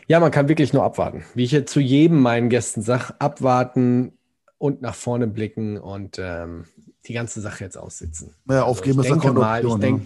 Ja, 0.07 0.19
man 0.19 0.29
kann 0.29 0.49
wirklich 0.49 0.71
nur 0.71 0.83
abwarten. 0.83 1.23
Wie 1.33 1.43
ich 1.43 1.51
jetzt 1.51 1.73
zu 1.73 1.79
jedem 1.79 2.21
meinen 2.21 2.49
Gästen 2.49 2.83
sage, 2.83 3.15
abwarten 3.17 4.13
und 4.59 4.81
nach 4.83 4.93
vorne 4.93 5.25
blicken 5.25 5.79
und 5.79 6.19
ähm, 6.19 6.65
die 7.07 7.13
ganze 7.13 7.41
Sache 7.41 7.63
jetzt 7.63 7.77
aussitzen. 7.77 8.35
Ja, 8.47 8.63
aufgeben 8.63 8.99
also 8.99 9.15
ist 9.15 9.23
denke 9.23 9.39
mal, 9.39 9.65
ich 9.65 9.75
denke, 9.75 10.05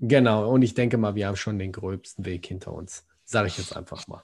Genau, 0.00 0.50
und 0.50 0.62
ich 0.62 0.74
denke 0.74 0.98
mal, 0.98 1.14
wir 1.14 1.26
haben 1.26 1.36
schon 1.36 1.58
den 1.58 1.72
gröbsten 1.72 2.24
Weg 2.24 2.46
hinter 2.46 2.72
uns. 2.72 3.06
Sage 3.24 3.48
ich 3.48 3.58
jetzt 3.58 3.76
einfach 3.76 4.06
mal. 4.06 4.22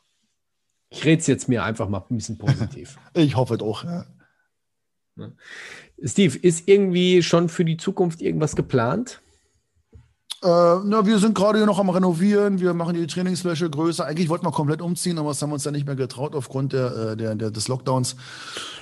Ich 0.90 1.04
rede 1.04 1.20
es 1.20 1.26
jetzt 1.26 1.48
mir 1.48 1.62
einfach 1.62 1.88
mal 1.88 2.04
ein 2.10 2.16
bisschen 2.16 2.38
positiv. 2.38 2.98
ich 3.14 3.36
hoffe 3.36 3.56
doch, 3.56 3.84
ja. 3.84 4.06
Steve, 6.02 6.38
ist 6.38 6.66
irgendwie 6.66 7.22
schon 7.22 7.48
für 7.48 7.64
die 7.64 7.76
Zukunft 7.76 8.22
irgendwas 8.22 8.56
geplant? 8.56 9.20
Äh, 10.42 10.46
na, 10.46 11.04
wir 11.04 11.18
sind 11.18 11.34
gerade 11.34 11.58
hier 11.58 11.66
noch 11.66 11.78
am 11.78 11.90
Renovieren. 11.90 12.60
Wir 12.60 12.72
machen 12.72 12.94
die 12.94 13.06
Trainingsfläche 13.06 13.68
größer. 13.68 14.06
Eigentlich 14.06 14.30
wollten 14.30 14.46
wir 14.46 14.52
komplett 14.52 14.80
umziehen, 14.80 15.18
aber 15.18 15.28
das 15.28 15.42
haben 15.42 15.50
wir 15.50 15.54
uns 15.54 15.64
ja 15.64 15.70
nicht 15.70 15.84
mehr 15.84 15.96
getraut 15.96 16.34
aufgrund 16.34 16.72
der, 16.72 16.96
äh, 16.96 17.16
der, 17.16 17.34
der 17.34 17.50
des 17.50 17.68
Lockdowns. 17.68 18.16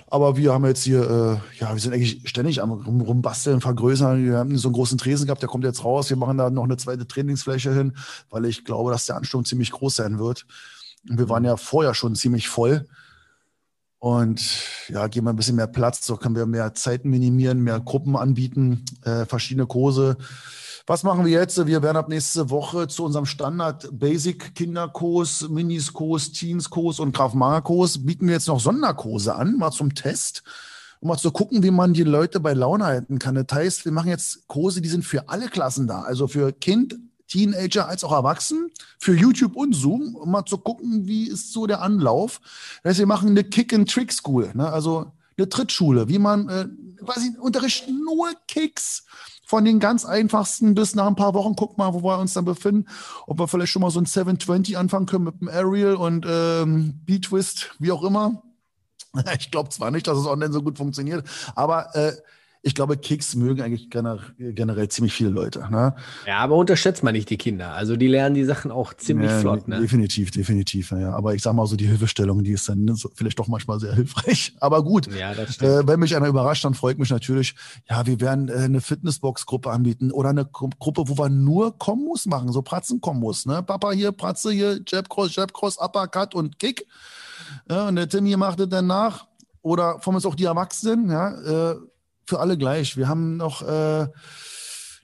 Aber 0.06 0.36
wir 0.36 0.52
haben 0.52 0.64
jetzt 0.66 0.84
hier, 0.84 1.02
äh, 1.02 1.58
ja, 1.58 1.74
wir 1.74 1.80
sind 1.80 1.92
eigentlich 1.92 2.28
ständig 2.28 2.62
am 2.62 2.70
rum, 2.70 3.00
rumbasteln, 3.00 3.60
vergrößern. 3.60 4.24
Wir 4.24 4.38
haben 4.38 4.56
so 4.56 4.68
einen 4.68 4.74
großen 4.74 4.98
Tresen 4.98 5.26
gehabt, 5.26 5.42
der 5.42 5.48
kommt 5.48 5.64
jetzt 5.64 5.84
raus. 5.84 6.10
Wir 6.10 6.16
machen 6.16 6.38
da 6.38 6.48
noch 6.48 6.62
eine 6.62 6.76
zweite 6.76 7.08
Trainingsfläche 7.08 7.74
hin, 7.74 7.96
weil 8.30 8.44
ich 8.44 8.64
glaube, 8.64 8.92
dass 8.92 9.06
der 9.06 9.16
Ansturm 9.16 9.44
ziemlich 9.44 9.72
groß 9.72 9.96
sein 9.96 10.20
wird. 10.20 10.46
Und 11.10 11.18
wir 11.18 11.28
waren 11.28 11.44
ja 11.44 11.56
vorher 11.56 11.94
schon 11.94 12.14
ziemlich 12.14 12.48
voll. 12.48 12.86
Und 13.98 14.40
ja, 14.88 15.08
geben 15.08 15.26
wir 15.26 15.32
ein 15.32 15.36
bisschen 15.36 15.56
mehr 15.56 15.66
Platz, 15.66 16.06
so 16.06 16.16
können 16.16 16.36
wir 16.36 16.46
mehr 16.46 16.72
Zeiten 16.74 17.10
minimieren, 17.10 17.60
mehr 17.60 17.80
Gruppen 17.80 18.14
anbieten, 18.14 18.84
äh, 19.02 19.26
verschiedene 19.26 19.66
Kurse. 19.66 20.16
Was 20.88 21.02
machen 21.02 21.26
wir 21.26 21.32
jetzt? 21.32 21.66
Wir 21.66 21.82
werden 21.82 21.98
ab 21.98 22.08
nächste 22.08 22.48
Woche 22.48 22.88
zu 22.88 23.04
unserem 23.04 23.26
Standard 23.26 23.90
Basic 23.92 24.54
Kinderkurs, 24.54 25.46
Miniskurs, 25.50 26.32
Teenskurs 26.32 26.98
und 26.98 27.14
Graf 27.14 27.34
Kurs 27.62 28.06
bieten 28.06 28.26
wir 28.26 28.32
jetzt 28.32 28.48
noch 28.48 28.58
Sonderkurse 28.58 29.34
an, 29.34 29.58
mal 29.58 29.70
zum 29.70 29.94
Test, 29.94 30.42
um 31.00 31.08
mal 31.08 31.18
zu 31.18 31.30
gucken, 31.30 31.62
wie 31.62 31.70
man 31.70 31.92
die 31.92 32.04
Leute 32.04 32.40
bei 32.40 32.54
Laune 32.54 32.86
halten 32.86 33.18
kann. 33.18 33.34
Das 33.34 33.48
heißt, 33.52 33.84
wir 33.84 33.92
machen 33.92 34.08
jetzt 34.08 34.48
Kurse, 34.48 34.80
die 34.80 34.88
sind 34.88 35.04
für 35.04 35.28
alle 35.28 35.48
Klassen 35.48 35.86
da, 35.86 36.00
also 36.00 36.26
für 36.26 36.52
Kind, 36.52 36.98
Teenager 37.26 37.86
als 37.86 38.02
auch 38.02 38.12
Erwachsenen, 38.12 38.70
für 38.98 39.14
YouTube 39.14 39.56
und 39.56 39.74
Zoom, 39.74 40.14
um 40.14 40.30
mal 40.30 40.46
zu 40.46 40.56
gucken, 40.56 41.06
wie 41.06 41.28
ist 41.28 41.52
so 41.52 41.66
der 41.66 41.82
Anlauf. 41.82 42.40
Das 42.82 42.92
heißt, 42.92 43.00
wir 43.00 43.06
machen 43.06 43.28
eine 43.28 43.44
Kick-and-Trick-School, 43.44 44.52
ne? 44.54 44.72
also 44.72 45.12
eine 45.36 45.50
Trittschule, 45.50 46.08
wie 46.08 46.18
man 46.18 46.48
äh, 46.48 46.66
quasi 47.04 47.36
unterrichtet 47.38 47.90
nur 47.90 48.30
Kicks 48.46 49.04
von 49.48 49.64
den 49.64 49.80
ganz 49.80 50.04
einfachsten 50.04 50.74
bis 50.74 50.94
nach 50.94 51.06
ein 51.06 51.16
paar 51.16 51.32
Wochen, 51.32 51.56
guck 51.56 51.78
mal, 51.78 51.94
wo 51.94 52.02
wir 52.02 52.18
uns 52.18 52.34
dann 52.34 52.44
befinden, 52.44 52.86
ob 53.26 53.38
wir 53.38 53.48
vielleicht 53.48 53.72
schon 53.72 53.80
mal 53.80 53.90
so 53.90 53.98
ein 53.98 54.04
720 54.04 54.76
anfangen 54.76 55.06
können 55.06 55.24
mit 55.24 55.40
dem 55.40 55.48
Aerial 55.48 55.94
und 55.94 56.26
ähm, 56.28 57.00
B-Twist, 57.06 57.74
wie 57.78 57.90
auch 57.90 58.04
immer. 58.04 58.42
Ich 59.38 59.50
glaube 59.50 59.70
zwar 59.70 59.90
nicht, 59.90 60.06
dass 60.06 60.18
es 60.18 60.26
online 60.26 60.52
so 60.52 60.62
gut 60.62 60.76
funktioniert, 60.76 61.26
aber 61.56 61.96
äh, 61.96 62.12
ich 62.62 62.74
glaube, 62.74 62.96
Kicks 62.96 63.36
mögen 63.36 63.62
eigentlich 63.62 63.88
generell 63.90 64.88
ziemlich 64.88 65.12
viele 65.12 65.30
Leute. 65.30 65.60
Ne? 65.70 65.94
Ja, 66.26 66.38
aber 66.38 66.56
unterschätzt 66.56 67.04
man 67.04 67.12
nicht 67.14 67.30
die 67.30 67.36
Kinder. 67.36 67.72
Also 67.72 67.96
die 67.96 68.08
lernen 68.08 68.34
die 68.34 68.44
Sachen 68.44 68.70
auch 68.70 68.94
ziemlich 68.94 69.30
ja, 69.30 69.38
flott. 69.38 69.68
Ne? 69.68 69.80
Definitiv, 69.80 70.32
definitiv. 70.32 70.90
Ja. 70.90 71.12
Aber 71.12 71.34
ich 71.34 71.42
sag 71.42 71.52
mal 71.54 71.66
so, 71.66 71.76
die 71.76 71.86
Hilfestellung, 71.86 72.42
die 72.42 72.52
ist 72.52 72.68
dann 72.68 72.96
vielleicht 73.14 73.38
doch 73.38 73.46
manchmal 73.46 73.78
sehr 73.78 73.94
hilfreich. 73.94 74.56
Aber 74.60 74.82
gut, 74.82 75.08
ja, 75.14 75.32
äh, 75.32 75.86
wenn 75.86 76.00
mich 76.00 76.16
einer 76.16 76.26
überrascht, 76.26 76.64
dann 76.64 76.74
freut 76.74 76.98
mich 76.98 77.10
natürlich, 77.10 77.54
ja, 77.88 78.06
wir 78.06 78.20
werden 78.20 78.48
äh, 78.48 78.54
eine 78.54 78.80
Fitnessbox-Gruppe 78.80 79.70
anbieten 79.70 80.10
oder 80.10 80.30
eine 80.30 80.44
Gruppe, 80.44 81.04
wo 81.06 81.16
wir 81.16 81.28
nur 81.28 81.78
Kombos 81.78 82.26
machen, 82.26 82.52
so 82.52 82.62
Pratzen-Kombos. 82.62 83.46
Ne? 83.46 83.62
Papa 83.62 83.92
hier, 83.92 84.10
Pratze 84.10 84.50
hier, 84.50 84.80
Jab 84.86 85.08
Cross, 85.08 85.36
Jab 85.36 85.54
Cross, 85.54 85.78
Uppercut 85.78 86.34
und 86.34 86.58
Kick. 86.58 86.86
Ja, 87.70 87.88
und 87.88 87.96
der 87.96 88.08
Tim 88.08 88.26
hier 88.26 88.36
macht 88.36 88.58
es 88.60 88.68
dann 88.68 88.88
nach. 88.88 89.26
Oder 89.62 90.00
von 90.00 90.14
uns 90.14 90.24
auch 90.24 90.34
die 90.34 90.44
Erwachsenen, 90.44 91.10
ja, 91.10 91.72
äh, 91.72 91.76
für 92.28 92.40
alle 92.40 92.58
gleich. 92.58 92.98
Wir 92.98 93.08
haben 93.08 93.38
noch 93.38 93.62
äh, 93.62 94.06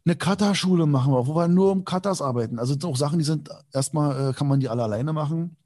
eine 0.04 0.16
Kata-Schule 0.16 0.84
machen 0.84 1.10
wir, 1.10 1.26
wo 1.26 1.34
wir 1.34 1.48
nur 1.48 1.72
um 1.72 1.84
Katas 1.86 2.20
arbeiten. 2.20 2.58
Also 2.58 2.74
sind 2.74 2.84
auch 2.84 2.96
Sachen, 2.96 3.18
die 3.18 3.24
sind 3.24 3.48
erstmal, 3.72 4.30
äh, 4.30 4.32
kann 4.34 4.46
man 4.46 4.60
die 4.60 4.68
alle 4.68 4.82
alleine 4.82 5.14
machen. 5.14 5.56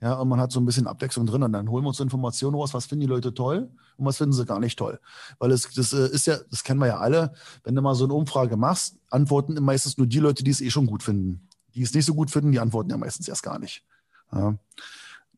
Ja, 0.00 0.14
und 0.14 0.28
man 0.28 0.40
hat 0.40 0.50
so 0.50 0.58
ein 0.58 0.64
bisschen 0.64 0.86
Abwechslung 0.86 1.26
drin 1.26 1.42
und 1.42 1.52
dann 1.52 1.68
holen 1.68 1.84
wir 1.84 1.88
uns 1.88 2.00
Informationen 2.00 2.56
raus, 2.56 2.72
was 2.72 2.86
finden 2.86 3.02
die 3.02 3.06
Leute 3.06 3.34
toll 3.34 3.70
und 3.98 4.06
was 4.06 4.16
finden 4.16 4.32
sie 4.32 4.46
gar 4.46 4.58
nicht 4.58 4.78
toll. 4.78 4.98
Weil 5.38 5.52
es, 5.52 5.68
das 5.74 5.92
äh, 5.92 6.08
ist 6.08 6.26
ja, 6.26 6.38
das 6.50 6.64
kennen 6.64 6.80
wir 6.80 6.86
ja 6.86 6.98
alle, 6.98 7.34
wenn 7.62 7.74
du 7.74 7.82
mal 7.82 7.94
so 7.94 8.04
eine 8.04 8.14
Umfrage 8.14 8.56
machst, 8.56 8.96
antworten 9.10 9.62
meistens 9.62 9.98
nur 9.98 10.06
die 10.06 10.18
Leute, 10.18 10.42
die 10.42 10.50
es 10.50 10.62
eh 10.62 10.70
schon 10.70 10.86
gut 10.86 11.02
finden. 11.02 11.46
Die 11.74 11.82
es 11.82 11.92
nicht 11.92 12.06
so 12.06 12.14
gut 12.14 12.30
finden, 12.30 12.52
die 12.52 12.58
antworten 12.58 12.88
ja 12.88 12.96
meistens 12.96 13.28
erst 13.28 13.42
gar 13.42 13.58
nicht. 13.58 13.84
Ja. 14.32 14.56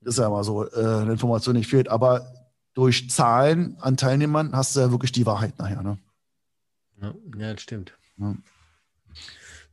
Ist 0.02 0.18
ja 0.18 0.28
immer 0.28 0.44
so, 0.44 0.64
äh, 0.64 1.00
eine 1.02 1.12
Information 1.12 1.56
nicht 1.56 1.68
fehlt. 1.68 1.88
Aber 1.88 2.43
durch 2.74 3.10
Zahlen 3.10 3.76
an 3.80 3.96
Teilnehmern 3.96 4.54
hast 4.54 4.76
du 4.76 4.80
ja 4.80 4.90
wirklich 4.90 5.12
die 5.12 5.26
Wahrheit 5.26 5.58
nachher. 5.58 5.82
Ne? 5.82 5.98
Ja, 7.00 7.14
ja, 7.38 7.52
das 7.52 7.62
stimmt. 7.62 7.96
Ja. 8.18 8.36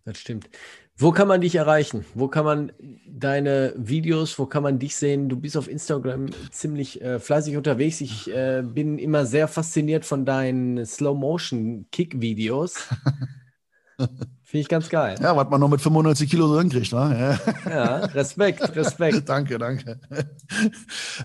Das 0.06 0.18
stimmt. 0.18 0.50
Wo 0.98 1.12
kann 1.12 1.28
man 1.28 1.42
dich 1.42 1.56
erreichen? 1.56 2.06
Wo 2.14 2.28
kann 2.28 2.46
man 2.46 2.72
deine 3.08 3.74
Videos, 3.76 4.38
wo 4.38 4.46
kann 4.46 4.62
man 4.62 4.78
dich 4.78 4.96
sehen? 4.96 5.30
Du 5.30 5.40
bist 5.40 5.58
auf 5.58 5.68
Instagram 5.68 6.28
ziemlich 6.52 7.02
äh, 7.02 7.20
fleißig 7.20 7.58
unterwegs. 7.58 8.02
Ich 8.02 8.30
äh, 8.30 8.62
bin 8.64 9.00
immer 9.00 9.26
sehr 9.26 9.48
fasziniert 9.48 10.06
von 10.06 10.26
deinen 10.26 10.86
Slow-Motion-Kick-Videos. 10.86 12.88
Finde 14.52 14.64
ich 14.64 14.68
ganz 14.68 14.90
geil. 14.90 15.16
Ja, 15.22 15.34
was 15.34 15.50
man 15.50 15.62
noch 15.62 15.70
mit 15.70 15.80
95 15.80 16.30
Kilo 16.30 16.46
so 16.46 16.60
hinkriegt, 16.60 16.92
ne? 16.92 17.40
Ja, 17.64 17.72
ja 17.72 17.96
Respekt, 18.08 18.76
Respekt. 18.76 19.24
danke, 19.30 19.58
danke. 19.58 19.98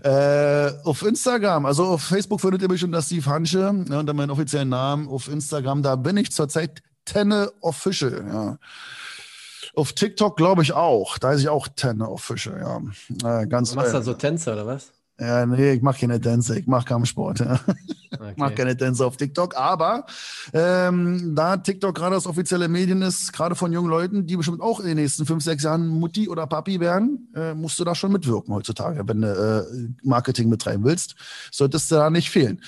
äh, 0.04 0.70
auf 0.84 1.02
Instagram, 1.02 1.66
also 1.66 1.86
auf 1.86 2.02
Facebook 2.02 2.40
findet 2.40 2.62
ihr 2.62 2.68
mich 2.68 2.84
unter 2.84 3.02
Steve 3.02 3.26
Hansche, 3.28 3.72
ne, 3.72 3.98
unter 3.98 4.14
meinen 4.14 4.30
offiziellen 4.30 4.68
Namen. 4.68 5.08
Auf 5.08 5.26
Instagram, 5.26 5.82
da 5.82 5.96
bin 5.96 6.16
ich 6.18 6.30
zurzeit 6.30 6.84
Tenne 7.04 7.50
Official, 7.62 8.24
ja. 8.32 8.58
Auf 9.74 9.92
TikTok 9.92 10.36
glaube 10.36 10.62
ich 10.62 10.72
auch. 10.74 11.18
Da 11.18 11.32
ist 11.32 11.40
ich 11.40 11.48
auch 11.48 11.66
Tenne 11.66 12.08
Official, 12.08 12.60
ja. 12.60 13.40
Äh, 13.40 13.48
ganz 13.48 13.70
du 13.70 13.76
machst 13.76 13.92
da 13.92 14.02
so 14.02 14.14
Tänze 14.14 14.52
oder 14.52 14.68
was? 14.68 14.92
Ja, 15.18 15.46
nee, 15.46 15.72
ich 15.72 15.82
mache 15.82 16.00
keine 16.00 16.20
Tänze, 16.20 16.58
ich 16.58 16.66
mache 16.66 16.84
Kampfsport. 16.84 17.40
Ja. 17.40 17.58
Okay. 18.18 18.30
Ich 18.32 18.36
mache 18.38 18.54
keine 18.54 18.76
Tänze 18.76 19.04
auf 19.04 19.16
TikTok, 19.16 19.56
aber 19.56 20.06
ähm, 20.52 21.34
da 21.34 21.56
TikTok 21.56 21.94
gerade 21.94 22.14
das 22.14 22.26
offizielle 22.26 22.68
Medien 22.68 23.02
ist, 23.02 23.32
gerade 23.32 23.54
von 23.54 23.72
jungen 23.72 23.90
Leuten, 23.90 24.26
die 24.26 24.36
bestimmt 24.36 24.60
auch 24.60 24.80
in 24.80 24.86
den 24.86 24.96
nächsten 24.96 25.26
fünf, 25.26 25.42
sechs 25.44 25.64
Jahren 25.64 25.86
Mutti 25.88 26.28
oder 26.28 26.46
Papi 26.46 26.80
werden, 26.80 27.28
äh, 27.34 27.54
musst 27.54 27.78
du 27.78 27.84
da 27.84 27.94
schon 27.94 28.12
mitwirken 28.12 28.54
heutzutage, 28.54 29.06
wenn 29.06 29.20
du 29.20 29.28
äh, 29.28 30.06
Marketing 30.06 30.48
betreiben 30.48 30.84
willst. 30.84 31.14
Solltest 31.50 31.90
du 31.90 31.96
da 31.96 32.08
nicht 32.08 32.30
fehlen. 32.30 32.62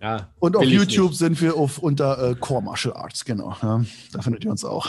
Ja, 0.00 0.28
Und 0.38 0.56
auf 0.56 0.64
YouTube 0.64 1.14
sind 1.14 1.40
wir 1.40 1.56
auf, 1.56 1.78
unter 1.78 2.30
äh, 2.30 2.34
Core 2.34 2.62
Martial 2.62 2.94
Arts, 2.94 3.24
genau. 3.24 3.56
Ja, 3.62 3.82
da 4.12 4.22
findet 4.22 4.44
ihr 4.44 4.50
uns 4.50 4.64
auch. 4.64 4.88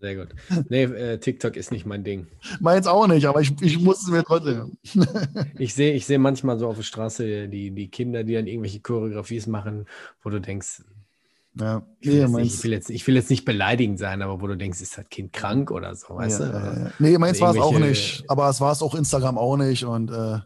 Sehr 0.00 0.14
gut. 0.14 0.28
Nee, 0.68 0.84
äh, 0.84 1.18
TikTok 1.18 1.56
ist 1.56 1.72
nicht 1.72 1.84
mein 1.84 2.04
Ding. 2.04 2.28
Meins 2.60 2.86
auch 2.86 3.08
nicht, 3.08 3.26
aber 3.26 3.40
ich, 3.40 3.52
ich 3.60 3.80
muss 3.80 4.02
es 4.02 4.08
mir 4.08 4.22
trotzdem. 4.22 4.78
ich 5.58 5.74
sehe 5.74 5.92
ich 5.94 6.06
seh 6.06 6.18
manchmal 6.18 6.58
so 6.58 6.68
auf 6.68 6.76
der 6.76 6.84
Straße 6.84 7.48
die, 7.48 7.72
die 7.72 7.88
Kinder, 7.88 8.22
die 8.22 8.34
dann 8.34 8.46
irgendwelche 8.46 8.80
Choreografies 8.80 9.48
machen, 9.48 9.86
wo 10.22 10.30
du 10.30 10.40
denkst, 10.40 10.82
ja. 11.58 11.82
ich, 11.98 12.08
will 12.08 12.28
nicht, 12.28 12.54
ich, 12.54 12.64
will 12.64 12.72
jetzt, 12.72 12.90
ich, 12.90 13.06
will 13.08 13.16
jetzt, 13.16 13.30
nicht 13.30 13.44
beleidigend 13.44 13.98
sein, 13.98 14.22
aber 14.22 14.40
wo 14.40 14.46
du 14.46 14.56
denkst, 14.56 14.80
ist 14.80 14.96
das 14.96 15.08
Kind 15.08 15.32
krank 15.32 15.72
oder 15.72 15.96
so, 15.96 16.14
weißt 16.14 16.40
ja, 16.40 16.46
du? 16.46 16.52
Ja, 16.52 16.92
nee, 17.00 17.18
meins 17.18 17.40
war 17.40 17.50
es 17.50 17.60
auch 17.60 17.78
nicht, 17.78 18.22
aber 18.28 18.48
es 18.48 18.60
war 18.60 18.70
es 18.70 18.82
auch 18.82 18.94
Instagram 18.94 19.36
auch 19.36 19.56
nicht 19.56 19.84
und 19.84 20.12
äh, 20.12 20.38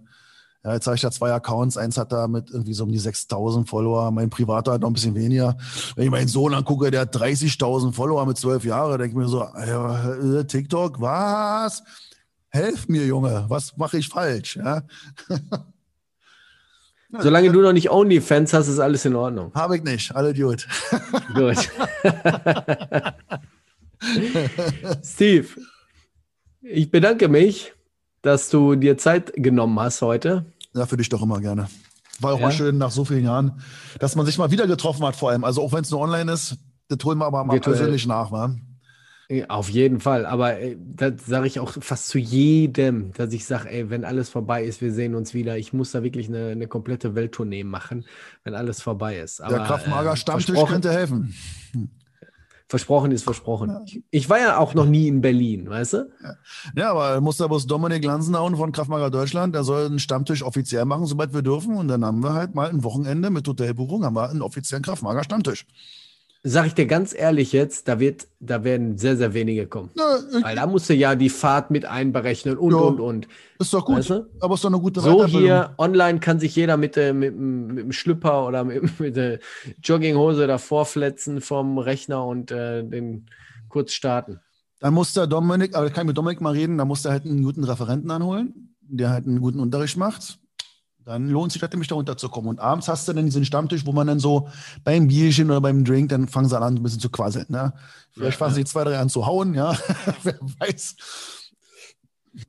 ja, 0.65 0.75
jetzt 0.75 0.87
habe 0.87 0.95
ich 0.95 1.03
da 1.03 1.11
zwei 1.11 1.33
Accounts. 1.33 1.77
Eins 1.77 1.99
hat 1.99 2.13
da 2.13 2.29
mit 2.29 2.51
irgendwie 2.51 2.75
so 2.75 2.85
um 2.85 2.93
die 2.93 2.99
6000 2.99 3.69
Follower. 3.69 4.13
Mein 4.13 4.31
privater 4.31 4.73
hat 4.73 4.81
noch 4.81 4.91
ein 4.91 4.93
bisschen 4.93 5.17
weniger. 5.17 5.57
Wenn 5.97 6.05
ich 6.05 6.11
meinen 6.11 6.29
Sohn 6.29 6.55
angucke, 6.55 6.93
der 6.93 7.01
hat 7.01 7.17
30.000 7.17 7.93
Follower 7.93 8.25
mit 8.27 8.39
zwölf 8.39 8.65
Jahren, 8.65 8.99
denke 8.99 9.09
ich 9.09 9.17
mir 9.17 9.27
so, 9.27 9.43
äh, 9.43 10.45
TikTok, 10.45 11.01
was? 11.01 11.83
Helf 12.49 12.89
mir, 12.89 13.05
Junge, 13.05 13.47
was 13.49 13.77
mache 13.77 13.99
ich 13.99 14.09
falsch? 14.09 14.57
Ja? 14.57 14.83
Solange 17.19 17.51
du 17.51 17.61
noch 17.61 17.73
nicht 17.73 17.91
OnlyFans 17.91 18.53
hast, 18.53 18.69
ist 18.69 18.79
alles 18.79 19.05
in 19.05 19.17
Ordnung. 19.17 19.51
Habe 19.55 19.77
ich 19.77 19.83
nicht, 19.83 20.15
alle 20.15 20.33
gut. 20.33 20.69
gut. 21.35 21.59
Steve, 25.03 25.49
ich 26.63 26.91
bedanke 26.91 27.29
mich 27.29 27.75
dass 28.23 28.49
du 28.49 28.77
dir 28.77 28.97
Zeit 28.97 29.33
genommen 29.35 29.79
hast 29.79 30.01
heute. 30.01 30.47
Ja, 30.75 30.87
für 30.87 30.97
dich 30.97 31.09
doch 31.09 31.23
immer 31.23 31.41
gerne. 31.41 31.69
War 32.21 32.35
auch 32.35 32.39
ja? 32.39 32.47
mal 32.47 32.53
schön 32.53 32.79
nach 32.79 32.91
so 32.91 33.05
vielen 33.05 33.25
Jahren, 33.25 33.61
dass 33.99 34.17
man 34.17 34.27
sich 34.27 34.39
mal 34.39 34.51
wieder 34.51 34.67
getroffen 34.67 35.05
hat, 35.05 35.17
vor 35.17 35.31
allem. 35.31 35.45
Also 35.45 35.63
auch 35.63 35.73
wenn 35.73 35.83
es 35.83 35.91
nur 35.91 36.01
online 36.01 36.33
ist, 36.33 36.57
das 36.89 36.99
holen 37.05 37.19
wir 37.19 37.27
aber 37.27 37.45
mal 37.45 37.61
persönlich 37.61 38.07
nach, 38.07 38.31
wa? 38.31 38.55
Auf 39.49 39.71
jeden 39.71 40.01
Fall, 40.01 40.27
aber 40.27 40.57
das 40.77 41.25
sage 41.25 41.47
ich 41.47 41.59
auch 41.59 41.73
fast 41.81 42.09
zu 42.09 42.19
jedem, 42.19 43.13
dass 43.15 43.33
ich 43.33 43.47
sage, 43.47 43.71
ey, 43.71 43.89
wenn 43.89 44.05
alles 44.05 44.29
vorbei 44.29 44.63
ist, 44.63 44.83
wir 44.83 44.93
sehen 44.93 45.15
uns 45.15 45.33
wieder. 45.33 45.57
Ich 45.57 45.73
muss 45.73 45.93
da 45.93 46.03
wirklich 46.03 46.29
eine, 46.29 46.49
eine 46.49 46.67
komplette 46.67 47.15
Welttournee 47.15 47.65
machen, 47.65 48.05
wenn 48.45 48.55
alles 48.55 48.83
vorbei 48.83 49.19
ist. 49.19 49.41
Aber, 49.41 49.57
Der 49.57 49.65
Kraftmager 49.65 50.13
äh, 50.13 50.17
Stammtisch 50.17 50.63
könnte 50.67 50.93
helfen. 50.93 51.35
Versprochen 52.73 53.13
ist 53.13 53.25
versprochen. 53.25 53.69
Ja. 53.69 54.01
Ich 54.11 54.31
war 54.31 54.39
ja 54.39 54.57
auch 54.57 54.73
noch 54.73 54.87
nie 54.87 55.07
in 55.07 55.21
Berlin, 55.21 55.69
weißt 55.69 55.93
du? 55.93 56.11
Ja, 56.23 56.35
ja 56.75 56.91
aber 56.91 57.21
muss 57.21 57.37
da 57.37 57.47
bloß 57.47 57.67
Dominik 57.67 58.03
Lanzenhauen 58.03 58.57
von 58.57 58.73
Kraftmager 58.73 59.11
Deutschland, 59.11 59.55
der 59.55 59.63
soll 59.63 59.85
einen 59.85 59.99
Stammtisch 59.99 60.43
offiziell 60.43 60.87
machen, 60.87 61.05
sobald 61.05 61.35
wir 61.35 61.43
dürfen. 61.43 61.77
Und 61.77 61.89
dann 61.89 62.03
haben 62.03 62.23
wir 62.23 62.33
halt 62.33 62.55
mal 62.55 62.71
ein 62.71 62.83
Wochenende 62.83 63.29
mit 63.29 63.47
Hotelbuchung, 63.47 64.07
haben 64.07 64.17
wir 64.17 64.31
einen 64.31 64.41
offiziellen 64.41 64.83
Kraftmager 64.83 65.23
Stammtisch. 65.23 65.67
Sag 66.45 66.67
ich 66.67 66.75
dir 66.75 66.87
ganz 66.87 67.15
ehrlich 67.15 67.53
jetzt, 67.53 67.87
da 67.87 68.01
wird, 68.01 68.27
da 68.41 68.65
werden 68.65 68.99
sehr, 68.99 69.17
sehr 69.17 69.33
wenige 69.33 69.69
kommen. 69.69 69.91
Ja, 69.95 70.19
Weil 70.43 70.57
da 70.57 70.67
musst 70.67 70.91
du 70.91 70.95
ja 70.95 71.15
die 71.15 71.29
Fahrt 71.29 71.71
mit 71.71 71.85
einberechnen 71.85 72.59
und, 72.59 72.73
ja, 72.73 72.79
und, 72.79 72.99
und. 72.99 73.29
Ist 73.61 73.73
doch 73.73 73.85
gut. 73.85 73.99
Weißt 73.99 74.11
du? 74.11 74.27
Aber 74.41 74.55
ist 74.55 74.65
doch 74.65 74.71
eine 74.71 74.81
gute 74.81 75.01
So 75.01 75.25
hier, 75.25 75.73
online 75.79 76.19
kann 76.19 76.41
sich 76.41 76.57
jeder 76.57 76.77
mit, 76.77 76.97
äh, 76.97 77.13
mit, 77.13 77.37
mit 77.37 77.79
dem 77.79 77.93
Schlüpper 77.93 78.45
oder 78.45 78.65
mit, 78.65 78.83
mit 79.01 79.15
der 79.15 79.39
Jogginghose 79.85 80.49
davor 80.49 80.85
fletzen 80.85 81.41
vom 81.41 81.79
Rechner 81.79 82.27
und 82.27 82.51
äh, 82.51 82.83
den 82.83 83.27
kurz 83.69 83.93
starten. 83.93 84.41
Dann 84.81 84.95
muss 84.95 85.13
der 85.13 85.29
Dominik, 85.29 85.77
aber 85.77 85.87
ich 85.87 85.93
kann 85.93 86.09
mit 86.09 86.19
Dominik 86.19 86.41
mal 86.41 86.55
reden, 86.55 86.77
da 86.77 86.85
muss 86.85 87.05
er 87.05 87.13
halt 87.13 87.25
einen 87.25 87.45
guten 87.45 87.63
Referenten 87.63 88.11
anholen, 88.11 88.75
der 88.81 89.11
halt 89.11 89.29
einen 89.29 89.41
guten 89.41 89.61
Unterricht 89.61 89.97
macht. 89.97 90.41
Dann 91.05 91.29
lohnt 91.29 91.53
sich 91.53 91.61
das 91.61 91.71
nämlich 91.71 91.89
da 91.89 91.95
runterzukommen. 91.95 92.49
Und 92.49 92.61
abends 92.61 92.89
hast 92.89 93.09
du 93.09 93.13
dann 93.13 93.25
diesen 93.25 93.45
Stammtisch, 93.45 93.87
wo 93.87 93.93
man 93.93 94.07
dann 94.07 94.21
so 94.21 94.49
beim 94.85 95.09
Bierchen 95.09 95.51
oder 95.51 95.61
beim 95.61 95.85
Drink, 95.85 96.11
dann 96.11 96.29
fangen 96.29 96.49
sie 96.49 96.59
an, 96.59 96.77
ein 96.77 96.83
bisschen 96.83 97.01
zu 97.01 97.11
quasseln. 97.11 97.47
Ne? 97.49 97.73
Vielleicht 98.13 98.39
fangen 98.39 98.55
sie 98.55 98.65
zwei, 98.65 98.85
drei 98.85 98.99
an 98.99 99.09
zu 99.09 99.27
hauen, 99.27 99.55
ja. 99.55 99.77
Wer 100.23 100.39
weiß. 100.59 100.97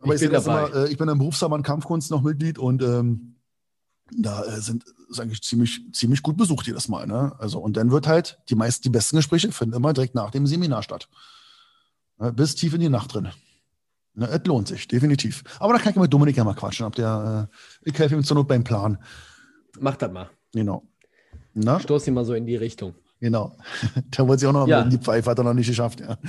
Aber 0.01 0.15
ich, 0.15 0.21
ich 0.21 0.29
bin, 0.29 0.39
immer, 0.39 0.75
äh, 0.75 0.91
ich 0.91 0.97
bin 0.97 1.09
im 1.09 1.17
Berufsverband 1.17 1.65
Kampfkunst 1.65 2.11
noch 2.11 2.21
Mitglied 2.21 2.57
und 2.57 2.81
ähm, 2.81 3.35
da 4.11 4.43
äh, 4.45 4.61
sind 4.61 4.85
sage 5.09 5.31
ich 5.31 5.41
ziemlich 5.41 5.81
ziemlich 5.93 6.23
gut 6.23 6.37
besucht 6.37 6.67
jedes 6.67 6.87
Mal. 6.87 7.07
Ne? 7.07 7.33
Also 7.39 7.59
und 7.59 7.77
dann 7.77 7.91
wird 7.91 8.07
halt 8.07 8.39
die 8.49 8.55
meisten 8.55 8.83
die 8.83 8.89
besten 8.89 9.17
Gespräche 9.17 9.51
finden 9.51 9.75
immer 9.75 9.93
direkt 9.93 10.15
nach 10.15 10.31
dem 10.31 10.47
Seminar 10.47 10.83
statt. 10.83 11.09
Ne? 12.17 12.31
Bis 12.31 12.55
tief 12.55 12.73
in 12.73 12.81
die 12.81 12.89
Nacht 12.89 13.13
drin. 13.13 13.29
Ne, 14.15 14.27
es 14.27 14.45
lohnt 14.45 14.67
sich, 14.67 14.87
definitiv. 14.87 15.43
Aber 15.59 15.73
da 15.73 15.79
kann 15.79 15.93
ich 15.93 15.99
mit 15.99 16.13
Dominik 16.13 16.37
ja 16.37 16.43
mal 16.43 16.53
quatschen. 16.53 16.85
Habt 16.85 16.99
ihr, 16.99 17.49
äh, 17.49 17.89
ich 17.89 17.97
helfe 17.97 18.15
ihm 18.15 18.23
zur 18.23 18.35
Not 18.35 18.47
beim 18.47 18.63
Plan. 18.63 18.97
Mach 19.79 19.95
das 19.95 20.11
mal. 20.11 20.29
Genau. 20.53 20.83
Na? 21.53 21.79
Stoß 21.79 22.07
ihn 22.07 22.13
mal 22.13 22.25
so 22.25 22.33
in 22.33 22.45
die 22.45 22.55
Richtung. 22.55 22.93
Genau. 23.19 23.57
Der 24.17 24.27
wollte 24.27 24.41
sich 24.41 24.49
auch 24.49 24.53
noch 24.53 24.67
ja. 24.67 24.81
in 24.81 24.89
die 24.89 24.97
Pfeife, 24.97 25.29
hat 25.29 25.37
er 25.37 25.43
noch 25.43 25.53
nicht 25.53 25.67
geschafft, 25.67 25.99
ja. 26.01 26.17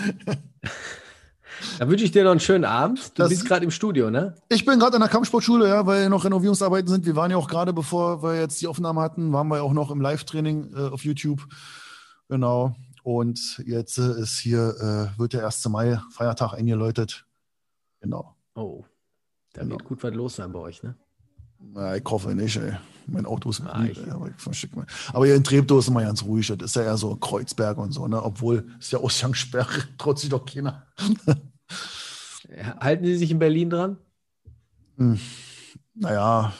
Da 1.78 1.89
wünsche 1.89 2.05
ich 2.05 2.11
dir 2.11 2.24
noch 2.24 2.32
einen 2.32 2.40
schönen 2.40 2.65
Abend. 2.65 3.11
Du 3.15 3.23
das, 3.23 3.28
bist 3.28 3.47
gerade 3.47 3.65
im 3.65 3.70
Studio, 3.70 4.11
ne? 4.11 4.35
Ich 4.48 4.65
bin 4.65 4.78
gerade 4.78 4.97
in 4.97 5.01
der 5.01 5.09
Kampfsportschule, 5.09 5.69
ja, 5.69 5.86
weil 5.86 6.09
noch 6.09 6.24
Renovierungsarbeiten 6.24 6.89
sind. 6.89 7.06
Wir 7.06 7.16
waren 7.16 7.31
ja 7.31 7.36
auch 7.36 7.48
gerade, 7.48 7.73
bevor 7.73 8.23
wir 8.23 8.39
jetzt 8.39 8.61
die 8.61 8.66
Aufnahme 8.66 9.01
hatten, 9.01 9.32
waren 9.32 9.48
wir 9.48 9.62
auch 9.62 9.73
noch 9.73 9.90
im 9.90 10.01
Live-Training 10.01 10.74
äh, 10.74 10.89
auf 10.89 11.05
YouTube. 11.05 11.47
Genau. 12.28 12.74
Und 13.02 13.62
jetzt 13.66 13.98
äh, 13.98 14.20
ist 14.20 14.39
hier, 14.39 15.12
äh, 15.16 15.19
wird 15.19 15.32
der 15.32 15.47
1. 15.47 15.69
Mai, 15.69 16.01
Feiertag 16.11 16.55
eingeläutet. 16.55 17.24
Genau. 18.05 18.36
Oh, 18.55 18.85
da 19.55 19.62
genau. 19.62 19.76
wird 19.76 19.85
gut 19.85 20.02
was 20.02 20.12
los 20.12 20.36
sein 20.36 20.52
bei 20.52 20.59
euch, 20.59 20.82
ne? 20.82 20.94
Ja, 21.74 21.94
ich 21.94 22.05
hoffe 22.05 22.35
nicht, 22.35 22.56
ey. 22.56 22.74
Mein 23.06 23.24
Auto 23.24 23.48
ist 23.48 23.62
ah, 23.62 23.82
gut, 23.82 23.98
aber, 24.10 24.28
ich 24.28 24.68
aber 25.12 25.24
hier 25.24 25.35
in 25.35 25.43
Treptow 25.43 25.78
ist 25.78 25.89
immer 25.89 26.02
ganz 26.02 26.22
ruhig. 26.22 26.47
Das 26.48 26.70
ist 26.70 26.76
ja 26.76 26.82
eher 26.82 26.98
so 26.98 27.16
Kreuzberg 27.16 27.78
und 27.78 27.93
so, 27.93 28.06
ne? 28.06 28.22
Obwohl 28.22 28.68
es 28.78 28.90
ja 28.90 28.98
Ausgangssperre, 28.98 29.85
trotzdem 29.98 30.31
doch 30.31 30.44
keiner. 30.44 30.86
Halten 32.78 33.06
Sie 33.06 33.16
sich 33.16 33.31
in 33.31 33.39
Berlin 33.39 33.70
dran? 33.70 33.97
Hm. 34.98 35.18
Naja, 35.94 36.52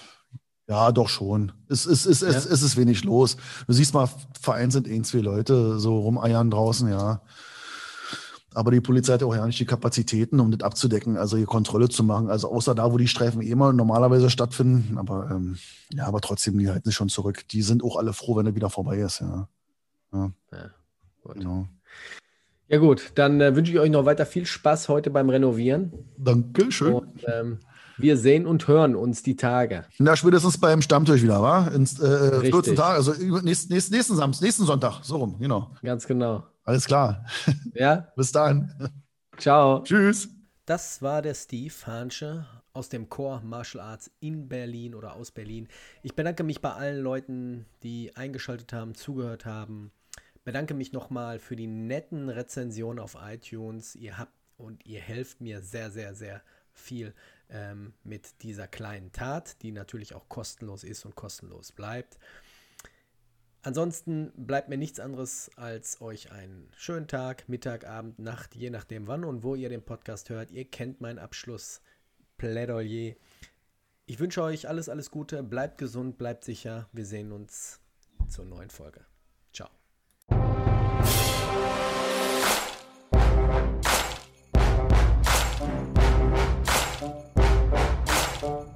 ja, 0.67 0.93
doch 0.93 1.11
schon. 1.11 1.53
Es, 1.69 1.85
es, 1.85 2.07
es, 2.07 2.23
ja. 2.23 2.29
es, 2.29 2.47
es 2.47 2.63
ist 2.63 2.79
wenig 2.79 3.05
los. 3.05 3.37
Du 3.67 3.75
siehst 3.75 3.93
mal, 3.93 4.09
vereinzelt 4.41 4.89
ein, 4.89 5.05
zwei 5.05 5.19
Leute 5.19 5.79
so 5.79 5.99
rumeiern 5.99 6.51
draußen, 6.51 6.89
ja. 6.89 7.21
Aber 8.55 8.71
die 8.71 8.81
Polizei 8.81 9.15
hat 9.15 9.23
auch 9.23 9.35
ja 9.35 9.45
nicht 9.47 9.59
die 9.59 9.67
Kapazitäten, 9.67 10.39
um 10.41 10.51
das 10.51 10.61
abzudecken, 10.61 11.17
also 11.17 11.37
hier 11.37 11.47
Kontrolle 11.47 11.89
zu 11.89 12.05
machen. 12.05 12.31
Also 12.31 12.51
außer 12.51 12.75
da, 12.75 12.93
wo 12.93 12.97
die 12.97 13.09
Streifen 13.09 13.43
eh 13.43 13.55
mal 13.55 13.73
normalerweise 13.73 14.31
stattfinden. 14.31 14.97
Aber 14.97 15.29
ähm, 15.31 15.59
ja, 15.93 16.07
aber 16.07 16.21
trotzdem, 16.21 16.57
die 16.59 16.71
halten 16.71 16.89
sich 16.89 16.95
schon 16.95 17.09
zurück. 17.09 17.47
Die 17.49 17.63
sind 17.63 17.83
auch 17.83 17.97
alle 17.97 18.13
froh, 18.13 18.37
wenn 18.37 18.47
er 18.47 18.55
wieder 18.55 18.71
vorbei 18.71 18.99
ist, 18.99 19.21
ja. 19.21 19.49
Ja, 20.13 20.31
ja 20.53 20.71
gut. 21.23 21.35
Genau. 21.35 21.67
Ja, 22.69 22.79
gut, 22.79 23.13
dann 23.17 23.41
äh, 23.41 23.55
wünsche 23.55 23.73
ich 23.73 23.79
euch 23.79 23.91
noch 23.91 24.07
weiter 24.07 24.25
viel 24.25 24.47
Spaß 24.47 24.89
heute 24.89 25.11
beim 25.11 25.29
Renovieren. 25.29 25.93
Dankeschön. 26.17 26.95
Und, 26.95 27.25
ähm, 27.27 27.59
wir 27.99 28.17
sehen 28.17 28.47
und 28.47 28.67
hören 28.67 28.97
uns 28.97 29.23
die 29.23 29.37
Tage. 29.37 29.85
Na, 29.99 30.17
spätestens 30.17 30.59
beim 30.59 30.83
Stammtisch 30.83 31.23
wieder, 31.23 31.43
wa? 31.43 31.69
Ins 31.69 32.01
äh, 32.01 32.41
14 32.51 32.75
Tage, 32.75 32.97
also 32.97 33.13
nächsten, 33.43 33.73
nächsten, 33.73 33.95
nächsten 33.95 34.17
Samstag, 34.17 34.45
nächsten 34.45 34.65
Sonntag, 34.65 35.05
so 35.05 35.17
rum, 35.17 35.37
genau. 35.39 35.71
Ganz 35.83 36.07
genau. 36.07 36.45
Alles 36.65 36.87
klar. 36.87 37.25
Ja. 37.75 38.13
Bis 38.17 38.33
dann. 38.33 38.93
Ciao. 39.37 39.83
Tschüss. 39.83 40.29
Das 40.67 41.03
war 41.03 41.21
der 41.21 41.35
Steve 41.35 41.75
Hansche 41.87 42.47
aus 42.73 42.89
dem 42.89 43.09
Core 43.09 43.43
Martial 43.43 43.85
Arts 43.85 44.11
in 44.21 44.49
Berlin 44.49 44.95
oder 44.95 45.15
aus 45.15 45.31
Berlin. 45.31 45.69
Ich 46.03 46.15
bedanke 46.15 46.43
mich 46.43 46.61
bei 46.61 46.73
allen 46.73 47.03
Leuten, 47.03 47.67
die 47.83 48.17
eingeschaltet 48.17 48.73
haben, 48.73 48.95
zugehört 48.95 49.45
haben. 49.45 49.93
Bedanke 50.45 50.75
mich 50.75 50.93
nochmal 50.93 51.39
für 51.39 51.57
die 51.57 51.67
netten 51.67 52.29
Rezensionen 52.29 52.99
auf 52.99 53.17
iTunes. 53.21 53.95
Ihr 53.95 54.19
habt 54.19 54.33
und 54.57 54.87
ihr 54.87 55.01
helft 55.01 55.41
mir 55.41 55.61
sehr, 55.63 55.91
sehr, 55.91 56.15
sehr 56.15 56.43
viel 56.73 57.15
ähm, 57.51 57.93
mit 58.03 58.43
dieser 58.43 58.67
kleinen 58.67 59.13
Tat, 59.13 59.63
die 59.63 59.71
natürlich 59.71 60.15
auch 60.15 60.29
kostenlos 60.29 60.85
ist 60.85 61.05
und 61.05 61.15
kostenlos 61.15 61.73
bleibt. 61.73 62.19
Ansonsten 63.65 64.31
bleibt 64.37 64.69
mir 64.69 64.77
nichts 64.77 65.01
anderes, 65.01 65.51
als 65.57 66.03
euch 66.03 66.31
einen 66.31 66.69
schönen 66.77 67.09
Tag, 67.09 67.49
Mittag, 67.49 67.87
Abend, 67.87 68.19
Nacht, 68.19 68.55
je 68.55 68.69
nachdem 68.69 69.07
wann 69.07 69.25
und 69.25 69.43
wo 69.43 69.55
ihr 69.55 69.71
den 69.71 69.83
Podcast 69.83 70.29
hört. 70.29 70.51
Ihr 70.51 70.67
kennt 70.67 71.01
mein 71.01 71.19
Abschlussplädoyer. 71.19 73.15
Ich 74.05 74.21
wünsche 74.21 74.43
euch 74.43 74.69
alles, 74.69 74.91
alles 74.91 75.11
Gute, 75.11 75.43
bleibt 75.43 75.79
gesund, 75.79 76.19
bleibt 76.19 76.45
sicher. 76.45 76.91
Wir 76.93 77.07
sehen 77.07 77.33
uns 77.33 77.81
zur 78.29 78.45
neuen 78.45 78.69
Folge. 78.69 79.01
Ciao. 79.55 79.71
Thank 88.45 88.69